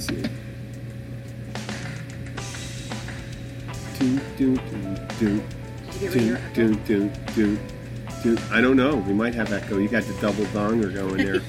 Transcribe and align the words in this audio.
Let's 0.00 0.06
see. 0.06 0.22
Do, 3.98 4.20
do, 4.38 4.56
do, 4.56 4.96
do. 5.18 5.42
Do, 6.00 6.38
do, 6.54 6.74
do, 6.86 7.10
do, 7.34 7.58
do. 8.22 8.38
I 8.50 8.62
don't 8.62 8.76
know. 8.78 8.96
We 8.96 9.12
might 9.12 9.34
have 9.34 9.52
echo. 9.52 9.76
You 9.76 9.88
got 9.88 10.04
the 10.04 10.14
double 10.14 10.44
donger 10.46 10.94
going 10.94 11.18
there. 11.18 11.40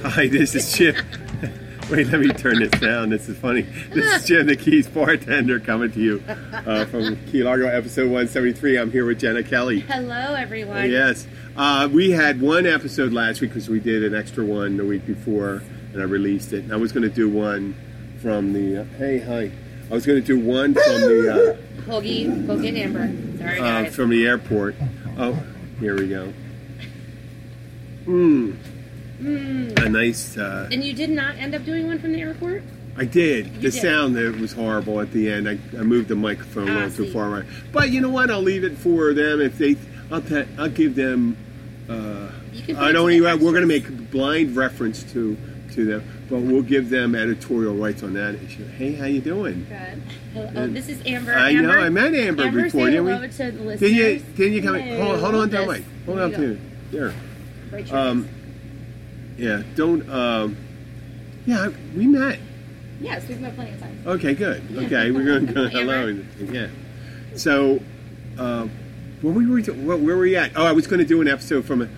Hi, 0.10 0.28
this 0.28 0.54
is 0.54 0.72
Chip. 0.74 0.96
Wait, 1.90 2.06
let 2.06 2.20
me 2.20 2.28
turn 2.28 2.60
this 2.60 2.70
down. 2.80 3.10
This 3.10 3.28
is 3.28 3.36
funny. 3.36 3.62
This 3.92 4.22
is 4.22 4.24
Jim, 4.26 4.46
the 4.46 4.56
Keys 4.56 4.86
bartender, 4.88 5.60
coming 5.60 5.90
to 5.92 6.00
you 6.00 6.22
uh, 6.26 6.86
from 6.86 7.16
Key 7.26 7.42
Largo, 7.42 7.66
episode 7.66 8.04
173. 8.04 8.78
I'm 8.78 8.92
here 8.92 9.04
with 9.04 9.18
Jenna 9.18 9.42
Kelly. 9.42 9.80
Hello, 9.80 10.34
everyone. 10.34 10.88
Yes. 10.88 11.26
Uh, 11.54 11.88
we 11.92 12.12
had 12.12 12.40
one 12.40 12.64
episode 12.64 13.12
last 13.12 13.42
week 13.42 13.50
because 13.50 13.68
we 13.68 13.80
did 13.80 14.04
an 14.04 14.14
extra 14.14 14.44
one 14.44 14.78
the 14.78 14.84
week 14.86 15.04
before 15.04 15.62
and 15.92 16.00
I 16.00 16.04
released 16.04 16.52
it. 16.52 16.64
And 16.64 16.72
I 16.72 16.76
was 16.76 16.92
going 16.92 17.02
to 17.02 17.14
do 17.14 17.28
one 17.28 17.74
from 18.20 18.52
the. 18.52 18.82
Uh, 18.82 18.84
hey, 18.98 19.18
hi. 19.20 19.50
I 19.90 19.94
was 19.94 20.06
going 20.06 20.20
to 20.20 20.26
do 20.26 20.38
one 20.38 20.74
from 20.74 20.82
the. 21.00 21.58
Hoagie, 21.86 22.46
go 22.46 22.60
get 22.60 22.74
Amber. 22.74 23.10
Sorry, 23.38 23.58
Uh, 23.58 23.64
uh, 23.64 23.82
guys. 23.84 23.94
from 23.96 24.10
the 24.10 24.26
airport. 24.26 24.76
Oh, 25.18 25.42
here 25.80 25.96
we 25.96 26.08
go. 26.08 26.32
Mmm. 28.06 28.56
A 29.22 29.88
nice. 29.88 30.36
Uh, 30.38 30.68
and 30.72 30.82
you 30.82 30.92
did 30.94 31.10
not 31.10 31.36
end 31.36 31.54
up 31.54 31.64
doing 31.64 31.86
one 31.86 31.98
from 31.98 32.12
the 32.12 32.20
airport? 32.20 32.62
I 32.96 33.04
did. 33.04 33.46
You 33.46 33.52
the 33.54 33.70
did. 33.70 33.74
sound 33.82 34.16
it 34.16 34.36
was 34.38 34.52
horrible 34.52 35.00
at 35.00 35.12
the 35.12 35.30
end. 35.30 35.48
I, 35.48 35.58
I 35.78 35.82
moved 35.82 36.08
the 36.08 36.16
microphone 36.16 36.68
a 36.68 36.72
Ah, 36.72 36.84
little 36.84 37.04
too 37.06 37.12
far 37.12 37.28
away. 37.28 37.46
But 37.72 37.90
you 37.90 38.00
know 38.00 38.08
what? 38.10 38.30
I'll 38.30 38.42
leave 38.42 38.64
it 38.64 38.76
for 38.78 39.12
them 39.14 39.40
if 39.40 39.58
they. 39.58 39.76
I'll 40.10 40.22
ta- 40.22 40.46
I'll 40.58 40.68
give 40.70 40.94
them. 40.94 41.36
Uh, 41.88 42.28
You 42.52 42.62
can 42.62 42.76
put 42.76 42.84
I 42.84 42.92
don't 42.92 43.10
even. 43.12 43.40
We're 43.40 43.52
going 43.52 43.62
to 43.62 43.66
make 43.66 44.10
blind 44.10 44.56
reference 44.56 45.02
to 45.12 45.36
to 45.74 45.84
them, 45.84 46.04
but 46.30 46.38
we'll 46.38 46.62
give 46.62 46.90
them 46.90 47.16
editorial 47.16 47.74
rights 47.74 48.04
on 48.04 48.14
that 48.14 48.36
issue. 48.36 48.64
Hey, 48.64 48.92
how 48.92 49.06
you 49.06 49.20
doing? 49.20 49.66
Good. 49.68 50.02
Hello, 50.32 50.52
oh, 50.54 50.66
this 50.68 50.88
is 50.88 51.02
Amber. 51.04 51.34
I 51.34 51.50
Amber, 51.50 51.62
know. 51.62 51.78
I 51.80 51.88
met 51.88 52.14
Amber, 52.14 52.44
Amber 52.44 52.62
before, 52.62 52.86
didn't 52.86 53.04
we? 53.04 53.12
to 53.28 53.50
the 53.50 53.64
listeners. 53.64 53.80
Didn't 53.80 53.96
you? 53.96 54.18
Didn't 54.36 54.52
you 54.52 54.62
come? 54.62 54.76
Hello. 54.76 55.04
Hold, 55.06 55.20
hold 55.20 55.34
on 55.34 55.50
to 55.50 55.56
the 55.56 55.66
mic. 55.66 55.84
Hold 56.06 56.18
on 56.20 56.30
to 56.30 56.52
it. 56.52 56.92
There. 56.92 57.14
Right 57.72 57.92
Um, 57.92 58.28
yeah. 59.36 59.62
Don't. 59.74 60.08
Um, 60.08 60.56
yeah, 61.46 61.68
we 61.96 62.06
met. 62.06 62.38
Yes, 63.00 63.26
we've 63.26 63.40
met 63.40 63.56
plenty 63.56 63.72
of 63.72 63.80
times. 63.80 64.06
Okay, 64.06 64.34
good. 64.34 64.62
Okay, 64.84 65.10
we're 65.10 65.24
going 65.24 65.46
to 65.48 65.52
go 65.52 65.68
hello. 65.68 66.22
Yeah. 66.38 66.68
So, 67.34 67.80
uh, 68.38 68.68
where 69.20 69.32
were 69.32 69.40
we? 69.40 69.62
Where, 69.62 69.96
where 69.96 70.16
were 70.16 70.22
we 70.22 70.36
at? 70.36 70.52
Oh, 70.54 70.64
I 70.64 70.72
was 70.72 70.86
going 70.86 71.00
to 71.00 71.06
do 71.06 71.20
an 71.20 71.26
episode 71.28 71.64
from. 71.64 71.82
A, 71.82 71.88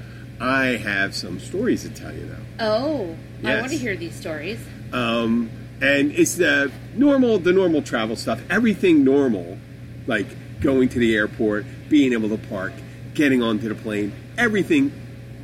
I 0.41 0.77
have 0.77 1.15
some 1.15 1.39
stories 1.39 1.83
to 1.83 1.91
tell 1.91 2.13
you 2.13 2.27
though. 2.27 2.65
Oh, 2.67 3.17
I 3.45 3.61
want 3.61 3.73
to 3.73 3.79
hear 3.79 3.97
these 3.97 4.15
stories. 4.15 4.59
Um, 4.93 5.51
and 5.81 6.13
it's 6.13 6.37
the 6.37 6.71
normal, 6.95 7.39
the 7.39 7.53
normal 7.53 7.83
travel 7.83 8.17
stuff. 8.17 8.41
Everything 8.49 9.05
normal, 9.05 9.59
like 10.07 10.27
going 10.61 10.89
to 10.91 10.99
the 10.99 11.15
airport, 11.17 11.67
being 11.89 12.13
able 12.13 12.29
to 12.29 12.39
park, 12.39 12.73
getting 13.15 13.43
onto 13.43 13.69
the 13.69 13.75
plane. 13.75 14.13
Everything 14.39 14.93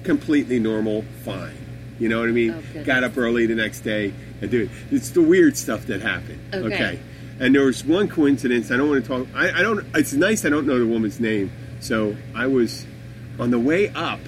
completely 0.04 0.58
normal, 0.58 1.04
fine. 1.24 1.56
You 1.98 2.08
know 2.08 2.20
what 2.20 2.28
I 2.28 2.32
mean? 2.32 2.52
Oh. 2.52 2.84
Got 2.84 3.02
up 3.04 3.18
early 3.18 3.46
the 3.46 3.56
next 3.56 3.80
day 3.80 4.14
and 4.40 4.50
do 4.50 4.62
it. 4.62 4.70
It's 4.90 5.10
the 5.10 5.22
weird 5.22 5.56
stuff 5.56 5.86
that 5.86 6.00
happened. 6.00 6.40
Okay. 6.54 7.00
And 7.40 7.54
there 7.54 7.64
was 7.64 7.84
one 7.84 8.08
coincidence. 8.08 8.70
I 8.70 8.76
don't 8.76 8.88
want 8.88 9.04
to 9.04 9.08
talk. 9.08 9.26
I, 9.34 9.50
I 9.58 9.62
don't. 9.62 9.84
It's 9.94 10.12
nice. 10.12 10.44
I 10.44 10.48
don't 10.48 10.66
know 10.66 10.78
the 10.78 10.86
woman's 10.86 11.20
name. 11.20 11.52
So 11.80 12.16
I 12.34 12.46
was 12.46 12.84
on 13.38 13.50
the 13.50 13.58
way 13.58 13.88
up. 13.90 14.20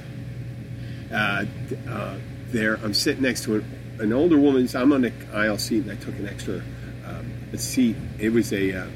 Uh, 1.12 1.44
uh, 1.88 2.16
there, 2.52 2.78
I'm 2.82 2.94
sitting 2.94 3.22
next 3.22 3.44
to 3.44 3.56
an, 3.56 3.98
an 4.00 4.12
older 4.12 4.38
woman. 4.38 4.68
So 4.68 4.80
I'm 4.80 4.92
on 4.92 5.02
the 5.02 5.12
aisle 5.32 5.58
seat, 5.58 5.84
and 5.84 5.92
I 5.92 5.96
took 5.96 6.14
an 6.16 6.28
extra 6.28 6.62
um, 7.06 7.32
a 7.52 7.58
seat. 7.58 7.96
It 8.18 8.30
was 8.30 8.52
a 8.52 8.82
uh, 8.82 8.86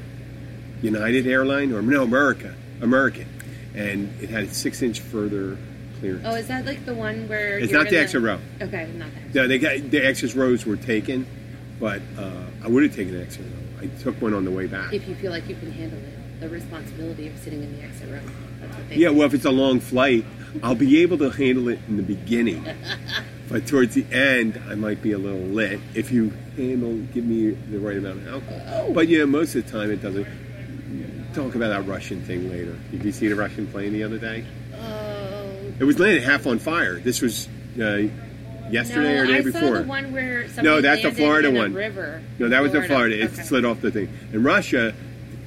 United 0.81 1.27
airline 1.27 1.73
or 1.73 1.81
no 1.81 2.03
America, 2.03 2.53
American, 2.81 3.27
and 3.73 4.13
it 4.21 4.29
had 4.29 4.43
a 4.45 4.53
six 4.53 4.81
inch 4.81 4.99
further 4.99 5.57
clearance. 5.99 6.25
Oh, 6.25 6.35
is 6.35 6.47
that 6.47 6.65
like 6.65 6.85
the 6.85 6.93
one 6.93 7.27
where 7.27 7.57
It's 7.59 7.71
not 7.71 7.89
the 7.89 7.97
extra 7.97 8.19
row. 8.19 8.39
Okay, 8.61 8.89
not 8.95 9.13
that. 9.13 9.35
No, 9.35 9.47
they 9.47 9.59
got 9.59 9.91
the 9.91 10.05
extra 10.05 10.29
rows 10.33 10.65
were 10.65 10.77
taken, 10.77 11.25
but 11.79 12.01
uh, 12.17 12.31
I 12.63 12.67
would 12.67 12.83
have 12.83 12.95
taken 12.95 13.15
an 13.15 13.21
extra 13.21 13.43
row. 13.43 13.51
I 13.81 13.87
took 14.01 14.21
one 14.21 14.33
on 14.33 14.45
the 14.45 14.51
way 14.51 14.67
back. 14.67 14.93
If 14.93 15.07
you 15.07 15.15
feel 15.15 15.31
like 15.31 15.47
you 15.47 15.55
can 15.55 15.71
handle 15.71 15.99
it, 15.99 16.39
the 16.39 16.49
responsibility 16.49 17.27
of 17.27 17.37
sitting 17.39 17.63
in 17.63 17.77
the 17.77 17.83
exit 17.83 18.09
row. 18.09 18.19
That's 18.59 18.75
what 18.75 18.89
they 18.89 18.95
Yeah, 18.95 19.09
well, 19.09 19.27
if 19.27 19.33
it's 19.33 19.45
a 19.45 19.51
long 19.51 19.79
flight, 19.79 20.25
I'll 20.63 20.75
be 20.75 21.01
able 21.01 21.17
to 21.19 21.29
handle 21.29 21.69
it 21.69 21.79
in 21.87 21.97
the 21.97 22.03
beginning. 22.03 22.65
but 23.49 23.67
towards 23.67 23.95
the 23.95 24.05
end, 24.11 24.61
I 24.69 24.75
might 24.75 25.01
be 25.01 25.11
a 25.11 25.17
little 25.17 25.39
lit 25.39 25.79
if 25.93 26.11
you 26.11 26.31
handle, 26.57 26.95
give 27.13 27.25
me 27.25 27.51
the 27.51 27.79
right 27.79 27.97
amount 27.97 28.19
of 28.19 28.27
alcohol. 28.27 28.91
But 28.93 29.07
yeah, 29.07 29.25
most 29.25 29.55
of 29.55 29.65
the 29.65 29.71
time 29.71 29.91
it 29.91 30.01
doesn't. 30.01 30.27
Talk 31.33 31.53
about 31.55 31.67
that 31.67 31.85
Russian 31.91 32.21
thing 32.23 32.49
later. 32.49 32.77
Did 32.91 33.03
you 33.03 33.11
see 33.11 33.27
the 33.27 33.35
Russian 33.35 33.67
plane 33.67 33.91
the 33.91 34.03
other 34.03 34.17
day? 34.17 34.45
Oh. 34.73 35.51
It 35.77 35.83
was 35.83 35.99
landed 35.99 36.23
half 36.23 36.47
on 36.47 36.59
fire. 36.59 36.97
This 36.97 37.21
was 37.21 37.49
uh, 37.77 38.03
yesterday 38.69 39.15
no, 39.15 39.21
or 39.21 39.25
the 39.27 39.33
day 39.33 39.39
I 39.39 39.41
before. 39.41 39.59
saw 39.59 39.73
the 39.81 39.83
one 39.83 40.13
where 40.13 40.47
somebody 40.47 40.67
No, 40.67 40.79
that's 40.81 41.01
the 41.01 41.11
Florida 41.11 41.51
one. 41.51 41.73
river. 41.73 42.21
No, 42.39 42.47
that 42.47 42.61
was 42.61 42.71
the 42.71 42.83
Florida. 42.83 43.19
It 43.21 43.33
Okay. 43.33 43.41
slid 43.43 43.65
off 43.65 43.81
the 43.81 43.91
thing. 43.91 44.07
In 44.31 44.43
Russia, 44.43 44.93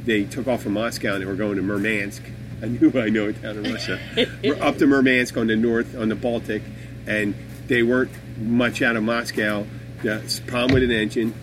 they 0.04 0.25
took 0.25 0.47
off 0.47 0.62
from 0.62 0.75
Moscow 0.75 1.15
and 1.15 1.22
they 1.22 1.26
were 1.26 1.34
going 1.34 1.56
to 1.56 1.62
Murmansk. 1.62 2.22
I 2.62 2.66
knew 2.66 2.92
I 3.00 3.09
know 3.09 3.28
a 3.28 3.32
town 3.32 3.65
in 3.65 3.72
Russia. 3.72 3.98
we're 4.44 4.62
up 4.62 4.76
to 4.78 4.86
Murmansk 4.86 5.38
on 5.38 5.47
the 5.47 5.56
north, 5.56 5.97
on 5.97 6.10
the 6.10 6.16
Baltic, 6.16 6.62
and 7.06 7.34
they 7.68 7.82
weren't 7.82 8.10
much 8.38 8.82
out 8.82 8.96
of 8.96 9.02
Moscow. 9.02 9.66
The 10.02 10.40
problem 10.46 10.74
with 10.74 10.82
an 10.82 10.90
engine, 10.90 11.34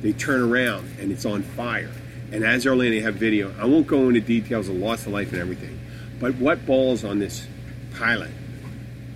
they 0.00 0.12
turn 0.12 0.40
around 0.40 0.96
and 1.00 1.12
it's 1.12 1.26
on 1.26 1.42
fire. 1.42 1.90
And 2.30 2.44
as 2.44 2.64
they're 2.64 2.74
landing, 2.74 3.00
they 3.00 3.04
have 3.04 3.16
video. 3.16 3.54
I 3.58 3.66
won't 3.66 3.86
go 3.86 4.08
into 4.08 4.20
details 4.20 4.68
of 4.68 4.76
loss 4.76 5.06
of 5.06 5.12
life 5.12 5.32
and 5.32 5.40
everything, 5.40 5.78
but 6.18 6.36
what 6.36 6.64
balls 6.64 7.04
on 7.04 7.18
this 7.18 7.46
pilot? 7.94 8.30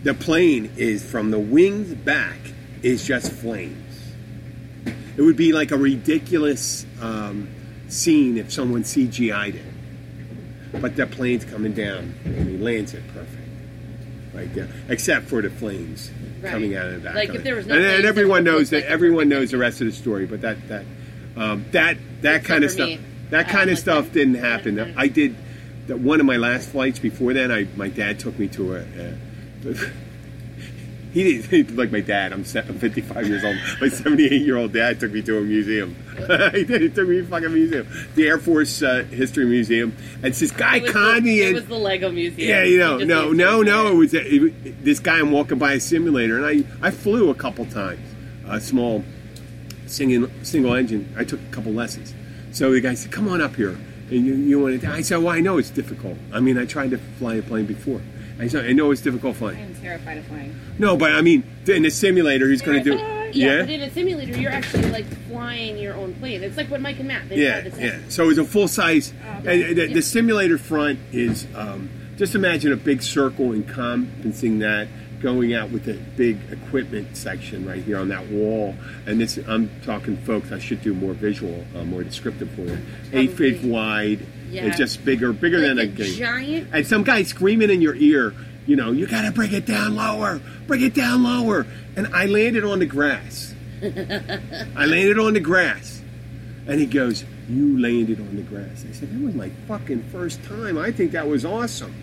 The 0.03 0.13
plane 0.13 0.73
is 0.77 1.09
from 1.09 1.31
the 1.31 1.39
wings 1.39 1.95
back 1.95 2.39
is 2.83 3.07
just 3.07 3.33
flames. 3.33 4.13
It 5.17 5.23
would 5.23 5.37
be 5.37 5.53
like 5.53 5.71
a 5.71 5.79
ridiculous 5.79 6.85
um, 7.01 7.49
scene 7.89 8.37
if 8.37 8.53
someone 8.53 8.83
CGI'd 8.83 9.57
it. 9.57 10.81
But 10.81 10.97
the 10.97 11.07
plane's 11.07 11.45
coming 11.45 11.73
down 11.73 12.15
and 12.25 12.49
he 12.49 12.59
lands 12.59 12.93
it 12.93 13.07
perfect. 13.09 13.49
Right 14.35 14.53
there. 14.55 14.69
Except 14.89 15.27
for 15.27 15.41
the 15.41 15.49
flames 15.49 16.11
Right. 16.43 16.51
coming 16.51 16.77
out 16.77 16.87
of 16.87 17.03
that. 17.05 17.15
Like 17.15 17.35
if 17.35 17.43
there 17.43 17.55
was 17.57 17.67
no 17.67 17.75
and, 17.77 17.85
and 17.85 18.05
everyone 18.05 18.45
knows 18.45 18.71
that 18.71 18.83
like 18.83 18.85
everyone 18.91 19.29
knows 19.29 19.51
the 19.51 19.59
rest 19.59 19.81
of 19.81 19.87
the 19.87 19.93
story, 19.93 20.27
but 20.27 20.41
that 20.43 20.69
that 20.69 20.85
um, 21.37 21.65
that 21.73 21.97
that 22.23 22.37
Except 22.37 22.47
kind 22.47 22.65
of 22.65 22.71
stuff 22.71 22.89
me. 22.89 23.01
that 23.31 23.49
kind 23.49 23.67
don't 23.67 23.73
of 23.75 23.79
stuff 23.79 24.05
that. 24.07 24.13
didn't 24.13 24.35
happen. 24.37 24.79
I- 24.81 24.95
I 25.03 25.09
did 25.09 25.35
that 25.87 25.99
one 25.99 26.21
of 26.21 26.27
my 26.27 26.37
last 26.37 26.69
flights 26.71 26.99
before 26.99 27.33
then. 27.33 27.51
I 27.53 27.67
my 27.77 27.89
dad 27.89 28.19
took 28.19 28.39
me 28.39 28.49
to 28.49 28.77
a. 28.77 28.81
a 28.81 29.91
he 31.25 31.63
didn't 31.63 31.77
like 31.77 31.91
my 31.93 32.01
dad. 32.01 32.33
I'm, 32.33 32.45
se- 32.45 32.65
I'm 32.69 32.79
55 32.79 33.27
years 33.27 33.45
old. 33.45 33.57
My 33.81 33.89
78 33.89 34.33
year 34.43 34.57
old 34.57 34.73
dad 34.73 35.01
took 35.01 35.13
me 35.13 35.23
to 35.23 35.39
a 35.39 35.41
museum. 35.41 35.97
he 36.53 36.65
did. 36.65 36.83
He 36.83 36.89
took 36.89 37.09
me 37.09 37.17
to 37.17 37.23
a 37.23 37.27
fucking 37.27 37.53
museum, 37.53 37.87
the 38.15 38.27
Air 38.27 38.39
Force 38.39 38.83
uh, 38.83 39.05
History 39.11 39.47
Museum. 39.47 39.97
And 40.17 40.27
it's 40.27 40.41
this 40.41 40.51
guy 40.51 40.77
It 40.77 40.83
was, 40.85 40.93
conned 40.93 41.25
me 41.25 41.41
the, 41.41 41.51
it 41.51 41.55
was 41.55 41.67
the 41.67 41.75
Lego 41.77 42.11
Museum. 42.11 42.49
Yeah, 42.49 42.63
you 42.65 42.79
know, 42.79 42.99
no, 42.99 43.33
no, 43.33 43.63
no. 43.63 43.93
It 43.93 43.95
was, 43.95 44.15
it 44.15 44.43
was 44.43 44.53
this 44.83 44.99
guy. 45.01 45.19
I'm 45.19 45.31
walking 45.31 45.59
by 45.59 45.73
a 45.73 45.81
simulator, 45.81 46.37
and 46.37 46.47
I 46.47 46.87
I 46.89 46.91
flew 46.91 47.31
a 47.31 47.35
couple 47.35 47.65
times. 47.67 48.01
a 48.47 48.61
small 48.61 49.05
singing 49.87 50.31
single 50.45 50.75
engine. 50.75 51.13
I 51.17 51.25
took 51.25 51.41
a 51.41 51.51
couple 51.53 51.73
lessons. 51.73 52.15
So 52.53 52.73
the 52.73 52.81
guy 52.81 52.95
said, 52.95 53.13
"Come 53.13 53.29
on 53.29 53.41
up 53.41 53.57
here." 53.57 53.79
And 54.09 54.25
you, 54.25 54.35
you 54.35 54.61
want 54.61 54.81
to? 54.81 54.89
I 54.91 55.03
said, 55.03 55.19
"Well, 55.19 55.31
I 55.35 55.41
know 55.41 55.59
it's 55.59 55.71
difficult. 55.71 56.17
I 56.33 56.41
mean, 56.41 56.59
I 56.59 56.65
tried 56.65 56.91
to 56.91 56.99
fly 56.99 57.35
a 57.35 57.43
plane 57.43 57.67
before. 57.67 58.01
I 58.39 58.45
I 58.45 58.73
know 58.73 58.91
it's 58.91 59.01
difficult 59.01 59.37
flying. 59.37 59.63
I'm 59.63 59.75
terrified 59.77 60.19
of 60.19 60.27
flying. 60.27 60.59
No, 60.79 60.97
but 60.97 61.13
I 61.13 61.23
mean, 61.23 61.45
in 61.67 61.83
the 61.83 61.91
simulator, 61.91 62.49
he's 62.49 62.63
going 62.63 62.83
to 62.85 62.91
do. 62.91 62.97
Yeah, 62.97 63.27
Yeah, 63.33 63.61
but 63.61 63.71
in 63.71 63.83
a 63.83 63.91
simulator, 63.91 64.39
you're 64.39 64.53
actually 64.53 64.91
like 64.91 65.07
flying 65.29 65.79
your 65.79 65.95
own 65.95 66.15
plane. 66.15 66.43
It's 66.43 66.57
like 66.57 66.71
what 66.71 66.81
Mike 66.81 66.99
and 66.99 67.09
Matt. 67.09 67.29
They 67.29 67.37
yeah, 67.37 67.69
yeah. 67.79 68.01
So 68.09 68.29
it's 68.31 68.39
a 68.39 68.45
full 68.45 68.69
size. 68.69 69.13
and 69.45 69.77
the, 69.77 69.93
the 69.93 70.03
simulator 70.03 70.59
front 70.59 70.99
is 71.13 71.47
um, 71.55 71.91
just 72.17 72.35
imagine 72.35 72.73
a 72.73 72.77
big 72.77 73.03
circle 73.03 73.53
and 73.53 73.65
encompassing 73.67 74.59
that, 74.61 74.89
going 75.21 75.55
out 75.55 75.71
with 75.71 75.89
a 75.89 75.95
big 76.17 76.39
equipment 76.51 77.17
section 77.17 77.67
right 77.67 77.83
here 77.83 77.99
on 77.99 78.09
that 78.09 78.27
wall. 78.29 78.75
And 79.07 79.21
this, 79.21 79.39
I'm 79.47 79.71
talking, 79.83 80.17
folks. 80.19 80.53
I 80.53 80.59
should 80.59 80.83
do 80.83 80.95
more 80.95 81.13
visual, 81.15 81.65
uh, 81.75 81.85
more 81.85 82.05
descriptive 82.05 82.51
for 82.51 82.63
you. 82.63 82.79
Eight 83.13 83.33
feet 83.33 83.63
wide. 83.63 84.27
Yeah. 84.51 84.67
It's 84.67 84.77
just 84.79 85.05
bigger, 85.05 85.33
bigger 85.33 85.59
Like 85.59 85.67
than 85.69 85.79
a 85.79 85.83
a 85.83 85.87
game. 85.87 86.15
giant- 86.19 86.69
And 86.73 86.87
some 86.87 87.03
guy 87.05 87.23
screaming 87.25 87.71
in 87.71 87.83
your 87.83 87.95
ear. 87.97 88.35
You 88.67 88.75
know, 88.77 88.91
you 88.93 89.07
gotta 89.07 89.31
bring 89.31 89.53
it 89.53 89.65
down 89.67 89.95
lower, 89.95 90.41
bring 90.67 90.83
it 90.83 90.95
down 90.95 91.23
lower. 91.23 91.67
And 91.97 92.09
I 92.15 92.27
landed 92.27 92.65
on 92.65 92.81
the 92.81 92.87
grass. 92.87 93.55
I 93.83 94.87
landed 94.87 95.19
on 95.19 95.35
the 95.35 95.41
grass. 95.41 96.03
And 96.67 96.81
he 96.81 96.87
goes, 96.87 97.25
You 97.49 97.79
landed 97.79 98.19
on 98.21 98.35
the 98.37 98.43
grass. 98.43 98.85
I 98.89 98.93
said, 98.93 99.13
That 99.13 99.25
was 99.25 99.35
my 99.35 99.51
fucking 99.69 100.03
first 100.11 100.43
time. 100.45 100.79
I 100.79 100.91
think 100.91 101.13
that 101.13 101.29
was 101.29 101.45
awesome. 101.45 101.95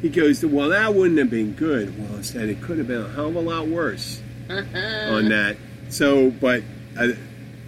He 0.00 0.08
goes, 0.08 0.44
Well, 0.44 0.70
that 0.70 0.94
wouldn't 0.94 1.18
have 1.18 1.30
been 1.30 1.52
good. 1.52 1.98
Well, 1.98 2.18
I 2.18 2.22
said, 2.22 2.48
It 2.48 2.62
could 2.62 2.78
have 2.78 2.86
been 2.88 3.02
a 3.02 3.08
hell 3.10 3.28
of 3.28 3.36
a 3.36 3.40
lot 3.40 3.66
worse 3.68 4.20
on 4.48 5.28
that. 5.28 5.56
So, 5.90 6.30
but 6.30 6.62
uh, 6.98 7.08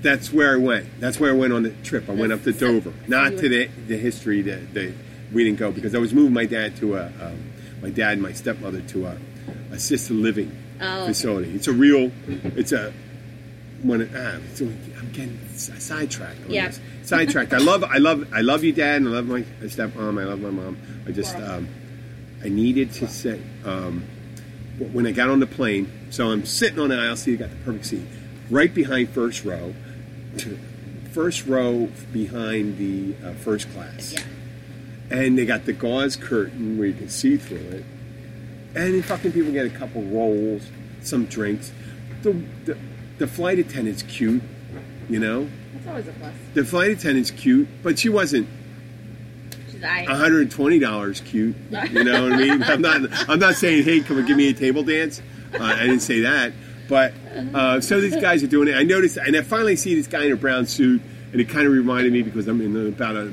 that's 0.04 0.32
where 0.32 0.52
I 0.54 0.56
went. 0.58 1.00
That's 1.00 1.18
where 1.18 1.30
I 1.30 1.34
went 1.34 1.52
on 1.52 1.64
the 1.64 1.70
trip. 1.82 2.08
I 2.08 2.12
went 2.12 2.32
up 2.32 2.44
to 2.44 2.52
Dover. 2.52 2.92
Not 3.08 3.30
to 3.38 3.48
the, 3.48 3.66
the 3.88 3.96
history 3.96 4.42
that, 4.42 4.72
that 4.74 4.94
we 5.32 5.42
didn't 5.42 5.58
go 5.58 5.72
because 5.72 5.94
I 5.94 5.98
was 5.98 6.14
moving 6.14 6.32
my 6.32 6.44
dad 6.46 6.76
to 6.76 6.96
a, 6.96 7.06
um, 7.20 7.52
my 7.82 7.90
dad 7.90 8.12
and 8.12 8.22
my 8.22 8.32
stepmother 8.32 8.80
to 8.82 9.06
a 9.06 9.18
assisted 9.72 10.14
living 10.14 10.56
Oh. 10.80 11.06
facility. 11.06 11.54
It's 11.54 11.68
a 11.68 11.72
real, 11.72 12.10
it's 12.56 12.72
a, 12.72 12.92
when 13.82 14.00
it, 14.02 14.10
ah, 14.14 14.38
it's 14.50 14.60
a, 14.60 14.64
I'm 14.64 15.10
getting 15.12 15.38
sidetracked. 15.54 16.40
Yeah. 16.48 16.66
this. 16.68 16.80
Sidetracked. 17.04 17.52
I 17.54 17.58
love, 17.58 17.84
I 17.84 17.98
love, 17.98 18.26
I 18.34 18.40
love 18.40 18.64
you, 18.64 18.72
Dad, 18.72 18.96
and 19.02 19.08
I 19.08 19.12
love 19.12 19.26
my 19.26 19.42
stepmom. 19.62 20.20
I 20.20 20.24
love 20.24 20.40
my 20.40 20.50
mom. 20.50 20.76
I 21.06 21.12
just, 21.12 21.36
um, 21.36 21.68
I 22.42 22.48
needed 22.48 22.92
to 22.94 23.06
say, 23.08 23.40
um, 23.64 24.04
when 24.92 25.06
I 25.06 25.12
got 25.12 25.30
on 25.30 25.38
the 25.38 25.46
plane, 25.46 25.90
so 26.10 26.30
I'm 26.32 26.44
sitting 26.44 26.80
on 26.80 26.88
the 26.88 26.96
aisle 26.98 27.14
seat, 27.16 27.34
I 27.34 27.46
got 27.46 27.50
the 27.50 27.56
perfect 27.64 27.86
seat, 27.86 28.02
right 28.50 28.74
behind 28.74 29.10
first 29.10 29.44
row, 29.44 29.72
first 31.12 31.46
row 31.46 31.88
behind 32.12 32.76
the 32.78 33.14
uh, 33.24 33.34
first 33.34 33.70
class. 33.72 34.12
Yeah. 34.12 34.22
And 35.10 35.38
they 35.38 35.46
got 35.46 35.64
the 35.64 35.72
gauze 35.72 36.16
curtain 36.16 36.76
where 36.78 36.88
you 36.88 36.94
can 36.94 37.08
see 37.08 37.36
through 37.36 37.58
it. 37.58 37.84
And 38.74 39.04
fucking 39.04 39.32
people 39.32 39.52
get 39.52 39.66
a 39.66 39.70
couple 39.70 40.02
rolls, 40.02 40.68
some 41.02 41.26
drinks. 41.26 41.72
The, 42.22 42.32
the, 42.64 42.78
the 43.18 43.26
flight 43.26 43.58
attendant's 43.58 44.02
cute, 44.02 44.42
you 45.08 45.20
know? 45.20 45.48
That's 45.74 45.86
always 45.86 46.08
a 46.08 46.12
plus. 46.12 46.34
The 46.54 46.64
flight 46.64 46.90
attendant's 46.90 47.30
cute, 47.30 47.68
but 47.82 47.98
she 47.98 48.08
wasn't 48.08 48.48
She's 49.70 49.84
I. 49.84 50.06
$120 50.06 51.24
cute. 51.24 51.54
You 51.92 52.04
know 52.04 52.24
what 52.24 52.32
I 52.32 52.36
mean? 52.36 52.62
I'm 52.64 52.82
not 52.82 53.28
I'm 53.28 53.38
not 53.38 53.54
saying, 53.54 53.84
hey, 53.84 54.00
come 54.00 54.18
and 54.18 54.26
give 54.26 54.36
me 54.36 54.48
a 54.48 54.54
table 54.54 54.82
dance. 54.82 55.22
Uh, 55.52 55.62
I 55.62 55.82
didn't 55.82 56.00
say 56.00 56.20
that. 56.20 56.52
But 56.88 57.14
uh, 57.54 57.80
so 57.80 58.00
these 58.00 58.16
guys 58.16 58.42
are 58.42 58.46
doing 58.46 58.68
it. 58.68 58.74
I 58.74 58.82
noticed, 58.82 59.16
and 59.16 59.36
I 59.36 59.42
finally 59.42 59.76
see 59.76 59.94
this 59.94 60.06
guy 60.06 60.24
in 60.24 60.32
a 60.32 60.36
brown 60.36 60.66
suit, 60.66 61.00
and 61.32 61.40
it 61.40 61.48
kind 61.48 61.66
of 61.66 61.72
reminded 61.72 62.12
me 62.12 62.22
because 62.22 62.46
I'm 62.46 62.60
in 62.60 62.88
about 62.88 63.16
a 63.16 63.32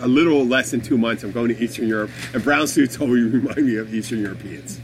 a 0.00 0.06
little 0.06 0.44
less 0.44 0.70
than 0.70 0.80
two 0.80 0.98
months. 0.98 1.22
I'm 1.22 1.32
going 1.32 1.48
to 1.48 1.62
Eastern 1.62 1.88
Europe, 1.88 2.10
and 2.34 2.42
brown 2.42 2.66
suits 2.66 3.00
always 3.00 3.24
remind 3.24 3.66
me 3.66 3.76
of 3.76 3.92
Eastern 3.94 4.20
Europeans. 4.20 4.80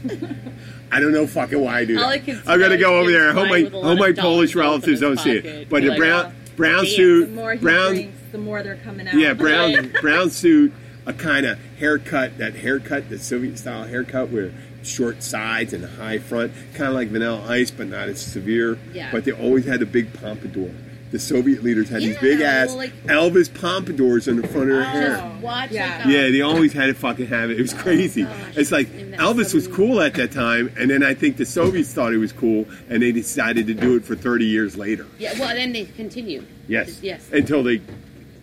I 0.91 0.99
don't 0.99 1.11
know 1.11 1.25
fucking 1.25 1.59
why 1.59 1.79
I 1.79 1.85
do 1.85 1.95
that. 1.95 2.05
I 2.05 2.19
can 2.19 2.35
see 2.35 2.43
I'm 2.45 2.59
gonna 2.59 2.77
go 2.77 2.99
over 2.99 3.11
there. 3.11 3.29
I 3.29 3.33
hope 3.33 3.49
my 3.49 3.49
flying 3.49 3.63
with 3.65 3.73
a 3.73 3.77
lot 3.77 3.85
hope 3.85 3.99
my 3.99 4.11
Polish 4.11 4.55
relatives 4.55 4.99
don't 5.01 5.19
see 5.19 5.31
it. 5.31 5.69
But 5.69 5.81
the 5.81 5.89
like, 5.89 5.97
brown 5.97 6.25
oh, 6.25 6.55
brown 6.55 6.75
damn. 6.75 6.83
the 6.83 6.89
suit, 6.91 7.33
more 7.33 7.55
brown 7.55 7.93
drinks, 7.93 8.17
the 8.31 8.37
more 8.37 8.63
they're 8.63 8.75
coming 8.77 9.07
out. 9.07 9.15
yeah, 9.15 9.33
brown 9.33 9.91
brown 10.01 10.29
suit, 10.29 10.71
a 11.05 11.13
kind 11.13 11.45
of 11.45 11.59
haircut, 11.77 12.37
that 12.37 12.55
haircut, 12.55 13.09
the 13.09 13.17
Soviet 13.17 13.57
style 13.57 13.85
haircut 13.85 14.29
with 14.29 14.53
short 14.83 15.23
sides 15.23 15.73
and 15.73 15.83
a 15.83 15.87
high 15.87 16.19
front, 16.19 16.53
kind 16.73 16.89
of 16.89 16.93
like 16.95 17.09
Vanilla 17.09 17.43
Ice, 17.47 17.71
but 17.71 17.87
not 17.87 18.09
as 18.09 18.21
severe. 18.21 18.77
Yeah. 18.93 19.09
But 19.11 19.25
they 19.25 19.31
always 19.31 19.65
had 19.65 19.81
a 19.81 19.85
big 19.85 20.13
pompadour. 20.19 20.71
The 21.11 21.19
Soviet 21.19 21.61
leaders 21.63 21.89
had 21.89 22.01
these 22.01 22.17
big 22.17 22.41
ass 22.41 22.69
well, 22.69 22.77
like- 22.77 22.93
Oh. 23.07 23.29
Elvis 23.29 23.53
pompadours 23.53 24.27
in 24.27 24.37
the 24.41 24.47
front 24.47 24.71
of 24.71 24.77
their 24.77 24.81
oh, 24.81 24.83
hair. 24.85 25.31
Watch 25.43 25.69
Yeah. 25.69 25.97
like 25.99 26.07
Yeah, 26.07 26.29
they 26.31 26.41
always 26.41 26.73
had 26.73 26.87
to 26.87 26.95
fucking 26.95 27.27
have 27.27 27.51
it. 27.51 27.59
It 27.59 27.61
was 27.61 27.73
oh, 27.75 27.77
crazy. 27.77 28.23
Oh, 28.23 28.25
gosh. 28.25 28.57
it's 28.57 28.71
like 28.71 28.87
Elvis 28.89 29.53
was 29.53 29.67
cool 29.67 30.01
at 30.01 30.15
that 30.15 30.31
time, 30.31 30.71
and 30.75 30.89
then 30.89 31.03
I 31.03 31.13
think 31.13 31.37
the 31.37 31.45
Soviets 31.45 31.93
thought 31.93 32.13
it 32.13 32.17
was 32.17 32.31
cool, 32.31 32.65
and 32.89 33.03
they 33.03 33.11
decided 33.11 33.67
to 33.67 33.75
do 33.75 33.95
it 33.95 34.05
for 34.05 34.15
30 34.15 34.45
years 34.45 34.75
later. 34.75 35.05
Yeah, 35.19 35.37
well, 35.39 35.53
then 35.55 35.71
they 35.71 35.85
continue. 35.85 36.43
Yes. 36.67 36.99
Yes. 37.03 37.29
Until 37.31 37.61
they, 37.61 37.81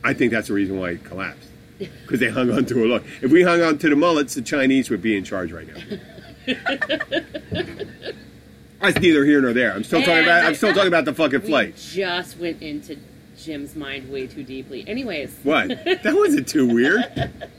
I 0.05 0.15
think 0.15 0.31
that's 0.31 0.47
the 0.47 0.55
reason 0.55 0.79
why 0.79 0.91
it 0.91 1.03
collapsed. 1.05 1.49
Because 1.81 2.21
they 2.21 2.29
hung 2.29 2.53
on 2.53 2.67
to 2.67 2.85
it. 2.85 2.87
Look, 2.87 3.05
if 3.23 3.33
we 3.33 3.43
hung 3.43 3.63
on 3.63 3.79
to 3.79 3.89
the 3.89 3.97
mullets, 3.97 4.35
the 4.35 4.43
Chinese 4.43 4.91
would 4.91 5.03
be 5.03 5.17
in 5.17 5.25
charge 5.25 5.51
right 5.51 5.67
now. 5.67 5.99
That's 6.47 6.59
neither 8.99 9.25
here 9.25 9.41
nor 9.43 9.53
there. 9.53 9.73
I'm 9.73 9.85
still 9.85 10.01
talking 10.01 10.23
about. 10.25 10.45
I'm 10.45 10.55
still 10.55 10.73
talking 10.73 10.89
about 10.89 11.05
the 11.05 11.15
fucking 11.15 11.43
We 11.43 11.49
flight. 11.49 11.77
just 11.77 12.39
went 12.39 12.63
into 12.63 12.97
Jim's 13.39 13.77
mind 13.77 14.11
way 14.11 14.27
too 14.27 14.43
deeply. 14.43 14.85
Anyways, 14.89 15.35
What? 15.43 15.69
That 15.69 16.15
wasn't 16.15 16.49
too 16.49 16.67
weird. 16.67 17.03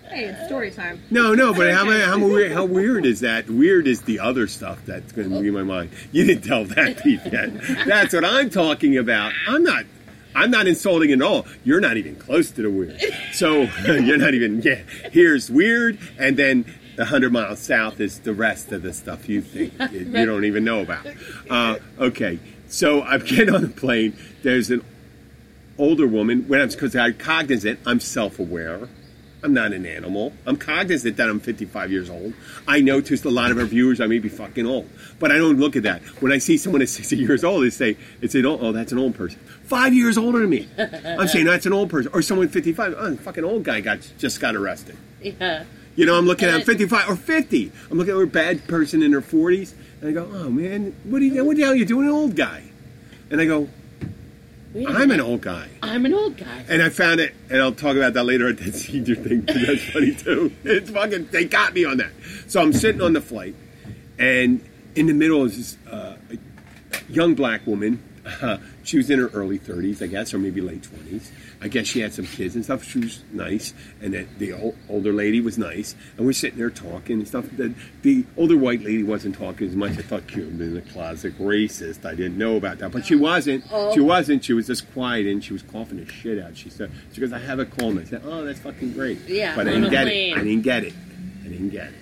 Hey, 0.09 0.25
it's 0.25 0.45
story 0.47 0.71
time. 0.71 1.01
No, 1.11 1.33
no, 1.35 1.53
but 1.53 1.71
how 1.73 1.85
how 1.89 2.17
weird, 2.19 2.51
how 2.51 2.65
weird 2.65 3.05
is 3.05 3.19
that? 3.21 3.49
Weird 3.49 3.87
is 3.87 4.01
the 4.01 4.19
other 4.19 4.47
stuff 4.47 4.79
that's 4.85 5.11
going 5.11 5.29
to 5.29 5.39
be 5.41 5.47
in 5.47 5.53
my 5.53 5.63
mind. 5.63 5.91
You 6.11 6.25
didn't 6.25 6.43
tell 6.43 6.65
that 6.65 6.97
piece 7.03 7.21
yet. 7.31 7.51
That's 7.85 8.13
what 8.13 8.25
I'm 8.25 8.49
talking 8.49 8.97
about. 8.97 9.31
I'm 9.47 9.63
not. 9.63 9.85
I'm 10.33 10.49
not 10.49 10.65
insulting 10.65 11.11
at 11.11 11.21
all. 11.21 11.45
You're 11.65 11.81
not 11.81 11.97
even 11.97 12.15
close 12.15 12.51
to 12.51 12.61
the 12.61 12.69
weird. 12.69 12.97
So 13.33 13.63
you're 13.85 14.17
not 14.17 14.33
even. 14.33 14.61
Yeah. 14.61 14.75
Here's 15.11 15.51
weird, 15.51 15.99
and 16.17 16.37
then 16.37 16.63
the 17.01 17.05
hundred 17.05 17.33
miles 17.33 17.57
south 17.57 17.99
is 17.99 18.19
the 18.19 18.33
rest 18.33 18.71
of 18.71 18.83
the 18.83 18.93
stuff 18.93 19.27
you 19.27 19.41
think 19.41 19.73
you 19.91 20.01
you 20.01 20.25
don't 20.25 20.45
even 20.45 20.63
know 20.63 20.81
about. 20.81 21.07
Uh, 21.49 21.77
okay, 21.97 22.39
so 22.67 23.01
I'm 23.01 23.21
getting 23.25 23.55
on 23.55 23.63
the 23.63 23.69
plane. 23.69 24.15
There's 24.43 24.69
an 24.69 24.85
older 25.79 26.05
woman. 26.05 26.47
When 26.47 26.61
I'm 26.61 26.69
because 26.69 26.95
I'm 26.95 27.15
cognizant, 27.15 27.79
I'm 27.87 27.99
self-aware. 27.99 28.87
I'm 29.43 29.51
not 29.51 29.73
an 29.73 29.87
animal. 29.87 30.31
I'm 30.45 30.57
cognizant 30.57 31.17
that 31.17 31.27
I'm 31.27 31.39
55 31.39 31.91
years 31.91 32.07
old. 32.07 32.35
I 32.67 32.81
know 32.81 33.01
to 33.01 33.15
a 33.27 33.31
lot 33.31 33.49
of 33.49 33.57
our 33.57 33.65
viewers 33.65 33.99
I 33.99 34.05
may 34.05 34.19
be 34.19 34.29
fucking 34.29 34.67
old, 34.67 34.87
but 35.17 35.31
I 35.31 35.39
don't 35.39 35.57
look 35.59 35.75
at 35.75 35.81
that. 35.81 36.03
When 36.21 36.31
I 36.31 36.37
see 36.37 36.57
someone 36.57 36.81
that's 36.81 36.91
60 36.91 37.17
years 37.17 37.43
old, 37.43 37.63
they 37.63 37.71
say, 37.71 37.97
"It's 38.21 38.35
an 38.35 38.45
old, 38.45 38.59
oh, 38.61 38.71
that's 38.73 38.91
an 38.91 38.99
old 38.99 39.15
person." 39.15 39.39
Five 39.63 39.95
years 39.95 40.19
older 40.19 40.41
than 40.41 40.51
me. 40.51 40.69
I'm 40.77 41.27
saying 41.27 41.45
that's 41.45 41.65
an 41.65 41.73
old 41.73 41.89
person, 41.89 42.11
or 42.13 42.21
someone 42.21 42.47
55. 42.47 42.93
Oh, 42.95 43.15
fucking 43.15 43.43
old 43.43 43.63
guy 43.63 43.81
got 43.81 44.07
just 44.19 44.39
got 44.39 44.55
arrested. 44.55 44.97
yeah. 45.19 45.63
You 46.01 46.07
know, 46.07 46.17
I'm 46.17 46.25
looking 46.25 46.49
at 46.49 46.63
55 46.63 47.09
or 47.09 47.15
50. 47.15 47.71
I'm 47.91 47.97
looking 47.99 48.15
at 48.15 48.19
a 48.19 48.25
bad 48.25 48.67
person 48.67 49.03
in 49.03 49.11
their 49.11 49.21
40s, 49.21 49.75
and 50.01 50.09
I 50.09 50.11
go, 50.11 50.27
"Oh 50.33 50.49
man, 50.49 50.95
what 51.03 51.19
do 51.19 51.25
you, 51.25 51.45
what 51.45 51.55
the 51.55 51.61
hell 51.61 51.73
are 51.73 51.75
you 51.75 51.85
doing, 51.85 52.07
an 52.07 52.11
old 52.11 52.35
guy?" 52.35 52.63
And 53.29 53.39
I 53.39 53.45
go, 53.45 53.69
"I'm 54.75 55.11
an 55.11 55.21
old 55.21 55.41
guy." 55.41 55.69
I'm 55.83 56.07
an 56.07 56.15
old 56.15 56.37
guy. 56.37 56.65
And 56.67 56.81
I 56.81 56.89
found 56.89 57.19
it, 57.19 57.35
and 57.51 57.61
I'll 57.61 57.71
talk 57.71 57.97
about 57.97 58.13
that 58.13 58.23
later 58.23 58.49
at 58.49 58.57
that 58.57 58.73
senior 58.77 59.13
thing. 59.13 59.41
That's 59.41 59.83
funny 59.91 60.15
too. 60.15 60.51
It's 60.63 60.89
fucking. 60.89 61.27
They 61.27 61.45
got 61.45 61.75
me 61.75 61.85
on 61.85 61.97
that. 61.97 62.13
So 62.47 62.63
I'm 62.63 62.73
sitting 62.73 63.03
on 63.03 63.13
the 63.13 63.21
flight, 63.21 63.53
and 64.17 64.59
in 64.95 65.05
the 65.05 65.13
middle 65.13 65.45
is 65.45 65.55
this 65.55 65.77
uh, 65.93 66.15
a 66.31 67.11
young 67.13 67.35
black 67.35 67.67
woman. 67.67 68.01
Uh, 68.41 68.57
she 68.83 68.97
was 68.97 69.09
in 69.09 69.19
her 69.19 69.27
early 69.27 69.59
30s, 69.59 70.01
I 70.01 70.07
guess, 70.07 70.33
or 70.33 70.37
maybe 70.39 70.61
late 70.61 70.81
20s. 70.81 71.29
I 71.61 71.67
guess 71.67 71.87
she 71.87 71.99
had 71.99 72.13
some 72.13 72.25
kids 72.25 72.55
and 72.55 72.63
stuff. 72.63 72.83
She 72.83 72.99
was 72.99 73.23
nice, 73.31 73.73
and 74.01 74.13
the, 74.13 74.25
the 74.39 74.53
ol- 74.53 74.75
older 74.89 75.13
lady 75.13 75.39
was 75.41 75.57
nice. 75.57 75.95
And 76.17 76.25
we're 76.25 76.33
sitting 76.33 76.57
there 76.57 76.69
talking 76.71 77.19
and 77.19 77.27
stuff. 77.27 77.45
The, 77.55 77.73
the 78.01 78.25
older 78.37 78.57
white 78.57 78.81
lady 78.81 79.03
wasn't 79.03 79.35
talking 79.35 79.67
as 79.67 79.75
much. 79.75 79.91
I 79.91 80.01
thought 80.01 80.23
would 80.35 80.57
been 80.57 80.77
a 80.77 80.81
classic 80.81 81.37
racist. 81.37 82.05
I 82.05 82.15
didn't 82.15 82.37
know 82.37 82.55
about 82.57 82.79
that, 82.79 82.91
but 82.91 83.05
she 83.05 83.15
wasn't. 83.15 83.63
She 83.93 83.99
wasn't. 83.99 84.43
She 84.43 84.53
was 84.53 84.67
just 84.67 84.91
quiet, 84.93 85.27
and 85.27 85.43
she 85.43 85.53
was 85.53 85.61
coughing 85.61 86.03
the 86.03 86.11
shit 86.11 86.39
out. 86.43 86.57
She 86.57 86.69
said, 86.69 86.91
"She 87.13 87.21
goes, 87.21 87.31
I 87.33 87.39
have 87.39 87.59
a 87.59 87.65
cold." 87.65 87.99
I 87.99 88.03
said, 88.05 88.21
"Oh, 88.25 88.43
that's 88.43 88.59
fucking 88.59 88.93
great." 88.93 89.19
Yeah, 89.27 89.55
but 89.55 89.67
I 89.67 89.71
didn't 89.71 89.91
get 89.91 90.07
it. 90.07 90.33
I 90.37 90.43
didn't 90.43 90.61
get 90.63 90.83
it. 90.83 90.93
I 91.45 91.47
didn't 91.47 91.69
get 91.69 91.87
it. 91.89 91.93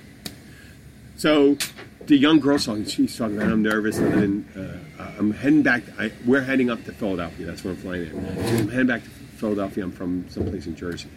So 1.17 1.57
the 2.05 2.15
young 2.17 2.39
girl's 2.39 2.65
talking. 2.65 2.85
She's 2.85 3.17
talking 3.17 3.37
about 3.37 3.51
I'm 3.51 3.61
nervous, 3.61 3.97
and 3.97 4.13
then 4.13 4.45
uh, 4.55 4.77
I'm 4.99 5.31
heading 5.31 5.63
back. 5.63 5.83
I, 5.97 6.11
we're 6.25 6.41
heading 6.41 6.69
up 6.69 6.83
to 6.85 6.91
Philadelphia. 6.91 7.45
That's 7.45 7.63
where 7.63 7.73
I'm 7.73 7.79
flying 7.79 8.03
in. 8.07 8.17
I'm 8.59 8.69
heading 8.69 8.87
back 8.87 9.03
to 9.03 9.09
Philadelphia. 9.09 9.83
I'm 9.83 9.91
from 9.91 10.25
someplace 10.29 10.65
in 10.67 10.75
Jersey, 10.75 11.09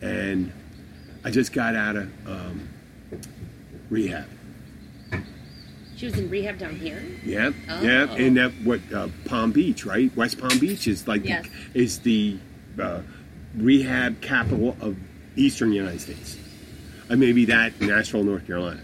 and 0.00 0.52
I 1.24 1.30
just 1.30 1.52
got 1.52 1.76
out 1.76 1.96
of 1.96 2.08
um, 2.26 2.68
rehab. 3.90 4.26
She 5.96 6.06
was 6.06 6.18
in 6.18 6.28
rehab 6.30 6.58
down 6.58 6.74
here. 6.74 7.00
Yeah, 7.24 7.52
Oh. 7.70 7.80
yeah, 7.82 8.12
and 8.14 8.36
that 8.36 8.50
what 8.64 8.80
uh, 8.92 9.08
Palm 9.24 9.52
Beach, 9.52 9.86
right? 9.86 10.14
West 10.16 10.38
Palm 10.40 10.58
Beach 10.58 10.88
is 10.88 11.06
like 11.06 11.24
Yes. 11.24 11.46
the, 11.72 11.80
is 11.80 11.98
the 12.00 12.38
uh, 12.80 13.02
rehab 13.56 14.20
capital 14.20 14.76
of 14.80 14.96
Eastern 15.36 15.72
United 15.72 16.00
States. 16.00 16.36
And 17.08 17.20
maybe 17.20 17.44
that 17.44 17.80
Nashville, 17.80 18.24
North 18.24 18.46
Carolina, 18.48 18.80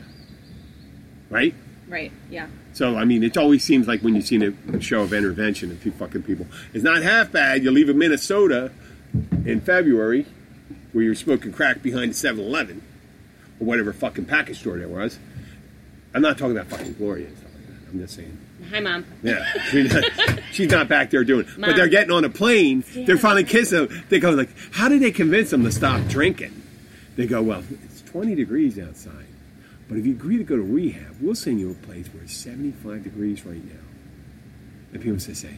right? 1.30 1.54
Right. 1.88 2.12
Yeah. 2.30 2.46
So 2.72 2.96
I 2.96 3.04
mean, 3.04 3.22
it 3.24 3.36
always 3.36 3.64
seems 3.64 3.88
like 3.88 4.00
when 4.02 4.14
you've 4.14 4.26
seen 4.26 4.42
a 4.72 4.80
show 4.80 5.02
of 5.02 5.12
intervention 5.12 5.70
and 5.70 5.80
two 5.82 5.90
fucking 5.92 6.22
people, 6.22 6.46
it's 6.72 6.84
not 6.84 7.02
half 7.02 7.32
bad. 7.32 7.64
You 7.64 7.70
leave 7.70 7.88
a 7.88 7.94
Minnesota 7.94 8.70
in 9.44 9.60
February 9.60 10.26
where 10.92 11.04
you're 11.04 11.14
smoking 11.14 11.52
crack 11.52 11.82
behind 11.82 12.12
a 12.12 12.14
7-Eleven 12.14 12.82
or 13.60 13.66
whatever 13.66 13.92
fucking 13.92 14.24
package 14.26 14.60
store 14.60 14.78
there 14.78 14.88
was. 14.88 15.18
I'm 16.14 16.22
not 16.22 16.38
talking 16.38 16.56
about 16.56 16.68
fucking 16.68 16.94
Gloria 16.94 17.26
and 17.26 17.36
stuff 17.36 17.50
like 17.54 17.66
that. 17.66 17.90
I'm 17.92 17.98
just 18.00 18.14
saying. 18.16 18.38
Hi, 18.70 18.80
mom. 18.80 19.04
Yeah, 19.22 19.44
she's 19.70 19.92
not, 19.92 20.04
she's 20.52 20.70
not 20.70 20.88
back 20.88 21.10
there 21.10 21.24
doing. 21.24 21.46
it. 21.46 21.48
But 21.58 21.76
they're 21.76 21.88
getting 21.88 22.10
on 22.10 22.24
a 22.24 22.28
plane. 22.30 22.84
Yeah. 22.92 23.06
They're 23.06 23.16
finally 23.18 23.44
kissing. 23.44 23.86
them. 23.86 24.04
They 24.08 24.18
go 24.18 24.30
like, 24.30 24.50
"How 24.72 24.88
did 24.88 25.00
they 25.00 25.12
convince 25.12 25.50
them 25.50 25.62
to 25.64 25.70
stop 25.72 26.06
drinking?" 26.08 26.60
They 27.16 27.26
go, 27.26 27.40
"Well, 27.42 27.62
it's 27.84 28.02
20 28.02 28.34
degrees 28.34 28.78
outside, 28.78 29.26
but 29.88 29.98
if 29.98 30.06
you 30.06 30.12
agree 30.12 30.36
to 30.38 30.44
go 30.44 30.56
to 30.56 30.62
rehab, 30.62 31.16
we'll 31.20 31.34
send 31.34 31.58
you 31.60 31.70
a 31.70 31.74
place 31.74 32.06
where 32.12 32.22
it's 32.22 32.36
75 32.36 33.04
degrees 33.04 33.44
right 33.44 33.64
now." 33.64 33.80
And 34.92 35.02
people 35.02 35.18
say, 35.20 35.34
"Say," 35.34 35.54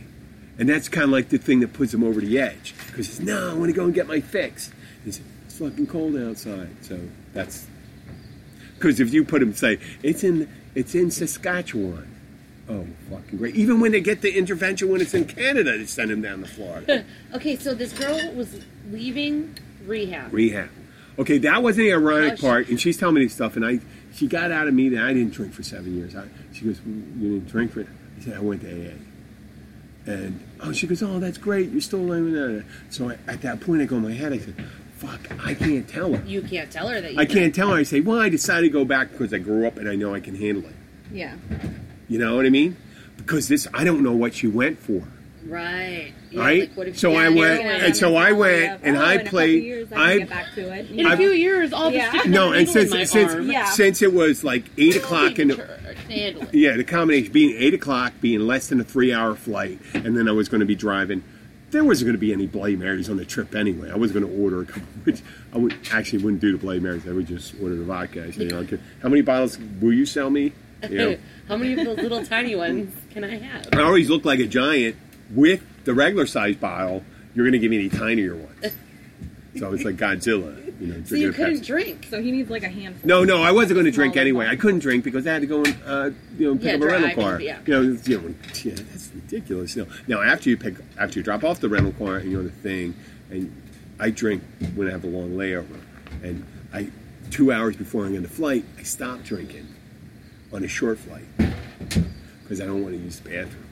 and 0.59 0.69
that's 0.69 0.89
kind 0.89 1.05
of 1.05 1.11
like 1.11 1.29
the 1.29 1.39
thing 1.39 1.61
that 1.61 1.73
puts 1.73 1.93
them 1.93 2.03
over 2.05 2.21
the 2.21 2.39
edge 2.39 2.75
because 2.89 3.09
it's 3.09 3.21
no, 3.21 3.51
I 3.51 3.55
want 3.55 3.71
to 3.71 3.75
go 3.75 3.85
and 3.85 3.95
get 3.95 4.07
my 4.09 4.21
fix. 4.21 4.71
It's, 5.07 5.21
it's 5.47 5.59
fucking 5.59 5.87
cold 5.87 6.17
outside, 6.17 6.69
so 6.83 6.99
that's 7.33 7.67
because 8.75 8.99
if 9.01 9.13
you 9.13 9.25
put 9.25 9.41
them 9.41 9.55
say 9.55 9.79
it's 10.03 10.25
in 10.25 10.49
it's 10.75 10.95
in 10.95 11.11
Saskatchewan. 11.11 12.07
Oh, 12.69 12.87
fucking 13.11 13.37
great! 13.39 13.57
Even 13.57 13.81
when 13.81 13.91
they 13.91 14.01
get 14.01 14.21
the 14.23 14.37
intervention 14.37 14.89
when 14.91 15.01
it's 15.01 15.13
in 15.15 15.25
Canada, 15.25 15.77
they 15.77 15.87
send 15.87 16.11
them 16.11 16.23
down 16.23 16.41
to 16.43 16.47
Florida 16.47 17.05
Okay, 17.35 17.57
so 17.57 17.75
this 17.75 17.93
girl 17.93 18.33
was 18.35 18.61
leaving 18.91 19.57
rehab. 19.87 20.33
rehab. 20.33 20.69
Okay, 21.19 21.39
that 21.39 21.63
wasn't 21.65 21.87
the 21.87 21.93
ironic 21.93 22.35
Oh, 22.35 22.37
part, 22.37 22.69
and 22.69 22.81
she's 22.81 22.97
telling 22.97 23.17
me 23.17 23.25
this 23.25 23.35
stuff, 23.35 23.57
and 23.57 23.67
I 23.67 23.81
she 24.15 24.27
got 24.27 24.51
out 24.51 24.69
of 24.69 24.75
me 24.75 24.89
that 24.91 25.05
I 25.05 25.13
didn't 25.13 25.33
drink 25.33 25.53
for 25.53 25.63
seven 25.63 25.97
years. 25.97 26.15
I, 26.17 26.25
she 26.53 26.65
goes, 26.65 26.81
"You 26.87 27.41
didn't 27.41 27.49
drink 27.49 27.73
for?" 27.73 27.83
I 27.83 28.23
said, 28.23 28.37
"I 28.37 28.41
went 28.41 28.63
to 28.63 28.69
AA." 28.69 28.95
And 30.07 30.41
oh, 30.61 30.73
she 30.73 30.87
goes, 30.87 31.03
"Oh, 31.03 31.19
that's 31.19 31.39
great. 31.39 31.71
You're 31.71 31.81
still 31.81 32.01
living 32.01 32.33
there." 32.33 32.65
So 32.91 33.11
I, 33.11 33.19
at 33.27 33.43
that 33.43 33.61
point, 33.61 33.83
I 33.83 33.85
go 33.85 33.97
in 33.97 34.03
my 34.03 34.13
head. 34.13 34.33
I 34.33 34.39
said, 34.39 34.55
"Fuck, 34.97 35.21
I 35.45 35.55
can't 35.55 35.89
tell 35.89 36.15
her. 36.15 36.25
you 36.27 36.43
can't 36.43 36.71
tell 36.71 36.89
her 36.89 37.01
that 37.01 37.13
you 37.13 37.19
I 37.19 37.27
can't 37.27 37.55
tell 37.55 37.71
her." 37.71 37.77
I 37.77 37.83
say, 37.85 38.01
"Well, 38.01 38.19
I 38.19 38.29
decided 38.29 38.69
to 38.69 38.73
go 38.73 38.85
back 38.85 39.13
because 39.13 39.33
I 39.33 39.39
grew 39.39 39.67
up 39.67 39.77
and 39.77 39.89
I 39.89 39.95
know 39.95 40.15
I 40.15 40.21
can 40.21 40.35
handle 40.35 40.65
it." 40.69 40.75
Yeah. 41.13 41.37
You 42.09 42.19
know 42.19 42.37
what 42.37 42.47
I 42.47 42.51
mean? 42.51 42.77
Because 43.17 43.49
this, 43.49 43.69
I 43.73 43.85
don't 43.85 44.03
know 44.03 44.13
what 44.13 44.35
she 44.35 44.47
went 44.47 44.79
for. 44.79 45.03
Right. 45.51 46.13
Yeah, 46.31 46.41
Right? 46.41 46.77
like, 46.77 46.95
So 46.95 47.15
I 47.15 47.29
went- 47.29 47.61
and 47.63 47.97
so 47.97 48.15
I 48.15 48.31
went 48.33 48.81
and 48.85 48.97
Oh, 48.97 49.01
I 49.01 49.15
in 49.15 49.21
a 49.21 49.23
couple 49.25 49.31
played- 49.31 49.89
I, 49.93 50.13
I- 50.13 50.19
get 50.19 50.31
back 50.31 50.55
to 50.55 50.73
it. 50.73 50.91
In 50.91 51.07
a 51.07 51.17
few 51.17 51.31
years, 51.31 51.73
all 51.73 51.91
Yeah. 51.93 52.13
this 52.13 52.27
No, 52.27 52.53
and 52.53 52.69
since 52.69 52.93
my 52.93 53.03
since 53.05 53.33
arm. 53.33 53.51
Yeah. 53.51 53.65
since 53.65 54.01
it 54.01 54.13
was 54.13 54.45
like 54.45 54.65
eight 54.79 54.95
o'clock 54.97 55.39
in 55.41 55.49
the 55.49 55.67
yeah, 56.53 56.77
the 56.77 56.85
combination 56.85 57.33
being 57.33 57.57
eight 57.59 57.75
o'clock, 57.75 58.13
being 58.21 58.41
less 58.41 58.69
than 58.69 58.81
a 58.81 58.85
three-hour 58.85 59.35
flight, 59.35 59.81
and 59.95 60.17
then 60.17 60.29
I 60.29 60.33
was 60.33 60.49
going 60.49 60.61
to 60.61 60.67
be 60.67 60.77
driving. 60.77 61.23
There 61.73 61.85
wasn't 61.85 62.07
going 62.07 62.15
to 62.17 62.21
be 62.21 62.33
any 62.33 62.47
Bloody 62.47 62.75
Marys 62.77 63.09
on 63.09 63.17
the 63.17 63.25
trip 63.25 63.55
anyway. 63.55 63.91
I 63.93 63.97
was 63.97 64.11
going 64.13 64.25
to 64.27 64.43
order 64.43 64.63
a 64.63 64.67
couple. 64.67 64.83
Which 65.05 65.21
I 65.53 65.59
would 65.59 65.75
actually 65.93 66.23
wouldn't 66.23 66.41
do 66.41 66.53
the 66.53 66.59
Bloody 66.59 66.81
Marys. 66.81 67.07
I 67.09 67.13
would 67.13 67.27
just 67.29 67.55
order 67.63 67.77
the 67.77 67.85
vodka. 67.85 68.25
I 68.25 68.31
said, 68.33 68.43
you 68.43 68.49
know, 68.51 68.59
okay, 68.59 68.79
how 69.03 69.09
many 69.09 69.23
bottles 69.23 69.59
will 69.81 69.93
you 69.93 70.05
sell 70.07 70.31
me? 70.31 70.53
You 70.89 70.97
know, 70.99 71.17
How 71.47 71.57
many 71.57 71.75
of 71.75 71.85
those 71.85 71.99
little 71.99 72.25
tiny 72.25 72.55
ones 72.57 72.93
can 73.13 73.23
I 73.25 73.37
have? 73.39 73.69
I 73.73 73.83
always 73.83 74.11
look 74.11 74.25
like 74.25 74.41
a 74.41 74.47
giant 74.49 74.97
with 75.35 75.63
the 75.85 75.95
regular 75.95 76.27
size 76.27 76.57
bottle. 76.57 77.05
You're 77.35 77.45
going 77.45 77.53
to 77.53 77.59
give 77.59 77.71
me 77.71 77.79
any 77.79 77.89
tinier 77.89 78.35
ones. 78.35 78.75
So 79.59 79.73
it's 79.73 79.85
like 79.85 79.97
Godzilla, 79.97 80.57
you 80.81 80.87
know. 80.89 81.03
So 81.07 81.15
you 81.17 81.33
couldn't 81.33 81.65
drink. 81.65 82.07
So 82.09 82.23
he 82.23 82.31
needs 82.31 82.49
like 82.51 82.63
a 82.63 82.69
handful. 82.69 83.07
No, 83.07 83.25
no, 83.25 83.43
I 83.43 83.51
wasn't 83.53 83.75
going 83.75 83.85
to 83.87 83.91
drink 83.93 84.17
anyway. 84.17 84.47
I 84.47 84.57
couldn't 84.57 84.79
drink 84.81 85.03
because 85.05 85.27
I 85.27 85.33
had 85.33 85.43
to 85.43 85.47
go 85.47 85.63
and 85.65 85.77
uh, 85.85 86.11
you 86.39 86.47
know 86.47 86.55
pick 86.55 86.65
Yeah, 86.67 86.75
up 86.75 86.81
a 86.83 86.87
rental 86.87 87.01
drive 87.11 87.17
car. 87.17 87.41
yeah. 87.41 87.59
You 87.67 87.75
know, 87.75 87.83
you 88.05 88.21
know, 88.21 88.35
yeah, 88.63 88.75
that's 88.75 89.11
ridiculous. 89.15 89.75
You 89.77 89.85
know, 89.87 89.93
now 90.07 90.23
after 90.23 90.51
you 90.51 90.57
pick, 90.57 90.77
after 90.99 91.19
you 91.19 91.23
drop 91.25 91.43
off 91.45 91.61
the 91.61 91.69
rental 91.69 91.93
car 91.93 92.17
and 92.19 92.31
you're 92.31 92.41
on 92.41 92.47
the 92.47 92.53
thing, 92.53 92.95
and 93.31 93.53
I 93.99 94.11
drink 94.11 94.43
when 94.75 94.87
I 94.89 94.93
have 94.93 95.05
a 95.05 95.09
long 95.09 95.33
layover, 95.33 95.81
and 96.23 96.47
I 96.73 96.91
two 97.31 97.53
hours 97.53 97.77
before 97.77 98.07
I'm 98.07 98.15
on 98.17 98.23
the 98.23 98.29
flight, 98.29 98.65
I 98.79 98.83
stop 98.85 99.23
drinking 99.25 99.67
on 100.53 100.65
a 100.65 100.69
short 100.69 100.99
flight 100.99 101.25
because 102.43 102.61
I 102.61 102.67
don't 102.67 102.83
want 102.83 102.95
to 102.95 103.01
use 103.01 103.19
the 103.21 103.29
bathroom. 103.31 103.67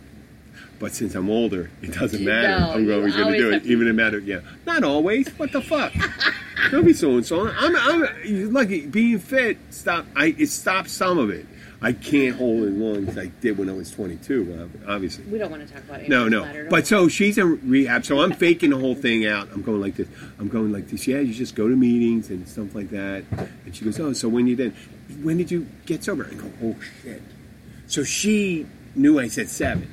But 0.78 0.92
since 0.92 1.14
I'm 1.16 1.28
older, 1.28 1.70
it 1.82 1.92
doesn't 1.92 2.22
No, 2.24 2.30
matter. 2.30 2.72
I'm 2.72 2.92
always 2.92 3.16
going 3.16 3.32
to 3.32 3.38
do 3.38 3.50
it, 3.52 3.66
even 3.66 3.88
in 3.88 3.96
matter. 3.96 4.18
Yeah, 4.20 4.40
not 4.66 4.84
always. 4.84 5.28
What 5.38 5.50
the 5.52 5.60
fuck? 5.60 5.92
Don't 6.70 6.84
be 6.84 6.92
so 6.92 7.10
and 7.16 7.26
so. 7.26 7.48
I'm, 7.48 7.74
I'm 7.76 8.52
lucky. 8.52 8.86
Being 8.86 9.18
fit, 9.18 9.58
stop. 9.70 10.06
I 10.14 10.34
it 10.38 10.48
stopped 10.48 10.90
some 10.90 11.18
of 11.18 11.30
it. 11.30 11.46
I 11.80 11.92
can't 11.92 12.34
hold 12.36 12.64
it 12.64 12.72
long 12.72 13.06
as 13.08 13.16
I 13.16 13.26
did 13.26 13.56
when 13.56 13.68
I 13.68 13.72
was 13.72 13.90
22. 13.92 14.68
uh, 14.86 14.92
Obviously, 14.92 15.22
We 15.26 15.38
don't 15.38 15.48
want 15.50 15.66
to 15.66 15.72
talk 15.72 15.84
about 15.84 16.00
it. 16.00 16.08
no, 16.08 16.26
no. 16.28 16.66
But 16.68 16.88
so 16.88 17.06
she's 17.06 17.38
in 17.38 17.60
rehab. 17.70 18.04
So 18.04 18.20
I'm 18.20 18.32
faking 18.32 18.70
the 18.70 18.76
whole 18.78 18.96
thing 18.96 19.26
out. 19.26 19.48
I'm 19.52 19.62
going 19.62 19.80
like 19.80 19.94
this. 19.96 20.08
I'm 20.40 20.48
going 20.48 20.72
like 20.72 20.88
this. 20.88 21.06
Yeah, 21.06 21.20
you 21.20 21.32
just 21.32 21.54
go 21.54 21.68
to 21.68 21.76
meetings 21.76 22.30
and 22.30 22.48
stuff 22.48 22.74
like 22.74 22.90
that. 22.90 23.22
And 23.64 23.74
she 23.76 23.84
goes, 23.84 23.98
oh, 24.00 24.12
so 24.12 24.28
when 24.28 24.48
you 24.48 24.56
did, 24.56 24.74
when 25.22 25.36
did 25.38 25.52
you 25.52 25.68
get 25.86 26.02
sober? 26.02 26.28
I 26.28 26.34
go, 26.34 26.50
oh 26.64 26.76
shit. 27.02 27.22
So 27.86 28.02
she 28.02 28.66
knew 28.96 29.20
I 29.20 29.28
said 29.28 29.48
seven, 29.48 29.88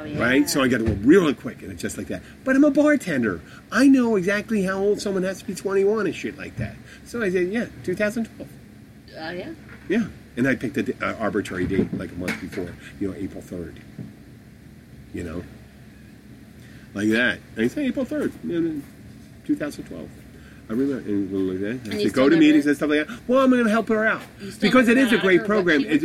oh, 0.00 0.04
yeah. 0.04 0.20
right? 0.20 0.48
So 0.48 0.62
I 0.62 0.68
got 0.68 0.78
to 0.78 0.84
go 0.84 0.92
real 0.92 1.32
quick, 1.34 1.62
and 1.62 1.70
it's 1.72 1.82
just 1.82 1.98
like 1.98 2.08
that. 2.08 2.22
But 2.44 2.56
I'm 2.56 2.64
a 2.64 2.70
bartender. 2.70 3.40
I 3.70 3.86
know 3.88 4.16
exactly 4.16 4.62
how 4.62 4.78
old 4.78 5.00
someone 5.00 5.22
has 5.22 5.40
to 5.40 5.44
be 5.44 5.54
21 5.54 6.06
and 6.06 6.14
shit 6.14 6.38
like 6.38 6.56
that. 6.56 6.74
So 7.04 7.22
I 7.22 7.30
said, 7.30 7.48
yeah, 7.48 7.66
2012. 7.84 8.48
Uh, 8.48 9.30
yeah. 9.30 9.52
Yeah. 9.88 10.06
And 10.36 10.46
I 10.46 10.54
picked 10.54 10.76
an 10.76 10.94
uh, 11.02 11.16
arbitrary 11.18 11.66
date 11.66 11.92
like 11.94 12.10
a 12.12 12.14
month 12.14 12.40
before, 12.40 12.72
you 13.00 13.08
know, 13.08 13.14
April 13.16 13.42
3rd. 13.42 13.76
You 15.12 15.24
know? 15.24 15.44
Like 16.94 17.08
that. 17.10 17.38
And 17.56 17.64
I 17.64 17.68
said, 17.68 17.84
April 17.84 18.06
3rd, 18.06 18.32
you 18.44 18.82
2012. 19.46 20.08
I 20.68 20.72
remember, 20.72 20.98
and 20.98 21.48
like 21.48 21.58
that. 21.58 21.66
I 21.66 21.70
And 21.70 21.86
said, 21.86 22.00
you 22.02 22.10
go 22.10 22.28
to 22.28 22.36
meetings 22.36 22.66
and 22.66 22.76
stuff 22.76 22.90
like 22.90 23.08
that. 23.08 23.20
Well, 23.26 23.42
I'm 23.42 23.50
going 23.50 23.64
to 23.64 23.70
help 23.70 23.88
her 23.88 24.06
out. 24.06 24.22
Because 24.60 24.88
it 24.88 24.98
is 24.98 25.12
a 25.12 25.18
great 25.18 25.44
program. 25.44 25.84
It's- 25.84 26.04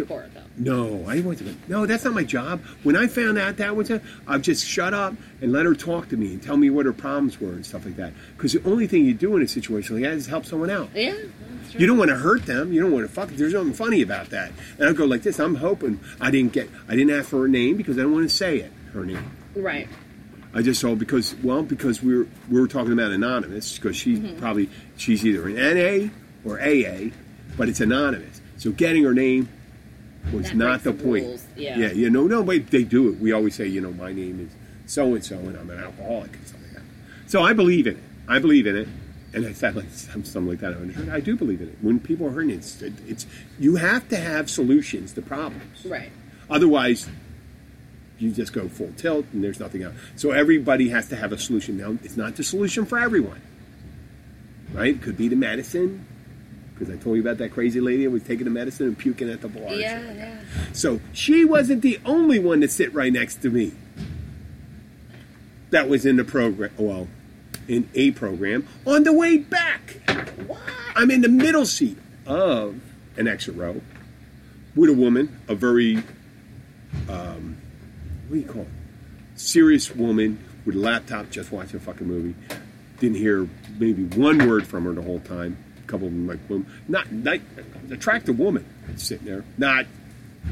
worked 0.57 0.65
for, 0.65 0.71
though. 0.71 0.97
no, 1.01 1.09
I 1.09 1.21
wasn't. 1.21 1.69
No, 1.69 1.85
that's 1.85 2.05
not 2.05 2.13
my 2.13 2.24
job. 2.24 2.62
When 2.83 2.95
I 2.95 3.07
found 3.07 3.38
out 3.38 3.57
that 3.57 3.75
was 3.75 3.89
it, 3.89 4.01
I've 4.27 4.41
just 4.41 4.65
shut 4.65 4.93
up 4.93 5.13
and 5.41 5.51
let 5.51 5.65
her 5.65 5.74
talk 5.75 6.09
to 6.09 6.17
me 6.17 6.33
and 6.33 6.41
tell 6.43 6.57
me 6.57 6.69
what 6.69 6.85
her 6.85 6.93
problems 6.93 7.39
were 7.39 7.50
and 7.51 7.65
stuff 7.65 7.85
like 7.85 7.95
that. 7.97 8.13
Because 8.38 8.53
the 8.53 8.63
only 8.69 8.88
thing 8.88 9.05
you 9.05 9.13
do 9.13 9.35
in 9.35 9.41
a 9.41 9.47
situation 9.47 9.95
like 9.95 10.03
that 10.03 10.13
is 10.13 10.27
help 10.27 10.45
someone 10.45 10.69
out. 10.69 10.89
Yeah. 10.93 11.15
You 11.77 11.88
don't 11.88 11.97
want 11.97 12.09
to 12.09 12.15
hurt 12.15 12.45
them. 12.45 12.71
You 12.71 12.81
don't 12.81 12.91
want 12.91 13.05
to 13.05 13.12
fuck. 13.12 13.29
There's 13.29 13.53
nothing 13.53 13.74
funny 13.74 14.01
about 14.01 14.29
that. 14.29 14.51
And 14.77 14.88
I'll 14.88 14.93
go 14.93 15.03
like 15.05 15.24
this. 15.24 15.39
I'm 15.39 15.55
hoping 15.55 16.00
I 16.21 16.31
didn't 16.31 16.53
get. 16.53 16.69
I 16.88 16.95
didn't 16.95 17.12
ask 17.12 17.27
for 17.29 17.41
her 17.41 17.47
name 17.50 17.75
because 17.75 17.97
I 17.97 18.01
don't 18.03 18.13
want 18.13 18.29
to 18.29 18.33
say 18.35 18.59
it. 18.59 18.71
Her 18.93 19.03
name. 19.05 19.29
Right. 19.55 19.89
I 20.53 20.62
just 20.62 20.79
told 20.79 21.00
because 21.00 21.35
well 21.43 21.63
because 21.63 22.01
we 22.01 22.15
were 22.15 22.27
we 22.50 22.62
were 22.62 22.67
talking 22.69 22.93
about 22.93 23.12
anonymous 23.12 23.77
because 23.77 23.97
she's 23.97 24.19
Mm-hmm. 24.19 24.39
probably 24.39 24.69
she's 24.95 25.25
either 25.25 25.50
an 25.50 25.55
NA 25.55 26.09
or 26.50 26.62
AA, 26.62 27.09
but 27.57 27.67
it's 27.67 27.81
anonymous. 27.81 28.39
So 28.55 28.71
getting 28.71 29.03
her 29.03 29.13
name 29.13 29.50
was 30.34 30.48
That 30.48 30.55
not 30.55 30.84
the 30.84 30.91
the 30.91 31.03
point. 31.03 31.41
yeah. 31.55 31.77
yeah, 31.77 31.91
you 31.91 32.10
know, 32.10 32.27
no, 32.27 32.44
but 32.44 32.67
they 32.67 32.84
do 32.84 33.10
it. 33.10 33.20
We 33.20 33.32
always 33.32 33.55
say, 33.55 33.67
you 33.67 33.82
know, 33.82 33.91
my 33.91 34.12
name 34.13 34.39
is 34.39 34.91
so 34.91 35.13
and 35.13 35.24
so, 35.24 35.38
and 35.38 35.58
I'm 35.58 35.70
an 35.70 35.79
alcoholic 35.84 36.36
and 36.36 36.48
stuff 36.48 36.62
like 36.63 36.74
that. 36.74 36.84
So 37.27 37.41
I 37.44 37.53
believe 37.53 37.88
in 37.88 37.98
it. 37.98 38.03
I 38.27 38.39
believe 38.39 38.67
in 38.67 38.75
it. 38.75 38.88
And 39.34 39.46
I 39.46 39.53
said 39.53 39.75
like 39.75 39.89
something 39.91 40.48
like 40.48 40.60
that. 40.60 40.75
I 41.12 41.20
do 41.20 41.36
believe 41.36 41.62
in 41.62 41.70
it. 41.70 41.77
When 41.82 42.00
people 42.00 42.27
are 42.27 42.32
hurting, 42.32 42.51
it's, 42.51 42.82
it's 42.82 43.25
you 43.60 43.75
have 43.75 44.08
to 44.10 44.17
have 44.17 44.50
solutions 44.50 45.13
to 45.13 45.22
problems. 45.22 45.86
Right. 45.86 46.12
Otherwise, 46.50 47.08
you 48.17 48.32
just 48.32 48.53
go 48.53 48.70
full 48.70 48.94
tilt 48.96 49.25
and 49.34 49.44
there's 49.44 49.60
nothing 49.60 49.84
else. 49.84 49.96
So 50.15 50.32
everybody 50.32 50.89
has 50.89 51.10
to 51.10 51.15
have 51.17 51.32
a 51.34 51.38
solution. 51.38 51.77
Now, 51.77 51.98
it's 52.03 52.15
not 52.15 52.36
the 52.38 52.44
solution 52.44 52.86
for 52.86 52.98
everyone, 52.98 53.41
right? 54.74 54.96
It 54.96 55.01
Could 55.01 55.17
be 55.17 55.27
the 55.27 55.36
medicine, 55.36 56.05
because 56.77 56.94
I 56.94 56.98
told 57.01 57.15
you 57.15 57.22
about 57.22 57.38
that 57.38 57.51
crazy 57.51 57.79
lady 57.79 58.03
that 58.03 58.12
was 58.12 58.24
taking 58.24 58.44
the 58.44 58.51
medicine 58.51 58.88
and 58.88 58.98
puking 58.98 59.29
at 59.29 59.41
the 59.41 59.48
bar. 59.48 59.74
Yeah, 59.74 60.12
yeah. 60.12 60.38
So 60.74 61.00
she 61.13 61.46
wasn't 61.46 61.82
the 61.82 62.00
only 62.05 62.38
one 62.38 62.62
to 62.62 62.67
sit 62.67 62.94
right 62.94 63.12
next 63.12 63.41
to 63.44 63.50
me. 63.50 63.72
That 65.70 65.88
was 65.88 66.05
in 66.05 66.17
the 66.17 66.25
program. 66.25 66.72
Well, 66.77 67.08
in 67.67 67.89
a 67.96 68.12
program 68.12 68.67
on 68.86 69.03
the 69.03 69.13
way 69.13 69.38
back. 69.38 70.01
What? 70.46 70.60
I'm 70.96 71.10
in 71.12 71.22
the 71.22 71.29
middle 71.29 71.65
seat 71.65 71.98
of 72.25 72.79
an 73.17 73.27
exit 73.27 73.55
row 73.55 73.82
with 74.75 74.89
a 74.89 74.94
woman, 74.94 75.39
a 75.48 75.55
very, 75.55 76.03
um, 77.10 77.58
what 78.27 78.36
do 78.36 78.39
you 78.39 78.46
call 78.46 78.62
it? 78.63 78.67
Serious 79.36 79.96
woman 79.96 80.44
with 80.65 80.75
a 80.75 80.79
laptop, 80.79 81.29
just 81.29 81.51
watching 81.51 81.77
a 81.77 81.79
fucking 81.79 82.08
movie. 82.08 82.36
Didn't 83.00 83.17
hear 83.17 83.48
maybe 83.77 84.03
one 84.03 84.48
word 84.48 84.67
from 84.67 84.86
her 84.86 84.94
the 84.94 85.01
whole 85.01 85.20
time. 85.20 85.58
Couple 85.87 86.07
of 86.07 86.13
them 86.13 86.27
like 86.27 86.47
boom, 86.47 86.67
not 86.87 87.11
like 87.11 87.41
attractive 87.91 88.37
woman 88.39 88.65
sitting 88.95 89.25
there, 89.25 89.43
not 89.57 89.85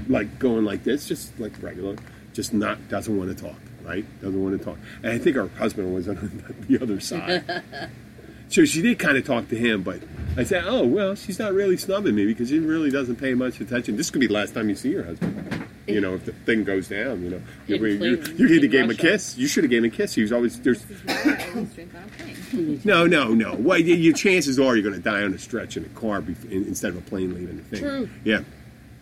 like 0.08 0.40
going 0.40 0.66
like 0.66 0.84
this, 0.84 1.08
just 1.08 1.38
like 1.40 1.52
regular, 1.62 1.96
just 2.34 2.54
not 2.54 2.90
doesn't 2.90 3.16
want 3.16 3.36
to 3.36 3.44
talk, 3.44 3.60
right? 3.84 4.06
Doesn't 4.22 4.42
want 4.42 4.58
to 4.58 4.64
talk. 4.64 4.78
And 5.04 5.12
I 5.12 5.18
think 5.18 5.36
her 5.36 5.48
husband 5.48 5.94
was 5.94 6.08
on 6.08 6.44
the 6.68 6.82
other 6.82 7.00
side. 7.00 7.64
so 8.50 8.66
she 8.66 8.82
did 8.82 9.00
kind 9.00 9.18
of 9.18 9.26
talk 9.26 9.50
to 9.50 9.56
him, 9.56 9.84
but 9.84 10.02
I 10.38 10.44
said, 10.44 10.64
oh 10.66 10.86
well, 10.86 11.16
she's 11.16 11.40
not 11.40 11.54
really 11.54 11.78
snubbing 11.78 12.16
me 12.16 12.26
because 12.26 12.50
she 12.50 12.60
really 12.60 12.92
doesn't 12.92 13.18
pay 13.18 13.34
much 13.34 13.60
attention. 13.60 13.98
This 13.98 14.10
could 14.10 14.22
be 14.22 14.28
the 14.28 14.34
last 14.34 14.54
time 14.54 14.70
you 14.70 14.76
see 14.76 14.90
your 14.90 15.04
husband. 15.04 15.68
You 15.88 16.00
know, 16.00 16.14
if 16.16 16.24
the 16.26 16.32
thing 16.32 16.64
goes 16.64 16.88
down, 16.88 17.24
you 17.24 17.30
know, 17.32 17.42
you, 17.68 17.76
In 17.76 18.02
you, 18.02 18.24
you 18.38 18.48
either 18.48 18.66
in 18.66 18.72
gave 18.72 18.84
him 18.86 18.90
a 18.92 18.96
kiss. 18.96 19.38
You 19.38 19.48
should 19.48 19.66
have 19.66 19.72
gave 19.72 19.80
him 19.84 19.92
a 19.92 19.94
kiss. 19.94 20.14
He 20.16 20.22
was 20.22 20.32
always 20.32 20.58
there's 20.62 20.82
This 20.84 20.98
is 20.98 21.04
why 21.06 21.14
I 21.44 21.50
always 21.50 21.74
drink 21.74 21.92
on 21.94 22.04
a 22.04 22.08
plane. 22.54 22.82
no, 22.86 23.06
no, 23.06 23.34
no. 23.34 23.56
Well, 23.56 23.80
y- 23.80 23.86
your 23.86 24.14
chances 24.14 24.60
are 24.60 24.76
you're 24.78 24.84
going 24.84 24.96
to 24.96 25.02
die 25.02 25.24
on 25.24 25.34
a 25.34 25.38
stretch 25.38 25.76
in 25.76 25.84
a 25.84 25.90
car 25.90 26.22
bef- 26.22 26.50
in, 26.50 26.66
instead 26.68 26.90
of 26.92 26.98
a 26.98 27.02
plane 27.02 27.34
leaving 27.34 27.58
the 27.58 27.64
thing. 27.64 27.80
True. 27.82 28.10
Yeah. 28.24 28.44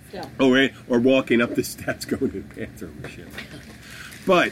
Still. 0.09 0.29
Oh, 0.39 0.51
right. 0.51 0.73
Or 0.89 0.99
walking 0.99 1.39
up 1.41 1.53
the 1.53 1.63
steps 1.63 2.05
going 2.05 2.31
to 2.31 2.39
the 2.41 2.55
bathroom 2.65 2.99
and 3.03 3.11
shit. 3.11 3.27
But 4.25 4.51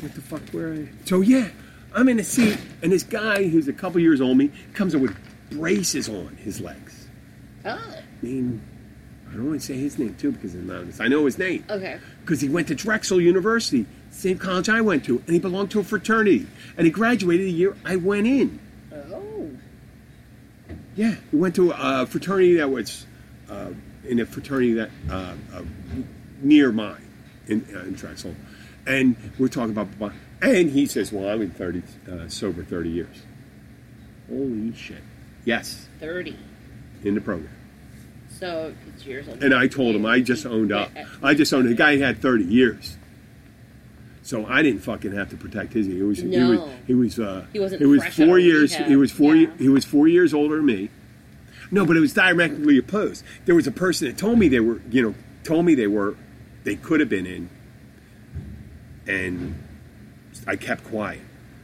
what 0.00 0.14
the 0.14 0.20
fuck? 0.20 0.42
Where 0.50 0.74
I? 0.74 0.88
So 1.06 1.22
yeah, 1.22 1.48
I'm 1.92 2.08
in 2.08 2.20
a 2.20 2.24
seat, 2.24 2.58
and 2.82 2.92
this 2.92 3.02
guy 3.02 3.48
who's 3.48 3.66
a 3.68 3.72
couple 3.72 4.00
years 4.00 4.20
older 4.20 4.30
than 4.30 4.38
me 4.38 4.50
comes 4.74 4.94
up 4.94 5.00
with 5.00 5.16
braces 5.50 6.08
on 6.08 6.36
his 6.36 6.60
legs. 6.60 7.06
Oh, 7.64 7.70
I 7.70 8.02
mean, 8.24 8.60
I 9.34 9.36
don't 9.36 9.48
want 9.48 9.60
to 9.62 9.66
say 9.66 9.74
his 9.74 9.98
name 9.98 10.14
too 10.14 10.30
because 10.30 10.54
I'm 10.54 10.70
honest. 10.70 11.00
I 11.00 11.08
know 11.08 11.24
his 11.24 11.38
name 11.38 11.64
okay. 11.68 11.98
because 12.20 12.40
he 12.40 12.48
went 12.48 12.68
to 12.68 12.76
Drexel 12.76 13.20
University, 13.20 13.84
same 14.12 14.38
college 14.38 14.68
I 14.68 14.80
went 14.80 15.04
to, 15.06 15.18
and 15.18 15.30
he 15.30 15.40
belonged 15.40 15.72
to 15.72 15.80
a 15.80 15.82
fraternity, 15.82 16.46
and 16.76 16.86
he 16.86 16.92
graduated 16.92 17.46
the 17.46 17.50
year 17.50 17.76
I 17.84 17.96
went 17.96 18.28
in. 18.28 18.60
Oh, 18.92 19.50
Yeah, 20.94 21.16
he 21.32 21.36
went 21.36 21.56
to 21.56 21.72
a 21.76 22.06
fraternity 22.06 22.54
that 22.58 22.70
was 22.70 23.06
uh, 23.50 23.70
in 24.04 24.20
a 24.20 24.26
fraternity 24.26 24.74
that 24.74 24.90
uh, 25.10 25.34
uh, 25.52 25.62
near 26.40 26.70
mine 26.70 27.04
in, 27.48 27.66
uh, 27.74 27.80
in 27.80 27.94
Drexel, 27.94 28.36
and 28.86 29.16
we're 29.36 29.48
talking 29.48 29.76
about. 29.76 30.12
And 30.42 30.70
he 30.70 30.86
says, 30.86 31.10
"Well, 31.10 31.28
I'm 31.28 31.42
in 31.42 31.50
thirty 31.50 31.82
uh, 32.08 32.28
sober 32.28 32.62
thirty 32.62 32.90
years." 32.90 33.22
Holy 34.28 34.72
shit! 34.74 35.02
Yes, 35.44 35.88
30. 35.98 36.36
in 37.02 37.14
the 37.14 37.20
program. 37.20 37.53
So 38.44 38.74
it's 38.88 39.06
years 39.06 39.26
old. 39.26 39.42
And 39.42 39.54
I 39.54 39.68
told 39.68 39.96
him 39.96 40.04
I 40.04 40.20
just 40.20 40.44
owned 40.44 40.70
up. 40.70 40.90
I 41.22 41.32
just 41.32 41.54
owned. 41.54 41.66
The 41.66 41.74
guy 41.74 41.96
had 41.96 42.20
thirty 42.20 42.44
years, 42.44 42.98
so 44.22 44.44
I 44.44 44.62
didn't 44.62 44.80
fucking 44.80 45.12
have 45.12 45.30
to 45.30 45.36
protect 45.36 45.72
his. 45.72 45.86
He 45.86 46.02
was. 46.02 46.18
He 46.18 46.26
was. 46.26 46.36
No. 46.36 46.70
He 46.86 46.94
was. 46.94 47.18
Uh, 47.18 47.46
He 47.54 47.58
wasn't 47.58 47.80
It 47.80 47.86
was 47.86 48.04
four 48.08 48.38
years. 48.38 48.74
He 48.74 48.96
was 48.96 49.10
four. 49.10 49.34
Yeah. 49.34 49.50
He 49.58 49.70
was 49.70 49.86
four 49.86 50.08
years 50.08 50.34
older 50.34 50.56
than 50.56 50.66
me. 50.66 50.90
No, 51.70 51.86
but 51.86 51.96
it 51.96 52.00
was 52.00 52.12
diametrically 52.12 52.76
opposed. 52.76 53.24
There 53.46 53.54
was 53.54 53.66
a 53.66 53.72
person 53.72 54.08
that 54.08 54.18
told 54.18 54.38
me 54.38 54.48
they 54.48 54.60
were. 54.60 54.82
You 54.90 55.02
know, 55.02 55.14
told 55.42 55.64
me 55.64 55.74
they 55.74 55.86
were. 55.86 56.14
They 56.64 56.76
could 56.76 57.00
have 57.00 57.08
been 57.08 57.26
in. 57.26 57.48
And 59.06 59.54
I 60.46 60.56
kept 60.56 60.84
quiet. 60.84 61.22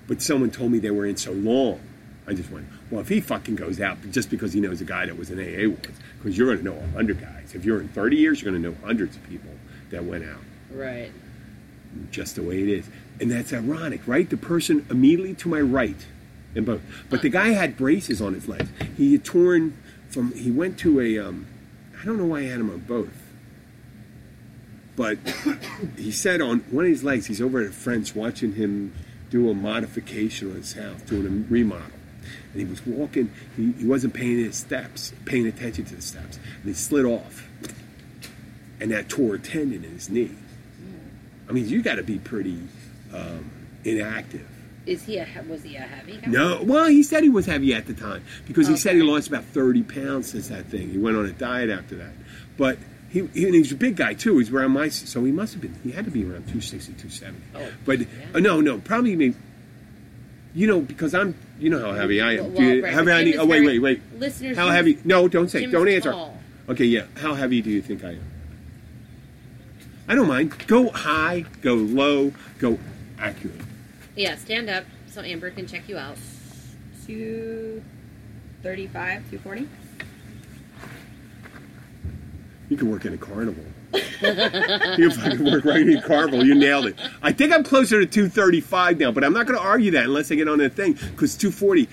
But 0.08 0.22
someone 0.22 0.50
told 0.50 0.72
me 0.72 0.78
they 0.78 0.90
were 0.90 1.04
in 1.04 1.18
so 1.18 1.32
long. 1.32 1.80
I 2.26 2.32
just 2.32 2.50
went, 2.50 2.66
well, 2.90 3.00
if 3.00 3.08
he 3.08 3.20
fucking 3.20 3.56
goes 3.56 3.80
out 3.80 3.98
just 4.10 4.30
because 4.30 4.52
he 4.52 4.60
knows 4.60 4.80
a 4.80 4.84
guy 4.84 5.06
that 5.06 5.16
was 5.16 5.30
in 5.30 5.38
AA 5.38 5.68
once, 5.68 5.98
because 6.18 6.36
you're 6.36 6.48
going 6.48 6.58
to 6.58 6.64
know 6.64 6.76
a 6.76 6.96
hundred 6.96 7.20
guys. 7.20 7.54
If 7.54 7.64
you're 7.64 7.80
in 7.80 7.88
30 7.88 8.16
years, 8.16 8.42
you're 8.42 8.50
going 8.50 8.62
to 8.62 8.70
know 8.70 8.76
hundreds 8.84 9.16
of 9.16 9.22
people 9.28 9.50
that 9.90 10.04
went 10.04 10.24
out. 10.24 10.40
Right. 10.72 11.12
Just 12.10 12.36
the 12.36 12.42
way 12.42 12.62
it 12.62 12.68
is. 12.68 12.88
And 13.20 13.30
that's 13.30 13.52
ironic, 13.52 14.06
right? 14.06 14.28
The 14.28 14.36
person 14.36 14.86
immediately 14.90 15.34
to 15.34 15.48
my 15.48 15.60
right, 15.60 16.06
in 16.54 16.64
both. 16.64 16.80
But 17.08 17.22
the 17.22 17.28
guy 17.28 17.48
had 17.48 17.76
braces 17.76 18.20
on 18.20 18.34
his 18.34 18.48
legs. 18.48 18.68
He 18.96 19.12
had 19.12 19.24
torn 19.24 19.76
from, 20.08 20.32
he 20.32 20.50
went 20.50 20.78
to 20.80 21.00
a, 21.00 21.18
um, 21.18 21.46
I 22.00 22.04
don't 22.04 22.18
know 22.18 22.26
why 22.26 22.40
I 22.40 22.44
had 22.44 22.60
him 22.60 22.70
on 22.70 22.80
both. 22.80 23.30
But 24.96 25.18
he 25.96 26.10
said 26.10 26.40
on 26.40 26.60
one 26.70 26.84
of 26.84 26.90
his 26.90 27.04
legs, 27.04 27.26
he's 27.26 27.40
over 27.40 27.60
at 27.60 27.66
a 27.66 27.72
friend's 27.72 28.14
watching 28.14 28.54
him 28.54 28.94
do 29.30 29.48
a 29.48 29.54
modification 29.54 30.50
on 30.50 30.56
his 30.56 30.72
house, 30.72 31.00
doing 31.02 31.26
a 31.26 31.52
remodel. 31.52 31.99
And 32.52 32.60
he 32.60 32.64
was 32.64 32.84
walking, 32.84 33.32
he, 33.56 33.72
he 33.72 33.86
wasn't 33.86 34.14
paying 34.14 34.38
his 34.38 34.56
steps, 34.56 35.12
paying 35.24 35.46
attention 35.46 35.84
to 35.86 35.96
the 35.96 36.02
steps. 36.02 36.36
And 36.36 36.64
he 36.64 36.74
slid 36.74 37.04
off. 37.04 37.48
And 38.80 38.90
that 38.90 39.08
tore 39.08 39.34
a 39.34 39.38
tendon 39.38 39.84
in 39.84 39.90
his 39.92 40.08
knee. 40.08 40.34
I 41.48 41.52
mean, 41.52 41.68
you 41.68 41.82
got 41.82 41.96
to 41.96 42.02
be 42.02 42.18
pretty 42.18 42.60
um, 43.12 43.50
inactive. 43.84 44.46
Is 44.86 45.02
he 45.02 45.18
a 45.18 45.26
was 45.46 45.62
he 45.62 45.76
a 45.76 45.80
heavy 45.80 46.16
guy? 46.16 46.30
No, 46.30 46.62
well, 46.62 46.86
he 46.86 47.02
said 47.02 47.22
he 47.22 47.28
was 47.28 47.44
heavy 47.44 47.74
at 47.74 47.86
the 47.86 47.92
time 47.92 48.24
because 48.46 48.66
he 48.66 48.76
said 48.76 48.96
he 48.96 49.02
lost 49.02 49.28
about 49.28 49.44
thirty 49.44 49.82
pounds 49.82 50.30
since 50.30 50.48
that 50.48 50.66
thing. 50.66 50.90
He 50.90 50.96
went 50.96 51.16
on 51.16 51.26
a 51.26 51.32
diet 51.32 51.68
after 51.68 51.96
that, 51.96 52.12
but 52.56 52.78
he, 53.10 53.26
he 53.34 53.44
and 53.44 53.54
he's 53.54 53.72
a 53.72 53.76
big 53.76 53.96
guy 53.96 54.14
too. 54.14 54.38
He's 54.38 54.50
around 54.50 54.70
my 54.70 54.88
so 54.88 55.22
he 55.24 55.32
must 55.32 55.52
have 55.52 55.60
been. 55.60 55.78
He 55.84 55.90
had 55.90 56.06
to 56.06 56.10
be 56.10 56.22
around 56.22 56.46
260, 56.48 56.92
270. 56.94 57.38
Oh, 57.54 57.72
but 57.84 58.00
yeah. 58.00 58.06
uh, 58.34 58.38
no, 58.38 58.60
no, 58.60 58.78
probably 58.78 59.16
maybe. 59.16 59.36
You 60.54 60.66
know, 60.66 60.80
because 60.80 61.14
I'm. 61.14 61.34
You 61.60 61.68
know 61.70 61.78
how 61.78 61.92
heavy 61.92 62.20
I 62.22 62.32
am. 62.32 62.38
Well, 62.38 62.50
Do 62.50 62.62
you- 62.64 62.82
right, 62.82 62.92
how 62.94 63.04
but 63.04 63.12
heavy? 63.12 63.32
Jim 63.32 63.40
Oh 63.40 63.44
wait, 63.46 63.64
wait, 63.64 63.78
wait. 63.80 64.00
Listeners, 64.18 64.56
How 64.56 64.70
heavy? 64.70 64.98
No, 65.04 65.28
don't 65.28 65.48
say. 65.50 65.60
Jim's 65.60 65.72
don't 65.72 65.88
answer. 65.88 66.10
tall. 66.12 66.38
Okay, 66.70 66.86
yeah. 66.86 67.04
How 67.16 67.34
heavy 67.34 67.60
do 67.60 67.68
you 67.70 67.82
think 67.82 68.02
I 68.02 68.12
am? 68.12 68.24
I 70.08 70.14
don't 70.14 70.26
mind. 70.28 70.54
Go 70.66 70.88
high, 70.90 71.44
go 71.60 71.74
low, 71.74 72.32
go 72.58 72.78
accurate. 73.18 73.60
Yeah, 74.16 74.36
stand 74.36 74.70
up 74.70 74.84
so 75.06 75.20
Amber 75.20 75.50
can 75.50 75.66
check 75.66 75.86
you 75.88 75.98
out. 75.98 76.16
235, 77.06 79.22
240. 79.30 79.68
You 82.68 82.76
can 82.76 82.90
work 82.90 83.04
in 83.04 83.14
a 83.14 83.18
carnival. 83.18 83.64
you 84.98 85.10
fucking 85.10 85.44
work 85.44 85.64
right 85.64 85.80
in 85.80 85.96
a 85.96 86.02
carnival. 86.02 86.44
You 86.44 86.54
nailed 86.54 86.86
it. 86.86 86.96
I 87.22 87.32
think 87.32 87.52
I'm 87.52 87.64
closer 87.64 87.98
to 88.00 88.06
235 88.06 88.98
now, 88.98 89.10
but 89.10 89.24
I'm 89.24 89.32
not 89.32 89.46
going 89.46 89.58
to 89.58 89.64
argue 89.64 89.90
that 89.92 90.04
unless 90.04 90.30
I 90.30 90.36
get 90.36 90.48
on 90.48 90.58
that 90.58 90.74
thing 90.74 90.92
because 90.92 91.36
240. 91.36 91.88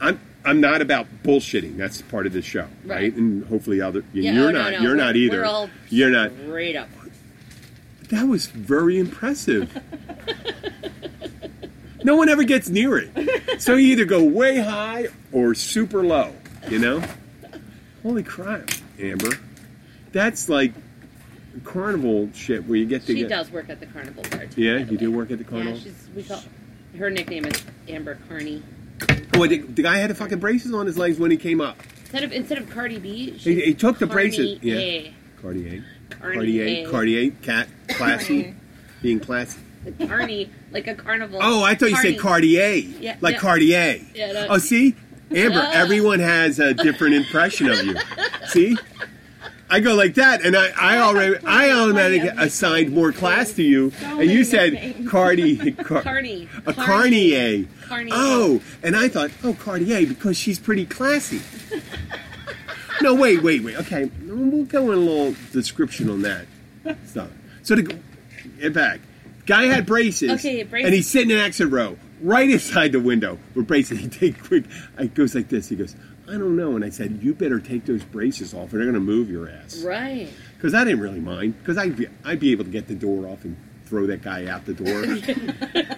I'm 0.00 0.20
I'm 0.44 0.60
not 0.60 0.82
about 0.82 1.06
bullshitting. 1.22 1.76
That's 1.76 2.02
part 2.02 2.26
of 2.26 2.32
this 2.32 2.44
show, 2.44 2.62
right? 2.84 3.02
Right. 3.02 3.14
And 3.16 3.44
hopefully 3.46 3.80
other. 3.80 4.04
Yeah, 4.12 4.32
you're 4.32 4.48
oh, 4.48 4.50
no, 4.50 4.62
not. 4.62 4.72
no, 4.72 4.78
You're 4.80 4.90
we're- 4.90 4.98
not 5.04 5.16
either. 5.16 5.38
we're 5.38 5.44
all 5.44 5.70
you're 5.88 6.10
not. 6.10 6.32
Straight 6.32 6.76
up. 6.76 6.88
That 8.10 8.24
was 8.28 8.46
very 8.46 8.98
impressive. 8.98 9.72
no 12.04 12.16
one 12.16 12.28
ever 12.28 12.44
gets 12.44 12.68
near 12.68 12.98
it. 12.98 13.62
So 13.62 13.76
you 13.76 13.92
either 13.92 14.04
go 14.04 14.22
way 14.22 14.58
high 14.58 15.06
or 15.32 15.54
super 15.54 16.04
low, 16.04 16.34
you 16.68 16.78
know? 16.78 17.02
Holy 18.02 18.22
crap, 18.22 18.70
Amber. 19.00 19.30
That's 20.12 20.48
like 20.50 20.74
carnival 21.62 22.28
shit 22.34 22.66
where 22.66 22.76
you 22.76 22.86
get 22.86 23.02
to 23.06 23.14
She 23.14 23.20
get. 23.20 23.28
does 23.28 23.50
work 23.50 23.68
at 23.70 23.80
the 23.80 23.86
carnival 23.86 24.24
bar. 24.30 24.46
Too, 24.46 24.62
Yeah, 24.62 24.78
by 24.78 24.84
the 24.84 24.92
you 24.92 24.98
do 24.98 25.10
work 25.12 25.30
at 25.30 25.38
the 25.38 25.44
carnival? 25.44 25.74
Yeah, 25.74 25.80
she's 25.84 26.08
we 26.14 26.22
call 26.22 26.42
her 26.98 27.10
nickname 27.10 27.44
is 27.46 27.62
Amber 27.88 28.18
Carney. 28.28 28.62
Oh, 29.34 29.46
the, 29.46 29.58
the 29.58 29.82
guy 29.82 29.96
had 29.98 30.10
the 30.10 30.14
fucking 30.14 30.38
braces 30.38 30.72
on 30.72 30.86
his 30.86 30.96
legs 30.96 31.18
when 31.18 31.30
he 31.30 31.36
came 31.36 31.60
up. 31.60 31.76
Instead 32.02 32.22
of 32.24 32.32
instead 32.32 32.58
of 32.58 32.70
Cardi 32.70 32.98
B, 32.98 33.30
He, 33.32 33.38
she's 33.38 33.64
he 33.64 33.74
took 33.74 33.98
the 33.98 34.06
Carney 34.06 34.28
braces. 34.30 34.58
Yeah. 34.62 34.76
A. 34.76 35.14
Cartier. 35.42 35.84
Carney 36.10 36.34
Cartier. 36.36 36.64
A. 36.66 36.90
Cartier. 36.90 37.30
Cat. 37.42 37.68
Classy. 37.88 38.54
Being 39.02 39.20
classy. 39.20 39.58
Carney, 40.06 40.48
like 40.70 40.86
a 40.86 40.94
carnival. 40.94 41.40
Oh, 41.42 41.62
I 41.62 41.74
thought 41.74 41.90
you 41.90 41.96
said 41.96 42.18
Cartier. 42.18 42.74
Yeah, 43.00 43.16
like 43.20 43.34
yeah. 43.34 43.40
Cartier. 43.40 44.00
Yeah, 44.14 44.32
no. 44.32 44.46
Oh, 44.50 44.58
see? 44.58 44.94
Amber, 45.34 45.58
everyone 45.72 46.20
has 46.20 46.58
a 46.58 46.72
different 46.72 47.14
impression 47.14 47.68
of 47.68 47.84
you. 47.84 47.96
See? 48.46 48.76
I 49.74 49.80
go 49.80 49.96
like 49.96 50.14
that, 50.14 50.42
and 50.46 50.54
I, 50.56 50.70
I 50.80 50.98
already, 50.98 51.44
I 51.44 51.70
automatically 51.72 52.28
assigned 52.28 52.92
more 52.92 53.10
class 53.10 53.52
to 53.54 53.62
you, 53.64 53.92
and 54.02 54.30
you 54.30 54.44
said. 54.44 54.94
Cardi, 55.08 55.72
Car, 55.72 56.02
Carney. 56.02 56.48
a. 56.64 56.72
Carnier. 56.72 57.66
Carnier. 57.88 58.08
Oh, 58.12 58.62
and 58.84 58.94
I 58.94 59.08
thought, 59.08 59.32
oh, 59.42 59.54
Cartier, 59.54 60.06
because 60.06 60.36
she's 60.36 60.60
pretty 60.60 60.86
classy. 60.86 61.40
no, 63.02 63.16
wait, 63.16 63.42
wait, 63.42 63.64
wait. 63.64 63.76
Okay, 63.78 64.10
we'll 64.26 64.64
go 64.64 64.92
in 64.92 64.98
a 64.98 65.00
little 65.00 65.34
description 65.52 66.08
on 66.08 66.22
that 66.22 66.46
stuff. 67.06 67.30
So 67.64 67.74
to 67.74 67.82
get 68.60 68.72
back, 68.72 69.00
guy 69.44 69.64
had 69.64 69.86
braces, 69.86 70.30
Okay, 70.30 70.62
braces. 70.62 70.86
and 70.86 70.94
he's 70.94 71.08
sitting 71.10 71.32
in 71.32 71.38
exit 71.38 71.68
row, 71.68 71.98
right 72.20 72.48
inside 72.48 72.92
the 72.92 73.00
window 73.00 73.40
with 73.56 73.66
braces. 73.66 73.98
He 74.02 74.08
take 74.08 74.40
quick. 74.40 74.66
I 74.96 75.06
goes 75.06 75.34
like 75.34 75.48
this. 75.48 75.68
He 75.68 75.74
goes, 75.74 75.96
I 76.28 76.32
don't 76.32 76.56
know. 76.56 76.74
And 76.76 76.84
I 76.84 76.90
said, 76.90 77.20
you 77.22 77.34
better 77.34 77.60
take 77.60 77.84
those 77.84 78.02
braces 78.04 78.54
off, 78.54 78.72
or 78.72 78.78
they're 78.78 78.86
going 78.86 78.94
to 78.94 79.00
move 79.00 79.30
your 79.30 79.48
ass. 79.48 79.82
Right. 79.82 80.30
Because 80.56 80.74
I 80.74 80.84
didn't 80.84 81.00
really 81.00 81.20
mind. 81.20 81.58
Because 81.58 81.76
I'd 81.76 81.96
be, 81.96 82.06
I'd 82.24 82.40
be 82.40 82.52
able 82.52 82.64
to 82.64 82.70
get 82.70 82.88
the 82.88 82.94
door 82.94 83.28
off 83.28 83.44
and 83.44 83.56
throw 83.86 84.06
that 84.06 84.22
guy 84.22 84.46
out 84.46 84.64
the 84.64 84.74
door. 84.74 85.06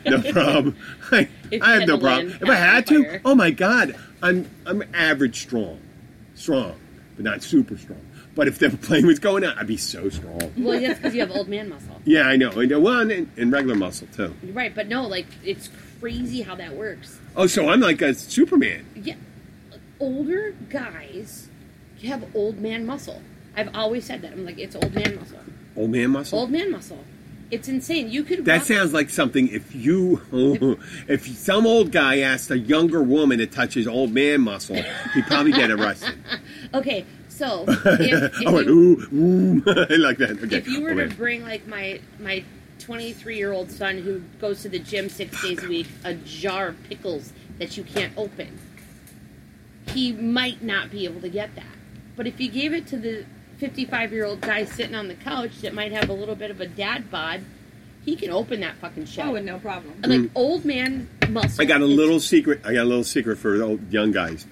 no 0.10 0.32
problem. 0.32 0.76
I, 1.12 1.28
I 1.62 1.74
have 1.74 1.88
no 1.88 1.98
problem. 1.98 2.36
If 2.40 2.48
I 2.48 2.54
had 2.54 2.86
to, 2.88 3.04
fire. 3.04 3.20
oh 3.24 3.34
my 3.34 3.50
God, 3.50 3.96
I'm 4.22 4.50
I'm 4.66 4.82
average 4.92 5.40
strong, 5.40 5.80
strong, 6.34 6.74
but 7.14 7.24
not 7.24 7.42
super 7.42 7.78
strong. 7.78 8.00
But 8.34 8.48
if 8.48 8.58
the 8.58 8.70
plane 8.82 9.06
was 9.06 9.18
going 9.18 9.44
out, 9.44 9.56
I'd 9.56 9.66
be 9.66 9.76
so 9.76 10.08
strong. 10.10 10.52
Well, 10.56 10.80
that's 10.80 10.98
because 10.98 11.14
you 11.14 11.20
have 11.20 11.30
old 11.30 11.48
man 11.48 11.68
muscle. 11.68 12.00
Yeah, 12.04 12.22
I 12.22 12.36
know. 12.36 12.50
I 12.60 12.66
know. 12.66 12.80
Well, 12.80 13.10
and, 13.10 13.30
and 13.36 13.52
regular 13.52 13.76
muscle 13.76 14.08
too. 14.14 14.34
Right, 14.52 14.74
but 14.74 14.88
no, 14.88 15.06
like 15.06 15.26
it's 15.44 15.70
crazy 16.00 16.42
how 16.42 16.54
that 16.56 16.74
works. 16.74 17.18
Oh, 17.34 17.46
so 17.46 17.68
I'm 17.68 17.80
like 17.80 18.02
a 18.02 18.14
Superman. 18.14 18.84
Yeah. 18.94 19.14
Older 20.00 20.54
guys 20.68 21.48
have 22.04 22.24
old 22.34 22.58
man 22.58 22.84
muscle. 22.86 23.22
I've 23.56 23.74
always 23.74 24.04
said 24.04 24.22
that. 24.22 24.32
I'm 24.32 24.44
like, 24.44 24.58
it's 24.58 24.76
old 24.76 24.94
man 24.94 25.16
muscle. 25.16 25.38
Old 25.76 25.90
man 25.90 26.10
muscle. 26.10 26.38
Old 26.38 26.50
man 26.50 26.70
muscle. 26.70 27.04
It's 27.50 27.68
insane. 27.68 28.10
You 28.10 28.24
could. 28.24 28.44
That 28.44 28.64
sounds 28.66 28.92
like 28.92 29.08
something 29.08 29.48
if 29.48 29.74
you 29.74 30.20
if 31.08 31.26
some 31.38 31.64
old 31.66 31.92
guy 31.92 32.18
asked 32.20 32.50
a 32.50 32.58
younger 32.58 33.02
woman 33.02 33.38
to 33.38 33.46
touch 33.46 33.74
his 33.74 33.86
old 33.86 34.12
man 34.12 34.40
muscle, 34.40 34.76
he'd 35.14 35.26
probably 35.26 35.52
get 35.52 35.70
arrested. 35.70 36.14
Okay, 36.74 37.06
so 37.28 37.64
if, 37.68 38.40
if 38.40 38.46
I 38.46 38.50
went 38.52 38.66
you, 38.66 38.72
ooh 39.12 39.14
ooh 39.14 39.62
like 39.98 40.18
that. 40.18 40.38
Okay. 40.42 40.56
if 40.56 40.66
you 40.66 40.82
were 40.82 40.90
Oh, 40.90 41.06
to 41.08 41.14
bring 41.14 41.42
like 41.44 41.66
my 41.68 42.00
my 42.18 42.42
23 42.80 43.36
year 43.36 43.52
old 43.52 43.70
son 43.70 43.98
who 43.98 44.18
goes 44.40 44.62
to 44.62 44.68
the 44.68 44.80
gym 44.80 45.08
six 45.08 45.40
days 45.40 45.62
a 45.62 45.68
week 45.68 45.86
a 46.04 46.14
jar 46.14 46.66
of 46.68 46.82
pickles 46.84 47.32
that 47.58 47.76
you 47.76 47.84
can't 47.84 48.12
open, 48.18 48.58
he 49.88 50.12
might 50.12 50.62
not 50.62 50.90
be 50.90 51.04
able 51.04 51.20
to 51.20 51.28
get 51.28 51.54
that. 51.54 51.64
But 52.16 52.26
if 52.26 52.40
you 52.40 52.48
gave 52.50 52.72
it 52.72 52.86
to 52.88 52.96
the 52.96 53.24
55 53.58 54.12
year 54.12 54.24
old 54.24 54.40
guy 54.40 54.64
sitting 54.64 54.94
on 54.94 55.08
the 55.08 55.14
couch 55.14 55.60
that 55.62 55.74
might 55.74 55.92
have 55.92 56.08
a 56.08 56.12
little 56.12 56.34
bit 56.34 56.50
of 56.50 56.60
a 56.60 56.66
dad 56.66 57.10
bod, 57.10 57.42
he 58.04 58.14
can 58.16 58.30
open 58.30 58.60
that 58.60 58.76
fucking 58.76 59.06
shit. 59.06 59.24
Oh, 59.24 59.32
with 59.32 59.44
no 59.44 59.58
problem. 59.58 59.94
like 60.04 60.30
old 60.34 60.64
man 60.64 61.08
muscle. 61.28 61.60
I 61.60 61.64
got 61.64 61.80
a 61.80 61.86
little 61.86 62.20
secret. 62.20 62.60
I 62.64 62.72
got 62.74 62.82
a 62.82 62.88
little 62.88 63.04
secret 63.04 63.36
for 63.38 63.60
old, 63.62 63.92
young 63.92 64.12
guys. 64.12 64.46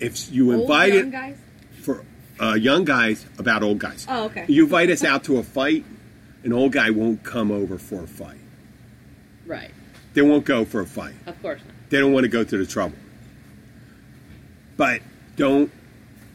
If 0.00 0.30
you 0.32 0.52
Old 0.52 0.62
invite 0.62 0.92
young 0.94 1.08
it 1.08 1.10
guys. 1.12 1.36
for 1.82 2.04
uh, 2.40 2.54
young 2.54 2.84
guys 2.84 3.24
about 3.38 3.62
old 3.62 3.78
guys, 3.78 4.06
Oh, 4.08 4.24
okay. 4.24 4.44
you 4.48 4.64
invite 4.64 4.90
us 4.90 5.04
out 5.04 5.24
to 5.24 5.38
a 5.38 5.42
fight, 5.42 5.84
an 6.42 6.52
old 6.52 6.72
guy 6.72 6.90
won't 6.90 7.22
come 7.22 7.50
over 7.50 7.78
for 7.78 8.02
a 8.02 8.06
fight. 8.06 8.38
right. 9.46 9.70
They 10.14 10.22
won't 10.22 10.44
go 10.44 10.64
for 10.64 10.80
a 10.80 10.86
fight. 10.86 11.14
Of 11.26 11.40
course 11.42 11.60
not. 11.64 11.74
They 11.90 11.98
don't 11.98 12.12
want 12.12 12.22
to 12.24 12.28
go 12.28 12.44
to 12.44 12.56
the 12.56 12.66
trouble. 12.66 12.96
But 14.76 15.02
don't 15.36 15.70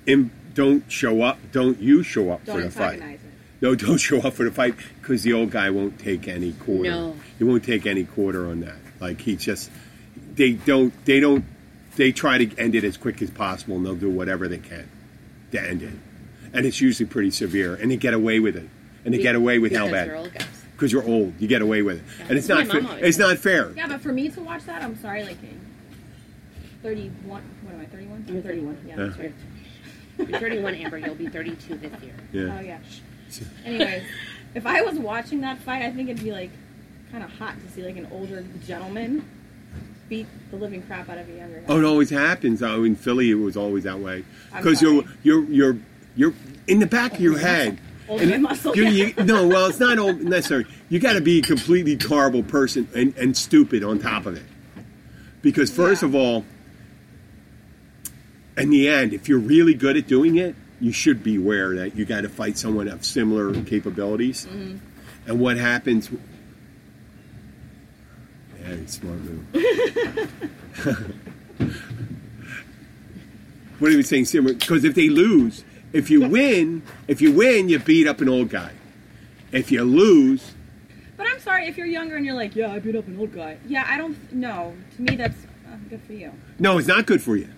im- 0.05 0.31
don't 0.53 0.89
show 0.91 1.21
up. 1.21 1.37
Don't 1.51 1.79
you 1.79 2.03
show 2.03 2.31
up 2.31 2.43
Don't 2.45 2.55
for 2.57 2.61
the 2.63 2.71
fight? 2.71 2.93
antagonize 2.95 3.19
it. 3.23 3.31
No, 3.61 3.75
don't 3.87 3.97
show 3.97 4.19
up 4.21 4.33
for 4.33 4.43
the 4.43 4.51
fight 4.51 4.75
because 5.01 5.23
the 5.23 5.33
old 5.33 5.51
guy 5.51 5.69
won't 5.69 5.99
take 5.99 6.27
any 6.27 6.53
quarter. 6.53 6.89
No. 6.89 7.15
He 7.37 7.43
won't 7.43 7.63
take 7.63 7.85
any 7.85 8.03
quarter 8.05 8.47
on 8.47 8.61
that. 8.61 8.75
Like 8.99 9.21
he 9.21 9.35
just 9.35 9.69
they 10.35 10.53
don't 10.53 10.93
they 11.05 11.19
don't 11.19 11.45
they 11.95 12.11
try 12.11 12.37
to 12.43 12.57
end 12.57 12.75
it 12.75 12.83
as 12.83 12.95
quick 12.97 13.21
as 13.21 13.29
possible 13.29 13.75
and 13.75 13.85
they'll 13.85 13.95
do 13.95 14.09
whatever 14.09 14.47
they 14.47 14.57
can 14.57 14.89
to 15.51 15.61
end 15.61 15.81
it. 15.83 15.93
And 16.53 16.65
it's 16.65 16.79
usually 16.81 17.07
pretty 17.07 17.31
severe 17.31 17.75
and 17.75 17.91
they 17.91 17.97
get 17.97 18.13
away 18.13 18.39
with 18.39 18.55
it. 18.55 18.69
And 19.05 19.13
they 19.13 19.17
get 19.19 19.35
away 19.35 19.59
with 19.59 19.71
how 19.73 19.85
Because 19.85 19.91
bad? 19.91 20.07
they're 20.09 20.15
old 20.17 20.33
guys. 20.33 20.47
Because 20.73 20.91
you're 20.91 21.03
old. 21.03 21.33
You 21.39 21.47
get 21.47 21.61
away 21.61 21.81
with 21.81 21.97
it. 21.97 22.03
And 22.29 22.37
it's 22.37 22.47
My 22.49 22.63
not 22.63 22.83
fair. 22.83 23.05
It's 23.05 23.17
not 23.17 23.37
fair. 23.37 23.71
Yeah, 23.75 23.87
but 23.87 24.01
for 24.01 24.11
me 24.13 24.29
to 24.29 24.41
watch 24.41 24.63
that, 24.65 24.81
I'm 24.81 24.97
sorry, 25.01 25.23
like, 25.23 25.37
31. 26.83 27.41
What 27.69 27.75
am 27.75 27.81
I, 27.81 27.85
31? 27.85 28.25
You're 28.27 28.41
31. 28.41 28.77
Yeah, 28.87 28.95
Yeah. 28.97 29.05
that's 29.05 29.19
right. 29.19 29.33
You're 30.17 30.39
31, 30.39 30.75
Amber. 30.75 30.97
You'll 30.97 31.15
be 31.15 31.27
32 31.27 31.75
this 31.75 31.91
year. 32.01 32.13
Yeah. 32.33 32.57
Oh, 32.57 32.61
yeah. 32.61 32.79
Anyways, 33.63 34.03
if 34.55 34.65
I 34.65 34.81
was 34.81 34.97
watching 34.97 35.41
that 35.41 35.59
fight, 35.59 35.83
I 35.83 35.91
think 35.91 36.09
it'd 36.09 36.23
be, 36.23 36.31
like, 36.31 36.49
kind 37.11 37.23
of 37.23 37.29
hot 37.31 37.55
to 37.63 37.71
see, 37.71 37.83
like, 37.83 37.95
an 37.97 38.07
older 38.11 38.43
gentleman 38.65 39.23
beat 40.09 40.25
the 40.49 40.57
living 40.57 40.81
crap 40.81 41.07
out 41.09 41.19
of 41.19 41.29
a 41.29 41.31
younger 41.37 41.59
guy. 41.59 41.65
Oh, 41.69 41.77
it 41.79 41.85
always 41.85 42.09
happens. 42.09 42.63
Oh, 42.63 42.83
in 42.83 42.95
Philly, 42.95 43.29
it 43.29 43.35
was 43.35 43.55
always 43.55 43.83
that 43.83 43.99
way. 43.99 44.23
I'm 44.51 44.63
Because 44.63 44.81
you're 44.81 45.03
sorry. 45.03 45.15
you're 45.21 45.43
you're 45.45 45.77
you're 46.15 46.33
in 46.65 46.79
the 46.79 46.87
back 46.87 47.13
of 47.13 47.21
your 47.21 47.37
head. 47.37 47.77
Old 48.07 48.21
man 48.25 48.41
muscle, 48.41 48.75
you- 48.75 48.85
yeah. 48.85 49.11
you- 49.15 49.23
no, 49.23 49.47
well, 49.47 49.67
it's 49.67 49.79
not 49.79 49.99
old 49.99 50.19
necessary. 50.23 50.65
You 50.89 50.97
got 50.99 51.13
to 51.13 51.21
be 51.21 51.37
a 51.37 51.41
completely 51.43 51.95
horrible 52.03 52.41
person 52.41 52.87
and, 52.95 53.15
and 53.17 53.37
stupid 53.37 53.83
on 53.83 53.99
top 53.99 54.25
of 54.25 54.35
it. 54.35 54.41
Because 55.43 55.69
first 55.69 56.01
Yeah. 56.01 56.09
of 56.09 56.15
all, 56.15 56.43
in 58.59 58.69
the 58.69 58.87
end, 58.89 59.13
if 59.13 59.27
you're 59.29 59.39
really 59.39 59.73
good 59.73 59.97
at 59.97 60.07
doing 60.07 60.37
it, 60.37 60.55
you 60.79 60.91
should 60.91 61.23
be 61.23 61.35
aware 61.37 61.75
that 61.75 61.95
you 61.95 62.05
got 62.05 62.21
to 62.21 62.29
fight 62.29 62.57
someone 62.57 62.87
of 62.87 63.03
similar 63.05 63.53
capabilities. 63.63 64.45
Mm-hmm. 64.45 64.77
And 65.27 65.39
what 65.39 65.57
happens? 65.57 66.09
Yeah, 68.59 68.75
smart 68.85 69.17
move. 69.19 69.45
what 73.79 73.91
are 73.91 73.93
you 73.93 74.03
saying, 74.03 74.25
similar? 74.25 74.53
Because 74.53 74.83
if 74.83 74.95
they 74.95 75.09
lose, 75.09 75.63
if 75.93 76.09
you 76.09 76.27
win, 76.27 76.81
if 77.07 77.21
you 77.21 77.31
win, 77.31 77.69
you 77.69 77.79
beat 77.79 78.07
up 78.07 78.21
an 78.21 78.29
old 78.29 78.49
guy. 78.49 78.71
If 79.51 79.71
you 79.71 79.83
lose, 79.83 80.53
But 81.17 81.27
I'm 81.27 81.39
sorry, 81.39 81.67
if 81.67 81.77
you're 81.77 81.87
younger 81.87 82.15
and 82.15 82.25
you're 82.25 82.35
like, 82.35 82.55
yeah, 82.55 82.71
I 82.71 82.79
beat 82.79 82.95
up 82.95 83.07
an 83.07 83.19
old 83.19 83.33
guy. 83.33 83.57
Yeah, 83.67 83.85
I 83.87 83.97
don't. 83.97 84.31
No, 84.31 84.75
to 84.95 85.01
me 85.01 85.15
that's 85.15 85.37
uh, 85.67 85.75
good 85.89 86.01
for 86.03 86.13
you. 86.13 86.31
no, 86.59 86.77
it's 86.77 86.87
not 86.87 87.05
good 87.05 87.21
for 87.21 87.35
you. 87.35 87.49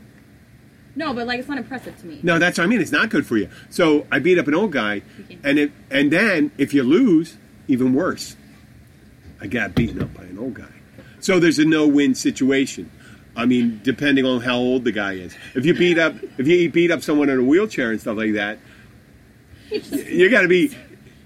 No, 0.95 1.13
but 1.13 1.27
like 1.27 1.39
it's 1.39 1.47
not 1.47 1.57
impressive 1.57 1.97
to 2.01 2.05
me. 2.05 2.19
No, 2.23 2.39
that's 2.39 2.57
what 2.57 2.65
I 2.65 2.67
mean. 2.67 2.81
It's 2.81 2.91
not 2.91 3.09
good 3.09 3.25
for 3.25 3.37
you. 3.37 3.49
So 3.69 4.05
I 4.11 4.19
beat 4.19 4.37
up 4.37 4.47
an 4.47 4.55
old 4.55 4.71
guy, 4.71 5.03
and 5.43 5.57
it, 5.57 5.71
and 5.89 6.11
then 6.11 6.51
if 6.57 6.73
you 6.73 6.83
lose, 6.83 7.37
even 7.67 7.93
worse. 7.93 8.35
I 9.39 9.47
got 9.47 9.73
beaten 9.73 10.01
up 10.01 10.13
by 10.13 10.23
an 10.23 10.37
old 10.37 10.53
guy. 10.53 10.65
So 11.19 11.39
there's 11.39 11.59
a 11.59 11.65
no-win 11.65 12.13
situation. 12.15 12.91
I 13.35 13.45
mean, 13.45 13.79
depending 13.83 14.25
on 14.25 14.41
how 14.41 14.57
old 14.57 14.83
the 14.83 14.91
guy 14.91 15.13
is. 15.13 15.35
If 15.55 15.65
you 15.65 15.73
beat 15.73 15.97
up, 15.97 16.15
if 16.37 16.47
you 16.47 16.69
beat 16.69 16.91
up 16.91 17.01
someone 17.01 17.29
in 17.29 17.39
a 17.39 17.43
wheelchair 17.43 17.91
and 17.91 18.01
stuff 18.01 18.17
like 18.17 18.33
that, 18.33 18.59
you 19.71 20.29
got 20.29 20.41
to 20.41 20.47
be, 20.47 20.75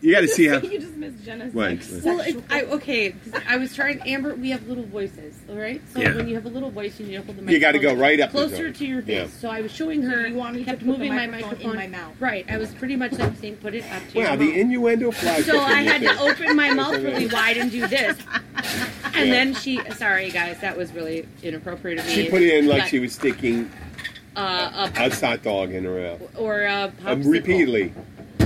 you 0.05 0.13
got 0.13 0.21
to 0.21 0.27
see 0.27 0.47
how. 0.47 0.57
you 0.61 0.79
just 0.79 0.93
missed 0.95 1.23
Jenna's 1.25 1.53
What? 1.53 1.71
like, 1.71 1.79
Well, 2.03 2.19
sexual- 2.19 2.43
I, 2.49 2.61
okay, 2.63 3.11
'cause 3.11 3.41
I 3.47 3.57
was 3.57 3.73
trying. 3.75 4.01
Amber, 4.03 4.35
we 4.35 4.51
have 4.51 4.67
little 4.67 4.85
voices, 4.85 5.35
all 5.49 5.55
right. 5.55 5.81
So 5.93 5.99
Yeah. 6.01 6.15
when 6.15 6.27
you 6.27 6.35
have 6.35 6.45
a 6.45 6.49
little 6.49 6.69
voice, 6.69 6.99
you 6.99 7.07
need 7.07 7.15
to 7.15 7.21
hold 7.23 7.37
the 7.37 7.41
mic. 7.41 7.53
You 7.53 7.59
gotta 7.59 7.79
go 7.79 7.93
right 7.93 8.19
up 8.19 8.31
closer 8.31 8.71
to 8.71 8.85
your 8.85 9.01
face. 9.01 9.15
yeah. 9.15 9.39
So 9.39 9.49
I 9.49 9.61
was 9.61 9.71
showing 9.71 10.01
her. 10.03 10.27
You 10.27 10.35
want 10.35 10.53
me 10.53 10.59
to 10.59 10.65
kept 10.65 10.79
put 10.79 10.85
the 10.85 10.91
moving 10.91 11.15
my 11.15 11.25
microphone 11.27 11.49
microphone 11.49 11.71
in 11.71 11.77
my 11.91 11.97
mouth? 11.97 12.13
Right. 12.19 12.45
I 12.49 12.57
was 12.57 12.69
pretty 12.75 12.95
much 12.95 13.13
like 13.13 13.35
saying, 13.37 13.57
put 13.57 13.73
it 13.73 13.83
up 13.91 14.07
to 14.09 14.13
your 14.19 14.23
Wow, 14.25 14.29
mouth. 14.35 14.39
the 14.39 14.59
innuendo 14.59 15.11
flies. 15.11 15.45
so 15.45 15.59
I 15.59 15.81
had 15.81 16.01
to 16.01 16.19
open 16.19 16.55
my 16.55 16.71
mouth 16.73 17.01
really 17.01 17.27
wide 17.27 17.57
and 17.57 17.71
do 17.71 17.87
this. 17.87 18.17
And 19.17 19.31
then 19.31 19.53
she, 19.53 19.79
sorry 19.91 20.29
guys, 20.29 20.59
that 20.59 20.75
was 20.75 20.91
really 20.91 21.25
inappropriate 21.41 21.99
of 21.99 22.05
me. 22.05 22.11
She 22.13 22.29
put 22.29 22.41
it 22.41 22.53
in 22.57 22.67
like 22.67 22.81
But, 22.83 22.89
she 22.89 22.99
was 22.99 23.13
sticking 23.13 23.71
uh, 24.35 24.89
a 24.93 25.09
hot 25.09 25.41
dog 25.41 25.71
in 25.71 25.85
her 25.85 26.01
mouth. 26.01 26.21
or 26.37 26.63
a 26.63 26.91
Um, 27.05 27.23
repeatedly, 27.23 27.93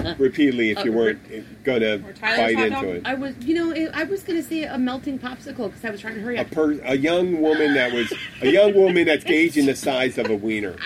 repeatedly, 0.18 0.72
if 0.72 0.78
Uh, 0.80 0.84
you 0.84 0.92
weren't 0.92 1.64
going 1.64 1.82
to 1.82 1.96
Or 1.96 2.14
bite 2.22 2.52
into 2.52 2.70
dog? 2.70 2.84
it. 2.86 3.02
I 3.06 3.14
was, 3.14 3.36
you 3.42 3.54
know, 3.56 3.72
it, 3.72 3.92
I 3.94 4.04
was 4.04 4.22
gonna 4.24 4.44
say 4.44 4.64
a 4.64 4.78
melting 4.78 5.20
popsicle 5.20 5.68
because 5.70 5.84
I 5.86 5.90
was 5.90 6.02
trying 6.02 6.16
to 6.16 6.22
hurry 6.22 6.38
a 6.38 6.42
up. 6.42 6.52
per, 6.52 6.74
a 6.84 6.96
young 6.98 7.40
woman 7.42 7.74
that 7.76 7.92
was 7.94 8.12
a 8.42 8.50
young 8.50 8.74
woman 8.76 9.06
that's 9.06 9.24
gauging 9.24 9.66
the 9.66 9.76
size 9.76 10.18
of 10.18 10.30
a 10.30 10.36
wiener. 10.36 10.76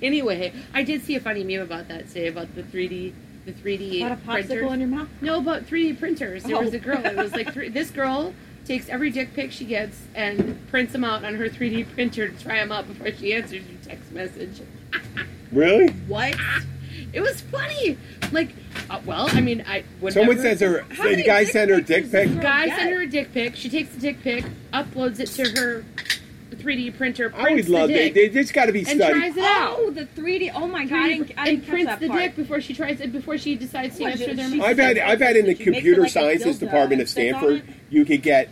Anyway, 0.00 0.52
I 0.72 0.82
did 0.82 1.02
see 1.04 1.16
a 1.16 1.20
funny 1.20 1.44
meme 1.44 1.60
about 1.60 1.88
that. 1.88 2.08
Say 2.08 2.28
about 2.28 2.54
the 2.54 2.62
3D, 2.62 3.12
the 3.44 3.52
3D 3.52 3.98
Got 4.00 4.12
a 4.12 4.16
popsicle 4.16 4.46
printers. 4.48 4.72
in 4.72 4.80
your 4.80 4.88
mouth? 4.88 5.08
No, 5.20 5.38
about 5.38 5.66
3D 5.66 5.98
printers. 5.98 6.44
There 6.44 6.58
was 6.58 6.72
Oh. 6.72 6.76
a 6.76 6.78
girl. 6.78 7.04
It 7.04 7.16
was 7.16 7.32
like 7.32 7.52
three, 7.52 7.68
this 7.68 7.90
girl 7.90 8.32
takes 8.64 8.88
every 8.88 9.10
dick 9.10 9.34
pic 9.34 9.52
she 9.52 9.64
gets 9.66 10.02
and 10.14 10.58
prints 10.70 10.92
them 10.92 11.04
out 11.04 11.24
on 11.24 11.34
her 11.34 11.48
3D 11.48 11.84
printer 11.94 12.28
to 12.28 12.42
try 12.42 12.56
them 12.56 12.72
out 12.72 12.88
before 12.88 13.12
she 13.12 13.34
answers 13.34 13.62
your 13.66 13.78
text 13.84 14.10
message. 14.12 14.60
Really? 15.52 15.88
What? 16.08 16.34
It 17.16 17.22
was 17.22 17.40
funny. 17.40 17.96
Like, 18.30 18.54
uh, 18.90 19.00
well, 19.06 19.28
I 19.32 19.40
mean, 19.40 19.64
I 19.66 19.84
would. 20.00 20.12
Someone 20.12 20.36
never- 20.36 20.48
says 20.48 20.60
her. 20.60 20.84
How 20.90 21.04
The 21.04 21.10
many 21.10 21.22
guy 21.22 21.44
sent 21.44 21.70
her 21.70 21.78
pics 21.82 22.10
dick 22.10 22.10
pic. 22.10 22.40
Guy 22.40 22.68
sent 22.68 22.90
her 22.90 23.00
a 23.02 23.06
dick 23.06 23.32
pic. 23.32 23.56
She 23.56 23.68
takes 23.70 23.90
the 23.94 24.00
dick 24.00 24.22
pic, 24.22 24.44
uploads 24.72 25.18
it 25.18 25.28
to 25.28 25.60
her 25.60 25.84
3D 26.66 26.96
printer, 26.96 27.32
I 27.34 27.38
always 27.38 27.52
prints 27.52 27.66
the 27.68 27.72
love 27.72 27.88
they, 27.88 28.10
dick, 28.10 28.14
they 28.14 28.28
just 28.28 28.52
got 28.52 28.66
to 28.66 28.72
be 28.72 28.80
and 28.80 28.88
studied. 28.88 29.18
tries 29.18 29.36
it 29.36 29.44
out. 29.44 29.76
Oh, 29.78 29.90
the 29.90 30.06
3D. 30.06 30.50
Oh 30.54 30.66
my 30.66 30.84
god, 30.84 30.98
I 30.98 31.08
didn't, 31.08 31.32
I 31.36 31.40
and 31.40 31.46
didn't 31.46 31.60
catch 31.62 31.70
prints 31.70 31.96
the 32.00 32.08
part. 32.08 32.20
dick 32.20 32.36
before 32.36 32.60
she 32.60 32.74
tries 32.74 33.00
it 33.00 33.12
before 33.12 33.38
she 33.38 33.54
decides 33.56 33.96
to 33.96 34.02
What, 34.02 34.12
answer 34.12 34.26
did 34.34 34.38
their. 34.38 34.62
I've 34.62 34.78
had 34.78 34.98
I've 34.98 35.20
had 35.20 35.36
in 35.36 35.46
the 35.46 35.54
Did 35.54 35.60
you 35.66 35.72
make 35.72 35.78
it 35.78 35.82
computer 35.82 36.00
like 36.02 36.10
sciences 36.10 36.58
department 36.58 37.00
of 37.00 37.06
and 37.06 37.08
stick 37.08 37.34
on 37.34 37.40
Stanford. 37.40 37.74
You 37.90 38.04
could 38.04 38.22
get 38.22 38.48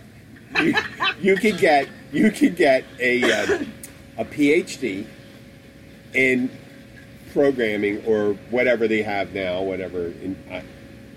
you, 0.61 0.74
you 1.20 1.37
could 1.37 1.59
get 1.59 1.88
you 2.12 2.31
could 2.31 2.57
get 2.57 2.85
a 3.00 3.22
uh, 3.24 3.64
a 4.18 4.24
PhD 4.24 5.07
in 6.14 6.50
programming 7.34 8.02
or 8.06 8.34
whatever 8.50 8.88
they 8.88 9.02
have 9.02 9.34
now, 9.34 9.60
whatever 9.60 10.06
in 10.06 10.36
uh, 10.50 10.62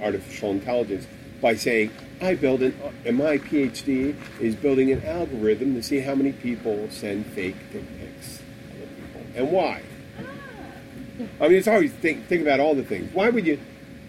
artificial 0.04 0.52
intelligence, 0.52 1.08
by 1.40 1.56
saying 1.56 1.92
I 2.20 2.34
build 2.34 2.64
an 2.64 2.76
and 3.06 3.16
my 3.16 3.38
PhD 3.38 4.16
is 4.42 4.56
building 4.56 4.92
an 4.92 5.06
algorithm 5.06 5.76
to 5.76 5.84
see 5.84 6.00
how 6.00 6.16
many 6.16 6.34
people 6.34 6.90
send 6.90 7.28
fake 7.28 7.56
dick 7.72 7.84
pics 8.00 8.40
to 8.40 8.84
other 8.84 8.88
people 8.96 9.22
and 9.36 9.52
why. 9.52 9.84
I 11.40 11.48
mean, 11.48 11.58
it's 11.58 11.68
always 11.68 11.94
think 11.94 12.26
think 12.26 12.42
about 12.42 12.60
all 12.60 12.76
the 12.76 12.84
things. 12.84 13.14
Why 13.14 13.30
would 13.30 13.46
you? 13.46 13.60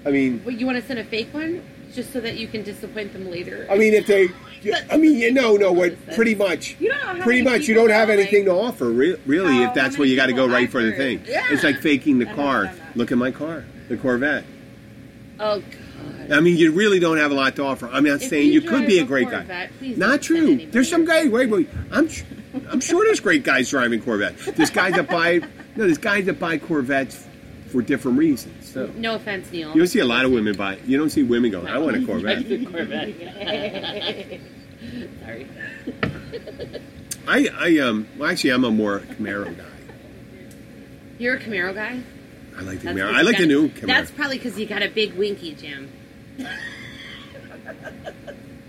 I 0.07 0.11
mean, 0.11 0.43
Well, 0.45 0.55
you 0.55 0.65
want 0.65 0.81
to 0.81 0.87
send 0.87 0.99
a 0.99 1.05
fake 1.05 1.33
one 1.33 1.63
just 1.93 2.13
so 2.13 2.21
that 2.21 2.37
you 2.37 2.49
can 2.49 2.63
disappoint 2.63 3.13
them 3.13 3.31
later. 3.31 3.67
I 3.71 3.77
mean, 3.77 3.93
if 3.95 4.07
they, 4.07 4.29
I 4.91 4.97
mean, 4.97 5.19
you 5.19 5.33
know, 5.33 5.57
no, 5.57 5.73
what? 5.73 5.95
Pretty 6.15 6.35
much, 6.35 6.77
You 6.81 6.89
don't 6.91 7.19
know 7.19 7.25
pretty 7.25 7.43
much, 7.43 7.69
you 7.69 7.75
don't 7.75 7.91
have 7.91 8.11
anything 8.11 8.45
to 8.47 8.53
offer, 8.53 8.87
re- 8.91 9.17
really. 9.27 9.63
If 9.63 9.75
that's 9.75 9.97
where 9.99 10.07
you 10.07 10.17
got 10.17 10.27
to 10.27 10.33
go 10.33 10.47
right 10.49 10.71
for 10.71 10.83
the 10.83 10.93
thing. 10.93 11.23
It's 11.27 11.63
like 11.65 11.81
faking 11.81 12.19
the 12.19 12.27
car. 12.27 12.65
never 12.65 12.77
done 12.77 12.87
that. 12.89 12.97
Look 12.97 13.13
at 13.13 13.19
my 13.19 13.31
car, 13.31 13.65
the 13.89 13.97
Corvette. 13.97 14.45
oh 15.41 15.61
God. 15.61 16.33
I 16.33 16.41
mean, 16.41 16.57
you 16.59 16.73
really 16.73 16.99
don't 17.01 17.17
have 17.19 17.31
a 17.31 17.35
lot 17.35 17.57
to 17.57 17.65
offer. 17.65 17.89
I'm 17.91 18.05
not 18.05 18.21
If 18.23 18.29
saying 18.29 18.49
you 18.49 18.55
you 18.55 18.61
could 18.61 18.71
drive 18.71 18.87
be 18.87 18.99
a 18.99 19.03
a 19.03 19.07
great 19.07 19.31
guy. 19.31 19.39
Corvette, 19.39 19.71
please 19.79 19.97
Not 19.99 20.07
don't 20.07 20.13
send 20.13 20.23
true. 20.25 20.37
anybody 20.47 20.67
There's 20.67 20.89
some 20.91 21.05
guy. 21.07 21.27
Wait, 21.29 21.49
wait. 21.51 21.69
I'm. 21.91 22.09
I'm 22.71 22.81
sure 22.81 23.05
there's 23.05 23.21
great 23.21 23.45
guys 23.45 23.71
driving 23.71 24.01
Corvettes. 24.03 24.47
There's 24.47 24.71
guys 24.71 24.95
that 24.95 25.09
buy 25.09 25.39
no, 25.39 25.85
there's 25.85 25.99
guys 25.99 26.27
that 26.27 26.39
buy 26.41 26.59
Corvettes 26.59 27.27
for 27.69 27.83
different 27.83 28.19
reasons. 28.19 28.58
So 28.73 28.87
No 28.97 29.15
offense, 29.15 29.51
Neil. 29.51 29.71
you 29.71 29.79
don't 29.79 29.87
see 29.89 30.01
a 30.01 30.05
lot 30.05 30.25
of 30.25 30.31
women 30.33 30.55
buy. 30.57 30.79
You 30.87 30.99
don't 30.99 31.11
see 31.11 31.23
women 31.23 31.51
going, 31.51 31.67
"I 31.67 31.79
want 31.79 31.97
a 31.97 32.05
Corvette." 32.07 32.45
Corvette. 32.71 33.15
Sorry. 35.25 35.47
I, 37.27 37.49
I 37.59 37.79
um, 37.79 38.07
well, 38.17 38.31
actually, 38.31 38.51
I'm 38.51 38.65
a 38.65 38.71
more 38.71 39.01
Camaro 39.01 39.57
guy. 39.57 39.65
You're 41.19 41.35
a 41.35 41.39
Camaro 41.41 41.75
guy? 41.75 42.01
I 42.57 42.63
like 42.63 42.79
the 42.81 42.87
That's 42.93 42.99
Camaro. 42.99 43.15
I 43.15 43.23
like 43.23 43.39
the 43.39 43.47
new 43.47 43.69
Camaro. 43.69 43.87
That's 43.87 44.11
probably 44.11 44.39
because 44.39 44.59
you 44.59 44.67
got 44.67 44.83
a 44.83 44.89
big 44.89 45.15
winky, 45.15 45.55
Jim. 45.55 45.91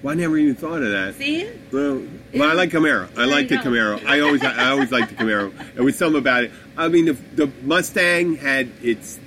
well, 0.02 0.12
I 0.12 0.14
never 0.16 0.38
even 0.38 0.56
thought 0.56 0.82
of 0.82 0.92
that. 0.92 1.16
See? 1.16 1.50
Well, 1.72 2.04
well, 2.34 2.50
I 2.50 2.54
like 2.54 2.70
Camaro. 2.72 3.10
I 3.18 3.26
like 3.26 3.48
the 3.50 3.58
go. 3.58 3.64
Camaro. 3.64 4.06
I 4.06 4.20
always, 4.22 4.44
I 4.44 4.70
always 4.70 4.92
liked 4.92 5.10
the 5.10 5.16
Camaro. 5.16 5.54
There 5.76 5.84
was 5.84 5.98
something 5.98 6.20
about 6.20 6.46
it. 6.46 6.52
I 6.78 6.88
mean, 6.88 7.06
the, 7.06 7.14
the 7.36 7.48
Mustang 7.64 8.36
had 8.36 8.70
its 8.82 9.20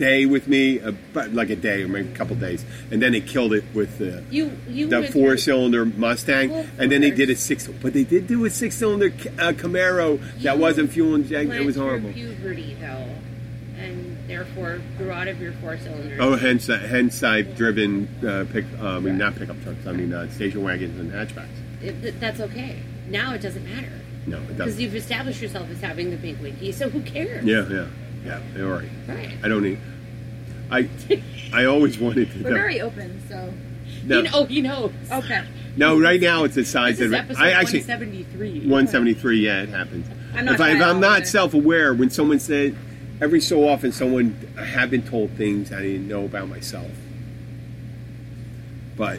day 0.00 0.26
with 0.26 0.48
me, 0.48 0.78
about 0.80 1.32
like 1.32 1.50
a 1.50 1.56
day 1.56 1.82
or 1.84 1.88
maybe 1.88 2.08
a 2.08 2.16
couple 2.16 2.34
days, 2.34 2.64
and 2.90 3.00
then 3.00 3.12
they 3.12 3.20
killed 3.20 3.52
it 3.52 3.62
with 3.74 3.98
the 3.98 4.24
You 4.30 4.50
you 4.68 4.88
the 4.88 5.06
four 5.12 5.36
cylinder 5.36 5.84
Mustang, 5.84 6.50
Well, 6.50 6.66
and 6.78 6.90
then 6.90 7.02
they 7.02 7.10
did 7.12 7.30
a 7.30 7.36
six. 7.36 7.68
But 7.68 7.92
they 7.92 8.04
did 8.04 8.26
do 8.26 8.44
a 8.46 8.50
six 8.50 8.74
cylinder 8.76 9.06
uh, 9.38 9.52
Camaro 9.52 10.18
that 10.42 10.56
You 10.56 10.60
wasn't 10.60 10.90
fuel 10.90 11.14
injected. 11.14 11.54
It 11.60 11.64
was 11.66 11.76
horrible. 11.76 12.12
puberty 12.12 12.76
though, 12.80 13.06
and 13.78 14.16
therefore 14.26 14.80
grew 14.98 15.10
out 15.12 15.28
of 15.28 15.40
your 15.40 15.52
four 15.54 15.76
cylinders. 15.78 16.18
Oh, 16.20 16.34
hence, 16.36 16.68
uh, 16.68 16.78
hence 16.78 17.22
I've 17.22 17.56
driven 17.56 18.08
uh, 18.26 18.46
pick. 18.52 18.64
Uh, 18.80 18.96
I 18.96 18.98
mean, 19.00 19.18
not 19.18 19.36
pickup 19.36 19.62
trucks. 19.62 19.86
I 19.86 19.92
mean, 19.92 20.12
uh, 20.12 20.28
station 20.30 20.62
wagons 20.64 20.98
and 20.98 21.12
hatchbacks. 21.12 21.46
It- 21.82 22.18
that's 22.20 22.40
okay. 22.40 22.78
Now 23.08 23.34
it 23.34 23.40
doesn't 23.42 23.64
matter 23.64 23.90
No, 24.26 24.36
it 24.38 24.48
because 24.48 24.58
doesn't. 24.58 24.80
you've 24.80 24.94
established 24.94 25.42
yourself 25.42 25.68
as 25.70 25.80
having 25.80 26.10
the 26.10 26.16
big 26.16 26.38
winky. 26.40 26.72
So 26.72 26.88
who 26.88 27.00
cares? 27.02 27.44
Yeah, 27.44 27.66
yeah, 27.68 27.86
yeah. 28.24 28.40
You're 28.56 28.72
right. 28.78 28.88
Right. 29.08 29.30
I 29.42 29.48
don't 29.48 29.62
need. 29.62 29.78
I 30.70 30.88
I 31.52 31.64
always 31.64 31.98
wanted 31.98 32.30
to. 32.32 32.38
We're 32.44 32.50
know. 32.50 32.56
very 32.56 32.80
open, 32.80 33.22
so 33.28 33.52
no, 34.04 34.18
You 34.18 34.30
know, 34.30 34.44
he 34.44 34.60
knows. 34.60 34.92
okay. 35.10 35.44
no, 35.76 35.98
right 35.98 36.20
now 36.20 36.44
it's 36.44 36.54
the 36.54 36.64
size 36.64 36.98
This 36.98 37.06
is 37.06 37.12
of 37.12 37.18
episode 37.18 37.42
I 37.42 37.50
actually 37.50 37.80
173. 37.80 38.60
173. 38.60 39.38
Yeah, 39.38 39.62
it 39.62 39.68
happens. 39.68 40.06
I'm 40.34 40.44
not 40.44 40.54
if, 40.54 40.60
I, 40.60 40.70
if 40.70 40.82
I'm 40.82 41.00
not 41.00 41.26
self-aware, 41.26 41.92
when 41.94 42.10
someone 42.10 42.38
said, 42.38 42.76
every 43.20 43.40
so 43.40 43.68
often, 43.68 43.92
someone 43.92 44.36
I 44.56 44.64
have 44.64 44.90
been 44.90 45.02
told 45.02 45.32
things 45.32 45.72
I 45.72 45.82
didn't 45.82 46.08
know 46.08 46.24
about 46.24 46.48
myself. 46.48 46.90
But, 48.96 49.18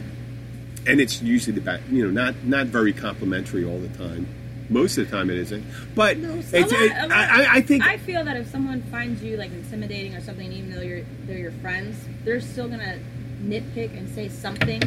and 0.86 1.00
it's 1.00 1.20
usually 1.22 1.54
the 1.54 1.60
back, 1.60 1.80
you 1.90 2.04
know, 2.04 2.10
not 2.10 2.44
not 2.44 2.66
very 2.68 2.92
complimentary 2.92 3.64
all 3.64 3.78
the 3.78 3.88
time. 3.88 4.26
Most 4.68 4.96
of 4.98 5.10
the 5.10 5.16
time, 5.16 5.28
it 5.30 5.36
isn't. 5.38 5.64
But 5.94 6.18
No, 6.18 6.34
it's, 6.34 6.52
lot- 6.52 6.72
it- 6.72 6.90
lot- 6.92 7.10
I, 7.10 7.44
I- 7.44 7.54
I 7.56 7.60
think 7.62 7.84
I 7.84 7.98
feel 7.98 8.24
that 8.24 8.36
if 8.36 8.48
someone 8.50 8.82
finds 8.84 9.22
you 9.22 9.36
like 9.36 9.50
intimidating 9.52 10.14
or 10.14 10.20
something, 10.20 10.50
even 10.52 10.72
though 10.74 10.80
you're 10.82 11.02
they're 11.26 11.38
your 11.38 11.52
friends, 11.52 11.96
they're 12.24 12.40
still 12.40 12.68
gonna 12.68 12.98
nitpick 13.42 13.96
and 13.96 14.08
say 14.14 14.28
something 14.28 14.80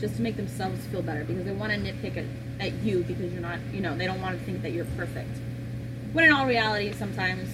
just 0.00 0.16
to 0.16 0.22
make 0.22 0.36
themselves 0.36 0.84
feel 0.86 1.02
better 1.02 1.24
because 1.24 1.44
they 1.44 1.52
want 1.52 1.72
to 1.72 1.78
nitpick 1.78 2.16
at, 2.16 2.24
at 2.60 2.72
you 2.84 3.02
because 3.02 3.32
you're 3.32 3.40
not, 3.42 3.58
you 3.72 3.80
know, 3.80 3.96
they 3.96 4.06
don't 4.06 4.20
want 4.20 4.38
to 4.38 4.44
think 4.44 4.62
that 4.62 4.72
you're 4.72 4.84
perfect. 4.96 5.30
When 6.12 6.26
in 6.26 6.32
all 6.32 6.46
reality, 6.46 6.92
sometimes 6.92 7.48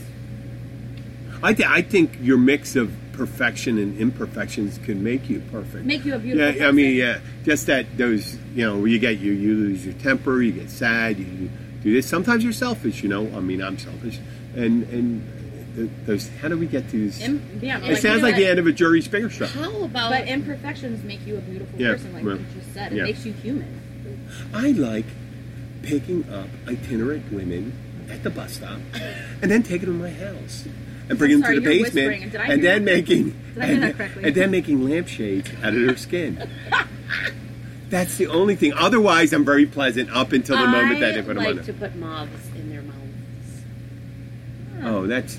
I, 1.43 1.55
th- 1.55 1.69
I 1.69 1.83
think 1.83 2.19
your 2.21 2.39
mix 2.39 2.77
of 2.77 2.95
perfection 3.13 3.79
and 3.79 3.99
imperfections 3.99 4.79
can 4.79 5.03
make 5.03 5.29
you 5.29 5.41
perfect. 5.51 5.85
make 5.85 6.05
you 6.05 6.15
a 6.15 6.19
beautiful. 6.19 6.61
Yeah, 6.61 6.69
I 6.69 6.73
mean, 6.73 6.95
yeah, 6.97 7.19
just 7.45 7.67
that 7.67 7.97
those, 7.99 8.37
you 8.55 8.65
know, 8.65 8.85
you 8.85 8.99
get 8.99 9.19
you 9.19 9.33
you 9.33 9.55
lose 9.55 9.85
your 9.85 9.95
temper, 9.95 10.41
you 10.41 10.53
get 10.53 10.71
sad, 10.71 11.19
you, 11.19 11.25
you 11.27 11.51
do 11.83 11.93
this. 11.93 12.09
Sometimes 12.09 12.45
you're 12.45 12.53
selfish, 12.53 13.03
you 13.03 13.09
know. 13.09 13.27
I 13.37 13.41
mean, 13.41 13.63
I'm 13.63 13.77
selfish, 13.79 14.19
and 14.55 14.85
and 14.85 15.75
th- 15.77 15.91
those. 16.07 16.29
How 16.41 16.49
do 16.49 16.57
we 16.57 16.67
get 16.67 16.89
to 16.91 17.07
this? 17.07 17.21
Im- 17.21 17.59
yeah, 17.61 17.81
it 17.85 17.97
sounds 17.97 18.23
like 18.23 18.37
the 18.37 18.47
end 18.47 18.59
of 18.59 18.67
a 18.67 18.73
Jerry 18.73 19.03
Springer 19.03 19.29
show. 19.31 19.47
How 19.47 19.83
about 19.83 20.11
But 20.11 20.29
imperfections 20.29 21.03
make 21.05 21.27
you 21.27 21.37
a 21.37 21.41
beautiful 21.41 21.79
Yeah, 21.81 21.93
person, 21.93 22.13
like 22.15 22.25
well, 22.25 22.37
you 22.39 22.47
just 22.55 22.73
said. 22.73 22.93
It 22.93 22.97
yeah. 22.97 23.03
makes 23.05 23.27
you 23.27 23.33
human. 23.33 23.81
I 24.55 24.69
like 24.73 25.07
picking 25.83 26.29
up 26.33 26.49
itinerant 26.69 27.33
women 27.33 27.73
at 28.11 28.23
the 28.23 28.31
bus 28.31 28.55
stop 28.55 28.79
and 29.41 29.51
then 29.51 29.63
taking 29.63 29.89
them 29.89 29.99
to 29.99 30.05
my 30.05 30.11
house 30.11 30.65
and 31.13 31.19
bringing 31.19 31.41
sorry, 31.43 31.55
them 31.57 31.65
to 31.65 31.71
the 31.71 31.83
basement 31.83 32.35
I 32.35 32.53
and 32.53 32.65
then 32.65 32.85
that? 32.85 32.93
making 32.93 33.41
I 33.61 33.67
and, 33.67 34.01
and 34.25 34.35
then 34.35 34.51
making 34.51 34.85
lampshades 34.85 35.51
out 35.63 35.75
of 35.75 35.81
their 35.81 35.97
skin. 35.97 36.51
That's 37.89 38.17
the 38.17 38.27
only 38.27 38.57
thing. 38.57 38.73
Otherwise, 38.73 39.33
I'm 39.33 39.45
very 39.45 39.67
pleasant 39.67 40.11
up 40.11 40.33
until 40.33 40.57
the 40.57 40.67
moment 40.67 41.01
that 41.01 41.13
I 41.13 41.21
they 41.21 41.23
put 41.23 41.37
like 41.37 41.49
them 41.49 41.59
on. 41.59 41.65
to 41.65 41.73
put 41.75 41.95
moths 41.97 42.49
in 42.57 42.71
their 42.71 42.83
mouths. 42.83 42.97
Oh, 44.83 45.07
that's 45.07 45.39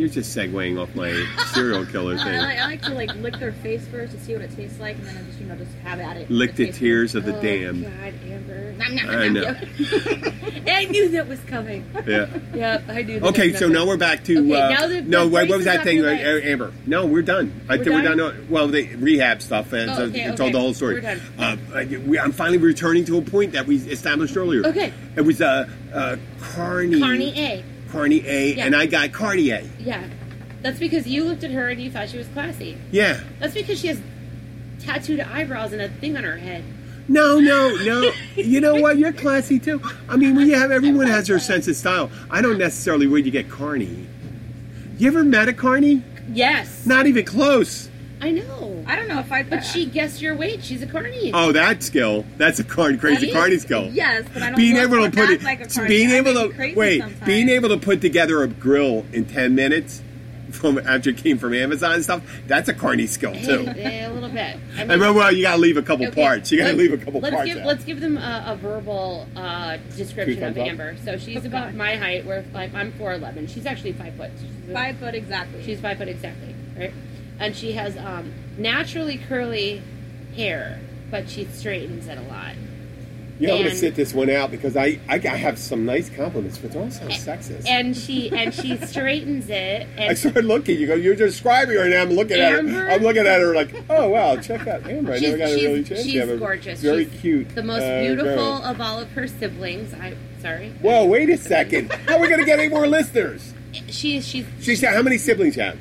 you're 0.00 0.08
just 0.08 0.36
segueing 0.36 0.80
off 0.80 0.94
my 0.94 1.10
serial 1.52 1.84
killer 1.86 2.16
thing. 2.24 2.38
like, 2.38 2.58
I 2.58 2.66
like 2.66 2.82
to 2.82 2.94
like 2.94 3.14
lick 3.16 3.38
their 3.38 3.52
face 3.52 3.86
first 3.86 4.12
to 4.12 4.20
see 4.20 4.32
what 4.32 4.42
it 4.42 4.56
tastes 4.56 4.80
like, 4.80 4.96
and 4.96 5.06
then 5.06 5.16
I 5.18 5.22
just 5.22 5.38
you 5.38 5.46
know 5.46 5.56
just 5.56 5.72
have 5.84 6.00
at 6.00 6.16
it. 6.16 6.30
Lick 6.30 6.56
the 6.56 6.66
taste 6.66 6.78
tears 6.78 7.14
of 7.14 7.24
the 7.24 7.36
oh, 7.36 7.42
damned. 7.42 7.84
God, 7.84 8.14
Amber. 8.30 8.72
Nom, 8.72 8.94
nom, 8.94 9.10
I 9.10 9.28
know. 9.28 9.44
I 10.72 10.84
knew 10.86 11.08
that 11.10 11.26
was 11.28 11.40
coming. 11.40 11.84
Yeah. 12.06 12.26
Yep, 12.60 12.84
I 12.88 13.02
knew. 13.02 13.20
That 13.20 13.28
Okay, 13.28 13.52
so 13.52 13.68
now 13.68 13.86
we're 13.86 13.96
back 13.96 14.24
to 14.24 14.38
Okay, 14.38 14.60
uh, 14.60 14.68
now 14.70 14.86
that 14.88 15.06
no. 15.06 15.24
the 15.24 15.30
What, 15.30 15.48
was 15.48 15.64
that 15.64 15.84
thing, 15.84 15.98
your 15.98 16.08
uh. 16.10 16.40
Amber? 16.40 16.72
No, 16.84 17.06
we're 17.06 17.22
done. 17.22 17.60
I 17.68 17.76
We're 17.76 17.84
think 17.84 17.96
we're 17.96 18.02
done? 18.02 18.18
done. 18.18 18.46
Well, 18.50 18.68
the 18.68 18.94
rehab 18.96 19.40
stuff. 19.40 19.72
And 19.72 19.90
Oh, 19.90 19.94
so 19.94 20.02
okay, 20.04 20.34
told 20.34 20.52
the 20.52 20.58
whole 20.60 20.74
story. 20.74 20.94
We're 20.94 21.00
done. 21.02 21.20
Uh, 21.38 21.56
I- 21.74 21.84
we, 21.84 22.18
I'm 22.18 22.32
finally 22.32 22.58
returning 22.58 23.04
to 23.06 23.18
a 23.18 23.22
point 23.22 23.52
that 23.52 23.66
we 23.66 23.76
established 23.76 24.36
earlier. 24.36 24.66
Okay. 24.66 24.92
It 25.16 25.20
was 25.22 25.40
uh, 25.40 25.68
uh, 25.94 26.16
Carney. 26.40 26.98
Carney 27.00 27.38
A. 27.38 27.64
Carney 27.90 28.22
A, 28.26 28.54
Yeah. 28.56 28.66
and 28.66 28.76
I 28.76 28.86
got 28.86 29.12
Cartier. 29.12 29.62
Yeah, 29.78 30.02
that's 30.62 30.78
because 30.78 31.06
you 31.06 31.24
looked 31.24 31.44
at 31.44 31.50
her 31.50 31.68
and 31.68 31.80
you 31.80 31.90
thought 31.90 32.08
she 32.08 32.18
was 32.18 32.28
classy. 32.28 32.76
Yeah. 32.90 33.20
That's 33.38 33.54
because 33.54 33.80
she 33.80 33.88
has 33.88 34.00
tattooed 34.80 35.20
eyebrows 35.20 35.72
and 35.72 35.82
a 35.82 35.88
thing 35.88 36.16
on 36.16 36.24
her 36.24 36.36
head. 36.38 36.64
No, 37.08 37.40
no, 37.40 37.74
no. 37.84 38.12
you 38.36 38.60
know 38.60 38.76
what? 38.76 38.96
You're 38.98 39.12
classy 39.12 39.58
too. 39.58 39.82
I 40.08 40.16
mean, 40.16 40.36
when 40.36 40.46
you 40.46 40.54
have 40.54 40.70
everyone 40.70 41.08
has 41.08 41.26
their 41.26 41.38
sense 41.40 41.66
of 41.68 41.74
style. 41.76 42.10
I 42.30 42.40
don't 42.40 42.58
necessarily 42.58 43.06
where 43.08 43.18
you 43.18 43.30
get 43.32 43.50
Carney. 43.50 44.06
You 44.98 45.08
ever 45.08 45.24
met 45.24 45.48
a 45.48 45.52
Carney? 45.52 46.02
Yes, 46.32 46.86
Not 46.86 47.06
even 47.08 47.24
close. 47.24 47.89
I 48.20 48.30
know. 48.30 48.84
I 48.86 48.96
don't 48.96 49.08
know 49.08 49.18
if 49.20 49.32
I. 49.32 49.42
But 49.42 49.60
she 49.60 49.86
guessed 49.86 50.20
your 50.20 50.36
weight. 50.36 50.62
She's 50.62 50.82
a 50.82 50.86
carny. 50.86 51.30
Oh, 51.32 51.52
that 51.52 51.82
skill. 51.82 52.24
That's 52.36 52.58
a 52.58 52.64
car- 52.64 52.92
crazy 52.96 53.26
That 53.26 53.32
Carney 53.34 53.54
is- 53.54 53.62
skill. 53.62 53.88
Yes, 53.90 54.24
but 54.32 54.42
I 54.42 54.46
don't. 54.50 54.56
being 54.56 54.76
able 54.76 55.02
to 55.04 55.10
put 55.10 55.30
it, 55.30 55.42
like 55.42 55.60
a 55.60 55.66
carny. 55.68 55.88
being 55.88 56.10
I 56.10 56.16
able 56.16 56.34
make 56.34 56.42
you 56.42 56.48
to 56.50 56.54
crazy 56.54 56.76
wait, 56.76 57.00
sometimes. 57.00 57.24
being 57.26 57.48
able 57.48 57.68
to 57.70 57.78
put 57.78 58.00
together 58.00 58.42
a 58.42 58.48
grill 58.48 59.06
in 59.12 59.24
ten 59.24 59.54
minutes 59.54 60.02
from 60.50 60.78
after 60.78 61.10
it 61.10 61.16
came 61.16 61.38
from 61.38 61.54
Amazon 61.54 61.92
and 61.94 62.02
stuff. 62.04 62.22
That's 62.46 62.68
a 62.68 62.74
carny 62.74 63.06
skill 63.06 63.32
too. 63.32 63.64
Hey, 63.66 64.04
a 64.04 64.12
little 64.12 64.28
bit. 64.28 64.56
I 64.76 64.82
And 64.82 65.00
well, 65.00 65.14
well, 65.14 65.32
you 65.32 65.42
got 65.44 65.52
to 65.52 65.58
leave 65.60 65.76
a 65.76 65.82
couple 65.82 66.06
okay, 66.08 66.22
parts. 66.22 66.50
You 66.52 66.58
got 66.58 66.64
to 66.64 66.76
let's- 66.76 66.90
leave 66.90 66.92
a 67.00 67.02
couple 67.04 67.20
let's 67.20 67.34
parts. 67.34 67.48
Give, 67.48 67.58
out. 67.58 67.66
let's 67.66 67.84
give 67.84 68.00
them 68.00 68.18
a, 68.18 68.44
a 68.48 68.56
verbal 68.56 69.26
uh, 69.36 69.78
description 69.96 70.42
of 70.42 70.54
thumbs 70.56 70.58
up? 70.58 70.66
Amber. 70.66 70.96
So 71.04 71.16
she's 71.16 71.44
about 71.46 71.74
my 71.74 71.96
height. 71.96 72.26
We're 72.26 72.44
like 72.52 72.74
I'm 72.74 72.92
four 72.92 73.12
eleven. 73.14 73.46
She's 73.46 73.64
actually 73.64 73.92
five 73.92 74.14
foot. 74.16 74.30
She's 74.40 74.74
Five 74.74 74.96
foot 74.98 75.14
exactly. 75.14 75.62
She's 75.64 75.80
five 75.80 75.96
foot 75.98 76.08
exactly, 76.08 76.54
right? 76.76 76.92
And 77.40 77.56
she 77.56 77.72
has 77.72 77.96
um, 77.96 78.32
naturally 78.58 79.16
curly 79.18 79.82
hair, 80.36 80.78
but 81.10 81.28
she 81.28 81.46
straightens 81.46 82.06
it 82.06 82.18
a 82.18 82.22
lot. 82.22 82.54
you 83.38 83.46
know, 83.48 83.54
I'm 83.54 83.60
going 83.60 83.70
to 83.70 83.76
sit 83.76 83.94
this 83.94 84.12
one 84.12 84.28
out 84.28 84.50
because 84.50 84.76
I, 84.76 85.00
I, 85.08 85.14
I 85.14 85.36
have 85.36 85.58
some 85.58 85.86
nice 85.86 86.10
compliments, 86.10 86.58
but 86.58 86.76
all 86.76 86.90
sound 86.90 87.12
sexist. 87.12 87.66
And 87.66 87.96
she 87.96 88.30
and 88.30 88.52
she 88.52 88.76
straightens 88.86 89.48
it. 89.48 89.88
I 89.98 90.12
started 90.12 90.44
looking. 90.44 90.78
You 90.78 90.86
go. 90.86 90.94
You're 90.94 91.16
describing 91.16 91.76
her, 91.76 91.84
and 91.84 91.94
I'm 91.94 92.10
looking 92.10 92.38
at 92.38 92.52
her. 92.52 92.90
I'm 92.90 93.02
looking 93.02 93.26
at 93.26 93.40
her 93.40 93.54
like, 93.54 93.74
oh 93.88 94.10
wow, 94.10 94.36
check 94.36 94.66
out 94.66 94.86
Amber. 94.86 95.14
I 95.14 95.18
never 95.18 95.38
got 95.38 95.48
a 95.48 95.54
really 95.54 95.82
chance. 95.82 96.02
she's 96.02 96.20
to 96.20 96.36
gorgeous. 96.36 96.80
Very 96.80 97.08
She's 97.08 97.20
cute. 97.22 97.54
The 97.54 97.62
most 97.62 97.82
uh, 97.82 98.02
beautiful 98.02 98.58
girl. 98.58 98.62
of 98.64 98.80
all 98.82 99.00
of 99.00 99.10
her 99.12 99.26
siblings. 99.26 99.94
I'm 99.94 100.18
sorry. 100.42 100.72
Whoa, 100.82 101.06
wait 101.06 101.30
a 101.30 101.38
second. 101.38 101.90
How 101.90 102.16
are 102.16 102.20
we 102.20 102.28
going 102.28 102.40
to 102.40 102.46
get 102.46 102.58
any 102.58 102.68
more 102.68 102.86
listeners? 102.86 103.54
She 103.88 104.20
she's 104.20 104.46
She's 104.60 104.84
how 104.84 105.00
many 105.00 105.16
siblings 105.16 105.56
you 105.56 105.62
have? 105.62 105.78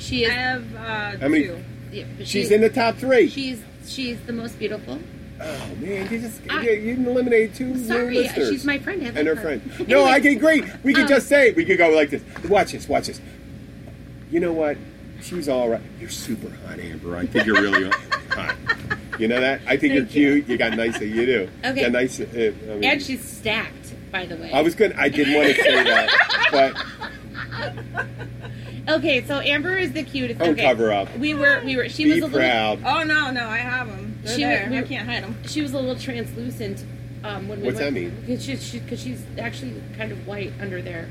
She 0.00 0.26
I 0.26 0.28
is. 0.28 0.34
have 0.34 0.74
uh, 0.74 1.18
How 1.20 1.28
many- 1.28 1.44
two. 1.44 1.58
yeah, 1.92 2.04
but 2.16 2.26
She's 2.26 2.50
in 2.50 2.60
the 2.60 2.70
top 2.70 2.96
three. 2.96 3.28
She's 3.28 3.62
she's 3.86 4.18
the 4.22 4.32
most 4.32 4.58
beautiful. 4.58 4.98
Oh 5.42 5.68
man, 5.80 6.10
you 6.12 6.18
just 6.20 6.42
I- 6.50 6.62
you, 6.62 6.70
you 6.72 7.08
eliminated 7.10 7.54
two 7.54 7.66
new 7.66 7.84
Sorry, 7.84 8.14
listeners. 8.14 8.50
she's 8.50 8.64
my 8.64 8.78
friend. 8.78 9.02
I 9.02 9.06
and 9.18 9.26
her 9.28 9.36
friend. 9.36 9.62
No, 9.88 10.00
Anyway, 10.00 10.10
I 10.10 10.20
can 10.20 10.36
agree. 10.36 10.62
We 10.82 10.92
could 10.92 11.04
um, 11.04 11.08
just 11.08 11.28
say. 11.28 11.52
We 11.52 11.64
could 11.64 11.78
go 11.78 11.88
like 11.90 12.10
this. 12.10 12.22
Watch 12.48 12.72
this. 12.72 12.88
Watch 12.88 13.06
this. 13.06 13.20
You 14.30 14.40
know 14.40 14.52
what? 14.52 14.76
She's 15.22 15.48
all 15.48 15.68
right. 15.68 15.80
You're 15.98 16.08
super 16.10 16.50
hot, 16.66 16.78
Amber. 16.78 17.16
I 17.16 17.26
think 17.26 17.46
you're 17.46 17.60
really 17.60 17.90
hot. 18.30 18.54
You 19.18 19.28
know 19.28 19.40
that? 19.40 19.60
I 19.66 19.76
think 19.76 19.92
you're 19.94 20.04
Thank 20.04 20.14
you. 20.16 20.32
cute. 20.42 20.48
You 20.48 20.56
got 20.56 20.76
nice. 20.76 20.98
You 21.00 21.26
do. 21.26 21.48
Okay. 21.64 21.82
Got 21.82 21.92
nice. 21.92 22.20
Uh, 22.20 22.24
I 22.24 22.74
mean, 22.74 22.84
And 22.84 23.02
she's 23.02 23.22
stacked, 23.22 23.92
by 24.12 24.24
the 24.26 24.36
way. 24.36 24.50
I 24.52 24.62
was 24.62 24.74
good. 24.74 24.92
I 24.94 25.08
didn't 25.10 25.34
want 25.34 25.48
to 25.48 25.62
say 25.62 25.84
that, 25.84 26.08
but 26.52 28.06
okay, 28.96 29.24
so 29.24 29.40
Amber 29.40 29.76
is 29.76 29.92
the 29.92 30.02
cutest. 30.02 30.38
Don't 30.40 30.50
okay. 30.50 30.62
cover 30.62 30.92
up. 30.92 31.14
We 31.18 31.34
were 31.34 31.60
we 31.64 31.76
were. 31.76 31.88
She 31.88 32.04
be 32.04 32.10
was 32.10 32.18
a 32.20 32.26
little. 32.26 32.38
proud. 32.38 32.80
Oh 32.84 33.02
no, 33.02 33.30
no, 33.30 33.46
I 33.48 33.58
have 33.58 33.88
them. 33.88 34.18
They're 34.22 34.34
She 34.36 34.42
there. 34.42 34.68
we- 34.70 34.78
I 34.78 34.82
can't 34.82 35.08
hide 35.08 35.22
them. 35.22 35.36
She 35.46 35.62
was 35.62 35.72
a 35.72 35.78
little 35.78 35.96
translucent 35.96 36.84
Um, 37.24 37.48
when 37.48 37.60
we 37.60 37.66
What's 37.66 37.78
went, 37.80 37.94
that 37.94 38.00
mean? 38.00 38.16
Because 38.26 38.42
she's, 38.44 38.62
she, 38.66 38.80
'cause 38.80 39.00
she's 39.02 39.22
actually 39.38 39.74
kind 39.98 40.10
of 40.12 40.26
white 40.26 40.52
under 40.60 40.80
there. 40.80 41.08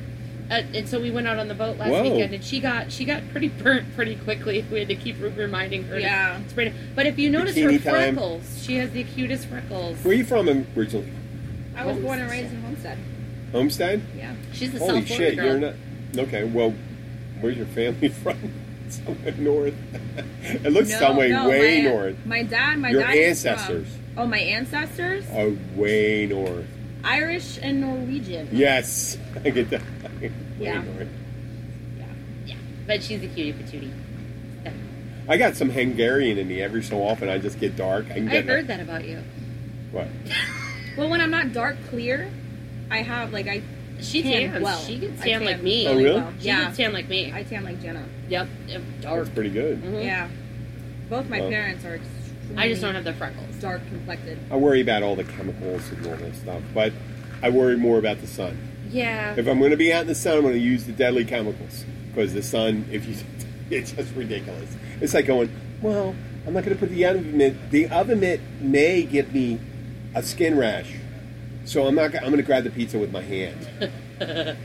Uh, 0.49 0.63
and 0.73 0.89
so 0.89 0.99
we 0.99 1.11
went 1.11 1.27
out 1.27 1.37
on 1.37 1.47
the 1.47 1.53
boat 1.53 1.77
last 1.77 1.91
Whoa. 1.91 2.01
weekend, 2.01 2.33
and 2.33 2.43
she 2.43 2.59
got 2.59 2.91
she 2.91 3.05
got 3.05 3.21
pretty 3.29 3.49
burnt 3.49 3.93
pretty 3.95 4.15
quickly. 4.15 4.65
We 4.71 4.79
had 4.79 4.87
to 4.87 4.95
keep 4.95 5.17
reminding 5.21 5.83
her. 5.83 5.99
Yeah. 5.99 6.39
To 6.43 6.49
spray 6.49 6.67
it. 6.67 6.73
But 6.95 7.05
if 7.05 7.19
you 7.19 7.29
notice 7.29 7.55
Bikini 7.55 7.79
her 7.83 7.91
time. 7.91 8.15
freckles, 8.15 8.63
she 8.65 8.77
has 8.77 8.89
the 8.91 9.03
cutest 9.03 9.45
freckles. 9.45 9.97
Where 10.03 10.13
are 10.13 10.17
you 10.17 10.23
from 10.25 10.49
originally? 10.75 11.11
I 11.75 11.85
was 11.85 11.97
born 11.97 12.19
and 12.19 12.29
raised 12.31 12.51
in 12.53 12.61
Homestead. 12.63 12.97
Homestead? 13.51 14.01
Yeah. 14.17 14.33
She's 14.53 14.73
a 14.75 14.79
Holy 14.79 14.99
South 15.01 15.07
Florida 15.07 15.29
shit, 15.29 15.35
girl. 15.37 15.45
you're 15.45 15.59
not. 15.59 15.73
Okay, 16.27 16.43
well, 16.43 16.73
where's 17.41 17.57
your 17.57 17.65
family 17.67 18.09
from? 18.23 18.37
somewhere 18.89 19.33
north. 19.37 19.75
it 20.43 20.71
looks 20.71 20.89
somewhere 20.97 21.29
no, 21.29 21.47
way 21.47 21.83
my, 21.83 21.89
north. 21.89 22.25
My 22.25 22.41
dad, 22.43 22.79
my 22.79 22.89
Your 22.89 23.01
dad 23.01 23.13
is 23.15 23.41
from- 23.43 23.51
ancestors. 23.51 23.87
oh, 24.17 24.25
my 24.25 24.39
ancestors? 24.39 25.29
are 25.29 25.51
way 25.75 26.25
north. 26.25 26.65
Irish 27.03 27.59
and 27.61 27.81
Norwegian. 27.81 28.49
Yes, 28.51 29.17
I 29.45 29.51
get 29.51 29.69
that. 29.69 29.81
Way 30.19 30.31
Yeah. 30.59 30.81
north. 30.81 31.07
Yeah, 31.97 32.05
yeah. 32.47 32.55
but 32.87 33.03
she's 33.03 33.23
a 33.23 33.27
cutie 33.27 33.53
patootie. 33.53 33.93
I 35.27 35.37
got 35.37 35.55
some 35.55 35.69
Hungarian 35.69 36.39
in 36.39 36.47
me 36.47 36.59
every 36.59 36.81
so 36.81 37.03
often. 37.03 37.29
I 37.29 37.37
just 37.37 37.59
get 37.59 37.75
dark. 37.75 38.07
I 38.09 38.15
I 38.15 38.41
heard 38.41 38.65
that 38.65 38.79
about 38.79 39.05
you. 39.05 39.21
What? 39.91 40.07
Well, 40.97 41.07
when 41.07 41.21
I'm 41.21 41.29
not 41.29 41.53
dark 41.53 41.77
clear, 41.89 42.31
I 42.89 43.03
have 43.03 43.31
like 43.31 43.47
I 43.47 43.61
She 44.01 44.23
tan 44.23 44.51
tans. 44.51 44.63
well. 44.63 44.79
She 44.79 44.99
can 44.99 45.13
I 45.21 45.23
tan 45.25 45.45
like 45.45 45.61
me. 45.61 45.87
Oh, 45.87 45.95
really? 45.97 46.15
well. 46.19 46.33
She 46.39 46.47
Yeah. 46.47 46.65
gets 46.65 46.77
tan 46.77 46.93
like 46.93 47.09
me. 47.09 47.31
I 47.33 47.43
tan 47.43 47.63
like 47.63 47.81
Jenna. 47.81 48.03
Yep. 48.29 48.47
yep. 48.67 48.81
Dark. 49.01 49.17
That's 49.25 49.29
pretty 49.35 49.49
good. 49.49 49.81
Mhm. 49.83 50.03
Yeah. 50.03 50.27
Both 51.09 51.29
my 51.29 51.39
Well. 51.41 51.49
parents 51.49 51.83
are 51.85 51.95
extremely 51.95 52.63
I 52.63 52.69
just 52.69 52.81
don't 52.81 52.95
have 52.95 53.03
the 53.03 53.13
freckles. 53.13 53.55
dark 53.61 53.85
complected. 53.89 54.37
I 54.51 54.55
worry 54.55 54.81
about 54.81 55.03
all 55.03 55.15
the 55.15 55.23
chemicals 55.23 55.83
and 55.91 56.05
all 56.07 56.15
that 56.15 56.35
stuff, 56.35 56.61
but 56.73 56.93
I 57.43 57.49
worry 57.49 57.77
more 57.77 57.99
about 57.99 58.21
the 58.21 58.27
sun. 58.27 58.57
Yeah. 58.91 59.35
If 59.37 59.47
I'm 59.47 59.59
going 59.59 59.71
to 59.71 59.77
be 59.77 59.93
out 59.93 60.01
in 60.01 60.07
the 60.07 60.15
sun, 60.15 60.37
I'm 60.37 60.41
going 60.41 60.53
to 60.55 60.59
use 60.59 60.85
the 60.85 60.91
deadly 60.91 61.25
chemicals 61.25 61.85
because 62.13 62.33
the 62.33 62.41
sun, 62.41 62.85
if 62.91 63.05
you, 63.07 63.15
it's 63.69 63.91
just 63.91 64.15
ridiculous. 64.15 64.69
It's 65.01 65.13
like 65.13 65.27
going, 65.27 65.49
well, 65.81 66.15
I'm 66.47 66.53
not 66.53 66.63
going 66.63 66.75
to 66.75 66.79
put 66.79 66.89
the 66.89 67.05
oven 67.05 67.37
mitt. 67.37 67.69
The 67.71 67.87
oven 67.89 68.19
mitt 68.21 68.39
may 68.61 69.03
give 69.03 69.31
me 69.33 69.59
a 70.15 70.23
skin 70.23 70.57
rash, 70.57 70.91
so 71.69 71.85
I'm 71.87 71.95
not. 71.95 72.11
gonna- 72.11 72.25
I'm 72.25 72.31
going 72.31 72.41
to 72.41 72.45
grab 72.45 72.63
the 72.63 72.69
pizza 72.71 72.97
with 72.97 73.11
my 73.11 73.21
hand. 73.21 73.67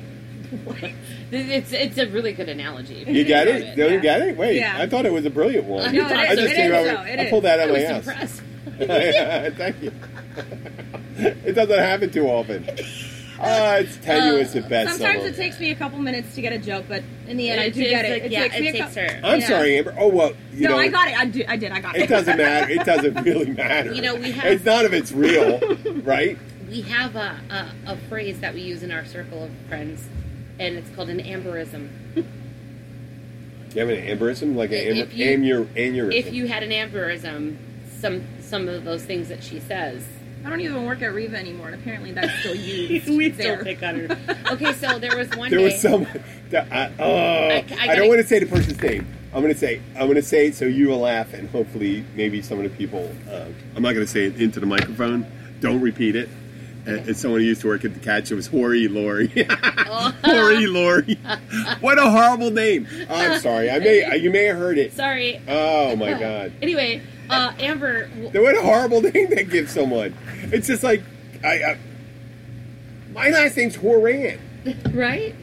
It's 1.32 1.72
it's 1.72 1.98
a 1.98 2.06
really 2.06 2.32
good 2.32 2.48
analogy. 2.48 3.04
You 3.08 3.24
get 3.24 3.48
think 3.48 3.64
it? 3.64 3.76
Don't 3.76 3.88
you 3.90 3.96
Yeah. 3.96 4.00
get 4.02 4.22
it? 4.22 4.36
Wait, 4.36 4.56
Yeah. 4.56 4.76
I 4.78 4.86
thought 4.86 5.04
it 5.04 5.12
was 5.12 5.24
a 5.26 5.30
brilliant 5.30 5.64
one. 5.64 5.92
No, 5.92 6.06
it 6.06 6.12
I 6.12 6.32
is. 6.32 6.38
just 6.38 6.52
It 6.52 6.56
came 6.56 6.72
is, 6.72 6.86
out. 6.88 7.04
though. 7.04 7.10
It 7.12 7.18
I 7.18 7.30
pulled 7.30 7.42
that 7.44 7.58
out 7.58 7.70
of 7.70 7.74
my 7.74 7.82
ass. 7.82 8.06
impressed. 8.06 8.42
Thank 9.58 9.82
you. 9.82 9.92
it 11.44 11.52
doesn't 11.54 11.76
happen 11.78 12.10
too 12.10 12.26
often. 12.28 12.68
Ah, 13.40 13.76
it's 13.78 13.96
tenuous 13.96 14.54
at 14.54 14.68
best. 14.68 14.90
Sometimes 14.92 15.14
somehow. 15.22 15.26
it 15.28 15.34
takes 15.36 15.58
me 15.58 15.72
a 15.72 15.74
couple 15.74 15.98
minutes 15.98 16.34
to 16.36 16.40
get 16.40 16.52
a 16.52 16.58
joke, 16.58 16.84
but 16.88 17.02
in 17.26 17.36
the 17.36 17.50
end, 17.50 17.60
I 17.60 17.68
do 17.70 17.82
is 17.82 17.90
get 17.90 18.04
it. 18.04 18.10
like- 18.12 18.22
it 18.24 18.30
yeah, 18.30 18.42
takes 18.42 18.54
it 18.56 18.60
me 18.60 18.68
a 18.68 18.72
takes 18.74 18.94
her. 18.94 19.20
I'm 19.24 19.40
Yeah. 19.40 19.48
sorry, 19.48 19.78
Amber. 19.78 19.94
Oh 19.98 20.06
well, 20.08 20.34
you 20.54 20.68
no, 20.68 20.76
know. 20.76 20.78
I 20.78 20.88
got 20.88 21.08
it. 21.08 21.18
I, 21.18 21.24
do, 21.26 21.44
I 21.48 21.56
did. 21.56 21.72
I 21.72 21.80
got 21.80 21.96
it. 21.96 22.02
It 22.02 22.08
doesn't 22.08 22.36
matter. 22.38 22.70
It 22.72 22.84
doesn't 22.86 23.14
really 23.24 23.50
matter. 23.50 23.92
You 23.92 24.02
know, 24.02 24.14
we 24.14 24.30
have- 24.30 24.52
It's 24.52 24.64
not 24.64 24.84
if 24.84 24.92
it's 24.92 25.10
real, 25.10 25.58
right? 26.04 26.38
We 26.68 26.80
have 26.82 27.14
a, 27.16 27.40
a 27.86 27.92
a 27.92 27.96
phrase 28.08 28.40
that 28.40 28.54
we 28.54 28.62
use 28.62 28.82
in 28.82 28.90
our 28.90 29.04
circle 29.04 29.44
of 29.44 29.50
friends, 29.68 30.02
and 30.58 30.76
it's 30.76 30.88
called 30.90 31.08
an 31.10 31.18
amberism. 31.20 31.88
You 32.16 33.80
have 33.80 33.88
an 33.88 33.96
aneurysm, 34.06 34.54
like 34.54 34.70
an 34.70 34.76
If 34.76 35.12
amber, 35.12 35.14
you- 35.14 35.56
amur, 35.58 35.64
aneurysm. 35.74 36.14
If 36.14 36.32
you 36.32 36.46
had 36.46 36.62
an 36.62 36.70
amberism, 36.70 37.56
some 38.00 38.22
some 38.40 38.68
of 38.68 38.84
those 38.84 39.04
things 39.04 39.28
that 39.28 39.42
she 39.42 39.60
says. 39.60 40.04
I 40.44 40.50
don't 40.50 40.60
even 40.60 40.84
work 40.84 41.00
at 41.00 41.14
Riva 41.14 41.36
anymore, 41.38 41.68
and 41.68 41.74
apparently 41.74 42.12
that's 42.12 42.32
still 42.40 42.54
used. 42.54 43.08
we 43.08 43.30
there. 43.30 43.54
still 43.56 43.64
pick 43.64 43.82
on 43.82 43.94
her. 44.00 44.18
Okay, 44.52 44.72
so 44.74 44.98
there 44.98 45.16
was 45.16 45.28
one 45.36 45.48
there 45.50 45.58
day. 45.60 45.64
was 45.64 45.80
some. 45.80 46.06
That, 46.50 46.70
I, 46.70 46.92
oh, 46.98 47.14
I, 47.78 47.88
I 47.92 47.96
don't 47.96 48.08
want 48.08 48.20
to 48.20 48.26
say 48.26 48.38
the 48.40 48.46
person's 48.46 48.80
name. 48.82 49.06
I'm 49.32 49.40
going 49.42 49.52
to 49.52 49.58
say 49.58 49.80
I'm 49.94 50.02
going 50.06 50.14
to 50.16 50.22
say 50.22 50.48
it 50.48 50.54
so 50.54 50.66
you 50.66 50.88
will 50.88 50.98
laugh, 51.00 51.32
and 51.34 51.48
hopefully, 51.50 52.04
maybe 52.14 52.42
some 52.42 52.58
of 52.58 52.64
the 52.64 52.76
people. 52.76 53.10
Uh, 53.28 53.46
I'm 53.74 53.82
not 53.82 53.94
going 53.94 54.04
to 54.06 54.10
say 54.12 54.24
it 54.26 54.40
into 54.40 54.60
the 54.60 54.66
microphone. 54.66 55.26
Don't 55.60 55.80
repeat 55.80 56.14
it. 56.14 56.28
Uh, 56.86 56.92
It's 57.06 57.20
someone 57.20 57.40
who 57.40 57.46
used 57.46 57.62
to 57.62 57.66
work 57.68 57.84
at 57.84 57.94
the 57.94 58.00
catch. 58.00 58.30
It 58.30 58.34
was 58.34 58.46
Hori 58.46 58.88
Lori. 58.88 59.28
Hori 60.24 60.66
Lori. 60.66 61.14
what 61.80 61.98
a 61.98 62.10
horrible 62.10 62.50
name. 62.50 62.86
Oh, 63.08 63.14
I'm 63.14 63.40
sorry. 63.40 63.70
I 63.70 63.78
may 63.78 64.16
you 64.18 64.30
may 64.30 64.44
have 64.44 64.58
heard 64.58 64.76
it. 64.78 64.92
Sorry. 64.92 65.40
Oh 65.48 65.96
my 65.96 66.12
god. 66.18 66.52
Anyway, 66.62 67.00
uh, 67.30 67.52
Amber. 67.58 68.08
What 68.08 68.56
a 68.56 68.62
horrible 68.62 69.00
name 69.10 69.30
they 69.30 69.44
give 69.44 69.70
someone. 69.70 70.14
It's 70.52 70.66
just 70.66 70.82
like 70.82 71.02
I. 71.42 71.62
I 71.62 71.78
my 73.12 73.28
last 73.30 73.56
name's 73.56 73.76
Horan, 73.76 74.40
Right? 74.92 75.34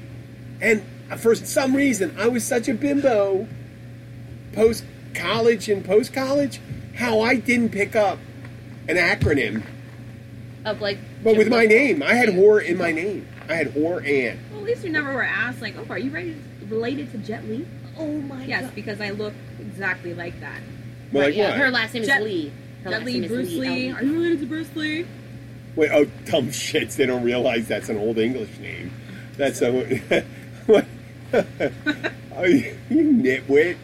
and 0.62 0.84
for 1.18 1.34
some 1.36 1.74
reason 1.76 2.14
I 2.20 2.28
was 2.28 2.44
such 2.44 2.68
a 2.68 2.74
bimbo. 2.74 3.48
Post 4.54 4.84
college 5.16 5.70
and 5.70 5.84
post 5.86 6.12
college, 6.14 6.60
how 6.96 7.22
I 7.22 7.36
didn't 7.38 7.70
pick 7.70 7.96
up 7.96 8.20
an 8.90 8.98
acronym, 8.98 9.64
Of 10.66 10.82
like. 10.82 10.98
But 11.24 11.38
with 11.38 11.48
my 11.50 11.66
name, 11.66 12.02
I 12.04 12.14
had 12.14 12.30
Hor 12.30 12.60
in 12.62 12.78
my 12.78 12.92
name. 12.92 13.28
I 13.50 13.56
had 13.56 13.72
Hor 13.74 14.00
and. 14.00 14.40
Well, 14.52 14.60
at 14.62 14.66
least 14.66 14.84
you 14.84 14.90
never 14.92 15.14
were 15.14 15.24
asked, 15.24 15.62
like, 15.62 15.76
oh, 15.78 15.86
are 15.90 15.98
you 16.00 16.12
ready, 16.12 16.36
related 16.70 17.12
to 17.12 17.18
Jet 17.20 17.46
Li? 17.46 17.66
Oh 17.98 18.08
my 18.22 18.46
Yes, 18.46 18.64
god. 18.66 18.76
because 18.76 19.02
I 19.02 19.10
look 19.12 19.34
exactly 19.60 20.14
like 20.14 20.40
that. 20.40 20.62
But 21.12 21.20
like 21.20 21.36
yeah, 21.36 21.50
what? 21.50 21.58
her 21.60 21.70
last 21.72 21.94
name 21.94 22.04
is 22.04 22.08
Jet- 22.10 22.24
Lee. 22.24 22.52
Her 22.84 22.90
Jet 22.90 22.98
last 23.00 23.06
Li, 23.06 23.14
name 23.14 23.24
is 23.26 23.30
Bruce 23.32 23.50
Lee. 23.50 23.60
Lee. 23.70 23.92
Are 23.92 24.04
you 24.04 24.14
related 24.14 24.40
to 24.42 24.46
Bruce 24.46 24.76
Lee? 24.76 25.06
Wait, 25.76 25.92
oh, 25.92 26.06
dumb 26.26 26.48
shits! 26.48 26.96
They 26.96 27.06
don't 27.06 27.24
realize 27.24 27.68
that's 27.68 27.90
an 27.90 27.98
old 27.98 28.18
English 28.18 28.58
name. 28.60 28.92
That's 29.38 29.62
a 29.62 29.72
what? 30.66 30.86
oh, 31.34 32.44
you 32.46 32.76
nitwit! 32.90 33.78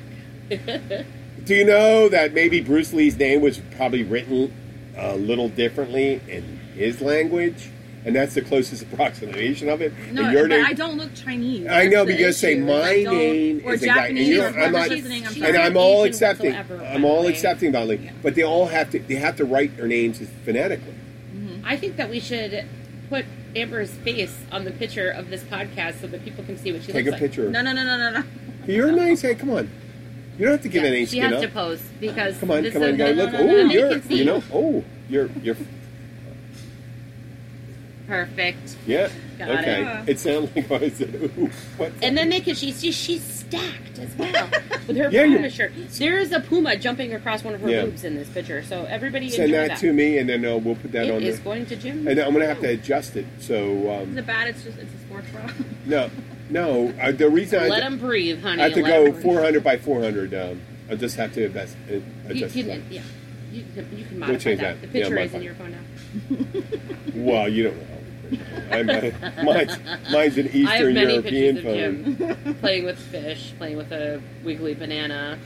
Do 1.44 1.56
you 1.56 1.66
know 1.66 2.10
that 2.10 2.34
maybe 2.34 2.62
Bruce 2.62 2.92
Lee's 2.94 3.18
name 3.18 3.42
was 3.42 3.60
probably 3.78 4.04
written 4.04 4.54
a 4.98 5.16
little 5.16 5.48
differently 5.50 6.22
in 6.28 6.57
his 6.78 7.02
language, 7.02 7.70
and 8.06 8.16
that's 8.16 8.34
the 8.36 8.42
closest 8.42 8.84
approximation 8.84 9.68
of 9.70 9.82
it? 9.82 9.92
No, 10.12 10.24
and 10.24 10.32
your 10.34 10.44
but 10.48 10.56
name, 10.56 10.66
I 10.66 10.74
don't 10.74 10.98
look 10.98 11.14
Chinese. 11.16 11.68
I 11.68 11.88
know, 11.88 12.06
That's 12.06 12.08
the 12.08 12.14
but 12.14 12.20
you 12.20 12.32
say 12.32 12.56
my 12.56 12.90
I 12.92 13.04
name 13.04 13.62
or 13.66 13.74
is 13.74 13.84
exact- 13.84 14.10
and 14.10 14.18
Japanese 14.18 14.28
you 14.30 14.42
or 14.44 14.52
know, 14.52 14.64
I'm 14.64 14.72
not- 14.72 14.92
I'm 14.92 15.44
and. 15.44 15.58
I'm 15.58 15.78
all 15.78 16.02
Asian 16.04 16.08
accepting. 16.14 16.54
whatsoever, 16.56 16.86
I'm 16.86 17.04
all 17.06 17.24
way. 17.24 17.30
accepting, 17.30 17.72
Dolly. 17.72 18.12
But 18.22 18.36
they 18.36 18.44
all 18.44 18.68
have 18.68 18.90
to. 18.92 19.00
They 19.00 19.16
have 19.16 19.36
to 19.38 19.46
write 19.46 19.76
their 19.78 19.88
names 19.88 20.22
phonetically. 20.46 20.94
Mm-hmm. 21.36 21.66
I 21.66 21.76
think 21.78 21.98
that 21.98 22.10
we 22.10 22.20
should 22.20 22.66
put 23.10 23.26
Amber's 23.56 23.90
face 23.92 24.38
on 24.52 24.64
the 24.66 24.72
picture 24.72 25.10
of 25.10 25.30
this 25.30 25.44
podcast 25.44 26.00
so 26.02 26.08
that 26.08 26.24
people 26.24 26.44
can 26.44 26.58
see 26.58 26.72
what 26.72 26.84
she 26.84 26.92
Take 26.92 27.06
looks 27.06 27.22
like. 27.22 27.32
Take 27.32 27.40
a 27.40 27.42
picture. 27.44 27.50
No, 27.50 27.62
no, 27.62 27.74
no, 27.74 27.84
no, 27.84 27.98
no, 28.12 28.20
no. 28.20 28.24
You're 28.68 28.92
nice. 28.92 29.22
Hey, 29.22 29.36
come 29.36 29.50
on. 29.50 29.70
You 30.38 30.46
don't 30.46 30.52
have 30.54 30.62
to 30.64 30.70
give 30.70 30.84
like. 30.84 30.92
any 30.92 31.00
Yeah, 31.02 31.06
she 31.08 31.18
has 31.20 31.34
up. 31.34 31.42
to 31.42 31.48
pose 31.48 31.82
because 32.00 32.38
Come 32.38 32.52
on, 32.52 32.62
this 32.64 32.74
come 32.74 32.84
on, 32.84 32.90
is- 32.90 32.98
guys. 32.98 33.16
no, 33.16 33.24
Look. 33.24 33.34
no, 33.34 33.40
Oh, 33.40 33.44
no, 33.46 33.64
no, 33.66 33.74
you're. 33.74 33.98
You 33.98 34.26
know. 34.26 34.44
Oh, 34.54 34.84
you're. 35.10 35.30
You're. 35.42 35.56
Perfect. 38.08 38.76
Yeah. 38.86 39.10
Got 39.38 39.50
okay. 39.60 40.02
it. 40.08 40.10
It. 40.10 40.20
sounds 40.20 40.56
like 40.56 40.72
I 40.72 40.90
said. 40.90 41.14
Ooh, 41.38 41.50
what? 41.78 41.92
And 42.02 42.18
then 42.18 42.30
they 42.30 42.40
can 42.40 42.56
she's 42.56 42.80
she's, 42.82 42.96
she's 42.96 43.22
stacked 43.24 44.00
as 44.00 44.14
well 44.16 44.50
with 44.88 44.98
her 44.98 45.10
Yeah, 45.12 45.24
puma 45.26 45.42
you- 45.42 45.50
shirt. 45.50 45.72
There 46.00 46.18
is 46.18 46.32
a 46.32 46.40
puma 46.40 46.76
jumping 46.78 47.14
across 47.14 47.44
one 47.44 47.54
of 47.54 47.62
her 47.62 47.70
Yeah. 47.70 47.86
boobs 47.86 48.04
in 48.04 48.16
this 48.16 48.28
picture, 48.30 48.64
so 48.64 48.86
everybody 48.86 49.30
send 49.30 49.54
enjoy 49.54 49.68
that, 49.68 49.78
to 49.80 49.94
me, 49.94 50.18
and 50.18 50.28
then 50.28 50.44
uh, 50.44 50.58
we'll 50.58 50.76
put 50.76 50.92
that 50.94 51.06
It 51.08 51.12
on 51.12 51.22
is 51.22 51.36
there. 51.36 51.44
going 51.44 51.66
to 51.68 51.76
Jim. 51.76 52.08
And 52.08 52.20
I'm 52.20 52.34
gonna 52.34 52.48
have 52.48 52.62
to 52.62 52.70
adjust 52.70 53.16
it. 53.16 53.26
So 53.40 53.56
Is 54.02 54.08
um, 54.10 54.18
it 54.18 54.26
bad? 54.26 54.48
It's 54.48 54.64
just 54.64 54.78
it's 54.80 54.94
a 54.94 55.00
sports 55.06 55.28
bra. 55.32 55.50
no, 55.86 56.10
no. 56.50 56.94
Uh, 57.00 57.12
the 57.12 57.30
reason 57.30 57.62
I, 57.62 57.68
Let 57.68 57.82
them 57.82 58.00
breathe, 58.00 58.42
honey. 58.42 58.62
I 58.62 58.66
have 58.66 58.74
to 58.74 58.82
Let 58.82 58.90
go 58.90 59.06
'em 59.06 59.12
breathe. 59.12 59.24
400 59.24 59.64
by 59.64 59.78
400. 59.78 60.34
Um, 60.34 60.62
I 60.90 60.96
just 60.96 61.16
have 61.18 61.34
to 61.34 61.46
invest. 61.46 61.76
Uh, 61.90 61.94
You 61.96 62.04
adjust 62.30 62.54
can, 62.56 62.68
that. 62.68 62.80
yeah. 62.90 63.02
You 63.52 63.64
can, 63.76 63.98
you 63.98 64.06
can 64.06 64.20
We'll 64.22 64.38
change 64.40 64.62
that. 64.62 64.82
that. 64.82 64.92
The 64.92 65.00
Yeah, 65.00 65.06
picture 65.10 65.20
is 65.20 65.32
modify. 65.32 65.38
in 65.38 65.44
your 65.44 65.54
phone 65.56 65.72
now. 65.72 65.82
Well, 67.16 67.50
you 67.50 67.64
don't 67.66 67.78
know. 67.78 67.84
I'm, 68.72 68.86
mine's, 69.46 69.78
mine's 70.12 70.38
an 70.38 70.46
I 70.46 70.50
have 70.50 70.56
Eastern 70.56 70.94
many 70.94 71.14
European 71.14 71.56
pictures 71.56 71.58
of 71.58 72.18
phone. 72.18 72.38
Jim 72.46 72.56
playing 72.62 72.86
with 72.86 73.00
fish, 73.00 73.54
playing 73.58 73.78
with 73.78 73.92
a 73.92 74.22
wiggly 74.44 74.74
banana. 74.74 75.38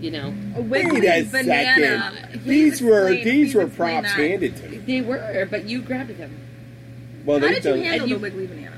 You 0.00 0.10
know, 0.10 0.34
A 0.56 0.60
Wait 0.60 0.84
a 0.86 1.22
banana. 1.24 2.12
second. 2.12 2.42
Please 2.42 2.80
These 2.80 2.82
were 2.82 3.08
explain- 3.08 3.24
these 3.24 3.24
please 3.24 3.54
were 3.54 3.62
explain 3.62 4.02
props 4.02 4.14
that. 4.16 4.20
handed 4.28 4.56
to 4.56 4.68
me. 4.68 4.76
they 4.78 5.00
were, 5.00 5.48
but 5.50 5.64
you 5.64 5.80
grabbed 5.80 6.16
them. 6.18 6.38
Well, 7.24 7.40
How 7.40 7.46
they 7.46 7.54
did 7.54 7.64
you 7.64 7.70
done 7.70 7.80
handle 7.82 8.00
And 8.02 8.10
you- 8.10 8.16
the 8.16 8.22
wiggly 8.22 8.46
banana? 8.46 8.76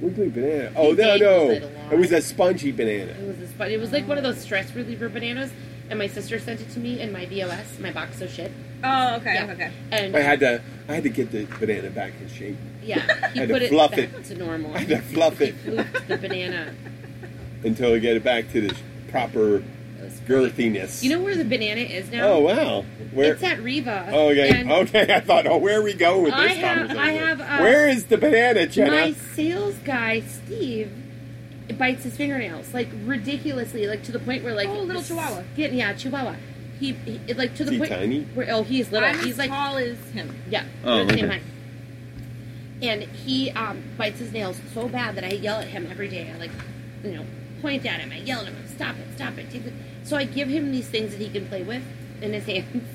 wiggly 0.00 0.28
banana. 0.30 0.72
Oh 0.76 0.90
no, 0.90 0.94
dangled 0.96 1.20
no, 1.20 1.50
it 1.50 1.62
a 1.62 1.66
lot. 1.66 1.92
it 1.92 1.98
was 1.98 2.10
a 2.12 2.20
spongy 2.22 2.72
banana. 2.72 3.12
It 3.12 3.26
was 3.26 3.38
a 3.40 3.46
spot. 3.48 3.70
It 3.70 3.78
was 3.78 3.92
like 3.92 4.08
one 4.08 4.16
of 4.18 4.24
those 4.24 4.40
stress 4.40 4.74
reliever 4.74 5.08
bananas, 5.08 5.52
and 5.88 5.98
my 5.98 6.06
sister 6.08 6.38
sent 6.38 6.60
it 6.60 6.70
to 6.70 6.80
me 6.80 7.00
in 7.00 7.12
my 7.12 7.26
VOS, 7.26 7.78
my 7.78 7.92
box 7.92 8.20
of 8.20 8.30
shit. 8.30 8.50
Oh, 8.82 9.16
okay, 9.16 9.34
Yeah. 9.34 9.52
okay. 9.52 9.72
And 9.92 10.16
I 10.16 10.20
had 10.20 10.40
to 10.40 10.62
I 10.88 10.94
had 10.94 11.02
to 11.04 11.08
get 11.10 11.30
the 11.30 11.44
banana 11.58 11.90
back 11.90 12.12
in 12.20 12.28
shape. 12.28 12.56
yeah, 12.82 13.00
he 13.32 13.38
had 13.40 13.48
to 13.48 13.54
put 13.54 13.62
it 13.62 13.68
fluff 13.70 13.90
back 13.92 14.00
it. 14.00 14.24
to 14.26 14.34
normal. 14.36 14.74
I 14.74 14.80
had 14.80 14.88
to 14.88 14.98
fluff 15.02 15.38
He 15.38 15.44
it 15.46 16.08
the 16.08 16.16
banana. 16.18 16.74
until 17.64 17.92
I 17.94 17.98
get 17.98 18.16
it 18.16 18.24
back 18.24 18.50
to 18.52 18.60
the 18.68 18.74
proper 19.08 19.56
It 19.56 19.64
girthiness. 20.26 21.02
You 21.02 21.10
know 21.10 21.20
where 21.22 21.36
the 21.36 21.44
banana 21.44 21.82
is 21.82 22.10
now? 22.10 22.28
Oh 22.32 22.40
wow. 22.40 22.84
Where? 23.12 23.34
It's 23.34 23.42
at 23.42 23.60
Riva. 23.62 24.08
Oh, 24.12 24.28
okay. 24.30 24.64
Okay. 24.72 25.14
I 25.14 25.20
thought, 25.20 25.46
oh, 25.46 25.58
where 25.58 25.78
are 25.80 25.82
we 25.82 25.94
going 25.94 26.22
with 26.24 26.34
I 26.34 26.48
this 26.48 26.56
have- 26.58 26.76
conversation? 26.88 27.02
I 27.08 27.12
have, 27.12 27.40
uh, 27.40 27.58
where 27.62 27.88
is 27.88 28.04
the 28.06 28.16
banana, 28.18 28.66
Jenna? 28.66 28.90
My 28.92 29.12
sales 29.34 29.74
guy, 29.84 30.20
Steve, 30.20 30.90
bites 31.76 32.04
his 32.04 32.16
fingernails 32.16 32.72
like 32.74 32.88
ridiculously, 33.04 33.86
like 33.86 34.02
to 34.04 34.12
the 34.12 34.18
point 34.20 34.42
where 34.44 34.54
like 34.54 34.68
Oh, 34.68 34.80
little 34.80 35.02
chihuahua. 35.02 35.42
Getting 35.56 35.78
yeah, 35.78 35.92
chihuahua. 35.92 36.36
He, 36.80 36.92
he 36.92 37.34
like 37.34 37.54
to 37.56 37.64
the 37.64 37.78
point 37.78 37.90
tiny? 37.90 38.22
where 38.34 38.46
oh 38.50 38.62
he's 38.64 38.90
little. 38.90 39.06
I'm 39.08 39.18
he's 39.18 39.32
as 39.32 39.38
like 39.38 39.50
tall 39.50 39.76
as 39.76 39.98
him. 40.12 40.34
yeah, 40.48 40.64
Oh, 40.82 41.04
they're 41.04 41.16
same 41.16 41.26
okay. 41.26 41.34
height. 41.34 41.42
And 42.82 43.02
he 43.02 43.50
um, 43.50 43.82
bites 43.98 44.18
his 44.18 44.32
nails 44.32 44.58
so 44.72 44.88
bad 44.88 45.14
that 45.16 45.24
I 45.24 45.32
yell 45.32 45.58
at 45.60 45.68
him 45.68 45.86
every 45.90 46.08
day. 46.08 46.32
I 46.34 46.38
like, 46.38 46.50
you 47.04 47.10
know, 47.12 47.26
point 47.60 47.84
at 47.84 48.00
him. 48.00 48.10
I 48.10 48.18
yell 48.18 48.40
at 48.40 48.46
him, 48.46 48.56
"Stop 48.74 48.96
it! 48.98 49.06
Stop 49.14 49.36
it! 49.36 49.50
Take 49.50 49.66
it!" 49.66 49.74
So 50.04 50.16
I 50.16 50.24
give 50.24 50.48
him 50.48 50.72
these 50.72 50.88
things 50.88 51.10
that 51.12 51.20
he 51.20 51.28
can 51.28 51.46
play 51.46 51.62
with 51.62 51.82
in 52.22 52.32
his 52.32 52.44
hands, 52.46 52.88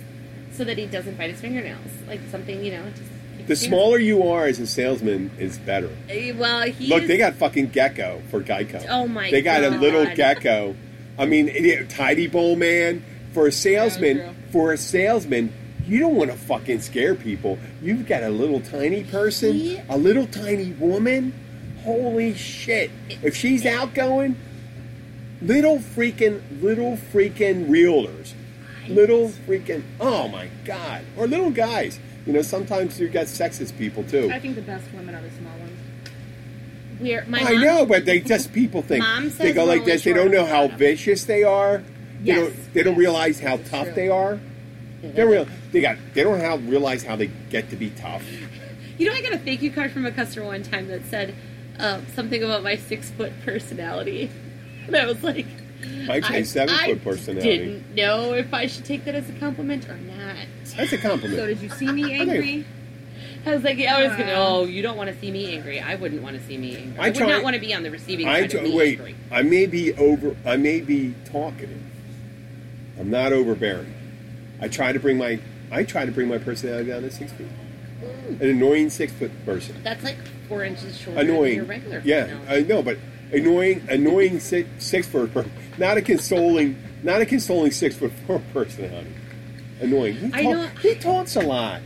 so 0.54 0.64
that 0.64 0.78
he 0.80 0.88
doesn't 0.88 1.18
bite 1.18 1.30
his 1.30 1.40
fingernails. 1.40 1.92
Like 2.08 2.22
something, 2.32 2.66
you 2.66 2.72
know. 2.72 2.84
Just 2.90 3.48
the 3.48 3.56
smaller 3.56 4.00
you 4.00 4.24
are 4.24 4.48
as 4.48 4.60
a 4.60 4.66
salesman 4.66 5.30
is 5.38 5.60
better. 5.60 5.90
fingers- 6.08 6.36
Well, 6.40 6.64
he 6.64 6.88
Look, 6.88 7.04
is- 7.04 7.08
they 7.08 7.18
got 7.18 7.36
fucking 7.36 7.68
gecko 7.68 8.24
for 8.32 8.42
Geico. 8.42 8.84
Oh, 8.90 9.08
my 9.08 9.30
They 9.30 9.44
got 9.44 9.64
a 9.64 9.70
little 9.70 10.08
gecko. 10.16 10.76
I 11.20 11.28
mean, 11.28 11.88
Ty-D-Bol 11.88 12.56
man 12.56 13.04
for 13.36 13.48
a 13.48 13.52
salesman. 13.52 14.18
true. 14.18 14.34
for 14.50 14.74
a 14.74 14.78
salesman, 14.78 15.54
you 15.86 16.00
don't 16.00 16.16
want 16.16 16.32
to 16.32 16.38
fucking 16.38 16.80
scare 16.80 17.14
people. 17.14 17.60
You've 17.82 18.08
got 18.08 18.24
a 18.24 18.30
little 18.30 18.62
tiny 18.62 19.04
person, 19.04 19.82
a 19.90 19.98
little 19.98 20.26
tiny 20.26 20.72
woman. 20.72 21.34
Holy 21.84 22.34
shit! 22.34 22.90
If 23.22 23.36
she's 23.36 23.66
outgoing, 23.66 24.38
little 25.42 25.78
freaking, 25.78 26.42
little 26.64 26.98
freaking 26.98 27.68
realtors, 27.68 28.34
little 28.88 29.30
freaking. 29.30 29.84
Oh 30.00 30.28
my 30.30 30.50
god! 30.64 31.04
Or 31.18 31.28
little 31.28 31.52
guys. 31.52 32.00
You 32.26 32.34
know, 32.34 32.42
sometimes 32.42 33.00
you've 33.00 33.14
got 33.14 33.28
sexist 33.28 33.78
people 33.78 34.04
too. 34.06 34.32
I 34.32 34.40
think 34.40 34.56
the 34.56 34.62
best 34.62 34.92
women 34.94 35.14
are 35.14 35.22
the 35.22 35.30
small 35.32 35.56
ones. 35.60 35.80
We're, 37.00 37.26
my 37.26 37.42
I 37.42 37.52
mom- 37.52 37.62
know, 37.62 37.86
but 37.86 38.06
they 38.06 38.22
just 38.22 38.54
people 38.54 38.82
think 38.82 39.04
they 39.38 39.52
go 39.52 39.66
like 39.66 39.84
this. 39.84 40.06
They 40.06 40.14
don't 40.14 40.32
know 40.32 40.46
how 40.46 40.70
vicious 40.70 41.26
they 41.26 41.44
are. 41.44 41.84
They 42.26 42.32
Yes. 42.34 42.48
don't. 42.54 42.74
They 42.74 42.84
don't 42.84 42.96
realize 42.98 43.40
how 43.40 43.58
tough 43.58 43.86
true. 43.86 43.94
they 43.96 44.10
are. 44.10 44.40
They 45.02 45.12
don't 45.12 45.32
real. 45.32 45.48
They 45.72 45.82
got. 45.82 45.98
They 46.14 46.24
don't 46.24 46.40
how, 46.42 46.58
realize 46.58 47.04
how 47.04 47.16
they 47.16 47.28
get 47.50 47.70
to 47.70 47.76
be 47.76 47.92
tough. 47.92 48.24
You 48.98 49.08
know, 49.10 49.14
I 49.16 49.22
got 49.22 49.34
a 49.34 49.38
thank 49.38 49.62
you 49.62 49.72
card 49.72 49.92
from 49.92 50.06
a 50.06 50.12
customer 50.12 50.46
one 50.48 50.64
time 50.64 50.88
that 50.88 51.06
said 51.06 51.36
um, 51.80 52.06
something 52.16 52.42
about 52.42 52.64
my 52.64 52.76
six 52.78 53.12
foot 53.12 53.34
personality, 53.44 54.32
and 54.88 54.96
I 54.96 55.06
was 55.06 55.22
like, 55.24 55.46
I'd 56.10 56.26
say 56.26 56.44
seven 56.44 56.74
I 56.74 56.88
foot 56.88 57.04
personality. 57.04 57.58
Didn't 57.58 57.94
know 57.96 58.34
if 58.34 58.54
I 58.54 58.66
should 58.66 58.86
take 58.86 59.06
that 59.06 59.14
as 59.16 59.30
a 59.30 59.34
compliment 59.34 59.88
or 59.90 59.98
not. 59.98 60.38
That's 60.76 60.94
a 60.94 60.98
compliment. 60.98 61.40
So 61.40 61.46
did 61.46 61.62
you 61.62 61.70
see 61.70 61.92
me 61.92 62.12
angry? 62.14 62.66
I 63.46 63.54
was 63.54 63.64
like, 63.64 63.78
yeah, 63.78 63.98
I 63.98 64.08
was 64.08 64.18
gonna. 64.18 64.34
Oh, 64.36 64.64
you 64.66 64.82
don't 64.82 64.98
want 64.98 65.10
to 65.14 65.20
see 65.20 65.30
me 65.30 65.54
angry. 65.56 65.80
I 65.80 65.94
wouldn't 65.96 66.24
want 66.24 66.36
to 66.40 66.44
see 66.48 66.58
me 66.58 66.76
angry. 66.78 66.98
I 67.00 67.04
I, 67.04 67.08
would 67.10 67.16
try- 67.16 67.28
not 67.28 67.44
want 67.44 67.54
to 67.54 67.60
be 67.60 67.76
on 67.76 67.84
the 67.84 67.92
receiving 67.92 68.28
I 68.28 68.42
side 68.42 68.50
t- 68.52 68.58
of 68.58 68.64
me 68.64 68.76
wait. 68.76 68.98
angry. 68.98 69.16
I 69.30 69.44
may 69.44 69.68
be 69.68 69.94
over. 69.94 70.36
I 70.44 70.56
may 70.58 70.82
be 70.82 71.14
talkative. 71.26 71.82
I'm 73.00 73.10
not 73.10 73.34
overbearing. 73.34 73.94
I 74.62 74.68
try 74.68 74.92
to 74.94 75.00
bring 75.00 75.18
my. 75.18 75.40
I 75.72 75.84
try 75.84 76.06
to 76.06 76.12
bring 76.12 76.28
my 76.28 76.38
personality 76.38 76.90
down 76.92 77.02
to 77.02 77.12
six 77.12 77.32
feet. 77.34 77.48
Hmm. 77.48 78.42
An 78.42 78.50
annoying 78.50 78.90
six 78.90 79.12
foot 79.14 79.32
person. 79.46 79.76
That's 79.84 80.04
like 80.04 80.18
four 80.48 80.64
inches 80.64 80.98
shorter 80.98 81.20
than 81.20 81.30
annoying. 81.30 81.56
your 81.56 81.66
regular. 81.66 82.02
yeah. 82.06 82.38
I 82.48 82.62
know, 82.62 82.82
but 82.84 82.98
annoying, 83.32 83.86
annoying 83.90 84.40
six, 84.40 84.70
six 84.84 85.08
foot 85.08 85.34
person. 85.34 85.52
Not 85.78 85.98
a 85.98 86.02
consoling, 86.02 86.78
not 87.04 87.22
a 87.22 87.26
consoling 87.26 87.72
six 87.72 87.96
foot 87.96 88.12
four 88.28 88.42
personality. 88.54 89.12
Annoying. 89.82 90.16
He, 90.16 90.26
I 90.34 90.44
talk- 90.44 90.52
know- 90.54 90.68
he 90.82 90.96
talks 90.96 91.36
a 91.36 91.42
lot. 91.42 91.82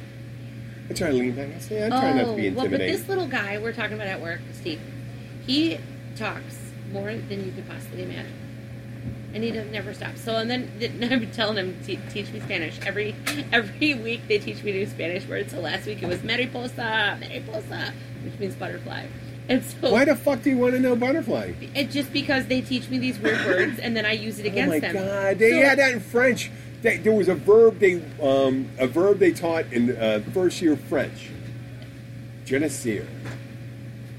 I 0.90 0.94
try 0.94 1.08
to 1.10 1.14
lean 1.14 1.32
back. 1.34 1.50
I 1.56 1.60
say, 1.60 1.86
I 1.86 1.90
try 1.90 2.14
not 2.14 2.26
to 2.32 2.36
be 2.36 2.50
Oh, 2.50 2.54
well, 2.54 2.68
but 2.70 2.80
this 2.80 3.08
little 3.08 3.28
guy 3.28 3.58
we're 3.60 3.74
talking 3.74 3.94
about 3.94 4.08
at 4.08 4.22
work, 4.22 4.42
Steve, 4.54 4.82
he 5.46 5.78
talks 6.16 6.58
more 6.92 7.14
than 7.14 7.46
you 7.46 7.52
could 7.52 7.68
possibly 7.70 8.04
imagine, 8.04 8.34
and 9.34 9.44
he 9.44 9.52
never 9.52 9.94
stop. 9.94 10.18
So, 10.18 10.36
and 10.38 10.50
then 10.50 10.72
then 10.80 11.12
I'm 11.12 11.30
telling 11.32 11.58
him 11.58 11.80
teach 11.86 12.32
me 12.32 12.40
Spanish 12.40 12.80
every 12.86 13.16
every 13.52 13.94
week. 13.94 14.28
They 14.28 14.40
teach 14.40 14.64
me 14.64 14.72
new 14.72 14.86
Spanish 14.88 15.28
words. 15.28 15.52
So 15.52 15.60
last 15.60 15.86
week 15.86 16.02
it 16.02 16.08
was 16.08 16.24
mariposa, 16.24 17.18
mariposa, 17.20 17.94
which 18.24 18.40
means 18.40 18.56
butterfly. 18.56 19.06
And 19.48 19.64
so 19.64 19.92
Why 19.92 20.06
the 20.06 20.16
fuck 20.16 20.44
do 20.44 20.52
you 20.52 20.58
want 20.58 20.74
to 20.76 20.80
know 20.80 20.96
butterfly? 20.96 21.54
it 21.74 21.90
just 21.90 22.14
because 22.14 22.46
they 22.46 22.62
teach 22.62 22.88
me 22.90 23.00
these 23.00 23.18
weird 23.18 23.44
words, 23.48 23.80
and 23.80 23.98
then 23.98 24.06
I 24.06 24.12
use 24.12 24.38
it 24.40 24.46
Oh 24.46 24.50
against 24.50 24.70
my 24.70 24.80
them. 24.80 24.94
god, 24.94 25.40
they 25.40 25.50
So- 25.52 25.62
had 25.68 25.80
that 25.80 25.92
in 25.94 26.00
French. 26.00 26.52
They, 26.82 26.98
there 26.98 27.12
was 27.14 27.28
a 27.28 27.36
verb 27.36 27.80
they 27.80 27.96
um, 28.22 28.70
a 28.78 28.88
verb 28.88 29.18
they 29.20 29.32
taught 29.34 29.66
in 29.74 29.98
uh, 29.98 30.22
first 30.34 30.62
year 30.62 30.78
French. 30.78 31.30
Genesir. 32.46 33.06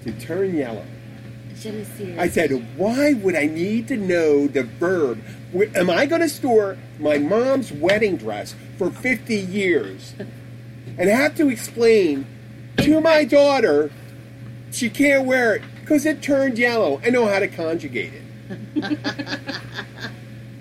To 0.04 0.12
turn 0.12 0.54
yellow. 0.56 0.84
Je. 1.60 2.16
I 2.18 2.28
said, 2.28 2.78
why 2.78 3.12
would 3.14 3.34
I 3.34 3.46
need 3.46 3.88
to 3.88 3.96
know 3.96 4.46
the 4.46 4.62
verb? 4.62 5.22
Am 5.74 5.90
I 5.90 6.06
going 6.06 6.22
to 6.22 6.28
store 6.28 6.78
my 6.98 7.18
mom's 7.18 7.72
wedding 7.72 8.16
dress 8.16 8.54
for 8.78 8.90
50 8.90 9.34
years 9.34 10.14
and 10.96 11.08
have 11.08 11.34
to 11.36 11.48
explain 11.48 12.26
to 12.78 13.00
my 13.00 13.24
daughter 13.24 13.90
she 14.70 14.88
can't 14.88 15.26
wear 15.26 15.56
it 15.56 15.62
because 15.80 16.06
it 16.06 16.22
turned 16.22 16.58
yellow? 16.58 17.00
I 17.04 17.10
know 17.10 17.26
how 17.26 17.40
to 17.40 17.48
conjugate 17.48 18.14
it. 18.14 18.22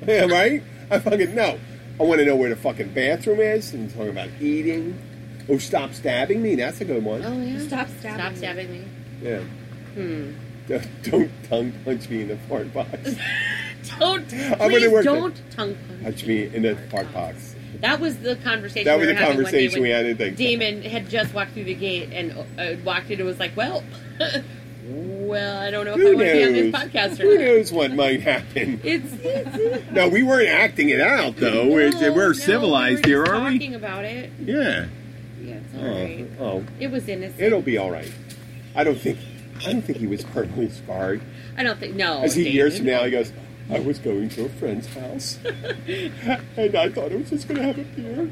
yeah, 0.08 0.26
right? 0.26 0.64
I 0.91 1.00
fucking 1.00 1.34
know. 1.34 1.60
I 2.00 2.04
want 2.04 2.20
to 2.20 2.26
know 2.26 2.36
where 2.36 2.50
the 2.50 2.56
fucking 2.56 2.93
bathroom 2.93 3.39
is 3.39 3.74
and 3.74 3.89
talking 3.89 4.10
about 4.10 4.30
eating. 4.39 5.00
Oh, 5.50 5.58
stop 5.58 5.93
stabbing 5.93 6.41
me. 6.41 6.56
That's 6.56 6.82
a 6.82 6.86
good 6.86 7.04
one. 7.04 7.24
Oh 7.24 7.41
yeah. 7.41 7.60
Stop 7.60 7.88
stabbing 8.00 8.36
Stop 8.38 8.56
me. 8.56 8.68
me. 8.68 8.86
Yeah. 9.22 9.39
Hmm. 9.95 10.32
Don't, 10.70 11.03
don't 11.11 11.32
tongue 11.49 11.74
punch 11.84 12.09
me 12.09 12.22
in 12.22 12.28
the 12.30 12.38
fart 12.47 12.74
box. 12.74 12.89
Don't. 13.99 14.34
I'm 14.34 14.57
gonna 14.57 14.70
please 14.70 14.89
work 14.91 15.03
don't 15.05 15.41
tongue 15.51 15.76
punch. 15.88 16.03
Punch 16.03 16.26
me 16.26 16.43
in 16.53 16.61
the 16.63 16.76
fart 16.91 17.11
box. 17.13 17.55
That 17.82 17.99
was 17.99 18.17
the 18.20 18.36
conversation. 18.38 18.86
That 18.86 18.95
we 18.99 19.05
was 19.05 19.07
were 19.07 19.13
the 19.13 19.20
having 19.20 19.43
one 19.43 19.51
day 19.51 19.67
conversation 19.67 19.82
we 19.82 19.89
had. 19.89 20.05
I 20.05 20.13
think. 20.13 20.36
Damon 20.38 20.82
had 20.84 21.09
just 21.09 21.34
walked 21.34 21.51
through 21.53 21.63
the 21.63 21.74
gate 21.76 22.09
and 22.11 22.32
uh, 22.59 22.76
walked 22.84 23.09
in 23.09 23.20
and 23.20 23.28
was 23.28 23.39
like, 23.39 23.55
"Well, 23.55 23.84
well, 24.86 25.61
I 25.61 25.72
don't 25.72 25.86
know 25.86 25.93
if 25.93 25.97
I 25.97 26.01
Who 26.01 26.15
want 26.17 26.28
to 26.28 26.34
be 26.34 26.43
on 26.45 26.53
this 26.53 26.76
podcast 26.76 27.20
or 27.20 27.24
Who 27.24 27.36
not." 27.38 27.43
knows 27.45 27.72
what 27.72 27.93
might 27.93 28.22
happen? 28.22 28.82
It's, 28.84 29.11
it's 29.22 29.91
No, 29.91 30.09
we 30.09 30.24
weren't 30.24 30.49
acting 30.49 30.89
it 30.89 30.99
out 31.01 31.38
though. 31.38 31.67
we're, 31.67 31.91
we're 32.11 32.28
no, 32.28 32.34
civilized 32.34 33.05
we 33.05 33.15
were 33.15 33.26
here, 33.26 33.34
are 33.34 33.45
we? 33.45 33.53
Talking 33.59 33.76
about 33.76 34.03
it. 34.05 34.32
Yeah. 34.39 34.88
Yeah, 35.41 35.55
it's 35.55 35.76
all 35.76 35.86
Oh, 35.86 36.03
right. 36.03 36.28
oh, 36.39 36.63
It 36.80 36.91
was 36.91 37.07
innocent. 37.07 37.39
it'll 37.41 37.61
be 37.61 37.78
all 37.78 37.91
right. 37.91 38.11
I 38.76 38.84
don't 38.84 38.99
think. 38.99 39.17
I 39.60 39.72
don't 39.74 39.82
think 39.82 39.97
he 39.97 40.07
was 40.07 40.24
permanently 40.24 40.70
scarred. 40.70 41.22
I 41.57 41.64
don't 41.64 41.80
think 41.80 41.95
no. 41.95 42.22
As 42.22 42.36
he 42.36 42.43
Damon. 42.43 42.55
years 42.55 42.78
from 42.78 42.86
now, 42.86 43.03
he 43.03 43.12
goes, 43.12 43.32
"I 43.70 43.80
was 43.80 43.99
going 43.99 44.30
to 44.30 44.45
a 44.45 44.49
friend's 44.49 44.88
house, 44.88 45.38
and 45.45 46.76
I 46.76 46.89
thought 46.89 47.12
I 47.12 47.16
was 47.16 47.30
just 47.30 47.47
going 47.47 47.60
to 47.60 47.68
have 47.68 47.80
a 47.80 47.84
beer, 47.84 48.32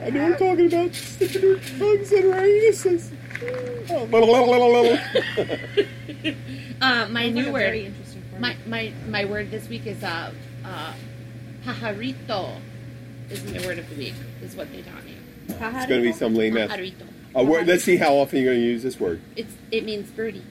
and 0.00 0.16
they 0.16 0.30
were 0.30 0.36
talking 0.36 0.66
about 0.66 0.94
sticking 0.94 1.40
their 1.42 1.56
tongues 1.56 2.12
in 2.12 2.32
our 2.32 2.40
anuses." 2.40 3.12
Oh, 3.90 4.06
blah, 4.06 4.20
blah, 4.24 4.44
blah, 4.44 4.58
blah, 4.58 4.82
blah. 4.82 6.32
Uh, 6.80 7.08
my 7.08 7.24
Sounds 7.24 7.34
new 7.34 7.44
like 7.44 7.52
word. 7.52 7.60
Very 7.60 7.86
interesting 7.86 8.22
form. 8.30 8.40
My 8.42 8.56
my 8.66 8.92
my 9.08 9.24
word 9.24 9.50
this 9.50 9.68
week 9.68 9.86
is 9.86 10.02
uh, 10.02 10.32
uh, 10.64 10.94
pajarito. 11.64 12.60
Is 13.30 13.44
my 13.52 13.64
word 13.66 13.78
of 13.78 13.88
the 13.90 13.96
week. 13.96 14.14
Is 14.42 14.56
what 14.56 14.70
they 14.72 14.82
taught 14.82 15.04
me. 15.04 15.16
It's 15.48 15.58
going 15.58 15.88
to 15.88 16.02
be 16.02 16.12
some 16.12 16.34
lame 16.34 16.56
ass. 16.56 16.70
Pajarito. 16.70 17.06
A 17.34 17.42
word, 17.44 17.66
let's 17.66 17.84
see 17.84 17.96
how 17.96 18.14
often 18.14 18.40
you're 18.40 18.52
going 18.52 18.60
to 18.60 18.66
use 18.66 18.82
this 18.82 19.00
word. 19.00 19.20
It's 19.36 19.54
it 19.70 19.84
means 19.84 20.10
birdie. 20.10 20.42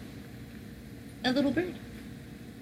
A 1.24 1.32
little 1.32 1.52
bird. 1.52 1.76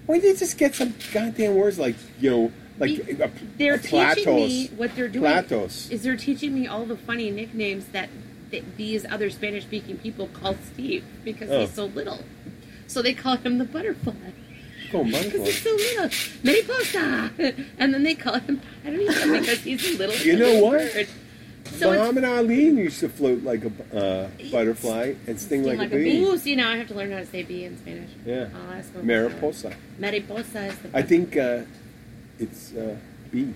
Why 0.05 0.19
did 0.19 0.27
you 0.33 0.35
just 0.37 0.57
get 0.57 0.75
some 0.75 0.93
goddamn 1.13 1.55
words 1.55 1.79
like 1.79 1.95
you 2.19 2.29
know, 2.29 2.51
like 2.79 3.05
Be- 3.05 3.21
a, 3.23 3.31
They're 3.57 3.75
a 3.75 3.77
teaching 3.79 4.35
me 4.35 4.67
platos? 4.67 4.77
what 4.77 4.95
they're 4.95 5.07
doing. 5.07 5.23
Platos. 5.23 5.89
Is 5.91 6.03
they're 6.03 6.17
teaching 6.17 6.53
me 6.53 6.67
all 6.67 6.85
the 6.85 6.97
funny 6.97 7.31
nicknames 7.31 7.85
that, 7.89 8.09
that 8.51 8.75
these 8.77 9.05
other 9.05 9.29
Spanish 9.29 9.63
speaking 9.63 9.97
people 9.97 10.27
call 10.27 10.55
Steve 10.73 11.05
because 11.23 11.49
Oh. 11.49 11.61
he's 11.61 11.73
so 11.73 11.85
little. 11.85 12.19
So 12.87 13.01
they 13.01 13.13
call 13.13 13.37
him 13.37 13.57
the 13.59 13.65
butterfly. 13.65 14.13
Oh, 14.91 15.03
Because 15.03 15.31
he's 15.33 15.61
so 15.61 15.69
little. 15.69 16.09
Mariposa! 16.43 17.31
And 17.77 17.93
then 17.93 18.03
they 18.03 18.15
call 18.15 18.39
him 18.39 18.59
pajarito 18.83 19.39
because 19.39 19.59
he's 19.61 19.95
a 19.95 19.97
little 19.99 20.15
You 20.15 20.35
know 20.37 20.63
what? 20.63 20.79
bird. 20.93 21.07
So 21.77 21.91
it's, 21.91 21.99
Muhammad 21.99 22.23
Ali 22.23 22.63
used 22.65 22.99
to 23.01 23.09
float 23.09 23.43
like 23.43 23.63
a 23.63 23.97
uh, 23.97 24.29
butterfly 24.51 25.13
and 25.27 25.39
sting, 25.39 25.63
like, 25.63 25.77
like 25.77 25.91
a 25.91 25.95
a 25.95 26.03
bee. 26.03 26.23
ooh, 26.23 26.37
see 26.37 26.55
now 26.55 26.71
I 26.71 26.77
have 26.77 26.87
to 26.89 26.93
learn 26.95 27.11
how 27.11 27.19
to 27.19 27.25
say 27.25 27.43
bee 27.43 27.65
in 27.65 27.77
Spanish. 27.77 28.09
Yeah. 28.25 28.49
I'll 28.53 28.73
ask 28.73 28.93
him. 28.93 29.05
Mariposa. 29.05 29.73
Mariposa 29.97 30.65
is 30.67 30.77
the 30.79 30.97
I 30.97 31.01
think 31.01 31.37
uh, 31.37 31.61
it's 32.39 32.73
uh, 32.75 32.95
bee. 33.31 33.53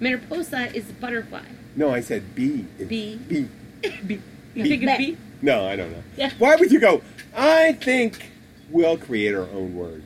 Mariposa 0.00 0.74
is 0.74 0.88
a 0.90 0.92
butterfly. 0.94 1.44
No, 1.76 1.90
I 1.90 2.00
said 2.00 2.34
bee. 2.34 2.64
It's 2.78 2.88
Bee. 2.88 3.16
Bee. 3.16 3.48
Bee. 4.06 4.20
You 4.54 4.64
think 4.64 4.82
it's 4.82 4.98
bee? 4.98 5.16
No, 5.42 5.66
I 5.66 5.76
don't 5.76 5.92
know. 5.92 6.02
Yeah. 6.16 6.32
Why 6.38 6.56
would 6.56 6.72
you 6.72 6.80
go? 6.80 7.02
I 7.36 7.72
think 7.74 8.30
we'll 8.70 8.98
create 8.98 9.34
our 9.34 9.48
own 9.50 9.76
word. 9.76 10.02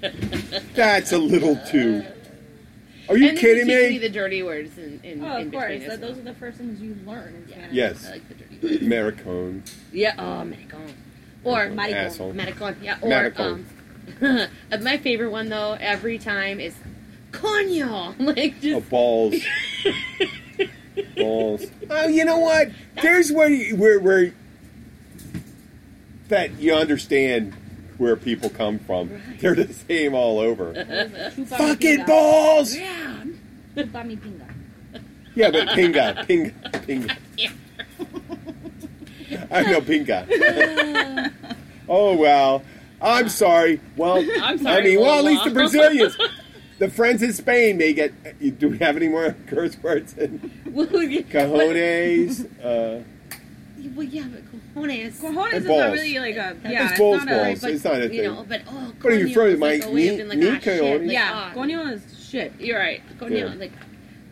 That's 0.74 1.12
a 1.12 1.18
little 1.18 1.56
too. 1.68 2.04
Are 3.08 3.16
you 3.16 3.28
and 3.30 3.38
kidding 3.38 3.68
you 3.68 3.76
teach 3.78 3.84
me? 3.90 3.90
me 3.94 3.98
the 3.98 4.08
dirty 4.10 4.42
words 4.42 4.76
in, 4.78 5.00
in, 5.02 5.24
Oh, 5.24 5.36
in 5.38 5.46
of 5.46 5.52
course. 5.52 5.72
between 5.80 6.00
those 6.00 6.18
are 6.18 6.22
the 6.22 6.34
first 6.34 6.58
things 6.58 6.80
you 6.80 6.96
learn 7.06 7.34
in 7.34 7.48
Spanish. 7.48 7.72
Yes. 7.72 8.06
I 8.06 8.10
like 8.12 8.28
the 8.28 8.34
dirty 8.34 8.58
words. 8.62 8.82
Maricone. 9.24 9.70
Yeah, 9.92 10.14
oh, 10.18 10.44
maricon. 10.44 10.92
Or 11.44 11.68
Maricon. 11.68 11.92
Asshole. 11.94 12.32
Maricon. 12.34 12.76
Yeah, 12.82 12.98
or 13.00 13.10
Maricon. 13.10 13.64
um, 14.22 14.48
my 14.82 14.98
favorite 14.98 15.30
one 15.30 15.48
though 15.48 15.76
every 15.80 16.18
time 16.18 16.60
is 16.60 16.74
coño. 17.32 18.14
Like 18.36 18.54
Oh, 18.56 18.60
just 18.60 18.90
balls. 18.90 19.34
balls. 21.16 21.66
Oh, 21.88 22.08
you 22.08 22.24
know 22.24 22.38
what? 22.38 22.68
There's 23.02 23.30
where 23.32 23.48
you, 23.48 23.76
where 23.76 24.00
where 24.00 24.34
that 26.28 26.58
you 26.58 26.74
understand 26.74 27.54
where 27.98 28.16
people 28.16 28.48
come 28.50 28.78
from. 28.78 29.20
They're 29.40 29.54
the 29.54 29.72
same 29.72 30.14
all 30.14 30.38
over. 30.38 30.72
Fucking 31.46 32.04
balls. 32.06 32.76
yeah. 32.76 33.24
Pinga. 33.76 34.54
Yeah, 35.34 35.50
but 35.52 35.68
pinga, 35.68 36.26
pinga, 36.26 36.52
pinga. 36.86 37.16
I 39.50 39.62
know 39.62 39.80
pinga. 39.80 41.32
oh 41.88 42.16
well. 42.16 42.62
I'm 43.00 43.28
sorry. 43.28 43.80
Well, 43.96 44.24
I'm 44.42 44.58
sorry, 44.58 44.76
I 44.76 44.82
mean, 44.84 45.00
well, 45.00 45.18
at 45.20 45.24
least 45.24 45.44
the 45.44 45.50
Brazilians, 45.52 46.16
the 46.80 46.90
friends 46.90 47.22
in 47.22 47.32
Spain, 47.32 47.76
may 47.76 47.92
get. 47.92 48.12
Do 48.58 48.70
we 48.70 48.78
have 48.78 48.96
any 48.96 49.06
more 49.08 49.36
curse 49.46 49.80
words? 49.80 50.14
Cajones. 50.14 52.44
Uh, 52.64 53.04
Well, 53.94 54.06
yeah, 54.06 54.24
but 54.30 54.42
cojones. 54.74 55.12
Cojones 55.20 55.44
And 55.52 55.54
is 55.62 55.66
balls. 55.66 55.78
not 55.80 55.92
really 55.92 56.18
like 56.18 56.36
a 56.36 56.56
yeah. 56.68 56.88
It's 56.90 56.98
balls, 56.98 57.24
not 57.24 57.28
a, 57.32 57.44
balls. 57.44 57.60
But, 57.60 57.70
It's 57.72 57.84
not 57.84 57.94
a 57.94 58.00
thing. 58.08 58.12
you 58.14 58.22
thing. 58.22 58.34
know, 58.34 58.44
but 58.48 58.62
oh, 58.68 58.92
But 59.02 59.12
if 59.12 59.28
you're 59.28 59.28
coño 59.28 59.34
from 59.34 59.46
is 59.54 59.58
my- 59.60 59.70
like 59.76 59.84
a 59.84 59.90
way 59.90 60.08
of 60.08 60.12
ni- 60.12 60.16
being 60.16 60.28
like, 60.28 60.38
ni 60.38 60.48
ah, 60.48 60.58
shit, 60.60 60.82
coño. 60.82 61.00
like, 61.02 61.10
yeah. 61.12 61.30
ah. 61.32 61.52
Coño 61.54 61.92
is 61.92 62.28
shit. 62.28 62.52
You're 62.58 62.78
right. 62.78 63.02
Coño, 63.18 63.38
Yeah. 63.38 63.54
like, 63.54 63.72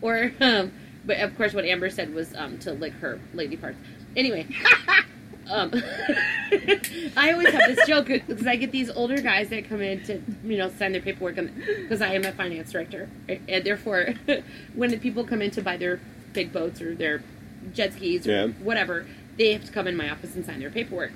or, 0.01 0.31
um, 0.41 0.71
but 1.05 1.17
of 1.19 1.35
course, 1.37 1.53
what 1.53 1.65
Amber 1.65 1.89
said 1.89 2.13
was 2.13 2.33
um, 2.35 2.57
to 2.59 2.73
lick 2.73 2.93
her 2.93 3.19
lady 3.33 3.55
parts. 3.57 3.77
Anyway, 4.15 4.47
um, 5.49 5.71
I 7.15 7.31
always 7.31 7.49
have 7.49 7.75
this 7.75 7.87
joke 7.87 8.07
because 8.07 8.45
I 8.47 8.55
get 8.55 8.71
these 8.71 8.89
older 8.89 9.17
guys 9.21 9.49
that 9.49 9.67
come 9.69 9.81
in 9.81 10.03
to, 10.03 10.21
you 10.43 10.57
know, 10.57 10.69
sign 10.77 10.91
their 10.91 11.01
paperwork 11.01 11.35
because 11.35 12.01
I 12.01 12.13
am 12.13 12.25
a 12.25 12.31
finance 12.31 12.71
director, 12.71 13.09
right? 13.27 13.41
and 13.47 13.63
therefore, 13.63 14.13
when 14.75 14.91
the 14.91 14.97
people 14.97 15.23
come 15.23 15.41
in 15.41 15.51
to 15.51 15.61
buy 15.61 15.77
their 15.77 15.99
big 16.33 16.51
boats 16.51 16.81
or 16.81 16.93
their 16.95 17.23
jet 17.73 17.93
skis 17.93 18.27
or 18.27 18.31
Yeah. 18.31 18.47
whatever, 18.59 19.05
they 19.37 19.53
have 19.53 19.65
to 19.65 19.71
come 19.71 19.87
in 19.87 19.95
my 19.95 20.09
office 20.09 20.35
and 20.35 20.45
sign 20.45 20.59
their 20.59 20.69
paperwork, 20.69 21.11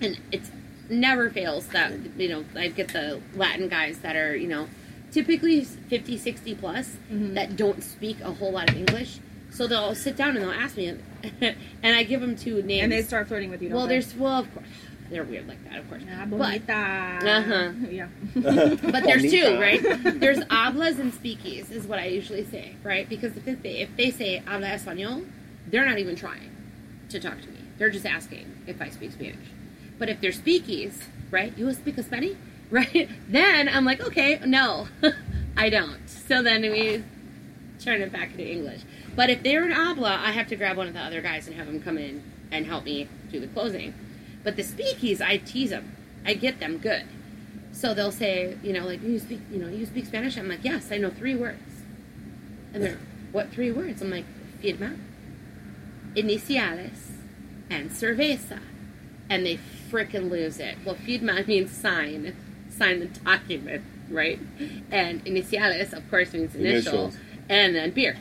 and 0.00 0.18
it's 0.32 0.50
never 0.88 1.30
fails 1.30 1.66
that 1.68 1.92
you 2.18 2.28
know 2.28 2.44
I 2.54 2.68
get 2.68 2.88
the 2.88 3.20
Latin 3.34 3.68
guys 3.68 3.98
that 4.00 4.16
are 4.16 4.36
you 4.36 4.48
know 4.48 4.68
typically 5.12 5.64
50 5.64 6.18
60 6.18 6.54
plus 6.56 6.96
that 7.10 7.56
don't 7.56 7.82
speak 7.82 8.20
a 8.20 8.32
whole 8.32 8.52
lot 8.52 8.68
of 8.68 8.76
English 8.76 9.18
so 9.50 9.66
they'll 9.68 9.94
sit 9.94 10.16
down 10.16 10.36
and 10.36 10.42
they'll 10.44 10.50
ask 10.50 10.76
me 10.76 10.88
and 11.40 11.96
I 11.96 12.02
give 12.02 12.20
them 12.20 12.36
two 12.36 12.60
names 12.62 12.82
And 12.82 12.92
they 12.92 13.02
start 13.02 13.28
flirting 13.28 13.48
with 13.50 13.62
you. 13.62 13.68
Don't 13.68 13.78
well 13.78 13.86
they? 13.86 13.94
there's 13.94 14.14
well 14.16 14.40
of 14.40 14.52
course 14.52 14.66
they're 15.10 15.22
weird 15.24 15.46
like 15.46 15.62
that 15.70 15.78
of 15.78 15.88
course 15.88 16.02
Ah, 16.12 16.26
but, 16.28 16.38
bonita. 16.38 16.72
Uh-huh. 16.72 17.72
Yeah. 17.90 18.08
but 18.90 19.04
there's 19.04 19.22
two 19.30 19.58
right 19.60 19.80
there's 20.20 20.40
hablas 20.40 20.98
and 20.98 21.12
speakies 21.14 21.70
is 21.70 21.86
what 21.86 21.98
I 21.98 22.06
usually 22.06 22.44
say 22.44 22.74
right 22.82 23.08
because 23.08 23.32
if 23.46 23.62
they, 23.62 23.78
if 23.78 23.96
they 23.96 24.10
say 24.10 24.42
habla 24.46 24.66
español 24.68 25.24
they're 25.68 25.86
not 25.86 25.98
even 25.98 26.16
trying 26.16 26.50
to 27.14 27.20
talk 27.20 27.40
to 27.40 27.48
me 27.48 27.58
they're 27.78 27.90
just 27.90 28.06
asking 28.06 28.46
if 28.66 28.80
I 28.82 28.90
speak 28.90 29.12
Spanish 29.12 29.48
but 29.98 30.08
if 30.08 30.20
they're 30.20 30.32
speakies, 30.32 30.94
right? 31.30 31.56
You 31.56 31.72
speak 31.72 31.98
Spanish, 32.00 32.36
right? 32.70 33.08
Then 33.28 33.68
I'm 33.68 33.84
like, 33.84 34.00
okay, 34.00 34.40
no, 34.44 34.88
I 35.56 35.70
don't. 35.70 36.08
So 36.08 36.42
then 36.42 36.62
we 36.62 37.04
turn 37.80 38.00
it 38.02 38.12
back 38.12 38.32
into 38.32 38.46
English. 38.46 38.80
But 39.14 39.30
if 39.30 39.42
they're 39.42 39.64
an 39.64 39.70
habla, 39.70 40.20
I 40.22 40.32
have 40.32 40.48
to 40.48 40.56
grab 40.56 40.76
one 40.76 40.88
of 40.88 40.94
the 40.94 41.00
other 41.00 41.20
guys 41.20 41.46
and 41.46 41.56
have 41.56 41.66
them 41.66 41.80
come 41.80 41.98
in 41.98 42.22
and 42.50 42.66
help 42.66 42.84
me 42.84 43.08
do 43.30 43.38
the 43.38 43.46
closing. 43.48 43.94
But 44.42 44.56
the 44.56 44.62
speakies, 44.62 45.20
I 45.20 45.36
tease 45.38 45.70
them. 45.70 45.94
I 46.26 46.34
get 46.34 46.58
them 46.58 46.78
good. 46.78 47.04
So 47.72 47.94
they'll 47.94 48.12
say, 48.12 48.56
you 48.62 48.72
know, 48.72 48.86
like 48.86 49.02
you 49.02 49.18
speak, 49.18 49.40
you 49.50 49.58
know, 49.58 49.68
you 49.68 49.86
speak 49.86 50.06
Spanish. 50.06 50.36
I'm 50.36 50.48
like, 50.48 50.64
yes, 50.64 50.90
I 50.90 50.98
know 50.98 51.10
three 51.10 51.34
words. 51.34 51.62
And 52.72 52.82
they're, 52.82 52.98
what 53.32 53.50
three 53.50 53.70
words? 53.70 54.02
I'm 54.02 54.10
like, 54.10 54.24
firma, 54.60 54.96
iniciales, 56.16 57.10
and 57.70 57.90
cerveza 57.90 58.60
and 59.30 59.44
they 59.46 59.58
frickin' 59.90 60.30
lose 60.30 60.58
it. 60.60 60.76
Well, 60.84 60.96
firma 60.96 61.42
means 61.46 61.70
sign, 61.70 62.36
sign 62.70 63.00
the 63.00 63.06
document, 63.06 63.82
right? 64.10 64.38
And 64.90 65.24
iniciales, 65.24 65.92
of 65.92 66.08
course, 66.10 66.32
means 66.32 66.54
initial, 66.54 67.04
Initials. 67.06 67.16
and 67.48 67.74
then 67.74 67.90
beer, 67.92 68.16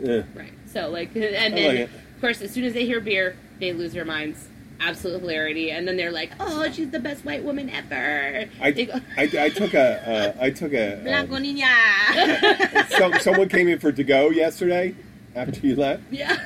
yeah. 0.00 0.22
right? 0.34 0.52
So, 0.72 0.88
like, 0.90 1.10
and 1.16 1.24
I 1.24 1.48
then, 1.50 1.66
like 1.68 1.76
it. 1.78 1.90
of 2.14 2.20
course, 2.20 2.40
as 2.42 2.52
soon 2.52 2.64
as 2.64 2.74
they 2.74 2.84
hear 2.86 3.00
beer, 3.00 3.36
they 3.60 3.72
lose 3.72 3.92
their 3.92 4.04
minds. 4.04 4.48
Absolute 4.78 5.20
hilarity, 5.20 5.70
and 5.70 5.88
then 5.88 5.96
they're 5.96 6.12
like, 6.12 6.32
"Oh, 6.38 6.70
she's 6.70 6.90
the 6.90 7.00
best 7.00 7.24
white 7.24 7.42
woman 7.42 7.70
ever." 7.70 8.44
I, 8.60 8.72
They 8.72 8.84
go- 8.84 9.00
I, 9.16 9.22
I 9.38 9.48
took 9.48 9.72
a 9.72 10.36
uh, 10.38 10.44
I 10.44 10.50
took 10.50 10.74
a 10.74 11.00
Blanco 11.02 11.34
um, 11.36 11.42
niña. 11.42 12.86
some, 12.90 13.14
someone 13.20 13.48
came 13.48 13.68
in 13.68 13.78
for 13.78 13.90
to 13.90 14.04
go 14.04 14.28
yesterday 14.28 14.94
after 15.34 15.66
you 15.66 15.76
left, 15.76 16.02
yeah, 16.10 16.36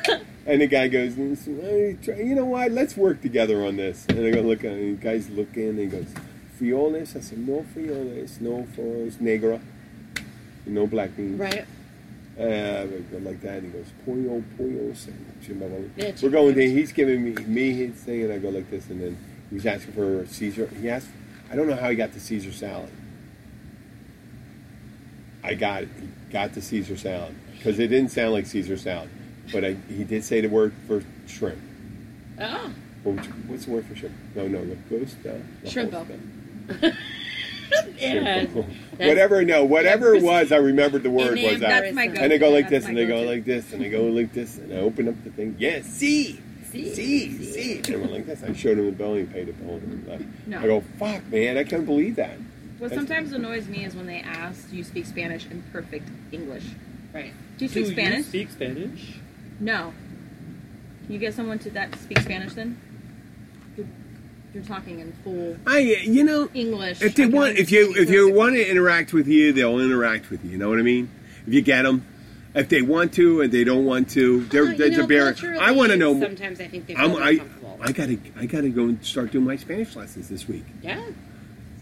and 0.50 0.60
the 0.60 0.66
guy 0.66 0.88
goes, 0.88 1.14
"Hey, 1.14 1.96
"You 2.18 2.34
know 2.34 2.44
what? 2.44 2.72
Let's 2.72 2.96
work 2.96 3.20
together 3.22 3.64
on 3.64 3.76
this." 3.76 4.06
And 4.08 4.18
I 4.26 4.30
go 4.30 4.40
look 4.40 4.64
at 4.64 4.72
and 4.72 4.98
the 4.98 5.02
guy's 5.02 5.30
looking 5.30 5.68
and 5.70 5.78
he 5.78 5.86
goes, 5.86 6.06
"Frioles?" 6.58 7.16
I 7.16 7.20
said, 7.20 7.38
"No 7.38 7.64
frioles, 7.74 8.40
no 8.40 8.66
frijoles 8.76 9.20
negra, 9.20 9.60
no 10.66 10.86
black 10.86 11.16
beans." 11.16 11.38
right. 11.38 11.64
Uh, 12.38 12.86
like 13.20 13.42
that. 13.42 13.58
And 13.58 13.66
he 13.66 13.78
goes, 13.78 13.88
pollo, 14.06 14.42
pollo. 14.56 14.94
Yeah, 15.96 16.12
We're 16.22 16.30
going 16.30 16.54
there. 16.54 16.68
He's 16.68 16.90
giving 16.90 17.22
me 17.22 17.32
me 17.44 17.72
his 17.74 17.96
thing, 17.96 18.22
and 18.22 18.32
I 18.32 18.38
go 18.38 18.48
like 18.48 18.70
this, 18.70 18.88
and 18.88 18.98
then 18.98 19.18
he 19.50 19.56
was 19.56 19.66
asking 19.66 19.92
for 19.92 20.24
Caesar. 20.26 20.70
He 20.80 20.88
asked, 20.88 21.08
I 21.50 21.56
don't 21.56 21.66
know 21.66 21.76
how 21.76 21.90
he 21.90 21.96
got 21.96 22.12
the 22.12 22.20
Caesar 22.20 22.52
salad. 22.52 22.88
I 25.42 25.54
got 25.54 25.82
it. 25.82 25.88
He 26.00 26.32
got 26.32 26.54
the 26.54 26.62
Caesar 26.62 26.96
salad 26.96 27.34
because 27.58 27.78
it 27.78 27.88
didn't 27.88 28.10
sound 28.10 28.32
like 28.32 28.46
Caesar 28.46 28.78
salad, 28.78 29.10
but 29.52 29.64
I, 29.64 29.76
he 29.88 30.04
did 30.04 30.24
say 30.24 30.40
the 30.40 30.48
word 30.48 30.72
for 30.86 31.02
shrimp. 31.26 31.58
Oh, 32.40 32.72
What 33.02 33.24
you- 33.24 33.32
What's 33.46 33.64
the 33.66 33.72
word 33.72 33.86
for 33.86 33.96
shrimp? 33.96 34.14
No, 34.34 34.46
no, 34.48 34.58
lagosta. 34.60 35.42
Shrimpo. 35.64 36.06
Lagosta. 36.68 36.96
yeah. 37.98 38.44
Shrimpo. 38.44 38.64
Whatever, 38.98 39.44
no, 39.44 39.64
whatever 39.64 40.14
it 40.14 40.22
was, 40.22 40.52
I 40.52 40.56
remembered 40.56 41.02
the 41.02 41.10
word 41.10 41.32
was 41.32 41.40
then 41.42 41.60
that. 41.60 41.80
That's 41.82 41.94
my 41.94 42.06
go. 42.08 42.20
And 42.20 42.32
they 42.32 42.38
go 42.38 42.50
like 42.50 42.68
this, 42.68 42.84
and 42.86 42.96
they 42.96 43.06
go 43.06 43.22
like 43.22 43.44
this, 43.44 43.72
and 43.72 43.82
they 43.82 43.88
go 43.90 44.04
like 44.04 44.32
this, 44.32 44.58
and 44.58 44.72
I 44.72 44.76
open 44.78 45.08
up 45.08 45.22
the 45.24 45.30
thing. 45.30 45.56
Yes, 45.58 45.86
see, 45.86 46.40
See, 46.70 46.94
see, 46.94 47.44
see. 47.44 47.78
And 47.78 47.88
I 47.88 47.96
went 47.96 48.12
like 48.12 48.26
this. 48.26 48.42
I 48.44 48.52
showed 48.52 48.78
him 48.78 48.86
the 48.86 48.92
bill, 48.92 49.14
and 49.14 49.26
he 49.26 49.32
paid 49.34 49.48
the 49.48 49.52
bill, 49.54 49.74
and 49.76 50.06
left. 50.06 50.24
No. 50.46 50.60
I 50.60 50.66
go, 50.66 50.80
fuck, 51.00 51.26
man, 51.28 51.56
I 51.58 51.64
can't 51.64 51.84
believe 51.84 52.14
that. 52.16 52.38
What 52.78 52.92
sometimes 52.92 53.32
annoys 53.32 53.66
me 53.66 53.84
is 53.84 53.94
when 53.96 54.06
they 54.06 54.20
ask, 54.20 54.70
"Do 54.70 54.76
you 54.76 54.84
speak 54.84 55.04
Spanish 55.06 55.46
in 55.46 55.62
perfect 55.72 56.08
English?" 56.32 56.64
right. 57.12 57.32
Do 57.58 57.64
you 57.64 57.68
speak 57.68 57.86
Do 57.86 57.92
Spanish? 57.92 58.16
you 58.18 58.22
speak 58.24 58.50
Spanish? 58.50 59.14
No. 59.60 59.92
Can 61.04 61.12
you 61.12 61.18
get 61.18 61.34
someone 61.34 61.58
to 61.60 61.70
that 61.70 61.94
speak 62.00 62.18
Spanish 62.20 62.54
then? 62.54 62.80
You're, 63.76 63.86
you're 64.54 64.62
talking 64.64 65.00
in 65.00 65.12
full 65.24 65.56
I, 65.66 65.78
you 65.78 66.24
know, 66.24 66.48
English. 66.54 67.02
if 67.02 67.14
they 67.14 67.26
want, 67.26 67.56
if 67.58 67.70
you 67.70 67.94
if 67.96 68.10
you 68.10 68.32
want 68.32 68.54
to 68.54 68.68
interact 68.68 69.12
with 69.12 69.26
you, 69.28 69.52
they'll 69.52 69.78
interact 69.80 70.30
with 70.30 70.44
you. 70.44 70.52
You 70.52 70.58
know 70.58 70.68
what 70.68 70.78
I 70.78 70.82
mean? 70.82 71.10
If 71.46 71.54
you 71.54 71.62
get 71.62 71.82
them, 71.82 72.04
if 72.54 72.68
they 72.68 72.82
want 72.82 73.12
to 73.14 73.42
and 73.42 73.52
they 73.52 73.64
don't 73.64 73.84
want 73.84 74.10
to, 74.10 74.40
they're, 74.46 74.64
Uh, 74.68 74.74
they're, 74.76 74.90
know, 74.90 75.06
they're 75.06 75.06
bearing- 75.34 75.58
I 75.60 75.70
want 75.72 75.90
to 75.92 75.96
know. 75.96 76.18
Sometimes 76.20 76.60
I 76.60 76.66
think 76.68 76.86
they 76.86 76.94
I'm, 76.96 77.10
feel 77.12 77.22
I, 77.22 77.30
uncomfortable. 77.30 77.78
I 77.82 77.92
gotta, 77.92 78.18
I 78.36 78.46
gotta 78.46 78.68
go 78.70 78.84
and 78.84 79.04
start 79.04 79.30
doing 79.32 79.44
my 79.46 79.56
Spanish 79.56 79.94
lessons 79.96 80.28
this 80.28 80.46
week. 80.48 80.64
yeah. 80.82 81.02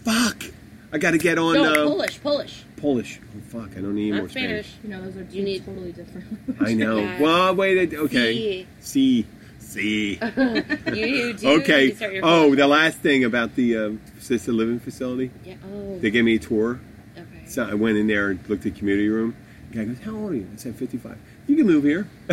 Fuck, 0.04 0.44
I 0.92 0.98
gotta 0.98 1.18
get 1.18 1.36
on 1.38 1.54
No, 1.54 1.64
uh, 1.64 1.86
Polish, 1.86 2.22
Polish, 2.22 2.64
Polish. 2.76 3.20
Oh 3.36 3.40
fuck, 3.60 3.70
I 3.76 3.80
don't 3.80 3.94
need 3.94 4.12
more 4.12 4.22
not 4.22 4.30
Spanish. 4.30 4.66
Spanish. 4.68 4.84
You 4.84 4.88
know, 4.90 5.02
those 5.04 5.16
are 5.16 5.24
two 5.24 5.36
You 5.36 5.42
need- 5.44 5.64
totally 5.66 5.92
different. 5.92 6.26
I 6.60 6.74
know. 6.74 6.98
Yeah. 6.98 7.20
Well, 7.20 7.54
wait. 7.54 7.92
Okay. 7.94 8.66
See, 8.80 9.26
see. 9.58 10.18
You, 10.18 10.94
you 10.94 11.32
do 11.34 11.48
Okay. 11.60 11.84
need 11.86 11.90
to 11.90 11.96
start 11.96 12.12
your 12.14 12.24
Oh, 12.24 12.54
the 12.54 12.66
last 12.66 12.98
thing 12.98 13.24
about 13.24 13.54
the 13.54 13.76
uh, 13.76 13.90
assisted 14.18 14.52
living 14.54 14.78
facility. 14.80 15.30
Yeah. 15.44 15.56
Oh. 15.70 15.98
They 15.98 16.10
gave 16.10 16.24
me 16.24 16.36
a 16.36 16.38
tour. 16.38 16.80
okay. 17.16 17.44
So 17.46 17.64
I 17.68 17.74
went 17.74 17.98
in 17.98 18.06
there 18.06 18.30
and 18.30 18.40
looked 18.48 18.64
at 18.66 18.72
the 18.74 18.78
community 18.78 19.08
room. 19.08 19.36
The 19.70 19.76
guy 19.78 19.84
goes, 19.84 19.98
"How 20.00 20.12
old 20.16 20.32
are 20.32 20.36
you?" 20.36 20.48
I 20.52 20.56
said, 20.56 20.74
"55." 20.76 21.18
You 21.48 21.56
can 21.56 21.66
move 21.66 21.82
here. 21.84 22.06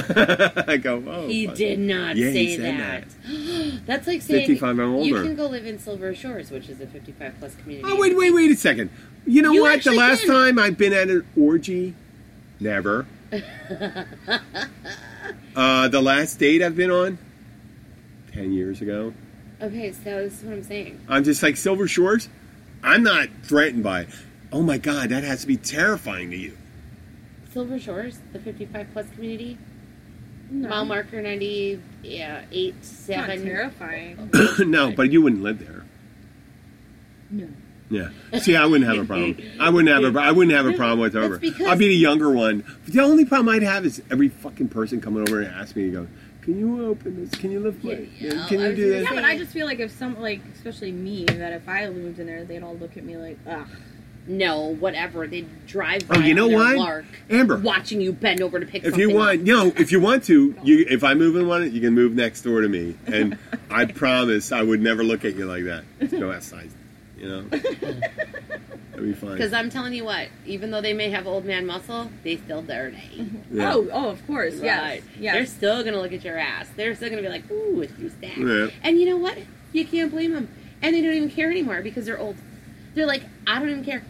I 0.68 0.78
go, 0.78 1.02
"Oh." 1.08 1.28
he 1.28 1.48
fuck." 1.48 1.56
did 1.56 1.80
not 1.80 2.18
Yeah, 2.18 2.30
he 2.32 2.58
say 2.58 2.62
said 2.62 2.80
that. 2.80 3.06
That's 3.86 4.08
like 4.08 4.22
saying 4.22 4.42
55 4.46 4.78
and 4.80 5.06
you 5.06 5.16
can 5.16 5.36
go 5.38 5.48
live 5.48 5.66
in 5.66 5.80
Silver 5.80 6.14
Shores, 6.14 6.52
which 6.52 6.68
is 6.68 6.82
a 6.82 6.86
55 6.88 7.34
plus 7.40 7.56
community. 7.56 7.90
Oh 7.90 7.98
wait, 8.00 8.16
wait, 8.18 8.34
wait 8.34 8.52
a 8.52 8.58
second. 8.58 8.90
You 9.26 9.42
know 9.42 9.54
You 9.54 9.62
what? 9.62 9.84
The 9.84 9.94
last 9.94 10.26
can. 10.26 10.32
time 10.32 10.60
I've 10.60 10.78
been 10.78 10.92
at 10.94 11.10
an 11.10 11.26
orgy, 11.38 11.96
never. 12.60 13.08
uh, 15.56 15.88
the 15.88 16.02
last 16.02 16.38
date 16.38 16.62
I've 16.62 16.76
been 16.76 16.92
on, 16.92 17.18
ten 18.34 18.52
years 18.52 18.82
ago. 18.82 19.14
Okay, 19.62 19.94
so 19.94 20.24
this 20.24 20.40
is 20.40 20.44
what 20.44 20.54
I'm 20.56 20.64
saying. 20.64 21.00
I'm 21.08 21.24
just 21.24 21.42
like 21.42 21.56
Silver 21.56 21.88
Shores. 21.88 22.28
I'm 22.84 23.02
not 23.04 23.30
threatened 23.44 23.84
by 23.84 24.02
it. 24.02 24.10
Oh 24.52 24.62
my 24.62 24.78
God, 24.78 25.10
that 25.10 25.24
has 25.24 25.42
to 25.42 25.48
be 25.48 25.58
terrifying 25.58 26.30
to 26.32 26.38
you. 26.38 26.58
Silver 27.56 27.80
Shores, 27.80 28.20
the 28.34 28.40
55 28.40 28.88
plus 28.92 29.10
community. 29.12 29.58
No. 30.52 30.68
Mile 30.68 30.84
marker 30.84 31.22
90, 31.22 31.82
yeah, 32.04 32.42
8, 32.52 32.76
It's 32.78 33.08
not 33.08 33.28
7. 33.28 33.46
terrifying. 33.46 34.30
no, 34.60 34.92
but 34.92 35.10
you 35.10 35.22
wouldn't 35.22 35.42
live 35.42 35.66
there. 35.66 35.86
No. 37.32 37.48
Yeah. 37.90 38.10
See, 38.40 38.58
I 38.58 38.66
wouldn't 38.66 38.90
have 38.90 39.02
a 39.02 39.06
problem. 39.06 39.38
I 39.62 39.70
wouldn't 39.70 40.04
have 40.04 40.16
a. 40.16 40.20
I 40.20 40.32
wouldn't 40.32 40.54
have 40.54 40.66
a 40.66 40.74
problem 40.74 41.00
with 41.00 41.14
That's 41.14 41.38
because- 41.38 41.66
I'd 41.66 41.80
be 41.80 41.88
the 41.88 41.96
younger 41.96 42.30
one. 42.30 42.66
The 42.90 43.00
only 43.00 43.24
problem 43.24 43.48
I'd 43.56 43.64
have 43.64 43.86
is 43.86 44.02
every 44.12 44.28
fucking 44.28 44.68
person 44.68 45.00
coming 45.00 45.22
over 45.22 45.40
and 45.40 45.48
asking 45.48 45.84
me 45.84 45.92
to 45.92 45.98
go. 46.02 46.08
Can 46.42 46.60
you 46.60 46.86
open 46.88 47.24
this? 47.24 47.40
Can 47.40 47.52
you 47.52 47.62
lift 47.62 47.82
my? 47.86 47.92
Yeah, 48.20 48.46
can 48.50 48.60
you 48.60 48.76
do 48.76 48.90
gonna 48.90 49.00
this? 49.00 49.04
Yeah, 49.06 49.16
but 49.16 49.24
I 49.24 49.38
just 49.38 49.54
feel 49.54 49.66
like 49.66 49.80
if 49.80 49.92
some, 49.92 50.20
like, 50.20 50.42
especially 50.56 50.92
me, 50.92 51.24
that 51.24 51.54
if 51.54 51.70
I 51.70 51.90
moved 51.90 52.20
in 52.20 52.28
there, 52.28 52.44
they'd 52.44 52.64
all 52.64 52.76
look 52.76 52.98
at 52.98 53.06
me 53.06 53.16
like, 53.16 53.38
ugh. 53.48 53.66
No, 54.28 54.74
whatever. 54.76 55.28
They 55.28 55.46
drive 55.68 56.08
by 56.08 56.16
Oh, 56.16 56.20
you 56.20 56.34
know 56.34 56.46
on 56.46 56.50
their 56.50 56.60
what? 56.60 56.76
lark, 56.78 57.06
Amber. 57.30 57.58
watching 57.58 58.02
you 58.02 58.12
bend 58.12 58.42
over 58.42 58.60
to 58.60 58.66
pick 58.66 58.84
If 58.84 58.98
you 58.98 59.14
want, 59.14 59.42
up. 59.42 59.48
you 59.48 59.54
know, 59.54 59.74
if 59.78 59.92
you 59.92 60.00
want 60.00 60.24
to, 60.26 60.56
you 60.64 60.86
if 60.90 61.04
I 61.04 61.14
move 61.14 61.36
in 61.36 61.48
one, 61.48 61.72
you 61.72 61.80
can 61.82 61.94
move 61.94 62.14
next 62.16 62.42
door 62.42 62.62
to 62.62 62.68
me, 62.68 62.96
and 63.06 63.38
I 63.70 63.86
promise 64.02 64.52
I 64.52 64.64
would 64.64 64.82
never 64.82 65.04
look 65.04 65.26
at 65.26 65.36
you 65.36 65.46
like 65.46 65.66
that. 65.66 65.84
Go 66.10 66.32
outside, 66.32 66.70
you 67.20 67.28
know. 67.30 67.42
That'd 68.96 69.10
be 69.10 69.14
fine. 69.14 69.32
Because 69.34 69.52
I'm 69.54 69.70
telling 69.70 69.94
you 69.94 70.06
what, 70.06 70.30
even 70.46 70.72
though 70.72 70.82
they 70.82 70.94
may 70.94 71.10
have 71.10 71.28
old 71.28 71.46
man 71.46 71.66
muscle, 71.66 72.10
they 72.24 72.38
still 72.38 72.62
dirty. 72.62 73.30
Yeah. 73.52 73.74
Oh, 73.76 73.88
oh, 73.92 74.10
of 74.10 74.26
course, 74.26 74.56
yes, 74.62 74.82
Right. 74.82 75.04
yes. 75.20 75.34
They're 75.36 75.46
still 75.46 75.84
gonna 75.84 76.02
look 76.02 76.14
at 76.14 76.24
your 76.24 76.38
ass. 76.38 76.68
They're 76.76 76.96
still 76.96 77.10
gonna 77.10 77.22
be 77.22 77.28
like, 77.30 77.50
"Ooh, 77.52 77.82
it's 77.82 77.94
you 78.00 78.10
stacked." 78.10 78.38
Yeah. 78.38 78.68
And 78.84 78.98
you 79.00 79.06
know 79.08 79.18
what? 79.18 79.38
You 79.74 79.86
can't 79.86 80.12
blame 80.12 80.32
them. 80.32 80.48
And 80.82 80.96
they 80.96 81.02
don't 81.02 81.14
even 81.14 81.30
care 81.30 81.52
anymore 81.52 81.82
because 81.82 82.06
they're 82.06 82.18
old. 82.20 82.38
They're 82.94 83.06
like, 83.06 83.24
"I 83.46 83.60
don't 83.60 83.70
even 83.70 83.84
care." 83.84 84.02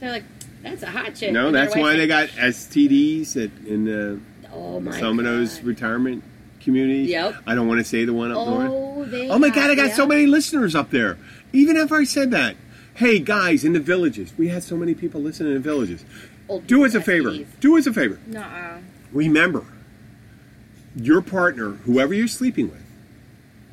They're 0.00 0.12
like, 0.12 0.24
"That's 0.62 0.82
a 0.82 0.86
hot 0.86 1.14
chick." 1.14 1.32
No, 1.32 1.46
And 1.46 1.54
that's 1.54 1.74
why 1.74 1.96
they 1.96 2.06
got 2.06 2.28
STDs 2.28 3.36
at, 3.36 3.66
in 3.66 3.88
uh, 3.88 4.18
Oh 4.52 4.80
my 4.80 4.98
some 4.98 5.18
of 5.18 5.24
those 5.24 5.60
retirement 5.62 6.22
communities. 6.60 7.08
Yep. 7.10 7.36
I 7.46 7.54
don't 7.54 7.68
want 7.68 7.78
to 7.80 7.84
say 7.84 8.04
the 8.04 8.12
one 8.12 8.30
up 8.30 8.46
north. 8.46 8.70
Oh, 8.70 9.04
they. 9.04 9.28
Oh 9.28 9.38
my 9.38 9.50
god, 9.50 9.70
I 9.70 9.74
got 9.74 9.92
so 9.92 10.06
many 10.06 10.26
listeners 10.26 10.74
up 10.74 10.90
there. 10.90 11.18
Even 11.52 11.76
if 11.76 11.92
I 11.92 12.04
said 12.04 12.30
that. 12.32 12.56
Hey 12.94 13.20
guys, 13.20 13.64
in 13.64 13.74
the 13.74 13.80
villages, 13.80 14.32
we 14.36 14.48
had 14.48 14.64
so 14.64 14.76
many 14.76 14.92
people 14.92 15.20
listening 15.20 15.50
in 15.50 15.54
the 15.54 15.60
villages. 15.60 16.04
Old 16.48 16.66
Do 16.66 16.84
us 16.84 16.94
a 16.94 16.98
people 17.00 17.04
favor. 17.04 17.30
STDs. 17.30 17.60
Do 17.60 17.78
us 17.78 17.86
a 17.86 17.92
favor. 17.92 18.18
Nuh-uh. 18.26 18.78
Remember, 19.12 19.64
your 20.96 21.20
partner, 21.22 21.70
whoever 21.70 22.12
you're 22.12 22.26
sleeping 22.26 22.68
with, 22.68 22.82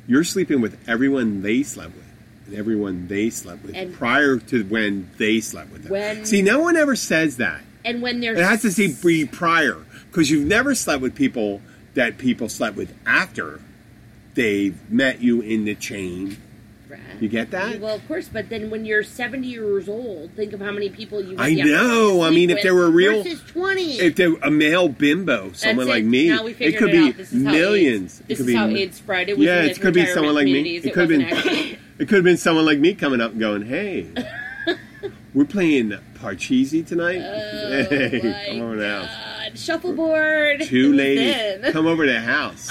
you're 0.06 0.22
sleeping 0.22 0.60
with 0.60 0.78
everyone 0.88 1.42
they 1.42 1.64
slept 1.64 1.96
with. 1.96 2.05
And 2.46 2.56
everyone 2.56 3.08
they 3.08 3.30
slept 3.30 3.64
with 3.64 3.74
And- 3.74 3.92
prior 3.94 4.36
to 4.38 4.62
when 4.64 5.10
they 5.18 5.40
slept 5.40 5.72
with 5.72 5.82
them. 5.82 5.92
When- 5.92 6.24
See, 6.24 6.42
no 6.42 6.60
one 6.60 6.76
ever 6.76 6.94
says 6.96 7.38
that. 7.38 7.60
And 7.84 8.02
when 8.02 8.20
they're 8.20 8.34
It 8.34 8.38
has 8.44 8.62
to 8.62 8.70
see 8.70 8.94
be 9.02 9.24
prior 9.24 9.76
because 10.10 10.30
you've 10.30 10.46
never 10.46 10.74
slept 10.74 11.02
with 11.02 11.14
people 11.14 11.60
that 11.94 12.18
people 12.18 12.48
slept 12.48 12.76
with 12.76 12.92
after 13.06 13.60
they've 14.34 14.74
met 14.90 15.20
you 15.22 15.40
in 15.40 15.64
the 15.64 15.74
chain. 15.74 16.36
You 17.20 17.28
get 17.28 17.50
that? 17.50 17.80
Well, 17.80 17.96
of 17.96 18.06
course, 18.06 18.28
but 18.32 18.48
then 18.48 18.70
when 18.70 18.84
you're 18.84 19.02
70 19.02 19.46
years 19.48 19.88
old, 19.88 20.30
think 20.36 20.52
of 20.52 20.60
how 20.60 20.70
many 20.70 20.88
people 20.88 21.22
you. 21.22 21.34
I 21.38 21.54
know. 21.54 22.22
I 22.22 22.30
mean, 22.30 22.50
if 22.50 22.62
there 22.62 22.74
were 22.74 22.90
real- 22.90 23.22
versus 23.22 23.42
20. 23.48 23.98
If 23.98 24.14
they're 24.16 24.34
a 24.42 24.50
male 24.50 24.88
bimbo, 24.88 25.50
someone 25.52 25.86
That's 25.86 25.96
like 25.96 26.04
it. 26.04 26.06
me, 26.06 26.30
it 26.30 26.76
could 26.76 26.90
it 26.90 26.92
be 26.92 26.98
out. 26.98 27.16
This 27.16 27.32
is 27.32 27.44
how 27.44 27.50
millions. 27.52 28.22
It 28.28 28.36
could 28.36 28.46
be 28.46 28.54
how 28.54 28.66
mi- 28.66 28.82
AIDS 28.82 28.96
spread. 28.98 29.28
It 29.28 29.36
was 29.38 29.46
yeah, 29.46 29.62
it 29.62 29.80
could 29.80 29.94
be 29.94 30.06
someone 30.06 30.34
like 30.34 30.44
me. 30.44 30.52
communities. 30.52 30.84
It 30.84 30.92
could 30.92 31.10
have 31.10 31.44
been. 31.44 31.78
Wasn't 31.98 32.00
actually- 32.00 32.04
It 32.04 32.08
could 32.08 32.16
have 32.16 32.24
been 32.24 32.36
someone 32.36 32.64
like 32.66 32.78
me 32.78 32.94
coming 32.94 33.20
up 33.20 33.32
and 33.32 33.40
going, 33.40 33.66
"Hey, 33.66 34.08
we're 35.34 35.44
playing 35.44 35.92
Parcheesi 36.14 36.86
tonight. 36.86 37.20
Oh, 37.20 37.84
hey, 37.90 38.20
my 38.22 38.52
come 38.52 38.62
over 38.62 38.74
to 38.76 38.80
the 38.80 38.88
house. 39.06 39.10
Shuffleboard. 39.54 40.62
Two 40.62 40.92
ladies, 40.92 41.64
come 41.72 41.86
over 41.86 42.04
to 42.04 42.12
the 42.12 42.20
house. 42.20 42.70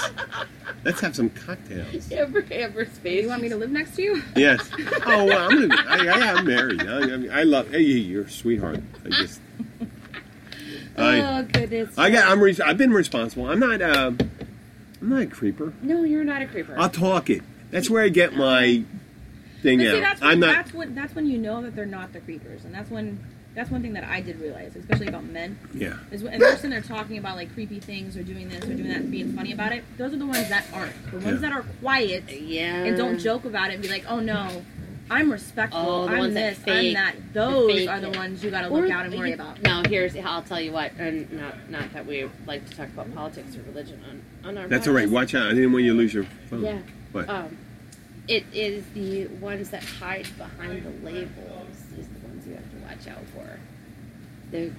Let's 0.84 1.00
have 1.00 1.16
some 1.16 1.30
cocktails." 1.30 2.10
Amber, 2.12 2.44
Amber's 2.50 2.88
face. 2.98 3.22
You 3.22 3.28
want 3.28 3.42
me 3.42 3.48
to 3.48 3.56
live 3.56 3.70
next 3.70 3.96
to 3.96 4.02
you? 4.02 4.22
Yes. 4.36 4.70
Oh, 5.06 5.24
well, 5.24 5.48
I'm 5.50 5.68
gonna. 5.68 5.82
I, 5.88 6.06
I, 6.06 6.32
I'm 6.34 6.46
married. 6.46 6.82
I, 6.82 6.98
I, 7.00 7.16
mean, 7.16 7.30
I 7.30 7.42
love. 7.42 7.70
Hey, 7.70 7.80
you're 7.82 8.24
a 8.24 8.30
sweetheart. 8.30 8.80
I 9.04 9.08
just. 9.08 9.40
I. 10.96 11.20
oh 11.20 11.42
goodness. 11.52 11.96
I 11.98 12.10
got. 12.10 12.28
I'm. 12.30 12.40
Re- 12.40 12.56
I've 12.64 12.78
been 12.78 12.92
responsible. 12.92 13.48
I'm 13.50 13.58
not. 13.58 13.82
Uh, 13.82 14.12
I'm 15.00 15.08
not 15.10 15.22
a 15.22 15.26
creeper. 15.26 15.72
No, 15.82 16.04
you're 16.04 16.24
not 16.24 16.42
a 16.42 16.46
creeper. 16.46 16.74
I'll 16.78 16.88
talk 16.88 17.28
it. 17.28 17.42
That's 17.70 17.90
where 17.90 18.02
I 18.02 18.08
get 18.08 18.34
my 18.34 18.84
thing 19.62 19.78
But 19.78 19.86
out. 19.88 19.94
see, 19.94 20.00
that's 20.00 20.20
when, 20.20 20.30
I'm 20.30 20.40
not. 20.40 20.54
that's 20.54 20.74
when 20.74 20.94
that's 20.94 21.14
when 21.14 21.26
you 21.26 21.38
know 21.38 21.62
that 21.62 21.74
they're 21.76 21.86
not 21.86 22.12
the 22.12 22.20
creepers, 22.20 22.64
and 22.64 22.74
that's 22.74 22.90
when 22.90 23.18
that's 23.54 23.70
one 23.70 23.80
thing 23.80 23.94
that 23.94 24.04
I 24.04 24.20
did 24.20 24.38
realize, 24.38 24.76
especially 24.76 25.06
about 25.06 25.24
men. 25.24 25.58
Yeah. 25.72 25.94
Is 26.10 26.22
when, 26.22 26.34
and 26.34 26.42
they're 26.42 26.56
sitting 26.56 26.70
there 26.70 26.82
talking 26.82 27.16
about 27.16 27.36
like 27.36 27.52
creepy 27.54 27.80
things 27.80 28.14
or 28.16 28.22
doing 28.22 28.48
this 28.50 28.62
or 28.64 28.74
doing 28.74 28.88
that 28.88 28.98
and 28.98 29.10
being 29.10 29.34
funny 29.34 29.52
about 29.52 29.72
it. 29.72 29.82
Those 29.96 30.12
are 30.12 30.18
the 30.18 30.26
ones 30.26 30.48
that 30.50 30.66
aren't. 30.74 30.92
The 31.10 31.18
ones 31.20 31.26
Yeah. 31.42 31.48
that 31.48 31.52
are 31.52 31.62
quiet 31.80 32.30
yeah. 32.30 32.84
and 32.84 32.96
don't 32.98 33.18
joke 33.18 33.44
about 33.46 33.70
it 33.70 33.74
and 33.74 33.82
be 33.82 33.88
like, 33.88 34.04
"Oh 34.08 34.20
no, 34.20 34.62
I'm 35.08 35.32
respectful. 35.32 35.80
Oh, 35.80 36.04
the 36.06 36.12
I'm 36.12 36.18
ones 36.18 36.34
that 36.34 36.56
this. 36.56 36.58
fake- 36.64 36.88
I'm 36.88 36.92
that." 36.94 37.14
Those 37.32 37.72
fake 37.72 37.88
are 37.88 38.00
the 38.00 38.10
ones 38.10 38.44
you 38.44 38.50
got 38.50 38.60
to 38.62 38.68
Or- 38.68 38.82
look 38.82 38.90
out 38.90 39.06
and 39.06 39.14
worry 39.14 39.32
about. 39.32 39.62
Now, 39.62 39.82
here's 39.88 40.14
I'll 40.16 40.42
tell 40.42 40.60
you 40.60 40.72
what, 40.72 40.92
and 40.98 41.32
not 41.32 41.70
not 41.70 41.90
that 41.94 42.04
we 42.04 42.28
like 42.46 42.68
to 42.68 42.76
talk 42.76 42.88
about 42.88 43.14
politics 43.14 43.56
or 43.56 43.62
religion 43.62 43.98
on 44.10 44.48
on 44.50 44.58
our. 44.58 44.68
That's 44.68 44.86
all 44.86 44.92
right. 44.92 45.08
Watch 45.08 45.34
out. 45.34 45.46
I 45.46 45.54
didn't 45.54 45.72
want 45.72 45.84
you 45.86 45.92
to 45.92 45.96
lose 45.98 46.12
your 46.12 46.24
phone. 46.50 46.62
Yeah. 46.62 46.78
What? 47.12 47.26
Um, 47.30 47.56
it 48.28 48.44
is 48.52 48.84
the 48.94 49.26
ones 49.40 49.70
that 49.70 49.84
hide 49.84 50.26
behind 50.36 50.84
the 50.84 51.06
labels 51.06 51.76
is 51.98 52.06
the 52.08 52.26
ones 52.26 52.46
you 52.46 52.54
have 52.54 52.70
to 52.70 52.76
watch 52.78 53.06
out 53.08 53.24
for. 53.34 53.58
The 54.50 54.72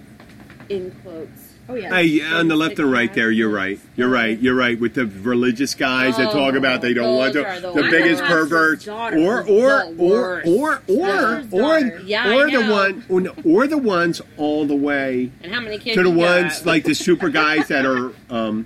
in 0.69 0.91
quotes. 1.03 1.53
Oh 1.69 1.75
yeah. 1.75 1.89
Hey, 1.89 2.03
yeah, 2.03 2.35
on 2.35 2.47
the 2.47 2.55
left 2.55 2.79
and 2.79 2.89
right 2.89 3.13
there, 3.13 3.29
you're 3.29 3.49
right. 3.49 3.77
You're 3.97 4.07
right. 4.07 4.39
You're 4.39 4.55
right. 4.55 4.79
With 4.79 4.93
the 4.93 5.05
religious 5.05 5.75
guys 5.75 6.15
that 6.15 6.31
talk 6.31 6.55
about 6.55 6.81
they 6.81 6.93
don't 6.93 7.17
want 7.17 7.33
to, 7.33 7.41
the 7.61 7.73
the 7.73 7.89
biggest 7.89 8.21
My 8.23 8.29
perverts, 8.29 8.87
or 8.87 9.11
or 9.13 9.43
the 9.43 9.95
or 9.99 10.41
or 10.45 10.81
or 10.87 11.43
or. 11.51 11.99
Yeah, 12.05 12.33
or 12.33 12.49
the 12.49 12.71
one 12.71 13.33
or 13.45 13.67
the 13.67 13.77
ones 13.77 14.21
all 14.37 14.65
the 14.65 14.75
way 14.75 15.31
And 15.43 15.51
how 15.51 15.59
many 15.59 15.77
kids? 15.77 15.97
to 15.97 16.03
the 16.03 16.09
ones 16.09 16.59
got? 16.59 16.65
like 16.65 16.83
the 16.85 16.95
super 16.95 17.29
guys 17.29 17.67
that 17.67 17.85
are 17.85 18.13
um, 18.29 18.65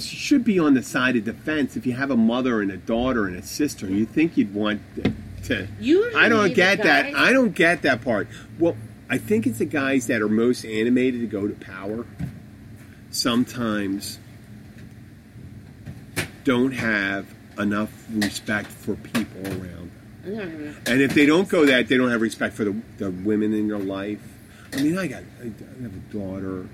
should 0.00 0.44
be 0.44 0.58
on 0.58 0.74
the 0.74 0.82
side 0.82 1.16
of 1.16 1.24
defense. 1.24 1.76
If 1.76 1.86
you 1.86 1.92
have 1.94 2.10
a 2.10 2.16
mother 2.16 2.60
and 2.62 2.70
a 2.70 2.76
daughter 2.76 3.26
and 3.26 3.36
a 3.36 3.42
sister, 3.42 3.86
you 3.86 4.06
think 4.06 4.36
you'd 4.36 4.54
want 4.54 4.80
to. 5.44 5.66
Usually 5.80 6.14
I 6.14 6.28
don't 6.28 6.54
get 6.54 6.82
that. 6.82 7.14
I 7.14 7.32
don't 7.32 7.54
get 7.54 7.82
that 7.82 8.02
part. 8.02 8.28
Well, 8.58 8.76
I 9.10 9.18
think 9.18 9.46
it's 9.46 9.58
the 9.58 9.64
guys 9.64 10.06
that 10.08 10.20
are 10.22 10.28
most 10.28 10.64
animated 10.64 11.20
to 11.22 11.26
go 11.26 11.48
to 11.48 11.54
power. 11.54 12.04
Sometimes 13.10 14.18
don't 16.44 16.72
have 16.72 17.26
enough 17.58 17.90
respect 18.10 18.68
for 18.68 18.94
people 18.96 19.46
around. 19.46 19.90
Don't. 20.24 20.76
And 20.86 21.00
if 21.00 21.14
they 21.14 21.24
don't 21.26 21.48
go 21.48 21.64
that, 21.66 21.88
they 21.88 21.96
don't 21.96 22.10
have 22.10 22.20
respect 22.20 22.54
for 22.54 22.64
the, 22.64 22.76
the 22.98 23.10
women 23.10 23.54
in 23.54 23.68
their 23.68 23.78
life. 23.78 24.20
I 24.74 24.82
mean, 24.82 24.98
I 24.98 25.06
got 25.06 25.22
I 25.40 25.44
have 25.82 25.94
a 25.94 26.12
daughter, 26.12 26.66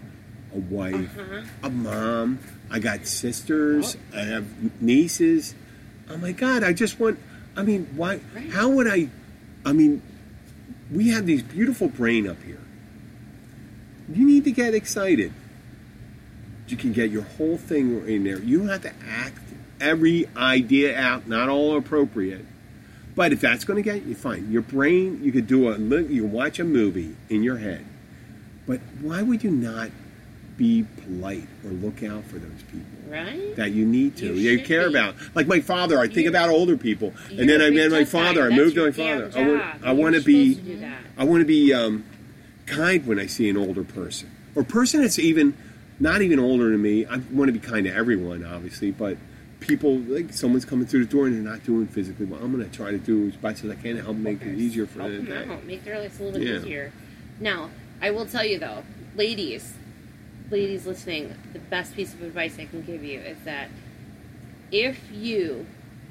a 0.53 0.59
wife, 0.59 1.17
Uh-huh. 1.19 1.43
a 1.63 1.71
mom. 1.71 2.39
I 2.71 2.79
got 2.79 3.07
sisters. 3.07 3.97
I 4.15 4.21
have 4.21 4.83
nieces. 4.83 5.55
Oh 6.09 6.17
my 6.17 6.33
God! 6.33 6.63
I 6.65 6.73
just 6.73 6.99
want. 6.99 7.19
I 7.57 7.63
mean, 7.63 7.87
why? 7.95 8.21
Right. 8.35 8.51
How 8.51 8.69
would 8.69 8.89
I? 8.89 9.09
I 9.65 9.73
mean, 9.73 10.03
we 10.91 11.09
have 11.11 11.27
these 11.27 11.43
beautiful 11.43 11.89
brain 11.89 12.29
up 12.29 12.43
here. 12.43 12.61
You 14.13 14.27
need 14.27 14.45
to 14.45 14.53
get 14.53 14.75
excited. 14.75 15.33
You 16.69 16.77
can 16.77 16.93
get 16.93 17.11
your 17.11 17.23
whole 17.23 17.57
thing 17.57 18.07
in 18.09 18.25
there. 18.25 18.39
You 18.39 18.59
don't 18.59 18.69
have 18.69 18.83
to 18.83 18.93
act 19.07 19.39
every 19.81 20.29
idea 20.37 20.99
out. 20.99 21.27
Not 21.29 21.49
all 21.49 21.77
appropriate. 21.77 22.45
But 23.15 23.33
if 23.33 23.41
that's 23.41 23.65
going 23.65 23.77
to 23.77 23.83
get 23.83 24.05
you, 24.05 24.15
fine. 24.15 24.51
Your 24.51 24.63
brain, 24.63 25.23
you 25.23 25.31
could 25.31 25.47
do 25.47 25.69
a, 25.69 25.79
you 25.79 26.23
can 26.23 26.33
watch 26.33 26.59
a 26.59 26.65
movie 26.65 27.15
in 27.29 27.43
your 27.43 27.59
head. 27.59 27.85
But 28.67 28.81
why 29.01 29.23
would 29.23 29.45
you 29.45 29.51
not 29.51 29.91
be 30.57 30.85
polite 31.03 31.47
or 31.65 31.71
look 31.71 32.03
out 32.03 32.25
for 32.27 32.39
those 32.39 32.63
people 32.71 32.87
Right? 33.09 33.57
that 33.57 33.73
you 33.73 33.85
need 33.85 34.17
to, 34.19 34.27
You 34.27 34.53
you, 34.53 34.65
care 34.65 34.89
be. 34.89 34.95
about? 34.97 35.17
Like 35.35 35.47
my 35.47 35.61
father, 35.61 35.99
I 35.99 36.05
think 36.07 36.19
You're- 36.19 36.29
about 36.29 36.49
older 36.51 36.77
people, 36.77 37.13
and 37.31 37.49
then 37.49 37.61
i 37.61 37.71
met 37.71 37.91
my 37.91 38.05
father. 38.05 38.45
I 38.45 38.51
moved 38.55 38.75
to 38.77 38.85
my 38.87 38.91
father. 38.93 39.29
damn 39.29 39.47
I 39.47 39.51
want. 39.51 39.85
I 39.85 39.93
want 39.93 40.15
to 40.17 40.21
be. 40.23 40.61
I 41.17 41.25
want 41.25 41.41
to 41.41 41.45
be 41.47 41.73
um, 41.75 42.05
kind 42.67 43.07
when 43.07 43.19
I 43.19 43.27
see 43.27 43.49
an 43.49 43.57
older 43.57 43.85
person 43.85 44.31
or 44.55 44.63
person 44.65 45.03
that's 45.03 45.19
even 45.19 45.55
not 46.01 46.23
even 46.23 46.39
older 46.39 46.71
than 46.71 46.83
me. 46.83 47.05
I 47.07 47.19
want 47.33 47.49
to 47.49 47.53
be 47.53 47.59
kind 47.61 47.85
to 47.87 47.95
everyone, 47.95 48.45
obviously, 48.45 48.91
but 48.91 49.17
people 49.61 49.99
like 49.99 50.33
someone's 50.33 50.65
coming 50.65 50.87
through 50.87 51.05
the 51.05 51.11
door 51.11 51.27
and 51.27 51.35
they're 51.35 51.53
not 51.53 51.65
doing 51.65 51.87
physically 51.87 52.27
well. 52.27 52.41
I'm 52.43 52.53
going 52.53 52.69
to 52.69 52.77
try 52.77 52.91
to 52.91 52.99
do 52.99 53.29
as 53.29 53.43
much 53.43 53.65
as 53.65 53.71
I 53.71 53.75
can 53.77 53.97
to 53.97 54.03
help 54.03 54.17
make 54.17 54.43
it 54.43 54.59
easier 54.59 54.87
for 54.87 55.01
Help 55.01 55.13
them. 55.27 55.67
Make 55.67 55.85
their 55.85 55.99
lives 56.01 56.19
a 56.21 56.23
little 56.25 56.39
bit 56.41 56.49
Yeah. 56.49 56.57
easier. 56.59 56.93
Now, 57.41 57.71
I 58.03 58.11
will 58.11 58.27
tell 58.27 58.45
you 58.45 58.59
though, 58.59 58.83
ladies, 59.17 59.75
ladies 60.51 60.87
listening, 60.87 61.35
the 61.53 61.59
best 61.59 61.95
piece 61.95 62.13
of 62.15 62.23
advice 62.23 62.59
I 62.59 62.67
can 62.67 62.83
give 62.83 63.05
you 63.05 63.21
is 63.21 63.39
that 63.45 63.69
if 64.71 64.99
you 65.13 65.67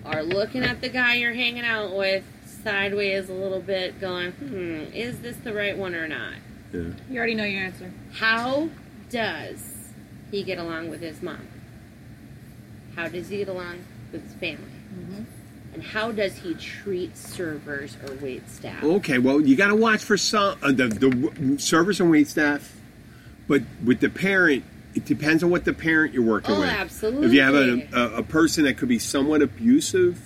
are 0.05 0.23
looking 0.23 0.63
at 0.63 0.81
the 0.81 0.89
guy 0.89 1.15
you're 1.15 1.33
hanging 1.33 1.65
out 1.65 1.95
with 1.95 2.23
sideways 2.63 3.29
a 3.29 3.33
little 3.33 3.59
bit, 3.59 3.99
going, 3.99 4.31
hmm, 4.31 4.93
is 4.93 5.19
this 5.21 5.37
the 5.37 5.53
right 5.53 5.77
one 5.77 5.95
or 5.95 6.07
not? 6.07 6.33
Yeah. 6.73 6.81
You 7.09 7.17
already 7.17 7.35
know 7.35 7.43
your 7.43 7.63
answer. 7.63 7.91
How 8.13 8.69
does 9.09 9.91
he 10.31 10.43
get 10.43 10.57
along 10.57 10.89
with 10.89 11.01
his 11.01 11.21
mom? 11.21 11.47
How 12.95 13.07
does 13.07 13.29
he 13.29 13.37
get 13.37 13.49
along 13.49 13.85
with 14.11 14.23
his 14.23 14.33
family? 14.35 14.71
Mm-hmm. 14.93 15.23
And 15.73 15.83
how 15.83 16.11
does 16.11 16.37
he 16.37 16.53
treat 16.53 17.17
servers 17.17 17.97
or 18.05 18.13
wait 18.15 18.47
staff? 18.47 18.83
Okay, 18.83 19.17
well, 19.17 19.41
you 19.41 19.55
got 19.55 19.69
to 19.69 19.75
watch 19.75 20.03
for 20.03 20.17
some 20.17 20.57
uh, 20.61 20.71
the 20.71 20.87
the 20.87 21.57
servers 21.57 21.99
and 21.99 22.11
wait 22.11 22.27
staff, 22.27 22.75
but 23.47 23.61
with 23.83 23.99
the 23.99 24.09
parent, 24.09 24.63
it 24.95 25.05
depends 25.05 25.43
on 25.43 25.49
what 25.49 25.65
the 25.65 25.73
parent 25.73 26.13
you're 26.13 26.23
working 26.23 26.55
Oh, 26.55 26.59
with. 26.61 26.69
absolutely. 26.69 27.27
If 27.27 27.33
you 27.33 27.41
have 27.41 27.55
a, 27.55 27.87
a, 27.93 28.15
a 28.17 28.23
person 28.23 28.63
that 28.65 28.77
could 28.77 28.89
be 28.89 28.99
somewhat 28.99 29.41
abusive, 29.41 30.19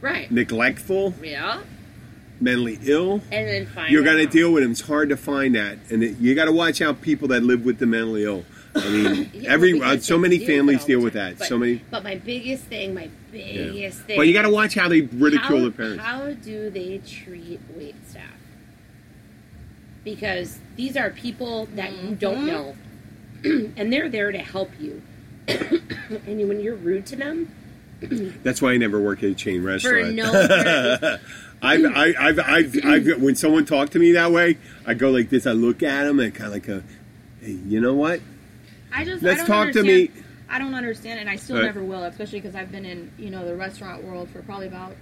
Right. 0.00 0.30
neglectful, 0.30 1.14
Yeah. 1.22 1.60
mentally 2.40 2.78
ill, 2.84 3.22
And 3.30 3.46
then 3.48 3.66
find 3.66 3.92
you're 3.92 4.02
going 4.02 4.18
to 4.18 4.26
deal 4.26 4.52
with 4.52 4.62
them. 4.64 4.72
It's 4.72 4.80
hard 4.82 5.08
to 5.10 5.16
find 5.16 5.54
that, 5.54 5.78
and 5.90 6.02
it, 6.02 6.18
you 6.18 6.34
got 6.34 6.46
to 6.46 6.52
watch 6.52 6.80
out 6.82 7.00
people 7.00 7.28
that 7.28 7.42
live 7.42 7.64
with 7.64 7.78
the 7.78 7.86
mentally 7.86 8.24
ill. 8.24 8.44
I 8.74 8.88
mean, 8.88 9.30
Yeah, 9.34 9.50
every 9.52 9.78
well, 9.78 9.96
uh, 9.96 9.98
so 9.98 10.16
many 10.18 10.38
deal 10.38 10.46
families 10.48 10.84
deal 10.84 11.00
with 11.00 11.12
that. 11.12 11.38
But, 11.38 11.46
so 11.46 11.58
many. 11.58 11.82
But 11.90 12.02
my 12.04 12.16
biggest 12.16 12.64
thing, 12.64 12.94
my 12.94 13.10
Yeah. 13.32 13.68
biggest 13.70 14.00
thing. 14.00 14.16
But 14.16 14.26
you 14.26 14.32
got 14.32 14.42
to 14.42 14.50
watch 14.50 14.74
how 14.74 14.88
they 14.88 15.02
ridicule 15.02 15.58
how, 15.58 15.62
their 15.62 15.70
parents. 15.70 16.02
How 16.04 16.30
do 16.32 16.70
they 16.70 16.98
treat 17.06 17.60
wait 17.76 17.94
staff? 18.08 18.24
Because 20.04 20.58
these 20.76 20.96
are 20.96 21.10
people 21.10 21.66
that 21.74 21.92
you 21.92 21.98
mm-hmm. 21.98 22.14
don't 22.14 22.46
know, 22.46 22.76
and 23.76 23.92
they're 23.92 24.08
there 24.08 24.32
to 24.32 24.38
help 24.38 24.70
you. 24.80 25.02
and 25.48 26.48
when 26.48 26.60
you're 26.60 26.76
rude 26.76 27.06
to 27.06 27.16
them, 27.16 27.52
That's 28.42 28.60
why 28.60 28.72
I 28.72 28.76
never 28.78 29.00
work 29.00 29.22
at 29.22 29.30
a 29.30 29.34
chain 29.34 29.60
for 29.62 29.68
restaurant. 29.68 30.14
no 30.14 30.30
I've, 31.64 31.84
I, 31.84 32.14
I've, 32.18 32.40
I've, 32.40 32.84
I've, 32.84 33.22
when 33.22 33.36
someone 33.36 33.64
talked 33.64 33.92
to 33.92 34.00
me 34.00 34.12
that 34.12 34.32
way, 34.32 34.58
I 34.84 34.94
go 34.94 35.10
like 35.10 35.30
this. 35.30 35.46
I 35.46 35.52
look 35.52 35.84
at 35.84 36.04
them 36.04 36.18
and 36.18 36.34
kind 36.34 36.48
of 36.48 36.52
like, 36.52 36.66
a, 36.66 36.82
hey, 37.40 37.52
you 37.52 37.80
know 37.80 37.94
what? 37.94 38.20
I 38.92 39.04
just 39.04 39.22
Let's 39.22 39.42
I 39.42 39.46
don't 39.46 39.66
talk 39.66 39.72
to 39.74 39.82
me. 39.84 40.10
I 40.48 40.58
don't 40.58 40.74
understand, 40.74 41.20
and 41.20 41.30
I 41.30 41.36
still 41.36 41.56
Right. 41.56 41.66
never 41.66 41.82
will, 41.82 42.02
especially 42.02 42.40
because 42.40 42.56
I've 42.56 42.72
been 42.72 42.84
in 42.84 43.12
you 43.16 43.30
know 43.30 43.46
the 43.46 43.54
restaurant 43.54 44.02
world 44.02 44.28
for 44.30 44.42
probably 44.42 44.66
about 44.66 44.96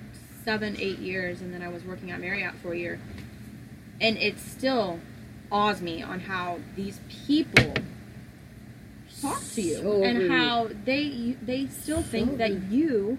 seven, 0.45 0.77
eight 0.79 0.99
years, 0.99 1.41
and 1.41 1.53
then 1.53 1.63
I 1.63 1.69
was 1.69 1.83
working 1.83 2.11
at 2.11 2.21
Marriott 2.21 2.55
for 2.63 2.73
a 2.73 2.79
year, 2.79 3.01
and 4.01 4.17
it 4.17 4.39
still 4.39 4.99
awes 5.53 5.81
me 5.83 6.03
on 6.03 6.21
how 6.21 6.59
these 6.77 7.01
people 7.27 7.75
talk 9.21 9.43
to 9.55 9.61
you 9.63 9.77
So 9.77 10.03
and 10.03 10.19
rude. 10.21 10.31
how 10.31 10.69
they 10.85 11.37
they 11.43 11.67
still 11.67 12.03
think 12.03 12.39
that 12.39 12.71
you 12.71 13.19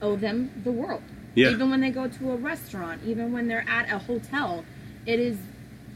owe 0.00 0.16
them 0.16 0.50
the 0.64 0.72
world. 0.72 1.02
Yeah. 1.34 1.50
Even 1.50 1.70
when 1.70 1.80
they 1.80 1.90
go 1.90 2.08
to 2.08 2.30
a 2.32 2.36
restaurant, 2.36 3.02
even 3.06 3.32
when 3.32 3.48
they're 3.48 3.64
at 3.68 3.90
a 3.90 3.98
hotel, 3.98 4.64
it 5.06 5.18
is 5.18 5.36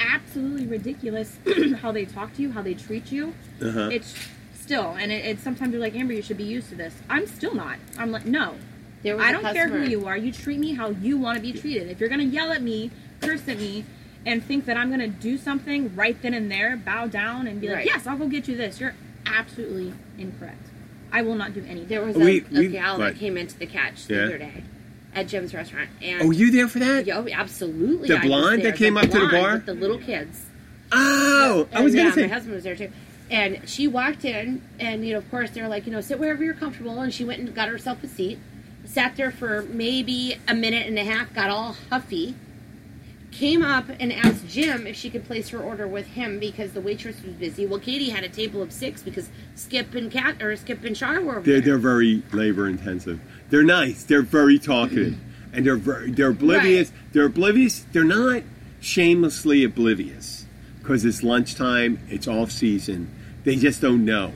absolutely 0.00 0.66
ridiculous 0.66 1.38
how 1.82 1.92
they 1.92 2.04
talk 2.04 2.34
to 2.34 2.42
you, 2.42 2.52
how 2.52 2.62
they 2.62 2.74
treat 2.74 3.10
you. 3.12 3.34
Uh-huh. 3.62 3.88
It's 3.92 4.14
still, 4.58 4.96
and 4.98 5.12
it, 5.12 5.24
it's 5.24 5.42
sometimes 5.42 5.72
you're 5.72 5.80
like 5.80 5.94
Amber, 5.94 6.12
you 6.14 6.22
should 6.22 6.36
be 6.38 6.44
used 6.44 6.68
to 6.70 6.74
this. 6.74 6.94
I'm 7.08 7.26
still 7.26 7.54
not. 7.54 7.76
I'm 7.98 8.10
like, 8.12 8.24
no, 8.26 8.54
there 9.02 9.16
was 9.16 9.24
I 9.24 9.30
a 9.30 9.32
don't 9.32 9.54
care 9.54 9.68
who 9.68 9.82
you 9.84 10.06
are. 10.06 10.16
You 10.16 10.32
treat 10.32 10.58
me 10.58 10.74
how 10.74 10.90
you 10.90 11.18
want 11.18 11.36
to 11.36 11.42
be 11.42 11.52
treated. 11.52 11.88
If 11.90 12.00
you're 12.00 12.08
gonna 12.08 12.22
yell 12.24 12.50
at 12.52 12.62
me, 12.62 12.90
curse 13.20 13.46
at 13.48 13.58
me, 13.58 13.84
and 14.26 14.44
think 14.44 14.66
that 14.66 14.76
I'm 14.76 14.90
gonna 14.90 15.08
do 15.08 15.38
something 15.38 15.94
right 15.96 16.20
then 16.20 16.34
and 16.34 16.50
there, 16.50 16.76
bow 16.76 17.06
down 17.06 17.46
and 17.46 17.60
be 17.60 17.68
like, 17.68 17.76
Right. 17.78 17.86
yes, 17.86 18.06
I'll 18.06 18.18
go 18.18 18.26
get 18.28 18.46
you 18.48 18.56
this. 18.56 18.80
You're 18.80 18.94
absolutely 19.24 19.94
incorrect. 20.18 20.66
I 21.12 21.22
will 21.22 21.36
not 21.36 21.54
do 21.54 21.60
anything. 21.60 21.86
There 21.88 22.04
was 22.04 22.16
a, 22.16 22.18
We- 22.18 22.44
a 22.52 22.58
we- 22.58 22.68
gal 22.68 22.98
right. 22.98 23.14
that 23.14 23.18
came 23.20 23.36
into 23.38 23.58
the 23.58 23.66
catch 23.66 24.06
the 24.06 24.14
Yeah. 24.16 24.22
other 24.24 24.38
day 24.38 24.64
at 25.14 25.28
Jim's 25.28 25.54
restaurant, 25.54 25.88
and 26.02 26.22
Oh, 26.22 26.30
you 26.30 26.50
there 26.50 26.68
for 26.68 26.78
that? 26.80 27.06
Yeah, 27.06 27.18
oh, 27.18 27.26
absolutely. 27.32 28.08
The 28.08 28.18
blonde 28.18 28.62
that 28.62 28.76
came 28.76 28.96
up 28.98 29.04
to 29.08 29.18
the 29.20 29.28
bar? 29.28 29.54
with 29.54 29.66
the 29.66 29.72
little 29.74 29.98
kids. 29.98 30.42
Oh, 30.92 31.66
I 31.72 31.80
was 31.80 31.94
And, 31.94 32.00
gonna 32.00 32.08
yeah, 32.10 32.14
say. 32.14 32.22
my 32.26 32.34
husband 32.34 32.54
was 32.54 32.64
there 32.64 32.76
too. 32.76 32.90
And 33.30 33.60
she 33.68 33.88
walked 33.88 34.24
in, 34.24 34.62
and 34.78 35.04
you 35.06 35.12
know, 35.12 35.18
of 35.18 35.30
course, 35.30 35.50
they're 35.50 35.68
like, 35.68 35.86
you 35.86 35.92
know, 35.92 36.00
sit 36.00 36.18
wherever 36.18 36.44
you're 36.44 36.54
comfortable. 36.54 37.00
And 37.00 37.12
she 37.12 37.24
went 37.24 37.40
and 37.40 37.52
got 37.54 37.68
herself 37.68 38.04
a 38.04 38.08
seat, 38.08 38.38
sat 38.84 39.16
there 39.16 39.30
for 39.32 39.62
maybe 39.62 40.36
a 40.46 40.54
minute 40.54 40.86
and 40.86 40.98
a 40.98 41.04
half, 41.04 41.32
got 41.34 41.50
all 41.50 41.76
huffy, 41.90 42.34
came 43.36 43.62
up 43.62 43.84
and 44.00 44.12
asked 44.12 44.48
Jim 44.48 44.86
if 44.86 44.96
she 44.96 45.10
could 45.10 45.24
place 45.24 45.50
her 45.50 45.58
order 45.58 45.86
with 45.86 46.06
him 46.06 46.38
because 46.38 46.72
the 46.72 46.80
waitress 46.80 47.22
was 47.22 47.34
busy. 47.34 47.66
Well, 47.66 47.78
Katie 47.78 48.08
had 48.08 48.24
a 48.24 48.28
table 48.30 48.62
of 48.62 48.72
six 48.72 49.02
because 49.02 49.28
Skip 49.54 49.94
and 49.94 50.10
Cat 50.10 50.42
or 50.42 50.56
Skip 50.56 50.82
and 50.84 50.96
Char 50.96 51.20
were 51.20 51.34
They're, 51.34 51.42
there. 51.42 51.60
they're 51.60 51.78
very 51.78 52.22
labor 52.32 52.66
intensive. 52.66 53.20
They're 53.50 53.62
nice. 53.62 54.04
They're 54.04 54.22
very 54.22 54.58
talkative, 54.58 55.18
and 55.52 55.66
they're 55.66 55.76
very, 55.76 56.10
they're 56.10 56.30
oblivious. 56.30 56.90
They're 57.12 57.26
oblivious. 57.26 57.84
They're 57.92 58.04
not 58.04 58.42
shamelessly 58.80 59.64
oblivious 59.64 60.46
because 60.80 61.04
it's 61.04 61.22
lunchtime. 61.22 61.98
It's 62.08 62.26
off 62.26 62.50
season. 62.50 63.10
They 63.44 63.56
just 63.56 63.82
don't 63.82 64.04
know 64.04 64.32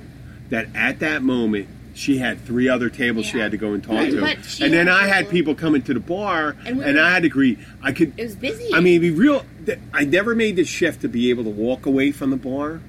that 0.50 0.68
at 0.74 0.98
that 0.98 1.22
moment 1.22 1.68
she 1.94 2.18
had 2.18 2.44
three 2.44 2.68
other 2.68 2.88
tables 2.88 3.26
she 3.26 3.38
had 3.38 3.50
to 3.50 3.56
go 3.56 3.72
and 3.72 3.82
talk 3.82 3.94
Right, 3.94 4.10
to, 4.42 4.64
and 4.64 4.72
then 4.72 4.88
I 4.88 5.06
had 5.06 5.28
people- 5.28 5.54
coming 5.54 5.82
to 5.82 5.94
the 5.94 6.00
bar, 6.00 6.56
And 6.64 6.80
and 6.82 6.98
I 6.98 7.10
had 7.12 7.22
to 7.24 7.28
greet. 7.28 7.58
I 7.82 7.92
could. 7.92 8.12
It 8.16 8.22
was 8.24 8.36
busy. 8.36 8.72
I 8.72 8.80
mean, 8.80 9.00
be 9.00 9.10
real. 9.10 9.44
I 9.92 10.04
never 10.04 10.34
made 10.34 10.56
the 10.56 10.64
shift 10.64 11.00
to 11.02 11.08
be 11.08 11.30
able 11.30 11.44
to 11.44 11.50
walk 11.50 11.86
away 11.86 12.12
from 12.12 12.30
the 12.30 12.36
bar 12.36 12.80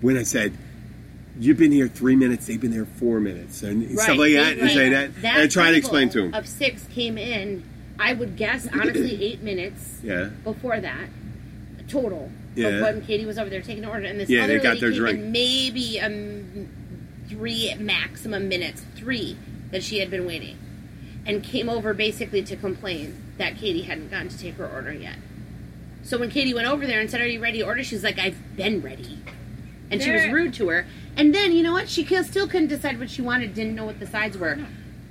when 0.00 0.16
I 0.16 0.22
said, 0.22 0.52
"You've 1.38 1.58
been 1.58 1.72
here 1.72 1.88
three 1.88 2.16
minutes. 2.16 2.46
They've 2.46 2.60
been 2.60 2.70
there 2.72 2.84
four 2.86 3.20
minutes," 3.20 3.62
and 3.62 3.90
stuff 3.98 4.18
like 4.18 4.34
that, 4.34 4.58
and 4.58 4.70
say 4.70 4.88
that, 4.90 5.10
and 5.16 5.26
I 5.26 5.46
try 5.48 5.70
to 5.70 5.76
explain 5.76 6.08
to 6.10 6.22
them. 6.22 6.34
Of 6.34 6.46
six 6.46 6.84
came 6.94 7.16
in, 7.18 7.62
I 7.98 8.12
would 8.12 8.36
guess 8.36 8.68
honestly 8.72 9.22
eight 9.24 9.42
minutes 9.42 9.98
Yeah, 10.02 10.30
before 10.44 10.80
that 10.80 11.08
total. 11.88 12.30
Yeah. 12.56 12.80
But 12.80 12.94
when 12.94 13.04
Katie 13.04 13.26
was 13.26 13.36
over 13.38 13.50
there 13.50 13.60
taking 13.62 13.82
the 13.82 13.88
order, 13.90 14.06
and 14.06 14.18
this 14.20 14.28
Yeah, 14.30 14.44
other 14.44 14.58
they 14.58 14.62
got 14.62 14.68
lady 14.74 14.80
their 14.80 14.90
came 14.90 14.98
drink. 15.00 15.18
in 15.18 15.32
maybe 15.32 16.00
um, 16.00 16.43
three 17.34 17.74
maximum 17.78 18.48
minutes, 18.48 18.84
three 18.94 19.36
that 19.70 19.82
she 19.82 19.98
had 19.98 20.10
been 20.10 20.24
waiting, 20.26 20.56
and 21.26 21.42
came 21.42 21.68
over 21.68 21.92
basically 21.92 22.42
to 22.44 22.56
complain 22.56 23.20
that 23.38 23.56
Katie 23.56 23.82
hadn't 23.82 24.10
gotten 24.10 24.28
to 24.28 24.38
take 24.38 24.54
her 24.54 24.66
order 24.68 24.92
yet. 24.92 25.16
So 26.04 26.18
when 26.18 26.30
Katie 26.30 26.54
went 26.54 26.68
over 26.68 26.86
there 26.86 27.00
and 27.00 27.10
said, 27.10 27.20
"Are 27.20 27.26
you 27.26 27.40
ready 27.40 27.58
to 27.58 27.64
order?" 27.64 27.82
She's 27.82 28.04
like, 28.04 28.18
"I've 28.18 28.56
been 28.56 28.80
ready," 28.82 29.18
and 29.90 30.00
she 30.02 30.10
was 30.12 30.26
rude 30.28 30.54
to 30.54 30.68
her. 30.68 30.86
And 31.16 31.34
then 31.34 31.52
you 31.52 31.62
know 31.62 31.72
what? 31.72 31.88
She 31.88 32.04
still 32.22 32.46
couldn't 32.46 32.68
decide 32.68 32.98
what 33.00 33.10
she 33.10 33.22
wanted. 33.22 33.54
Didn't 33.54 33.74
know 33.74 33.86
what 33.86 33.98
the 34.00 34.06
sides 34.06 34.36
were. 34.38 34.58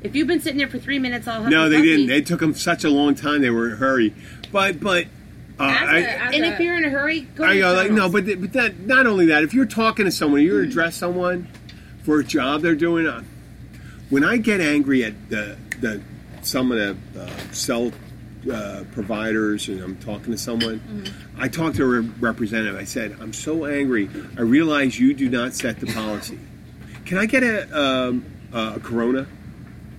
If 0.01 0.15
you've 0.15 0.27
been 0.27 0.39
sitting 0.41 0.57
there 0.57 0.67
for 0.67 0.79
three 0.79 0.99
minutes, 0.99 1.27
all 1.27 1.43
no, 1.43 1.67
they 1.67 1.81
didn't. 1.81 2.07
They 2.07 2.21
took 2.21 2.39
them 2.39 2.53
such 2.53 2.83
a 2.83 2.89
long 2.89 3.15
time. 3.15 3.41
They 3.41 3.49
were 3.49 3.67
in 3.67 3.73
a 3.73 3.77
hurry, 3.77 4.13
but 4.51 4.79
but. 4.79 5.07
Uh, 5.59 5.65
As 5.65 5.81
a- 5.81 5.91
I, 5.91 5.99
as 6.01 6.35
And 6.35 6.45
a- 6.45 6.53
if 6.53 6.59
you're 6.59 6.75
in 6.75 6.83
a 6.83 6.89
hurry, 6.89 7.21
go. 7.35 7.43
I 7.43 7.53
to 7.53 7.59
go 7.59 7.73
like 7.73 7.91
no, 7.91 8.09
McDonald's. 8.09 8.27
but 8.27 8.41
but 8.41 8.53
that, 8.53 8.79
not 8.87 9.05
only 9.05 9.27
that. 9.27 9.43
If 9.43 9.53
you're 9.53 9.67
talking 9.67 10.05
to 10.05 10.11
someone, 10.11 10.41
you're 10.41 10.61
address 10.63 10.95
someone 10.95 11.47
for 12.03 12.19
a 12.19 12.23
job 12.23 12.61
they're 12.61 12.75
doing. 12.75 13.07
Uh, 13.07 13.23
when 14.09 14.23
I 14.23 14.37
get 14.37 14.61
angry 14.61 15.03
at 15.03 15.29
the 15.29 15.57
the 15.79 16.01
some 16.41 16.71
of 16.71 16.77
the 16.77 17.21
uh, 17.21 17.29
cell 17.51 17.91
uh, 18.51 18.83
providers, 18.91 19.69
and 19.69 19.81
I'm 19.81 19.95
talking 19.97 20.31
to 20.31 20.37
someone, 20.37 21.09
I 21.37 21.47
talked 21.47 21.77
to 21.77 21.83
a 21.83 22.01
re- 22.01 22.09
representative. 22.19 22.75
I 22.75 22.83
said, 22.83 23.17
"I'm 23.19 23.33
so 23.33 23.65
angry. 23.65 24.09
I 24.37 24.41
realize 24.41 24.99
you 24.99 25.13
do 25.13 25.29
not 25.29 25.53
set 25.53 25.79
the 25.79 25.87
policy. 25.87 26.39
Can 27.05 27.17
I 27.17 27.25
get 27.25 27.43
a 27.43 27.77
um, 27.77 28.25
a 28.51 28.79
Corona?" 28.79 29.27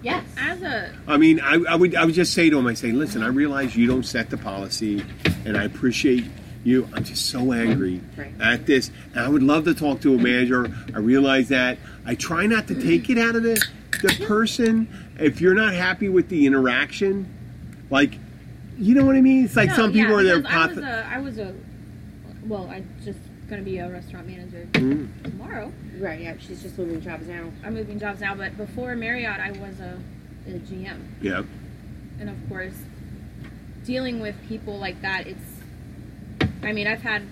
yes. 0.05 0.25
as 0.37 0.63
a 0.63 0.95
I 1.09 1.17
mean, 1.17 1.41
I, 1.41 1.55
I 1.69 1.75
would 1.75 1.95
I 1.95 2.05
would 2.05 2.15
just 2.15 2.35
say 2.35 2.51
to 2.51 2.59
him, 2.59 2.67
I 2.67 2.75
say, 2.75 2.93
listen, 2.93 3.23
I 3.23 3.29
realize 3.29 3.75
you 3.75 3.87
don't 3.87 4.05
set 4.05 4.31
the 4.31 4.37
policy, 4.37 5.05
and 5.45 5.57
I 5.57 5.65
appreciate 5.65 6.25
you. 6.65 6.89
I'm 6.93 7.05
just 7.05 7.27
so 7.31 7.53
angry 7.53 8.01
Right. 8.17 8.33
at 8.41 8.67
this, 8.67 8.91
and 9.13 9.21
I 9.21 9.29
would 9.29 9.43
love 9.43 9.65
to 9.67 9.75
talk 9.75 10.01
to 10.03 10.15
a 10.15 10.19
manager. 10.19 10.71
I 10.95 10.99
realize 10.99 11.49
that. 11.49 11.79
I 12.07 12.15
try 12.15 12.47
not 12.47 12.67
to 12.69 12.75
take 12.75 13.09
it 13.11 13.19
out 13.19 13.37
of 13.37 13.43
the 13.43 13.63
the 14.03 14.25
person. 14.27 14.89
If 15.19 15.41
you're 15.41 15.55
not 15.55 15.73
happy 15.75 16.09
with 16.09 16.29
the 16.29 16.47
interaction, 16.47 17.27
like, 17.91 18.19
you 18.79 18.95
know 18.95 19.05
what 19.07 19.15
I 19.17 19.21
mean? 19.21 19.45
It's 19.45 19.57
like 19.57 19.69
No, 19.71 19.77
some 19.77 19.93
people 19.93 20.11
yeah, 20.23 20.33
are 20.33 20.41
there. 20.41 20.41
because 20.43 20.79
I 20.79 20.79
was 20.79 20.79
a, 20.79 21.07
I 21.15 21.19
was 21.21 21.39
a, 21.39 21.55
well, 22.47 22.69
I 22.69 22.83
just 23.05 23.19
gonna 23.49 23.63
be 23.63 23.79
a 23.79 23.89
restaurant 23.89 24.27
manager 24.27 24.67
Mm. 24.73 25.09
tomorrow. 25.23 25.73
Right, 25.99 26.21
yeah, 26.23 26.35
she's 26.41 26.61
just 26.63 26.77
moving 26.77 27.01
jobs 27.01 27.29
now. 27.29 27.51
I'm 27.65 27.75
moving 27.75 28.01
jobs 28.01 28.21
now, 28.21 28.35
but 28.35 28.57
before 28.57 28.97
Marriott, 28.97 29.39
I 29.39 29.53
was 29.53 29.79
a, 29.81 29.99
a 30.49 30.59
GM, 30.59 30.99
yeah, 31.23 31.43
and 32.19 32.29
of 32.29 32.37
course, 32.49 32.75
dealing 33.85 34.21
with 34.21 34.35
people 34.49 34.79
like 34.79 35.01
that, 35.03 35.27
it's. 35.27 35.54
I 36.65 36.73
mean, 36.73 36.87
I've 36.87 37.03
had 37.03 37.23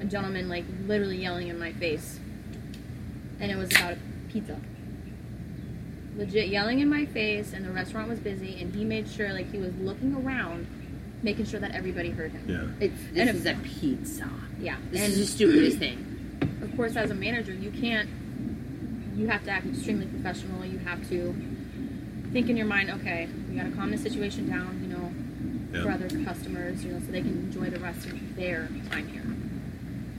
a 0.00 0.04
gentleman 0.04 0.48
like 0.48 0.64
literally 0.86 1.18
yelling 1.18 1.48
in 1.48 1.58
my 1.58 1.72
face, 1.72 2.18
and 3.40 3.50
it 3.50 3.56
was 3.56 3.70
about 3.72 3.92
a 3.94 3.98
pizza. 4.32 4.58
Legit 6.16 6.48
yelling 6.48 6.80
in 6.80 6.88
my 6.90 7.06
face, 7.06 7.52
and 7.52 7.64
the 7.64 7.70
restaurant 7.70 8.08
was 8.08 8.18
busy, 8.18 8.60
and 8.60 8.74
he 8.74 8.84
made 8.84 9.08
sure 9.08 9.32
like 9.32 9.50
he 9.50 9.58
was 9.58 9.74
looking 9.76 10.14
around, 10.14 10.66
making 11.22 11.46
sure 11.46 11.60
that 11.60 11.72
everybody 11.74 12.10
heard 12.10 12.32
him. 12.32 12.44
yeah. 12.48 12.86
It's, 12.86 13.00
And 13.08 13.16
this 13.16 13.28
if- 13.30 13.34
is 13.36 13.46
a 13.46 13.54
pizza. 13.62 14.28
Yeah, 14.60 14.76
This 14.90 15.00
and 15.02 15.12
is 15.12 15.18
the 15.18 15.26
stupidest 15.26 15.78
thing. 15.78 16.38
of 16.62 16.74
course, 16.76 16.96
as 16.96 17.10
a 17.10 17.14
manager, 17.14 17.52
you 17.52 17.70
can't. 17.70 18.08
You 19.16 19.26
have 19.28 19.44
to 19.44 19.50
act 19.50 19.66
extremely 19.66 20.06
professional. 20.06 20.64
You 20.64 20.78
have 20.78 21.06
to 21.10 21.34
think 22.32 22.48
in 22.48 22.56
your 22.56 22.66
mind, 22.66 22.90
okay, 22.90 23.28
we 23.50 23.56
got 23.56 23.64
to 23.64 23.70
calm 23.72 23.90
the 23.90 23.98
situation 23.98 24.48
down, 24.48 24.81
know, 25.72 25.82
for 25.84 25.90
other 25.90 26.08
customers, 26.24 26.84
you 26.84 26.92
know, 26.92 27.00
so 27.00 27.06
they 27.06 27.20
can 27.20 27.30
enjoy 27.30 27.70
the 27.70 27.80
rest 27.80 28.06
of 28.06 28.36
their 28.36 28.68
time 28.90 29.08
here. 29.08 29.24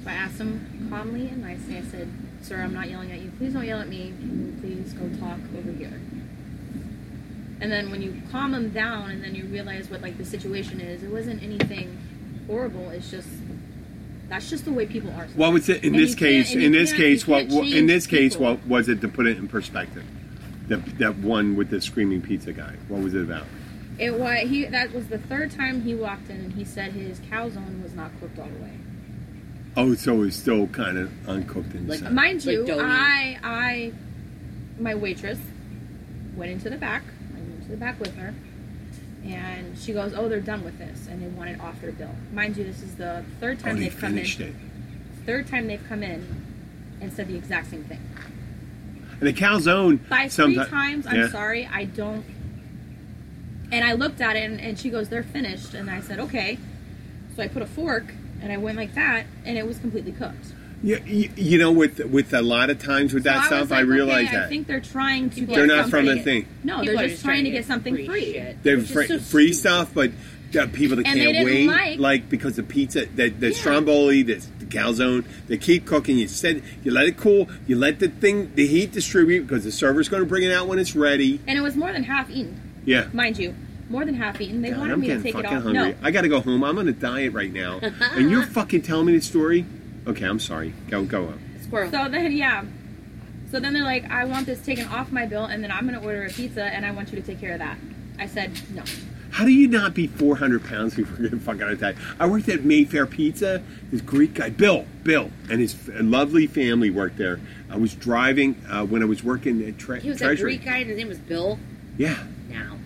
So 0.04 0.10
I 0.10 0.14
asked 0.14 0.38
him 0.40 0.88
calmly 0.90 1.28
and 1.28 1.42
nicely. 1.42 1.78
I 1.78 1.82
said, 1.84 2.10
"Sir, 2.42 2.62
I'm 2.62 2.74
not 2.74 2.90
yelling 2.90 3.12
at 3.12 3.22
you. 3.22 3.32
Please 3.38 3.54
don't 3.54 3.66
yell 3.66 3.80
at 3.80 3.88
me. 3.88 4.14
Can 4.20 4.62
you 4.62 4.62
please 4.62 4.94
go 4.94 5.08
talk 5.20 5.40
over 5.58 5.72
here?" 5.72 6.02
And 7.62 7.72
then 7.72 7.92
when 7.92 8.02
you 8.02 8.22
calm 8.30 8.54
him 8.54 8.72
down, 8.72 9.12
and 9.12 9.24
then 9.24 9.36
you 9.36 9.46
realize 9.46 9.90
what 9.90 10.02
like 10.02 10.18
the 10.18 10.26
situation 10.26 10.82
is, 10.82 11.04
it 11.04 11.10
wasn't 11.10 11.42
anything 11.42 11.98
horrible. 12.48 12.90
It's 12.90 13.10
just 13.10 13.30
that's 14.30 14.50
just 14.50 14.66
the 14.66 14.74
way 14.74 14.86
people 14.86 15.12
are. 15.12 15.28
Well, 15.36 15.50
What 15.50 15.54
was 15.54 15.70
it 15.70 15.84
in 15.84 15.94
And 15.94 16.04
this 16.04 16.16
case? 16.16 16.54
In 16.54 16.72
this 16.72 16.92
case, 16.92 17.28
what 17.28 17.46
in 17.52 17.88
this 17.88 18.08
case, 18.08 18.36
what 18.36 18.66
was 18.68 18.90
it 18.90 19.00
to 19.02 19.08
put 19.08 19.28
it 19.28 19.38
in 19.38 19.48
perspective? 19.48 20.04
That 20.68 20.98
that 20.98 21.18
one 21.18 21.56
with 21.56 21.70
the 21.70 21.80
screaming 21.80 22.22
pizza 22.22 22.52
guy. 22.52 22.76
What 22.88 23.02
was 23.02 23.14
it 23.14 23.22
about? 23.22 23.46
It 24.04 24.20
was 24.20 24.50
he. 24.50 24.66
That 24.66 24.94
was 24.94 25.08
the 25.08 25.18
third 25.18 25.52
time 25.52 25.82
he 25.82 25.96
walked 25.96 26.30
in, 26.30 26.38
and 26.38 26.54
he 26.54 26.66
said 26.66 26.92
his 26.92 27.20
calzone 27.20 27.82
was 27.82 27.94
not 27.94 28.12
cooked 28.20 28.38
all 28.40 28.48
the 28.48 28.64
way. 28.64 28.74
Oh, 29.76 29.96
so 29.96 30.14
it 30.16 30.18
was 30.18 30.36
still 30.36 30.68
kind 30.68 30.98
of 30.98 31.30
uncooked 31.30 31.74
Like 31.74 32.00
inside. 32.00 32.14
Mind 32.14 32.46
you, 32.46 32.66
doughy. 32.66 32.82
I, 32.82 33.40
I, 33.44 33.92
my 34.78 34.94
waitress 34.94 35.40
went 36.36 36.52
into 36.52 36.70
the 36.70 36.78
back. 36.78 37.04
I 37.32 37.40
went 37.40 37.56
into 37.56 37.70
the 37.70 37.78
back 37.78 38.00
with 38.00 38.16
her, 38.16 38.34
and 39.26 39.78
she 39.78 39.94
goes, 39.94 40.14
"Oh, 40.14 40.30
they're 40.30 40.42
done 40.42 40.64
with 40.64 40.78
this, 40.78 41.08
and 41.08 41.22
they 41.22 41.28
want 41.28 41.50
it 41.50 41.60
off 41.60 41.80
their 41.82 41.92
bill." 41.92 42.12
Mind 42.34 42.58
you, 42.58 42.64
this 42.66 42.84
is 42.84 42.96
the 42.96 43.24
third 43.40 43.60
oh, 43.62 43.66
time 43.66 43.78
they 43.78 43.84
they've 43.84 43.98
come 44.00 44.18
in. 44.18 44.26
it. 44.26 44.54
Third 45.26 45.48
time 45.48 45.68
they've 45.68 45.88
come 45.88 46.04
in 46.04 46.44
and 47.02 47.12
said 47.14 47.28
the 47.28 47.36
exact 47.36 47.70
same 47.70 47.84
thing. 47.86 48.02
And 49.20 49.28
the 49.28 49.34
calzone. 49.34 50.08
By 50.10 50.28
three 50.28 50.56
someti- 50.56 50.70
times, 50.70 51.08
I'm 51.08 51.16
yeah. 51.16 51.30
sorry, 51.30 51.70
I 51.72 51.86
don't. 51.86 52.26
And 53.72 53.84
I 53.84 53.94
looked 53.94 54.22
at 54.22 54.36
it, 54.36 54.44
and, 54.44 54.60
and 54.62 54.78
she 54.78 54.90
goes, 54.90 55.10
"They're 55.10 55.24
finished," 55.24 55.74
and 55.74 55.90
I 55.90 56.02
said, 56.02 56.20
"Okay." 56.20 56.58
So 57.36 57.42
I 57.44 57.48
put 57.48 57.62
a 57.64 57.66
fork, 57.66 58.06
and 58.42 58.52
I 58.52 58.58
went 58.58 58.78
like 58.78 58.94
that, 58.96 59.26
and 59.46 59.58
it 59.58 59.66
was 59.66 59.80
completely 59.80 60.12
cooked. 60.12 60.54
Yeah, 60.84 60.98
you, 61.06 61.30
you 61.36 61.58
know, 61.58 61.72
with 61.72 62.00
with 62.06 62.34
a 62.34 62.42
lot 62.42 62.70
of 62.70 62.78
times 62.78 63.14
with 63.14 63.24
So 63.24 63.30
that 63.30 63.38
was 63.38 63.46
stuff, 63.48 63.72
like, 63.72 63.80
I 63.80 63.82
realize 63.82 64.28
okay, 64.28 64.36
that 64.36 64.46
I 64.46 64.50
think 64.50 64.68
they're 64.68 64.80
trying 64.82 65.30
to. 65.32 65.36
People 65.38 65.56
get 65.56 65.60
They're 65.68 65.68
not 65.78 65.90
from 65.90 66.06
something- 66.08 66.18
the 66.18 66.24
thing. 66.24 66.48
No, 66.64 66.82
People 66.82 66.96
they're 66.98 67.06
are 67.06 67.08
just 67.10 67.24
trying 67.24 67.46
to 67.46 67.52
get 67.52 67.66
something 67.66 67.96
free. 68.06 68.34
shit, 68.34 68.62
they're 68.64 68.78
which 68.78 68.92
free, 68.92 69.08
so 69.08 69.18
free 69.20 69.54
stupid. 69.54 69.60
stuff, 69.60 69.94
but 69.94 70.12
uh, 70.60 70.68
people 70.74 70.98
that 70.98 71.08
And 71.08 71.16
can't 71.16 71.34
didn't 71.34 71.46
wait, 71.46 71.68
like- 71.68 72.00
like 72.00 72.30
because 72.30 72.58
the 72.58 72.64
pizza, 72.64 73.06
the, 73.08 73.30
the 73.30 73.48
Yeah. 73.52 73.56
stromboli, 73.58 74.22
the, 74.24 74.36
the 74.60 74.66
calzone, 74.66 75.24
they 75.48 75.58
keep 75.58 75.86
cooking. 75.88 76.18
You 76.20 76.28
said 76.28 76.62
you 76.84 76.92
let 76.92 77.08
it 77.08 77.16
cool, 77.18 77.48
you 77.66 77.76
let 77.78 78.00
the 78.00 78.10
thing, 78.10 78.52
the 78.54 78.68
heat 78.68 78.92
distribute 78.92 79.48
because 79.48 79.64
the 79.64 79.72
server's 79.72 80.10
going 80.10 80.22
to 80.22 80.28
bring 80.30 80.44
it 80.44 80.52
out 80.52 80.68
when 80.68 80.78
it's 80.80 80.96
ready. 80.98 81.40
And 81.48 81.58
it 81.58 81.62
was 81.62 81.76
more 81.78 81.92
than 81.94 82.04
half 82.04 82.30
eaten, 82.30 82.60
Yeah. 82.86 83.08
mind 83.14 83.38
you, 83.38 83.56
more 83.90 84.06
than 84.06 84.16
half 84.16 84.40
eaten. 84.42 84.62
They 84.62 84.70
God, 84.72 84.80
wanted 84.80 84.94
I'm 84.94 85.00
me 85.02 85.08
to 85.08 85.16
getting 85.18 85.34
take 85.34 85.40
it 85.40 85.46
off. 85.46 85.64
hungry. 85.64 85.74
No, 85.74 85.96
I 86.02 86.12
got 86.12 86.22
to 86.22 86.30
go 86.30 86.42
home. 86.42 86.64
I'm 86.64 86.78
on 86.78 86.88
a 86.88 86.92
diet 86.94 87.34
right 87.34 87.52
now, 87.52 87.80
and 87.82 88.30
you're 88.30 88.44
fucking 88.46 88.82
telling 88.82 89.06
me 89.08 89.14
the 89.14 89.22
story. 89.22 89.66
Okay, 90.08 90.26
I'm 90.26 90.40
sorry. 90.40 90.74
Go 90.90 91.04
go 91.04 91.30
up. 91.30 91.38
Squirrel. 91.62 91.92
So 91.92 92.10
then, 92.10 92.32
yeah. 92.34 92.64
So 93.52 93.60
then 93.60 93.74
they're 93.74 93.84
like, 93.84 94.10
I 94.10 94.26
want 94.26 94.46
this 94.48 94.66
taken 94.66 94.88
off 94.88 95.12
my 95.12 95.26
bill, 95.26 95.46
and 95.46 95.64
then 95.64 95.72
I'm 95.72 95.88
going 95.88 96.00
to 96.00 96.06
order 96.06 96.26
a 96.26 96.30
pizza, 96.30 96.64
and 96.64 96.86
I 96.86 96.92
want 96.92 97.12
you 97.12 97.22
to 97.22 97.26
take 97.26 97.40
care 97.40 97.54
of 97.54 97.60
that. 97.60 97.78
I 98.18 98.26
said, 98.26 98.52
no. 98.74 98.84
How 99.32 99.46
do 99.46 99.52
you 99.52 99.68
not 99.68 99.94
be 99.96 100.06
400 100.08 100.64
pounds 100.64 100.96
before 100.96 101.24
you 101.24 101.30
get 101.30 101.40
fucking 101.42 101.62
attacked? 101.62 101.98
I 102.20 102.28
worked 102.28 102.50
at 102.50 102.64
Mayfair 102.66 103.06
Pizza. 103.08 103.64
This 103.92 104.02
Greek 104.02 104.36
guy, 104.36 104.50
Bill, 104.50 104.86
Bill, 105.04 105.32
and 105.50 105.60
his 105.60 105.76
lovely 105.88 106.46
family 106.48 106.90
worked 106.92 107.18
there. 107.18 107.40
I 107.70 107.78
was 107.78 107.96
driving 107.96 108.56
uh, 108.70 108.86
when 108.86 109.02
I 109.02 109.06
was 109.06 109.24
working 109.24 109.64
at 109.68 109.78
tre- 109.80 110.02
he 110.02 110.10
was 110.10 110.22
a 110.22 110.36
Greek 110.36 110.66
guy, 110.66 110.78
and 110.78 110.90
his 110.90 110.98
name 110.98 111.08
was 111.08 111.18
Bill. 111.18 111.58
Yeah. 111.98 112.24
Now. 112.54 112.78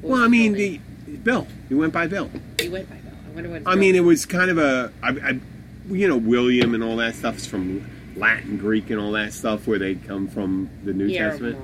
What 0.00 0.10
Well, 0.12 0.22
I 0.22 0.28
mean, 0.28 0.52
the 0.52 0.78
Bill. 1.22 1.46
He 1.68 1.74
went 1.74 1.92
by 1.92 2.06
Bill. 2.06 2.30
he 2.60 2.68
went 2.68 2.88
by 2.90 2.96
Bill. 2.96 3.12
I 3.26 3.34
wonder 3.34 3.50
what. 3.50 3.62
I 3.66 3.74
mean, 3.76 3.94
it 3.94 4.00
was 4.04 4.26
kind 4.26 4.50
of 4.50 4.58
a, 4.58 4.92
I, 5.02 5.08
I, 5.10 5.40
you 5.88 6.08
know, 6.08 6.16
William 6.16 6.74
and 6.74 6.82
all 6.84 6.96
that 6.96 7.14
stuff 7.14 7.36
is 7.38 7.46
from 7.46 7.88
Latin, 8.16 8.56
Greek, 8.58 8.90
and 8.90 9.00
all 9.00 9.12
that 9.12 9.32
stuff 9.32 9.66
where 9.66 9.78
they 9.78 9.94
come 9.94 10.28
from 10.28 10.68
the 10.84 10.92
New 10.92 11.08
Guillermo. 11.08 11.30
Testament. 11.30 11.58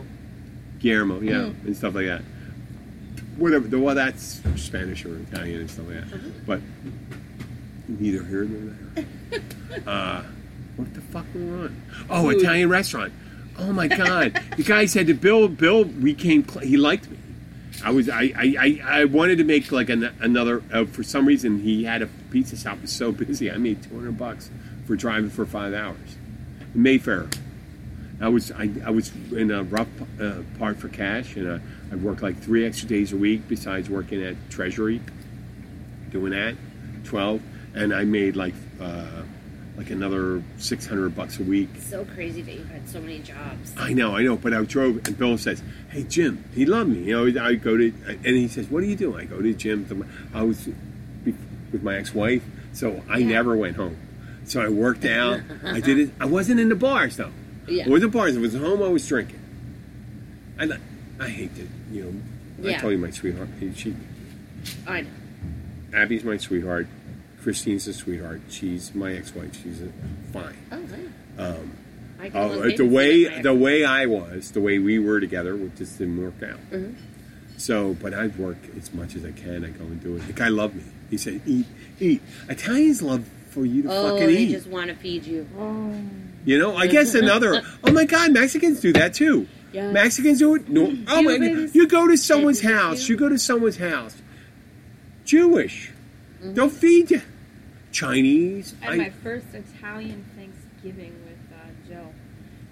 Guillermo, 0.81 1.21
yeah, 1.21 1.33
Mm-hmm. 1.33 1.67
and 1.67 1.77
stuff 1.77 1.95
like 1.95 2.07
that. 2.07 2.23
Whatever. 3.37 3.69
the- 3.69 3.79
Well, 3.79 3.95
that's 3.95 4.41
Spanish 4.57 5.05
or 5.05 5.17
Italian 5.19 5.61
and 5.61 5.71
stuff 5.71 5.87
like 5.89 5.97
that. 6.01 6.19
Mm-hmm. 6.19 6.31
But 6.47 6.61
neither 7.89 8.25
here 8.25 8.45
nor 8.45 8.75
there. 8.95 9.05
uh, 9.87 10.23
what 10.77 10.95
the 10.95 11.01
fuck 11.01 11.27
were 11.35 11.41
we 11.41 11.51
on? 11.65 11.83
Oh, 12.09 12.23
Food. 12.31 12.37
Italian 12.41 12.69
restaurant. 12.71 13.13
Oh 13.59 13.73
my 13.73 13.89
god! 13.89 14.41
the 14.57 14.63
guy 14.63 14.87
said 14.87 15.07
to 15.09 15.15
Bill. 15.15 15.47
Bill 15.49 15.85
became. 15.85 16.49
cl- 16.49 16.65
He 16.65 16.79
liked 16.79 17.11
me. 17.11 17.19
I 17.85 17.91
was. 17.91 18.09
I. 18.09 18.33
I. 18.37 18.55
I, 18.59 19.01
I 19.01 19.05
wanted 19.05 19.39
to 19.39 19.45
make 19.45 19.71
like 19.73 19.89
an, 19.89 20.05
another. 20.21 20.63
Uh, 20.73 20.85
for 20.85 21.03
some 21.03 21.27
reason, 21.27 21.61
he 21.61 21.85
had 21.85 22.03
a 22.03 22.07
pizza 22.31 22.57
shop. 22.57 22.81
Was 22.83 22.93
so 22.93 23.13
busy. 23.13 23.51
I 23.51 23.57
made 23.57 23.83
two 23.83 23.95
hundred 23.95 24.19
bucks 24.19 24.51
for 24.87 24.97
driving 24.97 25.31
for 25.31 25.47
five 25.47 25.75
hours. 25.75 26.17
Mayfair. 26.75 27.29
I 28.21 28.29
was 28.29 28.53
I, 28.53 28.71
I 28.85 28.91
was 28.91 29.13
in 29.33 29.51
a 29.51 29.63
rough 29.63 29.89
uh, 30.21 30.43
part 30.59 30.79
for 30.79 30.89
cash, 30.89 31.37
and 31.37 31.49
uh, 31.49 31.59
I 31.91 31.97
worked 31.97 32.23
like 32.23 32.39
three 32.39 32.67
extra 32.67 32.87
days 32.87 33.13
a 33.13 33.17
week 33.17 33.49
besides 33.49 33.89
working 33.89 34.23
at 34.23 34.37
Treasury, 34.51 35.01
doing 36.11 36.33
that, 36.33 36.55
twelve, 37.05 37.41
and 37.75 37.95
I 37.95 38.05
made 38.05 38.37
like 38.37 38.55
uh, 38.79 39.23
like 39.81 39.89
another 39.91 40.43
six 40.59 40.87
hundred 40.87 41.17
bucks 41.17 41.41
a 41.41 41.43
week. 41.43 41.71
It's 41.75 41.87
so 41.89 42.05
crazy 42.05 42.43
that 42.43 42.53
you've 42.53 42.69
had 42.71 42.87
so 42.87 43.01
many 43.01 43.21
jobs. 43.21 43.73
I 43.79 43.95
know, 43.95 44.15
I 44.15 44.23
know, 44.23 44.37
but 44.37 44.53
I 44.53 44.63
drove, 44.65 44.97
and 45.07 45.17
Bill 45.17 45.39
says, 45.39 45.63
"Hey 45.89 46.03
Jim," 46.03 46.45
he 46.55 46.67
loved 46.67 46.91
me, 46.91 47.05
you 47.05 47.31
know. 47.33 47.43
I 47.43 47.55
go 47.55 47.79
to, 47.79 47.91
and 48.07 48.27
he 48.27 48.47
says, 48.47 48.69
"What 48.69 48.83
do 48.83 48.87
you 48.87 48.95
do?" 48.95 49.17
I 49.17 49.25
go 49.25 49.37
to 49.39 49.43
the 49.43 49.55
gym. 49.55 50.07
I 50.35 50.43
was 50.43 50.69
with 51.73 51.83
my 51.83 51.97
ex-wife, 51.97 52.43
so 52.75 53.03
I 53.09 53.19
Yeah. 53.19 53.29
never 53.29 53.57
went 53.57 53.77
home. 53.77 53.97
So 54.45 54.61
I 54.61 54.69
worked 54.69 55.07
out. 55.07 55.41
I 55.65 55.81
did 55.81 55.99
it. 55.99 56.11
I 56.21 56.27
wasn't 56.27 56.61
in 56.61 56.69
the 56.69 56.75
bars 56.75 57.17
though. 57.17 57.33
Yeah. 57.67 57.87
I 57.87 57.89
wasn't 57.89 58.13
bars. 58.13 58.37
I 58.37 58.41
was 58.41 58.55
home. 58.55 58.83
I 58.83 58.89
was 58.89 59.07
drinking. 59.09 59.41
I, 60.59 60.69
I 61.19 61.29
hate 61.29 61.55
to, 61.57 61.67
you 61.91 62.05
know. 62.63 62.69
I 62.69 62.75
told 62.75 62.93
you 62.93 62.99
my 62.99 63.11
sweetheart. 63.11 63.49
She, 63.77 63.95
I 64.87 65.01
know. 65.03 65.09
Abby's 65.95 66.23
my 66.23 66.37
sweetheart. 66.37 66.87
Christine's 67.43 67.87
a 67.89 67.93
sweetheart. 67.95 68.43
She's 68.49 68.95
my 68.95 69.13
ex-wife. 69.15 69.61
She's 69.63 69.81
a, 69.83 69.89
fine. 70.33 70.57
Oh, 70.73 70.81
wow. 71.39 71.47
Um, 71.47 71.77
I 72.21 72.29
can 72.29 72.37
only 72.37 72.69
name 72.69 72.77
the 72.77 72.85
way 72.87 73.41
the 73.41 73.55
way 73.55 73.85
I 73.85 74.05
was, 74.07 74.51
the 74.53 74.61
way 74.61 74.79
we 74.79 74.99
were 74.99 75.21
together, 75.21 75.55
it 75.57 75.77
just 75.77 75.99
didn't 75.99 76.23
work 76.23 76.43
out. 76.43 76.61
Mhm. 76.71 76.95
So, 77.57 77.95
but 77.95 78.13
I 78.15 78.27
work 78.29 78.59
as 78.77 78.93
much 78.93 79.17
as 79.17 79.25
I 79.25 79.33
can. 79.33 79.65
I 79.65 79.69
go 79.71 79.85
and 79.85 80.03
do 80.03 80.17
it. 80.17 80.27
The 80.27 80.33
guy 80.35 80.49
loved 80.49 80.77
me. 80.77 80.83
He 81.11 81.17
said, 81.17 81.41
"Eat, 81.47 81.67
eat." 81.99 82.21
Italians 82.49 83.01
love 83.03 83.25
for 83.51 83.65
you 83.65 83.83
to 83.85 83.89
Oh, 83.91 84.11
fucking 84.13 84.27
they 84.29 84.37
eat. 84.43 84.51
just 84.53 84.67
want 84.67 84.89
to 84.89 84.95
feed 84.97 85.25
you. 85.27 85.47
Oh. 85.59 85.95
You 86.45 86.59
know, 86.59 86.77
I 86.77 86.87
guess 86.87 87.15
another. 87.15 87.63
Oh 87.85 87.93
my 87.93 88.05
God, 88.05 88.33
Mexicans 88.33 88.81
do 88.81 88.93
that 88.95 89.15
too. 89.15 89.47
Mexicans 89.73 90.39
do 90.41 90.55
it. 90.57 90.69
No, 90.69 90.95
oh 91.09 91.23
my 91.23 91.39
God, 91.39 91.71
you 91.75 91.87
go 91.89 92.07
to 92.07 92.17
someone's 92.19 92.61
house. 92.61 93.09
You 93.09 93.17
go 93.17 93.29
to 93.31 93.39
someone's 93.39 93.79
house. 93.79 94.15
Jewish, 95.25 95.91
Mm-hmm. 96.43 96.55
they'll 96.55 96.71
feed 96.71 97.11
you. 97.11 97.21
Chinese. 97.93 98.75
I 98.83 98.85
had 98.87 98.95
I- 98.95 98.97
my 98.99 99.11
first 99.11 99.47
Italian 99.55 100.25
Thanksgiving 100.37 101.13
with 101.25 101.39
uh, 101.59 101.89
Joe. 101.89 102.09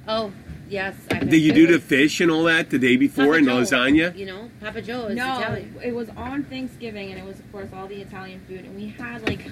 Oh, 0.07 0.33
yes. 0.71 0.95
I've 1.11 1.29
did 1.29 1.39
you 1.43 1.53
do 1.53 1.67
the 1.67 1.79
fish 1.79 2.21
and 2.21 2.31
all 2.31 2.45
that 2.45 2.71
the 2.71 2.79
day 2.79 2.97
before 2.97 3.27
Papa 3.27 3.37
and 3.39 3.47
Joe, 3.47 3.57
lasagna? 3.61 4.17
You 4.17 4.27
know, 4.27 4.51
Papa 4.61 4.81
Joe 4.81 5.07
is 5.07 5.17
no, 5.17 5.39
Italian. 5.39 5.75
it 5.85 5.95
was 5.95 6.09
on 6.11 6.45
Thanksgiving, 6.45 7.11
and 7.11 7.19
it 7.21 7.25
was 7.27 7.39
of 7.39 7.53
course 7.53 7.69
all 7.75 7.87
the 7.87 8.01
Italian 8.01 8.41
food, 8.49 8.61
and 8.65 8.75
we 8.75 8.89
had 8.89 9.27
like 9.27 9.45
a 9.47 9.51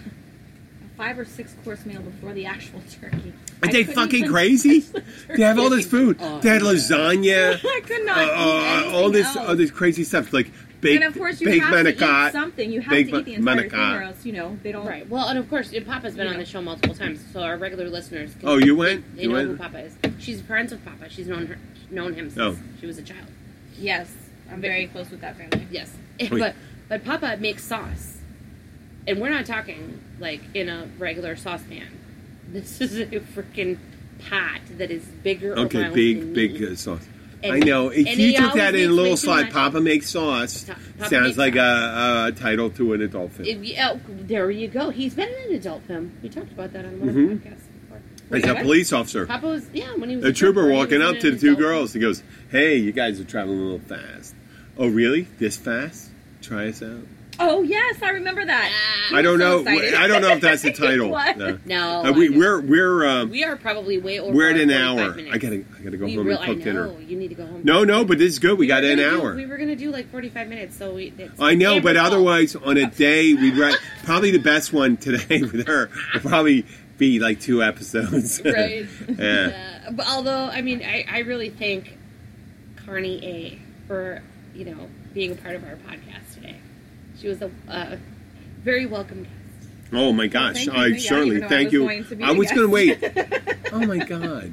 five 0.96 1.18
or 1.18 1.26
six 1.26 1.54
course 1.62 1.84
meal 1.84 2.00
before 2.00 2.32
the 2.32 2.46
actual 2.46 2.80
turkey. 3.00 3.34
Are 3.62 3.68
I 3.68 3.72
they 3.72 3.84
fucking 3.84 4.20
even 4.20 4.30
crazy? 4.32 4.80
touch 4.80 4.92
the 5.28 5.36
They 5.36 5.42
have 5.42 5.58
all 5.58 5.68
this 5.68 5.84
food. 5.86 6.16
Oh, 6.20 6.40
They 6.40 6.48
had 6.48 6.62
yeah. 6.62 6.68
lasagna, 6.72 7.60
I 7.64 7.80
could 7.84 8.00
uh, 8.00 8.04
not 8.04 8.24
eat 8.24 8.92
uh, 8.94 8.96
all 8.96 9.10
this, 9.10 9.26
else. 9.26 9.48
all 9.48 9.56
this 9.56 9.70
crazy 9.70 10.04
stuff 10.04 10.32
like 10.32 10.50
baked, 10.86 11.02
and 11.04 11.12
of 11.14 11.18
course, 11.18 11.40
you 11.40 11.46
baked 11.48 11.64
have 11.64 11.84
to 11.84 11.92
manicotti. 11.92 12.28
eat 12.28 12.32
something. 12.32 12.72
You 12.72 12.80
have 12.80 12.90
baked 12.90 13.10
to 13.10 13.18
eat 13.18 13.24
the 13.24 13.34
entire 13.34 13.56
thing, 13.62 13.70
manicotti. 13.70 14.00
or 14.00 14.02
else 14.02 14.24
you 14.26 14.32
know 14.32 14.58
they 14.62 14.72
don't. 14.72 14.86
Right. 14.86 15.08
Well, 15.08 15.28
and 15.28 15.38
of 15.38 15.48
course, 15.50 15.72
and 15.72 15.86
Papa's 15.86 16.14
been 16.14 16.26
You 16.26 16.32
on 16.32 16.38
the 16.38 16.44
show 16.46 16.60
multiple 16.62 16.94
times, 16.94 17.24
so 17.32 17.40
our 17.42 17.56
regular 17.56 17.88
listeners. 17.88 18.32
Can, 18.38 18.48
Oh, 18.48 18.56
you 18.58 18.74
went? 18.76 19.04
They, 19.12 19.16
they 19.16 19.22
You 19.24 19.28
know 19.28 19.34
went? 19.34 19.48
who 19.50 19.56
Papa 19.56 19.78
is. 19.80 19.96
She's 20.18 20.40
friends 20.40 20.72
with 20.72 20.84
Papa. 20.84 21.08
She's 21.10 21.28
known 21.28 21.46
her, 21.46 21.58
known 21.90 22.14
him 22.14 22.30
since 22.30 22.40
Oh. 22.40 22.58
she 22.80 22.86
was 22.86 22.98
a 22.98 23.02
child. 23.02 23.26
Yes, 23.78 24.12
I'm 24.50 24.60
very 24.60 24.86
close 24.86 25.10
with 25.10 25.20
that 25.20 25.36
family. 25.36 25.66
Yes, 25.70 25.92
Wait. 26.20 26.30
but 26.30 26.54
but 26.88 27.04
Papa 27.04 27.36
makes 27.40 27.64
sauce, 27.64 28.18
and 29.06 29.20
we're 29.20 29.30
not 29.30 29.46
talking 29.46 30.00
like 30.18 30.40
in 30.54 30.68
a 30.68 30.88
regular 30.98 31.36
saucepan. 31.36 31.88
This 32.48 32.80
is 32.80 32.98
a 33.00 33.06
freaking 33.06 33.78
pot 34.30 34.60
that 34.78 34.90
is 34.90 35.04
bigger. 35.04 35.58
Okay, 35.58 35.88
big, 35.90 36.20
than 36.20 36.32
big 36.32 36.62
uh, 36.62 36.74
sauce. 36.76 37.06
And- 37.42 37.52
I 37.52 37.58
know. 37.58 37.88
If 37.90 38.18
you 38.18 38.36
took 38.36 38.54
that 38.54 38.74
in 38.74 38.90
a 38.90 38.92
little 38.92 39.16
slide. 39.16 39.50
Papa 39.52 39.80
makes 39.80 40.08
sauce. 40.10 40.64
Ta- 40.64 40.74
Papa 40.98 41.10
Sounds 41.10 41.26
makes 41.26 41.38
like 41.38 41.56
a, 41.56 42.26
a 42.28 42.32
title 42.32 42.70
to 42.70 42.92
an 42.94 43.02
adult 43.02 43.32
film. 43.32 43.46
Oh, 43.78 44.00
there 44.06 44.50
you 44.50 44.68
go. 44.68 44.90
He's 44.90 45.14
been 45.14 45.28
in 45.28 45.50
an 45.50 45.54
adult 45.56 45.82
film. 45.84 46.12
We 46.22 46.28
talked 46.28 46.52
about 46.52 46.72
that 46.72 46.84
on 46.84 46.98
one 47.00 47.08
Mhm. 47.10 47.32
of 47.32 47.42
the 47.42 47.48
podcasts 47.50 47.68
before. 48.28 48.38
He's 48.38 48.46
a 48.48 48.54
police 48.62 48.92
officer. 48.92 49.26
Papa 49.26 49.46
was 49.46 49.66
yeah 49.72 49.94
when 49.96 50.08
he 50.10 50.16
was 50.16 50.24
A 50.24 50.32
trooper 50.32 50.66
he 50.68 50.74
walking 50.74 51.02
up 51.02 51.18
to 51.20 51.30
the 51.30 51.38
two 51.38 51.56
girls. 51.56 51.92
He 51.92 52.00
goes, 52.00 52.22
"Hey, 52.50 52.76
you 52.76 52.90
guys 52.92 53.20
are 53.20 53.24
traveling 53.24 53.58
a 53.60 53.62
little 53.62 53.78
fast. 53.80 54.34
Oh, 54.78 54.88
really? 54.88 55.28
This 55.38 55.56
fast? 55.56 56.10
Try 56.42 56.68
us 56.68 56.82
out." 56.82 57.06
Oh 57.38 57.62
yes, 57.62 58.02
I 58.02 58.10
remember 58.10 58.44
that. 58.44 58.72
I 59.12 59.20
don't 59.22 59.38
so 59.38 59.44
know. 59.44 59.58
excited. 59.60 59.94
I 59.94 60.06
don't 60.06 60.22
know 60.22 60.30
if 60.30 60.40
that's 60.40 60.62
the 60.62 60.72
title. 60.86 61.10
What? 61.10 61.36
No. 61.36 61.58
No, 61.66 62.04
Uh, 62.06 62.12
we, 62.12 62.30
we're 62.30 62.60
we're 62.60 63.04
uh, 63.06 63.24
we 63.26 63.44
are 63.44 63.56
probably 63.56 63.98
way 63.98 64.18
over. 64.18 64.32
we're 64.34 64.50
at 64.50 64.56
an 64.58 64.70
hour. 64.70 65.14
Minutes. 65.14 65.34
I 65.34 65.38
gotta 65.38 65.64
I 65.78 65.82
gotta 65.82 65.96
go 65.96 66.06
we 66.06 66.14
home 66.14 66.26
real, 66.26 66.38
and 66.38 66.46
cook 66.46 66.60
I 66.60 66.64
dinner. 66.64 67.00
you 67.00 67.16
need 67.16 67.28
to 67.28 67.34
go 67.34 67.46
home. 67.46 67.60
No, 67.64 67.84
no, 67.84 68.04
but 68.04 68.18
this 68.18 68.32
is 68.32 68.38
good. 68.38 68.58
We, 68.58 68.66
got 68.66 68.84
an 68.84 68.96
gonna 68.98 69.10
do- 69.10 69.20
hour. 69.22 69.34
we 69.34 69.46
were 69.46 69.56
gonna 69.58 69.76
do 69.76 69.90
like 69.90 70.10
forty-five 70.10 70.48
minutes, 70.48 70.76
so 70.76 70.94
we. 70.94 71.12
I 71.38 71.54
know, 71.54 71.80
but 71.80 71.96
Amber's 71.96 72.06
otherwise, 72.12 72.56
on 72.56 72.76
a 72.78 72.86
day, 72.90 73.34
we'd 73.34 73.56
write 73.56 73.78
probably 74.04 74.30
the 74.30 74.38
best 74.38 74.72
one 74.72 74.96
today 74.96 75.40
with 75.42 75.66
her 75.66 75.90
would 76.14 76.22
probably 76.22 76.64
be 76.98 77.18
like 77.20 77.40
two 77.40 77.62
episodes. 77.62 78.40
Right. 78.44 78.86
yeah. 79.18 79.80
Uh, 79.86 79.90
but 79.92 80.06
although, 80.08 80.46
I 80.46 80.62
mean, 80.62 80.82
I, 80.82 81.04
I 81.08 81.18
really 81.20 81.50
thank 81.50 81.98
Carney 82.84 83.22
A 83.24 83.58
for 83.86 84.22
you 84.54 84.64
know 84.64 84.88
being 85.12 85.32
a 85.32 85.34
part 85.36 85.54
of 85.56 85.64
our 85.64 85.76
podcast 85.76 86.02
today. 86.04 86.25
She 87.20 87.28
was 87.28 87.40
a 87.42 87.50
uh, 87.68 87.96
very 88.62 88.86
welcome 88.86 89.22
guest. 89.24 89.32
Oh 89.92 90.12
my 90.12 90.26
gosh! 90.26 90.64
Thank 90.64 90.66
you. 90.66 90.72
I 90.72 90.84
I 90.86 90.96
certainly 90.96 91.36
even 91.36 91.40
know 91.42 91.46
I 91.46 91.50
thank 91.50 91.66
was 91.66 91.72
you. 91.72 91.80
going 91.80 92.04
to 92.04 92.16
be 92.16 92.24
was 92.38 92.50
going 92.50 92.60
to 92.62 92.68
wait. 92.68 93.58
oh 93.72 93.80
my 93.86 93.98
god! 93.98 94.52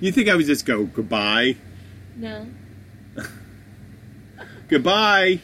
You 0.00 0.12
think 0.12 0.28
I 0.28 0.36
would 0.36 0.46
just 0.46 0.64
go 0.64 0.84
goodbye? 0.84 1.56
No, 2.16 2.46
Goodbye. 4.68 5.40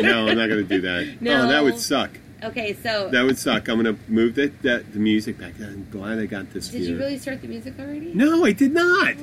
no, 0.00 0.26
I'm 0.28 0.36
not 0.38 0.48
going 0.48 0.62
to 0.62 0.64
do 0.64 0.80
that. 0.82 1.18
No. 1.20 1.44
Oh, 1.44 1.48
that 1.48 1.62
would 1.62 1.78
suck. 1.78 2.10
okay. 2.42 2.72
So, 2.82 3.10
That 3.10 3.22
would 3.24 3.38
suck. 3.38 3.68
I'm 3.68 3.80
going 3.82 3.96
to 3.96 4.02
move 4.10 4.34
the, 4.34 4.48
the 4.62 4.84
the 4.92 4.98
music 4.98 5.38
back. 5.38 5.54
I'm 5.60 5.86
glad 5.90 6.18
I 6.18 6.26
got 6.26 6.50
this. 6.52 6.68
did 6.68 6.82
you 6.82 6.96
really 6.98 7.18
start 7.18 7.42
the 7.42 7.48
music 7.48 7.74
already? 7.78 8.12
No, 8.14 8.44
I 8.44 8.52
did 8.52 8.72
not. 8.72 9.14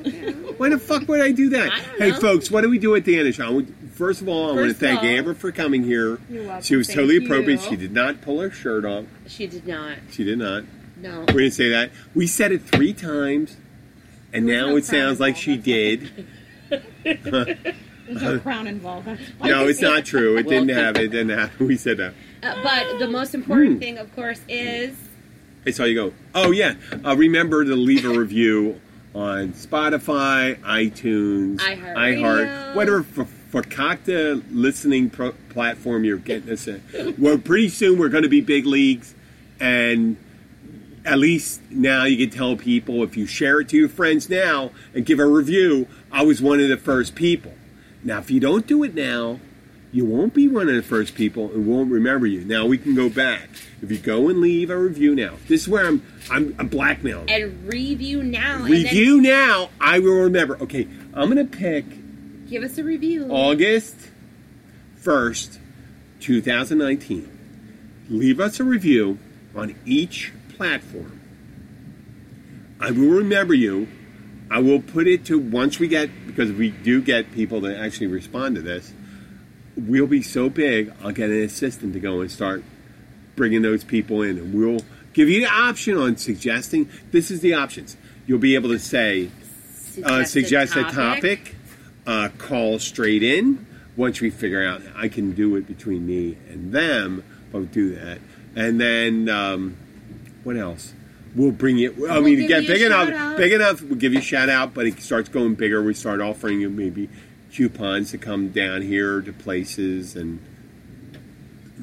Why 0.57 0.69
the 0.69 0.79
fuck 0.79 1.07
would 1.07 1.21
I 1.21 1.31
do 1.31 1.49
that? 1.49 1.71
I 1.71 1.81
don't 1.81 1.97
Hey, 1.99 2.09
know. 2.11 2.19
folks, 2.19 2.51
what 2.51 2.61
do 2.61 2.69
we 2.69 2.77
do 2.79 2.95
at 2.95 3.05
the 3.05 3.17
end 3.17 3.27
of 3.27 3.35
the 3.35 3.43
show? 3.43 3.65
First 3.95 4.21
of 4.21 4.27
all, 4.27 4.51
I 4.51 4.53
want 4.55 4.67
to 4.67 4.73
thank 4.73 4.99
all- 5.01 5.05
Amber 5.07 5.33
for 5.33 5.51
coming 5.51 5.83
here. 5.83 6.19
You're 6.29 6.43
welcome. 6.43 6.63
She 6.63 6.75
was 6.75 6.87
Thank 6.87 6.97
totally 6.99 7.15
you. 7.15 7.25
appropriate. 7.25 7.61
She 7.61 7.75
did 7.77 7.93
not 7.93 8.21
pull 8.21 8.41
her 8.41 8.51
shirt 8.51 8.83
off. 8.85 9.05
She 9.27 9.47
did 9.47 9.65
not. 9.65 9.97
She 10.11 10.23
did 10.25 10.37
not. 10.37 10.63
No. 11.01 11.21
We 11.33 11.43
didn't 11.43 11.53
say 11.53 11.69
that. 11.69 11.91
We 12.13 12.27
said 12.27 12.51
it 12.51 12.61
three 12.63 12.93
times, 12.93 13.55
and 14.33 14.47
There 14.49 14.57
now 14.61 14.69
no 14.69 14.75
it 14.77 14.85
sounds 14.85 15.19
like 15.19 15.35
she 15.37 15.53
involved, 15.53 15.65
did. 15.65 16.27
There's 18.07 18.21
no 18.21 18.39
crown 18.39 18.67
involved. 18.67 19.07
No, 19.43 19.67
it's 19.67 19.81
not 19.81 20.05
true. 20.05 20.37
It 20.37 20.43
didn't 20.49 20.67
Well- 20.67 20.77
have 20.83 20.97
it. 20.97 21.09
Didn't 21.11 21.37
have. 21.37 21.59
We 21.59 21.77
said 21.77 21.97
that. 21.97 22.13
Uh, 22.43 22.61
but 22.63 22.99
the 22.99 23.07
most 23.07 23.33
important 23.33 23.73
Hmm. 23.75 23.79
thing, 23.79 23.97
of 23.97 24.13
course, 24.15 24.41
is 24.49 24.95
Hey, 25.63 25.71
so 25.71 25.85
you 25.85 25.95
go. 25.95 26.13
Oh 26.35 26.51
yeah. 26.51 26.75
Uh, 27.03 27.15
remember 27.15 27.63
to 27.65 27.75
leave 27.75 28.05
a 28.05 28.09
review 28.09 28.79
on 29.15 29.53
Spotify, 29.53 30.55
iTunes, 30.59 31.57
iHeartRadio. 31.57 31.95
iHeart, 31.95 32.75
whatever 32.75 33.01
for, 33.03 33.25
for 33.49 33.61
Cocta 33.61 34.43
listening 34.51 35.09
pro- 35.09 35.33
platform 35.49 36.03
you're 36.03 36.17
getting 36.17 36.51
us 36.51 36.67
in. 36.67 36.81
Uh, 36.97 37.11
well, 37.17 37.37
pretty 37.37 37.69
soon 37.69 37.97
we're 37.99 38.09
going 38.09 38.23
to 38.23 38.29
be 38.29 38.41
big 38.41 38.65
leagues, 38.65 39.13
and 39.59 40.17
at 41.05 41.19
least 41.19 41.61
now 41.69 42.03
you 42.05 42.17
can 42.27 42.35
tell 42.35 42.55
people 42.55 43.03
if 43.03 43.15
you 43.15 43.25
share 43.25 43.61
it 43.61 43.69
to 43.69 43.77
your 43.77 43.89
friends 43.89 44.29
now 44.29 44.71
and 44.93 45.05
give 45.05 45.19
a 45.19 45.25
review. 45.25 45.87
I 46.11 46.23
was 46.23 46.41
one 46.41 46.59
of 46.59 46.69
the 46.69 46.77
first 46.77 47.15
people. 47.15 47.53
Now, 48.03 48.19
if 48.19 48.29
you 48.31 48.39
don't 48.39 48.65
do 48.67 48.83
it 48.83 48.93
now, 48.95 49.39
you 49.91 50.03
won't 50.05 50.33
be 50.33 50.47
one 50.47 50.67
of 50.67 50.75
the 50.75 50.81
first 50.83 51.15
people 51.15 51.51
and 51.51 51.65
won't 51.65 51.89
remember 51.89 52.27
you. 52.27 52.43
Now 52.43 52.65
we 52.65 52.77
can 52.77 52.95
go 52.95 53.09
back. 53.09 53.49
If 53.81 53.91
you 53.91 53.97
go 53.97 54.27
and 54.29 54.41
leave 54.41 54.69
a 54.69 54.77
review 54.77 55.15
now, 55.15 55.35
this 55.47 55.61
is 55.61 55.69
where 55.69 55.85
I'm 55.87 56.05
I'm, 56.29 56.55
I'm 56.59 56.67
blackmailing. 56.67 57.29
and 57.29 57.65
review 57.71 58.21
now. 58.23 58.63
Review 58.63 59.21
now, 59.21 59.69
I 59.79 59.99
will 59.99 60.23
remember. 60.23 60.57
Okay, 60.61 60.87
I'm 61.13 61.29
gonna 61.29 61.45
pick 61.45 61.85
then 61.85 62.04
give 62.49 62.63
us 62.63 62.77
a 62.77 62.83
review. 62.83 63.27
August 63.29 63.95
first, 64.97 65.59
2019. 66.21 67.31
Leave 68.09 68.39
us 68.39 68.59
a 68.59 68.63
review 68.63 69.17
on 69.55 69.75
each 69.85 70.33
platform. 70.55 71.21
I 72.79 72.91
will 72.91 73.09
remember 73.09 73.53
you. 73.53 73.87
I 74.49 74.59
will 74.59 74.81
put 74.81 75.07
it 75.07 75.25
to 75.25 75.39
once 75.39 75.79
we 75.79 75.87
get 75.87 76.09
because 76.27 76.51
we 76.51 76.69
do 76.69 77.01
get 77.01 77.31
people 77.31 77.61
that 77.61 77.77
actually 77.77 78.07
respond 78.07 78.55
to 78.55 78.61
this. 78.61 78.93
We'll 79.75 80.07
be 80.07 80.21
so 80.21 80.49
big. 80.49 80.93
I'll 81.03 81.11
get 81.11 81.29
an 81.29 81.41
assistant 81.41 81.93
to 81.93 81.99
go 81.99 82.21
and 82.21 82.31
start 82.31 82.63
bringing 83.35 83.61
those 83.61 83.83
people 83.83 84.21
in, 84.21 84.37
and 84.37 84.53
we'll 84.53 84.81
give 85.13 85.29
you 85.29 85.41
the 85.41 85.51
option 85.51 85.97
on 85.97 86.17
suggesting. 86.17 86.89
This 87.11 87.31
is 87.31 87.41
the 87.41 87.55
options. 87.55 87.97
You'll 88.27 88.39
be 88.39 88.55
able 88.55 88.69
to 88.69 88.79
say 88.79 89.29
uh, 90.03 90.23
suggest 90.23 90.75
a 90.75 90.83
topic, 90.83 91.55
uh, 92.05 92.29
call 92.37 92.79
straight 92.79 93.23
in. 93.23 93.65
Once 93.95 94.19
we 94.19 94.29
figure 94.29 94.65
out 94.65 94.81
I 94.95 95.07
can 95.07 95.31
do 95.33 95.55
it 95.55 95.67
between 95.67 96.05
me 96.05 96.37
and 96.49 96.71
them, 96.73 97.23
I'll 97.53 97.63
do 97.63 97.95
that. 97.95 98.19
And 98.55 98.79
then 98.79 99.29
um, 99.29 99.77
what 100.43 100.57
else? 100.57 100.93
We'll 101.35 101.51
bring 101.51 101.77
you. 101.77 101.91
I 102.07 102.13
We'll 102.19 102.23
mean, 102.23 102.39
give 102.39 102.47
get 102.47 102.67
big 102.67 102.81
enough. 102.81 103.09
out. 103.09 103.37
Big 103.37 103.51
enough. 103.51 103.81
We'll 103.81 103.95
give 103.95 104.13
you 104.13 104.19
a 104.19 104.21
shout 104.21 104.49
out, 104.49 104.73
but 104.73 104.85
it 104.87 104.99
starts 105.01 105.27
going 105.29 105.55
bigger. 105.55 105.81
We 105.83 105.93
start 105.93 106.21
offering 106.21 106.61
you 106.61 106.69
maybe 106.69 107.09
coupons 107.51 108.11
to 108.11 108.17
come 108.17 108.49
down 108.49 108.81
here 108.81 109.21
to 109.21 109.33
places, 109.33 110.15
and 110.15 110.39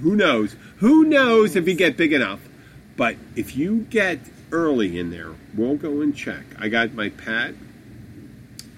who 0.03 0.17
knows? 0.17 0.57
Who 0.79 1.05
knows 1.05 1.55
if 1.57 1.69
you 1.69 1.75
get 1.75 1.97
big 1.97 2.13
enough? 2.13 2.41
But 2.97 3.17
if 3.37 3.57
you 3.57 3.87
get 3.91 4.21
early 4.51 4.99
in 4.99 5.11
there, 5.11 5.33
we'll 5.55 5.77
go 5.77 6.01
and 6.01 6.15
check. 6.17 6.45
I 6.59 6.69
got 6.69 6.93
my 6.95 7.11
Pat. 7.11 7.55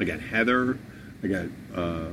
I 0.00 0.04
got 0.04 0.20
Heather. 0.20 0.78
I 1.24 1.26
got 1.26 1.46
uh, 1.74 2.08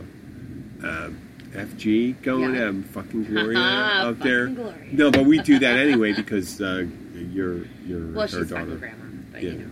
uh, 0.84 1.09
FG 1.51 2.22
going. 2.22 2.55
Yeah. 2.55 2.68
Um, 2.68 2.84
fucking 2.84 3.24
Gloria 3.30 3.59
Uh-huh, 3.59 4.07
out 4.07 4.20
there. 4.20 4.47
Gloria. 4.47 4.76
No, 4.93 5.12
but 5.12 5.26
we 5.26 5.39
do 5.41 5.59
that 5.59 5.78
anyway 5.78 6.14
because 6.14 6.62
uh, 6.62 6.86
you're 7.14 7.66
you're 7.86 8.12
Well, 8.14 8.28
her 8.28 8.45
daughter. 8.45 8.76
grandma, 8.78 9.03
but 9.34 9.43
Yeah. 9.43 9.49
you 9.51 9.57
know. 9.59 9.66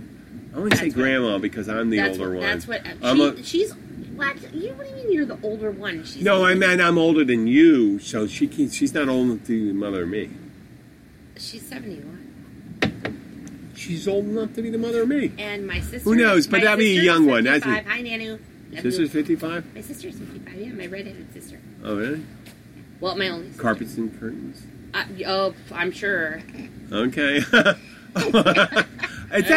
I 0.54 0.58
only 0.58 0.76
say 0.76 0.86
That's 0.86 0.96
what- 0.96 1.02
grandma 1.04 1.38
because 1.38 1.70
I'm 1.70 1.90
the 1.90 2.02
older 2.06 2.20
what, 2.30 2.30
one. 2.32 2.40
That's 2.42 2.68
what. 2.68 2.82
I'm 3.02 3.16
She, 3.18 3.24
a- 3.24 3.44
she's 3.44 3.72
what? 4.16 4.36
You 4.54 4.74
what 4.74 4.84
do 4.88 4.90
you 4.90 4.96
mean 4.98 5.14
you're 5.14 5.26
the 5.26 5.38
older 5.42 5.72
one? 5.72 6.04
She's 6.04 6.22
no, 6.22 6.44
I 6.46 6.54
meant 6.56 6.82
I'm 6.82 6.98
older 6.98 7.24
than 7.24 7.48
you, 7.48 8.00
so 8.00 8.28
she 8.28 8.48
can, 8.48 8.70
she's 8.70 8.94
not 8.94 9.08
old 9.08 9.30
enough 9.30 9.48
to 9.48 9.74
mother 9.74 10.06
me. 10.06 10.30
She's 11.38 11.66
seventy 11.66 12.02
one, 12.02 13.72
She's 13.76 14.06
old 14.10 14.26
enough 14.26 14.54
to 14.56 14.62
be 14.62 14.70
the 14.70 14.78
mother 14.78 15.04
of 15.04 15.08
me. 15.08 15.32
and 15.38 15.66
my 15.66 15.80
sister. 15.80 16.00
Who 16.00 16.16
knows? 16.16 16.48
But 16.48 16.62
that'd 16.64 16.80
be 16.80 16.98
a 16.98 17.02
young 17.02 17.26
one. 17.28 17.46
That's 17.46 17.64
55. 17.64 17.86
it. 17.86 17.88
Hi, 17.90 18.02
Nanu. 18.04 18.40
Nephew. 18.70 18.92
Sister's 18.92 19.12
55? 19.12 19.76
My 19.76 19.82
sister's 19.82 20.20
fifty 20.20 20.40
five. 20.40 20.56
Yeah, 20.56 20.74
my 20.74 20.86
redheaded 20.86 21.34
sister. 21.34 21.60
Oh, 21.84 21.96
really? 21.96 22.24
Well, 23.00 23.16
my 23.16 23.30
only. 23.30 23.48
Sister. 23.48 23.62
Carpets 23.62 23.98
and 23.98 24.20
curtains. 24.20 24.64
Uh, 24.94 25.04
oh, 25.28 25.54
I'm 25.72 25.92
sure. 25.92 26.42
Okay. 26.92 27.38
is 27.38 27.52
that 27.52 27.78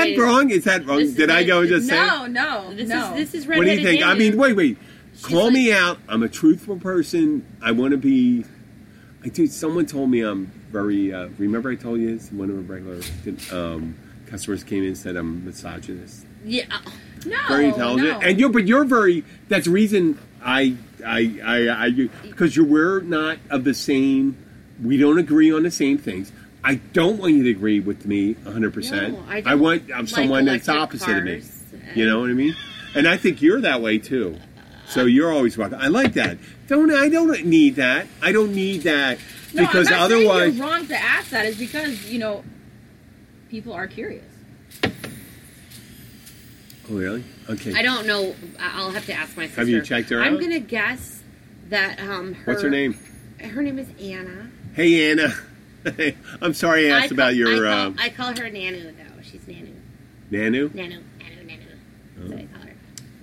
mean, 0.04 0.20
wrong? 0.20 0.50
Is 0.50 0.64
that 0.64 0.86
wrong? 0.86 1.12
Did 1.12 1.30
I 1.30 1.44
go 1.44 1.66
just 1.66 1.88
say? 1.88 1.96
No, 1.96 2.26
no, 2.26 2.74
This 2.74 2.88
no. 2.88 3.14
is 3.14 3.32
this 3.32 3.42
is 3.42 3.46
What 3.46 3.56
do 3.56 3.60
you 3.62 3.68
redheaded 3.78 4.00
think? 4.00 4.04
I 4.04 4.14
mean, 4.14 4.36
wait, 4.36 4.54
wait. 4.54 4.78
Call 5.22 5.44
like- 5.44 5.52
me 5.54 5.72
out. 5.72 5.98
I'm 6.08 6.22
a 6.22 6.28
truthful 6.28 6.76
person. 6.78 7.46
I 7.62 7.72
want 7.72 7.92
to 7.92 7.98
be. 7.98 8.44
I 9.24 9.28
do. 9.28 9.46
Someone 9.46 9.86
told 9.86 10.10
me 10.10 10.22
I'm 10.22 10.46
very. 10.70 11.12
Uh, 11.12 11.28
remember, 11.38 11.70
I 11.70 11.76
told 11.76 12.00
you 12.00 12.16
this? 12.16 12.30
one 12.32 12.50
of 12.50 12.56
our 12.56 12.62
regular 12.62 13.00
um, 13.52 13.96
customers 14.26 14.64
came 14.64 14.82
in 14.82 14.88
and 14.88 14.98
said 14.98 15.16
I'm 15.16 15.44
misogynist. 15.44 16.26
Yeah. 16.44 16.64
No, 17.26 17.38
very 17.48 17.66
intelligent, 17.66 18.20
no. 18.20 18.28
and 18.28 18.38
you're 18.40 18.50
but 18.50 18.66
you're 18.66 18.84
very. 18.84 19.24
That's 19.48 19.66
the 19.66 19.70
reason 19.72 20.18
I 20.42 20.76
I 21.04 21.40
I, 21.44 21.86
I 21.86 21.90
because 22.22 22.56
you're 22.56 22.66
we're 22.66 23.00
not 23.00 23.38
of 23.50 23.64
the 23.64 23.74
same. 23.74 24.36
We 24.82 24.96
don't 24.96 25.18
agree 25.18 25.52
on 25.52 25.62
the 25.62 25.70
same 25.70 25.98
things. 25.98 26.32
I 26.64 26.76
don't 26.76 27.18
want 27.18 27.34
you 27.34 27.42
to 27.44 27.50
agree 27.50 27.80
with 27.80 28.06
me 28.06 28.34
100. 28.34 28.72
percent 28.74 29.14
No, 29.14 29.24
I 29.28 29.42
I 29.44 29.54
want 29.56 29.84
I'm 29.92 30.00
like 30.00 30.08
someone 30.08 30.44
that's 30.44 30.68
opposite 30.68 31.18
of 31.18 31.24
me. 31.24 31.42
You 31.94 32.06
know 32.06 32.20
what 32.20 32.30
I 32.30 32.34
mean? 32.34 32.54
And 32.94 33.08
I 33.08 33.16
think 33.16 33.42
you're 33.42 33.60
that 33.62 33.80
way 33.80 33.98
too. 33.98 34.38
So 34.86 35.06
you're 35.06 35.32
always 35.32 35.56
welcome. 35.56 35.80
I 35.80 35.88
like 35.88 36.14
that. 36.14 36.38
Don't 36.68 36.92
I 36.92 37.08
don't 37.08 37.44
need 37.44 37.76
that. 37.76 38.06
I 38.20 38.32
don't 38.32 38.54
need 38.54 38.82
that 38.82 39.18
No, 39.54 39.66
because 39.66 39.90
otherwise. 39.90 40.56
you're 40.56 40.66
wrong 40.66 40.86
to 40.86 40.96
ask 40.96 41.30
that. 41.30 41.46
Is 41.46 41.58
because 41.58 42.10
you 42.10 42.18
know 42.18 42.44
people 43.50 43.72
are 43.72 43.86
curious. 43.86 44.24
Oh 46.90 46.94
really? 46.94 47.24
Okay. 47.48 47.74
I 47.74 47.82
don't 47.82 48.06
know. 48.06 48.34
I- 48.58 48.78
I'll 48.80 48.90
have 48.90 49.06
to 49.06 49.12
ask 49.14 49.36
my 49.36 49.46
sister. 49.46 49.60
Have 49.60 49.68
you 49.68 49.82
checked 49.82 50.10
her 50.10 50.20
I'm 50.22 50.34
out? 50.34 50.40
gonna 50.40 50.58
guess 50.60 51.22
that 51.68 52.00
um. 52.00 52.34
Her, 52.34 52.52
What's 52.52 52.62
her 52.62 52.70
name? 52.70 52.98
Her 53.40 53.62
name 53.62 53.78
is 53.78 53.88
Anna. 54.00 54.50
Hey 54.74 55.10
Anna. 55.10 55.34
I'm 56.42 56.54
sorry 56.54 56.90
I 56.92 56.96
asked 56.98 57.08
call- 57.08 57.16
about 57.16 57.34
your 57.34 57.48
I 57.68 57.72
call, 57.74 57.86
um, 57.88 57.96
I 57.98 58.08
call 58.08 58.26
her 58.28 58.50
Nanu 58.50 58.84
though. 58.96 59.22
She's 59.22 59.40
Nanu. 59.42 59.72
Nanu. 60.30 60.68
Nanu. 60.70 61.02
Nanu. 61.20 61.46
Nanu. 61.46 61.58
That's 62.16 62.30
what 62.30 62.38
I 62.40 62.44
call 62.46 62.62
her. 62.62 62.74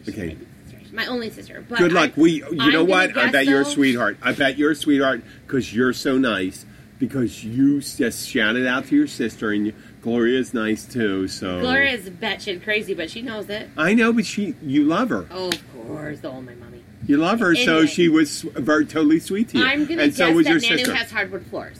She's 0.05 0.13
Okay. 0.13 0.27
my 0.27 0.33
big 0.35 0.47
sister. 0.65 0.79
She's 0.83 0.91
My 0.93 1.05
only 1.07 1.29
sister. 1.29 1.65
But 1.67 1.77
Good 1.79 1.91
luck. 1.93 2.11
I- 2.17 2.21
we, 2.21 2.31
you 2.43 2.57
I'm 2.59 2.71
know 2.71 2.83
what? 2.85 3.17
I 3.17 3.29
bet 3.31 3.45
you're 3.45 3.61
a 3.61 3.65
sweetheart. 3.65 4.17
I 4.21 4.33
bet 4.33 4.57
you're 4.57 4.71
a 4.71 4.75
sweetheart 4.75 5.21
because 5.45 5.73
you're 5.73 5.93
so 5.93 6.17
nice. 6.17 6.65
Because 6.97 7.45
you 7.45 7.79
just 7.79 8.27
shouted 8.27 8.67
out 8.67 8.87
to 8.87 8.95
your 8.97 9.07
sister, 9.07 9.51
and 9.51 9.67
you, 9.67 9.73
Gloria's 10.01 10.53
nice 10.53 10.85
too. 10.85 11.27
So 11.27 11.59
Gloria's 11.59 12.09
batshit 12.09 12.63
crazy, 12.63 12.93
but 12.93 13.09
she 13.09 13.21
knows 13.21 13.49
it. 13.49 13.69
I 13.77 13.93
know, 13.93 14.13
but 14.13 14.25
she, 14.25 14.55
you 14.61 14.83
love 14.85 15.09
her. 15.09 15.25
Oh, 15.31 15.49
of 15.49 15.73
course. 15.87 16.19
Oh, 16.23 16.41
my 16.41 16.53
mommy. 16.55 16.83
You 17.05 17.17
love 17.17 17.39
her, 17.39 17.55
so 17.55 17.77
Anyway. 17.77 17.87
she 17.87 18.07
was 18.09 18.41
very 18.41 18.85
totally 18.85 19.19
sweet 19.19 19.49
to 19.49 19.57
you. 19.57 19.65
I'm 19.65 19.85
gonna 19.85 20.03
and 20.03 20.11
guess 20.11 20.17
so 20.17 20.31
was 20.31 20.45
that 20.45 20.51
your 20.51 20.59
Nanu 20.61 20.77
sister. 20.77 20.93
has 20.95 21.11
hardwood 21.11 21.45
floors. 21.47 21.79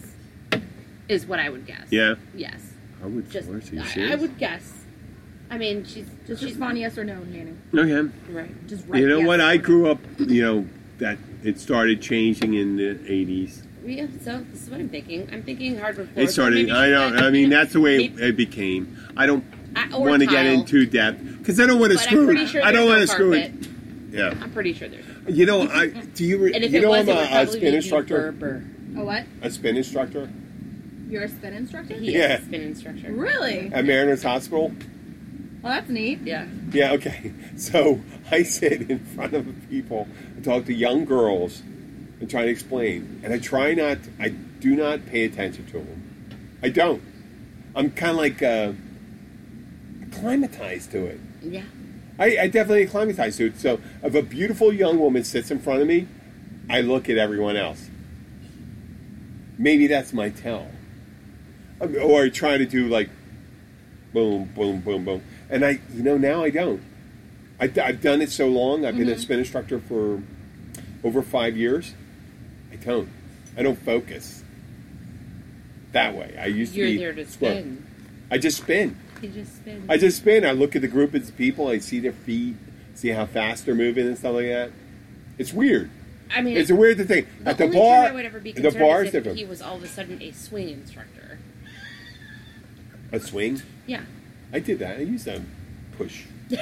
Is 1.08 1.26
what 1.26 1.40
I 1.40 1.50
would 1.50 1.66
guess. 1.66 1.88
yeah, 1.92 2.16
Yes. 2.36 2.74
hardwood 3.00 3.30
Just 3.32 3.48
floors. 3.48 3.72
Are 3.72 3.76
you 3.76 3.82
I, 3.82 3.84
I 3.84 3.88
serious? 3.88 4.22
would 4.22 4.38
guess. 4.38 4.74
I 5.52 5.58
mean, 5.58 5.84
she's 5.86 6.06
Just 6.28 6.42
she's 6.42 6.52
respond 6.52 6.78
yes 6.78 6.98
or 6.98 7.04
no, 7.04 7.16
Nanu. 7.22 7.56
Okay. 7.76 8.12
right. 8.30 8.68
Just 8.68 8.86
right. 8.88 9.02
You 9.02 9.10
know 9.10 9.18
yes 9.20 9.28
what? 9.28 9.40
or 9.40 9.44
I 9.44 9.58
no. 9.58 9.64
grew 9.64 9.90
up. 9.90 10.00
You 10.20 10.42
know 10.44 10.68
that 11.00 11.18
it 11.44 11.60
started 11.60 12.02
changing 12.02 12.54
in 12.54 12.76
the 12.76 12.96
'80s. 12.96 13.64
Yeah. 13.86 14.08
So 14.24 14.44
this 14.52 14.64
is 14.64 14.70
what 14.70 14.80
I'm 14.80 14.90
thinking. 14.90 15.30
I'm 15.32 15.44
thinking 15.44 15.78
hardwood 15.78 16.10
floors. 16.10 16.30
It 16.30 16.32
started. 16.34 16.70
I 16.70 16.86
she's 16.86 16.92
know. 17.20 17.28
I 17.28 17.30
mean, 17.32 17.50
that's 17.50 17.74
the 17.74 17.80
way 17.80 18.06
it, 18.06 18.20
it 18.20 18.38
became. 18.38 18.98
I 19.18 19.26
don't 19.26 19.44
want 19.92 20.22
to 20.22 20.28
get 20.28 20.46
into 20.46 20.86
depth 20.86 21.22
because 21.40 21.60
I 21.60 21.66
don't 21.66 21.80
want 21.80 21.92
to 21.94 21.98
But 21.98 22.08
I'm 22.08 22.12
screw. 22.14 22.30
it. 22.38 22.48
sure 22.50 22.64
I 22.64 22.72
don't 22.72 22.88
want 22.88 23.00
want 23.00 23.10
to 23.10 23.14
screw 23.16 23.34
it. 23.34 23.52
Yeah. 24.12 24.34
I'm 24.42 24.52
pretty 24.52 24.74
sure 24.74 24.88
there's. 24.90 25.06
You 25.28 25.46
know, 25.46 25.68
I 25.70 25.88
do 25.88 26.26
you. 26.26 26.38
Re, 26.40 26.54
And 26.54 26.64
if 26.64 26.72
you 26.72 26.80
it 26.80 26.82
know, 26.82 26.90
was, 26.90 27.08
I'm 27.08 27.10
it 27.10 27.16
would 27.16 27.32
a, 27.32 27.42
a 27.42 27.48
spin 27.48 27.74
instructor. 27.76 28.32
Berber. 28.32 28.64
A 28.98 29.04
what? 29.04 29.26
A 29.44 29.52
spin 29.52 29.78
instructor 29.78 30.30
You're 31.08 31.24
a 31.24 31.30
spin 31.30 31.54
instructor? 31.54 31.94
He 31.96 32.14
Yeah. 32.14 32.36
is 32.38 32.42
a 32.42 32.46
spin 32.46 32.62
instructor. 32.62 33.12
Really? 33.14 33.70
at 33.72 33.86
Mariners 33.86 34.24
Hospital. 34.24 34.74
Well, 35.62 35.74
that's 35.74 35.90
neat. 35.90 36.22
Yeah. 36.24 36.48
Yeah, 36.72 36.94
okay. 36.94 37.34
So 37.58 38.02
I 38.32 38.44
sit 38.44 38.90
in 38.90 39.00
front 39.00 39.34
of 39.34 39.46
people 39.70 40.08
and 40.36 40.44
talk 40.44 40.66
to 40.66 40.74
young 40.74 41.04
girls 41.06 41.62
and 42.20 42.30
try 42.30 42.46
to 42.46 42.50
explain. 42.50 43.22
And 43.24 43.34
I 43.34 43.40
try 43.40 43.74
not, 43.74 43.98
I 44.20 44.30
do 44.30 44.76
not 44.76 45.06
pay 45.06 45.26
attention 45.26 45.66
to 45.68 45.80
them. 45.80 46.38
I 46.62 46.70
don't. 46.70 47.02
I'm 47.76 47.92
kind 47.92 48.12
of 48.12 48.18
like 48.18 48.42
uh, 48.42 48.74
acclimatized 50.04 50.92
to 50.92 51.06
it. 51.06 51.20
Yeah. 51.42 51.64
I, 52.18 52.38
I 52.38 52.48
definitely 52.48 52.84
acclimatized 52.84 53.38
to 53.38 53.48
it. 53.48 53.58
So 53.58 53.80
if 54.04 54.14
a 54.14 54.22
beautiful 54.22 54.74
young 54.74 55.00
woman 55.00 55.24
sits 55.24 55.52
in 55.52 55.60
front 55.60 55.82
of 55.82 55.88
me, 55.88 56.08
I 56.70 56.82
look 56.82 57.10
at 57.10 57.18
everyone 57.18 57.56
else. 57.56 57.90
Maybe 59.58 59.88
that's 59.88 60.14
my 60.14 60.30
tell. 60.30 60.68
Mean, 61.80 61.98
Or 61.98 62.24
I 62.24 62.30
try 62.30 62.58
to 62.58 62.66
do 62.66 62.88
like 62.88 63.10
boom, 64.14 64.52
boom, 64.56 64.82
boom, 64.82 65.06
boom. 65.06 65.24
And 65.50 65.66
I, 65.66 65.80
you 65.94 66.04
know, 66.04 66.18
now 66.18 66.44
I 66.44 66.50
don't. 66.50 66.82
I, 67.60 67.72
I've 67.82 68.02
done 68.02 68.22
it 68.22 68.32
so 68.32 68.48
long. 68.48 68.86
I've 68.86 68.98
been 68.98 69.10
a 69.10 69.18
spin 69.18 69.40
instructor 69.40 69.80
for 69.80 70.22
over 71.04 71.22
five 71.22 71.58
years. 71.58 71.94
Don't. 72.84 73.10
I 73.58 73.64
don't 73.64 73.78
focus 73.80 74.44
that 75.92 76.16
way. 76.16 76.36
I 76.40 76.46
used 76.46 76.74
to 76.74 76.80
You're 76.80 76.88
be. 76.88 76.98
there 76.98 77.14
to 77.14 77.26
spin. 77.26 77.86
I 78.32 78.38
just 78.38 78.58
spin. 78.58 78.96
You 79.22 79.30
just 79.30 79.56
spin. 79.58 79.86
I 79.90 79.98
just 79.98 80.18
spin. 80.18 80.46
I 80.46 80.52
look 80.52 80.76
at 80.76 80.82
the 80.82 80.88
group 80.88 81.14
of 81.14 81.36
people. 81.38 81.68
I 81.68 81.80
see 81.80 82.00
their 82.00 82.14
feet, 82.14 82.56
see 82.96 83.10
how 83.10 83.26
fast 83.26 83.66
they're 83.66 83.76
moving 83.76 84.06
and 84.08 84.18
stuff 84.18 84.36
like 84.36 84.46
that. 84.48 84.72
It's 85.38 85.52
weird. 85.52 85.90
I 86.34 86.42
mean, 86.42 86.58
It's 86.58 86.70
a 86.70 86.76
weird 86.76 86.98
thing. 87.08 87.26
the 87.42 87.50
At 87.50 87.58
the 87.58 87.64
only 87.66 87.78
bar, 87.78 88.04
time 88.04 88.12
I 88.12 88.16
would 88.16 88.26
ever 88.26 88.40
be 88.40 88.52
the 88.52 88.72
bar 88.72 89.02
is 89.02 89.10
is 89.10 89.16
if 89.16 89.24
different. 89.24 89.40
he 89.40 89.46
was 89.46 89.62
all 89.64 89.78
of 89.78 89.84
a 89.84 89.88
sudden 89.88 90.22
a 90.22 90.32
swing 90.32 90.70
instructor. 90.70 91.40
A 93.12 93.20
swing. 93.20 93.62
Yeah. 93.88 94.02
I 94.54 94.60
did 94.60 94.78
that. 94.80 94.98
I 94.98 95.02
used 95.02 95.26
that 95.26 95.42
push. 95.98 96.24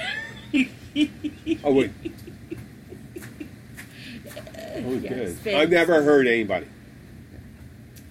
oh 1.64 1.74
wait. 1.74 1.92
Oh, 4.86 4.94
Yeah, 4.94 5.10
good. 5.10 5.38
spin. 5.38 5.56
I've 5.56 5.70
never 5.70 6.02
heard 6.04 6.28
anybody 6.28 6.68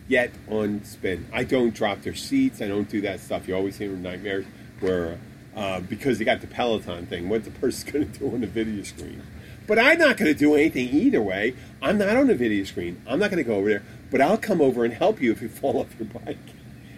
yet 0.09 0.31
on 0.49 0.85
spin. 0.85 1.27
I 1.33 1.45
don't 1.45 1.75
drop 1.75 2.03
their 2.03 2.15
seats. 2.15 2.61
I 2.63 2.69
don't 2.69 2.89
do 2.89 3.01
that 3.03 3.21
stuff. 3.21 3.49
You 3.49 3.57
always 3.57 3.77
hear 3.79 3.91
nightmares 3.91 4.45
where 4.81 5.19
uh, 5.57 5.81
because 5.81 6.19
they 6.19 6.25
got 6.25 6.41
the 6.41 6.47
Peloton 6.47 7.07
thing. 7.07 7.29
What 7.29 7.45
the 7.45 7.51
person's 7.51 7.91
going 7.93 8.11
to 8.13 8.19
do 8.19 8.27
on 8.33 8.41
the 8.43 8.47
video 8.47 8.83
screen? 8.85 9.23
But 9.67 9.79
I'm 9.81 9.99
not 9.99 10.17
going 10.17 10.33
to 10.33 10.39
do 10.39 10.55
anything 10.55 10.89
either 10.91 11.21
way. 11.21 11.55
I'm 11.83 11.99
not 11.99 12.17
on 12.17 12.29
the 12.29 12.37
video 12.37 12.63
screen. 12.65 13.01
I'm 13.07 13.19
not 13.19 13.31
going 13.33 13.43
to 13.43 13.49
go 13.49 13.57
over 13.57 13.69
there. 13.69 13.83
But 14.11 14.21
I'll 14.21 14.39
come 14.39 14.61
over 14.61 14.85
and 14.85 14.95
help 14.95 15.21
you 15.21 15.33
if 15.33 15.43
you 15.43 15.49
fall 15.61 15.81
off 15.81 15.89
your 15.99 16.07
bike 16.09 16.37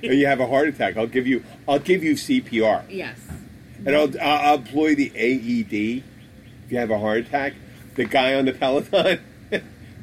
and 0.02 0.14
you 0.18 0.26
have 0.26 0.40
a 0.40 0.46
heart 0.46 0.68
attack. 0.68 0.96
I'll 0.96 1.06
give 1.06 1.26
you. 1.26 1.42
I'll 1.66 1.78
give 1.78 2.04
you 2.04 2.12
CPR 2.12 2.84
Yes. 2.90 3.16
and 3.86 3.96
I'll, 3.96 4.10
I'll 4.20 4.38
I'll 4.50 4.54
employ 4.56 4.94
the 4.94 5.10
AED 5.16 6.02
if 6.66 6.72
you 6.72 6.78
have 6.78 6.90
a 6.90 6.98
heart 6.98 7.18
attack. 7.20 7.54
The 7.94 8.04
guy 8.04 8.34
on 8.34 8.44
the 8.44 8.52
Peloton, 8.52 9.18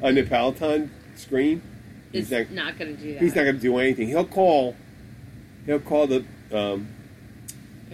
on 0.02 0.14
the 0.14 0.22
Peloton 0.22 0.90
screen, 1.14 1.62
he's 2.12 2.30
not, 2.30 2.50
not 2.50 2.78
going 2.78 2.96
to 2.96 3.02
do 3.02 3.12
that. 3.14 3.22
he's 3.22 3.34
not 3.34 3.44
going 3.44 3.56
to 3.56 3.62
do 3.62 3.78
anything. 3.78 4.08
He'll 4.08 4.24
call, 4.26 4.76
he'll 5.64 5.80
call 5.80 6.06
the 6.06 6.24
um, 6.52 6.88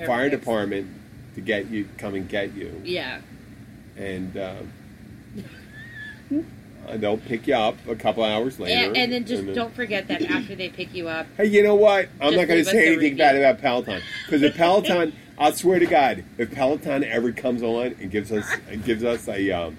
fire 0.06 0.28
department 0.30 0.88
to 1.34 1.40
get 1.40 1.70
you, 1.70 1.88
come 1.98 2.14
and 2.14 2.28
get 2.28 2.54
you, 2.54 2.80
Yeah. 2.84 3.20
and 3.96 4.36
um, 4.36 4.72
uh, 6.86 6.96
they'll 6.96 7.16
pick 7.18 7.46
you 7.46 7.54
up 7.54 7.76
a 7.88 7.94
couple 7.94 8.22
hours 8.24 8.58
later. 8.58 8.86
And, 8.88 8.96
and 8.96 9.12
then 9.12 9.24
just 9.24 9.46
don't 9.54 9.74
forget 9.74 10.08
that 10.08 10.22
after 10.30 10.54
they 10.54 10.68
pick 10.68 10.94
you 10.94 11.08
up, 11.08 11.26
Hey, 11.36 11.46
you 11.46 11.62
know 11.62 11.74
what? 11.74 12.08
I'm 12.20 12.34
not 12.36 12.48
going 12.48 12.64
to 12.64 12.70
say 12.70 12.88
anything 12.92 13.16
bad 13.16 13.36
about 13.36 13.60
Peloton 13.60 14.02
because 14.26 14.42
if 14.42 14.56
Peloton, 14.56 15.14
I 15.38 15.50
swear 15.52 15.78
to 15.78 15.86
God, 15.86 16.24
if 16.38 16.50
Peloton 16.52 17.04
ever 17.04 17.32
comes 17.32 17.62
on 17.62 17.94
and 18.00 18.10
gives 18.10 18.30
us 18.30 18.46
and 18.68 18.84
gives 18.84 19.04
us 19.04 19.26
a 19.28 19.50
um, 19.50 19.76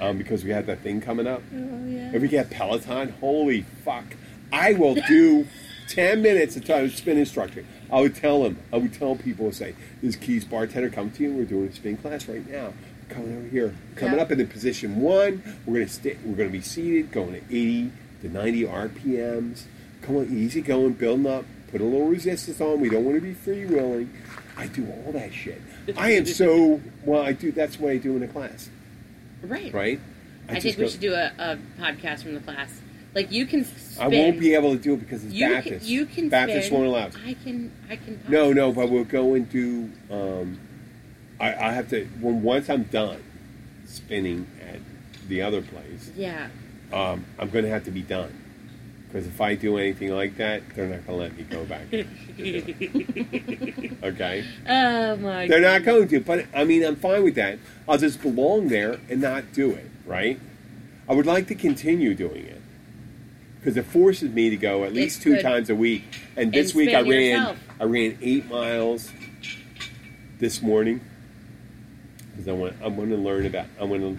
um, 0.00 0.18
because 0.18 0.44
we 0.44 0.50
had 0.50 0.66
that 0.66 0.80
thing 0.80 1.00
coming 1.00 1.26
up. 1.26 1.42
If 1.52 2.22
we 2.22 2.28
get 2.28 2.50
Peloton, 2.50 3.10
holy 3.20 3.62
fuck! 3.84 4.04
I 4.52 4.72
will 4.74 4.94
do 5.08 5.46
ten 5.88 6.22
minutes 6.22 6.56
of 6.56 6.64
time 6.64 6.90
spin 6.90 7.18
instructor. 7.18 7.64
I 7.90 8.00
would 8.00 8.14
tell 8.14 8.42
them. 8.42 8.58
I 8.72 8.76
would 8.78 8.92
tell 8.94 9.16
people, 9.16 9.52
say, 9.52 9.74
"This 10.02 10.16
Keys 10.16 10.44
bartender 10.44 10.90
come 10.90 11.10
to 11.12 11.22
you. 11.22 11.32
We're 11.32 11.44
doing 11.44 11.68
a 11.68 11.72
spin 11.72 11.96
class 11.96 12.28
right 12.28 12.48
now. 12.50 12.72
Coming 13.08 13.36
over 13.38 13.46
here, 13.48 13.74
coming 13.94 14.16
Yeah. 14.16 14.22
up 14.22 14.32
in 14.32 14.38
the 14.38 14.44
position 14.46 15.00
one. 15.00 15.42
We're 15.64 15.74
gonna 15.80 15.88
stay. 15.88 16.16
We're 16.24 16.34
gonna 16.36 16.50
be 16.50 16.60
seated, 16.60 17.12
going 17.12 17.32
to 17.34 17.40
eighty 17.56 17.92
to 18.22 18.28
ninety 18.28 18.64
RPMs. 18.64 19.62
Come 20.02 20.16
on, 20.16 20.36
easy 20.36 20.60
going, 20.60 20.92
building 20.94 21.26
up. 21.26 21.44
Put 21.70 21.80
a 21.80 21.84
little 21.84 22.08
resistance 22.08 22.60
on. 22.60 22.80
We 22.80 22.88
don't 22.90 23.04
want 23.04 23.16
to 23.16 23.20
be 23.20 23.34
freewheeling. 23.34 24.08
I 24.56 24.66
do 24.68 24.88
all 25.04 25.12
that 25.12 25.32
shit. 25.34 25.60
I 25.96 26.12
am 26.12 26.26
so 26.26 26.80
well. 27.04 27.22
I 27.22 27.32
do. 27.32 27.52
That's 27.52 27.78
what 27.78 27.92
I 27.92 27.96
do 27.98 28.16
in 28.16 28.22
a 28.22 28.28
class, 28.28 28.70
right? 29.42 29.72
right? 29.72 30.00
I, 30.48 30.54
just 30.54 30.62
think 30.62 30.76
we 30.78 30.84
go- 30.84 30.90
should 30.90 31.00
do 31.00 31.14
a, 31.14 31.32
a 31.38 31.58
podcast 31.80 32.22
from 32.22 32.34
the 32.34 32.40
class. 32.40 32.80
Like 33.14 33.32
you 33.32 33.46
can. 33.46 33.64
Spin. 33.64 34.04
I 34.04 34.08
won't 34.08 34.38
be 34.38 34.54
able 34.54 34.76
to 34.76 34.78
do 34.82 34.94
it 34.94 34.98
because 34.98 35.24
it's 35.24 35.32
You 35.32 35.48
Baptist. 35.48 35.80
can. 35.86 35.88
You 35.94 36.06
can. 36.06 36.28
Baptist 36.28 36.66
spin. 36.66 36.78
won't 36.78 36.88
allow. 36.90 37.06
it. 37.06 37.16
I 37.26 37.34
can. 37.34 37.72
I 37.88 37.96
can. 37.96 38.20
No, 38.28 38.52
no, 38.52 38.72
but 38.72 38.90
we'll 38.90 39.04
go 39.04 39.34
and 39.34 39.48
do. 39.48 39.90
Um, 40.10 40.58
I, 41.40 41.54
I 41.54 41.72
have 41.72 41.88
to. 41.90 42.04
When 42.20 42.42
once 42.42 42.68
I'm 42.68 42.84
done 42.84 43.22
spinning 43.86 44.46
at 44.70 44.80
the 45.28 45.42
other 45.42 45.62
place, 45.62 46.10
Yeah. 46.14 46.48
um, 46.92 47.24
I'm 47.38 47.48
going 47.50 47.64
to 47.64 47.70
have 47.70 47.84
to 47.84 47.90
be 47.90 48.02
done. 48.02 48.32
Because 49.16 49.28
if 49.28 49.40
I 49.40 49.54
do 49.54 49.78
anything 49.78 50.10
like 50.14 50.36
that, 50.36 50.62
they're 50.74 50.86
not 50.86 51.06
going 51.06 51.18
to 51.18 51.24
let 51.24 51.36
me 51.38 51.44
go 51.44 51.64
back. 51.64 51.86
okay, 54.02 54.44
Oh 54.68 55.16
my. 55.16 55.48
they're 55.48 55.62
not 55.62 55.84
going 55.84 56.06
to. 56.08 56.20
But 56.20 56.44
I 56.54 56.64
mean, 56.64 56.84
I'm 56.84 56.96
fine 56.96 57.24
with 57.24 57.34
that. 57.36 57.58
I'll 57.88 57.96
just 57.96 58.20
belong 58.20 58.68
there 58.68 58.98
and 59.08 59.22
not 59.22 59.54
do 59.54 59.70
it. 59.70 59.88
Right? 60.04 60.38
I 61.08 61.14
would 61.14 61.24
like 61.24 61.46
to 61.46 61.54
continue 61.54 62.12
doing 62.14 62.44
it 62.44 62.60
because 63.58 63.78
it 63.78 63.86
forces 63.86 64.30
me 64.32 64.50
to 64.50 64.56
go 64.58 64.84
at 64.84 64.92
least 64.92 65.16
It's 65.16 65.24
two 65.24 65.34
good. 65.36 65.42
times 65.42 65.70
a 65.70 65.74
week. 65.74 66.04
And 66.36 66.44
And 66.46 66.52
this 66.52 66.74
week 66.74 66.90
I 66.90 67.00
ran. 67.00 67.10
yourself. 67.10 67.58
I 67.80 67.84
ran 67.84 68.18
eight 68.20 68.50
miles 68.50 69.10
this 70.38 70.60
morning 70.60 71.00
because 72.32 72.48
I 72.48 72.52
want. 72.52 72.74
I 72.82 72.88
want 72.88 73.08
to 73.08 73.16
learn 73.16 73.46
about. 73.46 73.64
I 73.80 73.84
want 73.84 74.02
to 74.02 74.18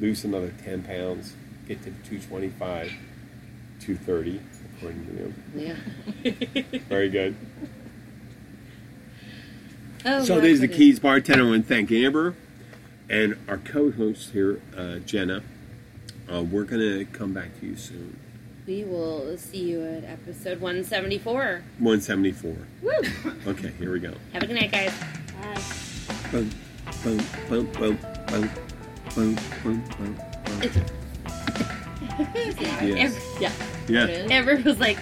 lose 0.00 0.24
another 0.24 0.50
ten 0.64 0.82
pounds, 0.82 1.34
get 1.68 1.82
to 1.82 1.90
two 2.08 2.18
twenty 2.20 2.48
five, 2.48 2.90
two 3.84 3.96
thirty, 3.96 4.40
according 4.76 5.06
to. 5.06 5.34
Yeah. 5.54 5.76
Very 6.88 7.08
good. 7.08 7.36
Oh, 10.06 10.24
so 10.24 10.40
there's 10.40 10.60
the 10.60 10.68
Keys 10.68 10.98
bartender. 10.98 11.44
I 11.44 11.48
want 11.48 11.66
to 11.66 11.68
thank 11.68 11.90
Amber 11.90 12.34
and 13.08 13.38
our 13.48 13.58
co-host 13.58 14.30
here, 14.30 14.60
uh, 14.76 14.96
Jenna. 14.98 15.42
Uh, 16.32 16.42
we're 16.42 16.64
gonna 16.64 17.04
come 17.04 17.32
back 17.32 17.58
to 17.60 17.66
you 17.66 17.76
soon. 17.76 18.18
We 18.66 18.84
will 18.84 19.36
see 19.36 19.58
you 19.58 19.82
at 19.82 20.04
episode 20.04 20.60
174. 20.60 21.62
174. 21.78 22.56
Woo! 22.82 22.90
Okay, 23.46 23.72
here 23.78 23.92
we 23.92 24.00
go. 24.00 24.14
Have 24.32 24.42
a 24.42 24.46
good 24.46 24.56
night, 24.56 24.72
guys. 24.72 24.92
Bye. 25.42 25.60
Boom, 26.32 26.50
boom, 27.02 27.18
boom, 27.48 27.66
boom, 27.76 27.98
boom, 29.14 29.36
boom. 29.62 29.84
boom. 30.60 30.84
Yes. 32.82 33.38
Amber, 33.40 33.52
yeah. 33.88 34.06
Yeah. 34.06 34.26
Amber 34.30 34.56
was 34.64 34.78
like, 34.78 34.98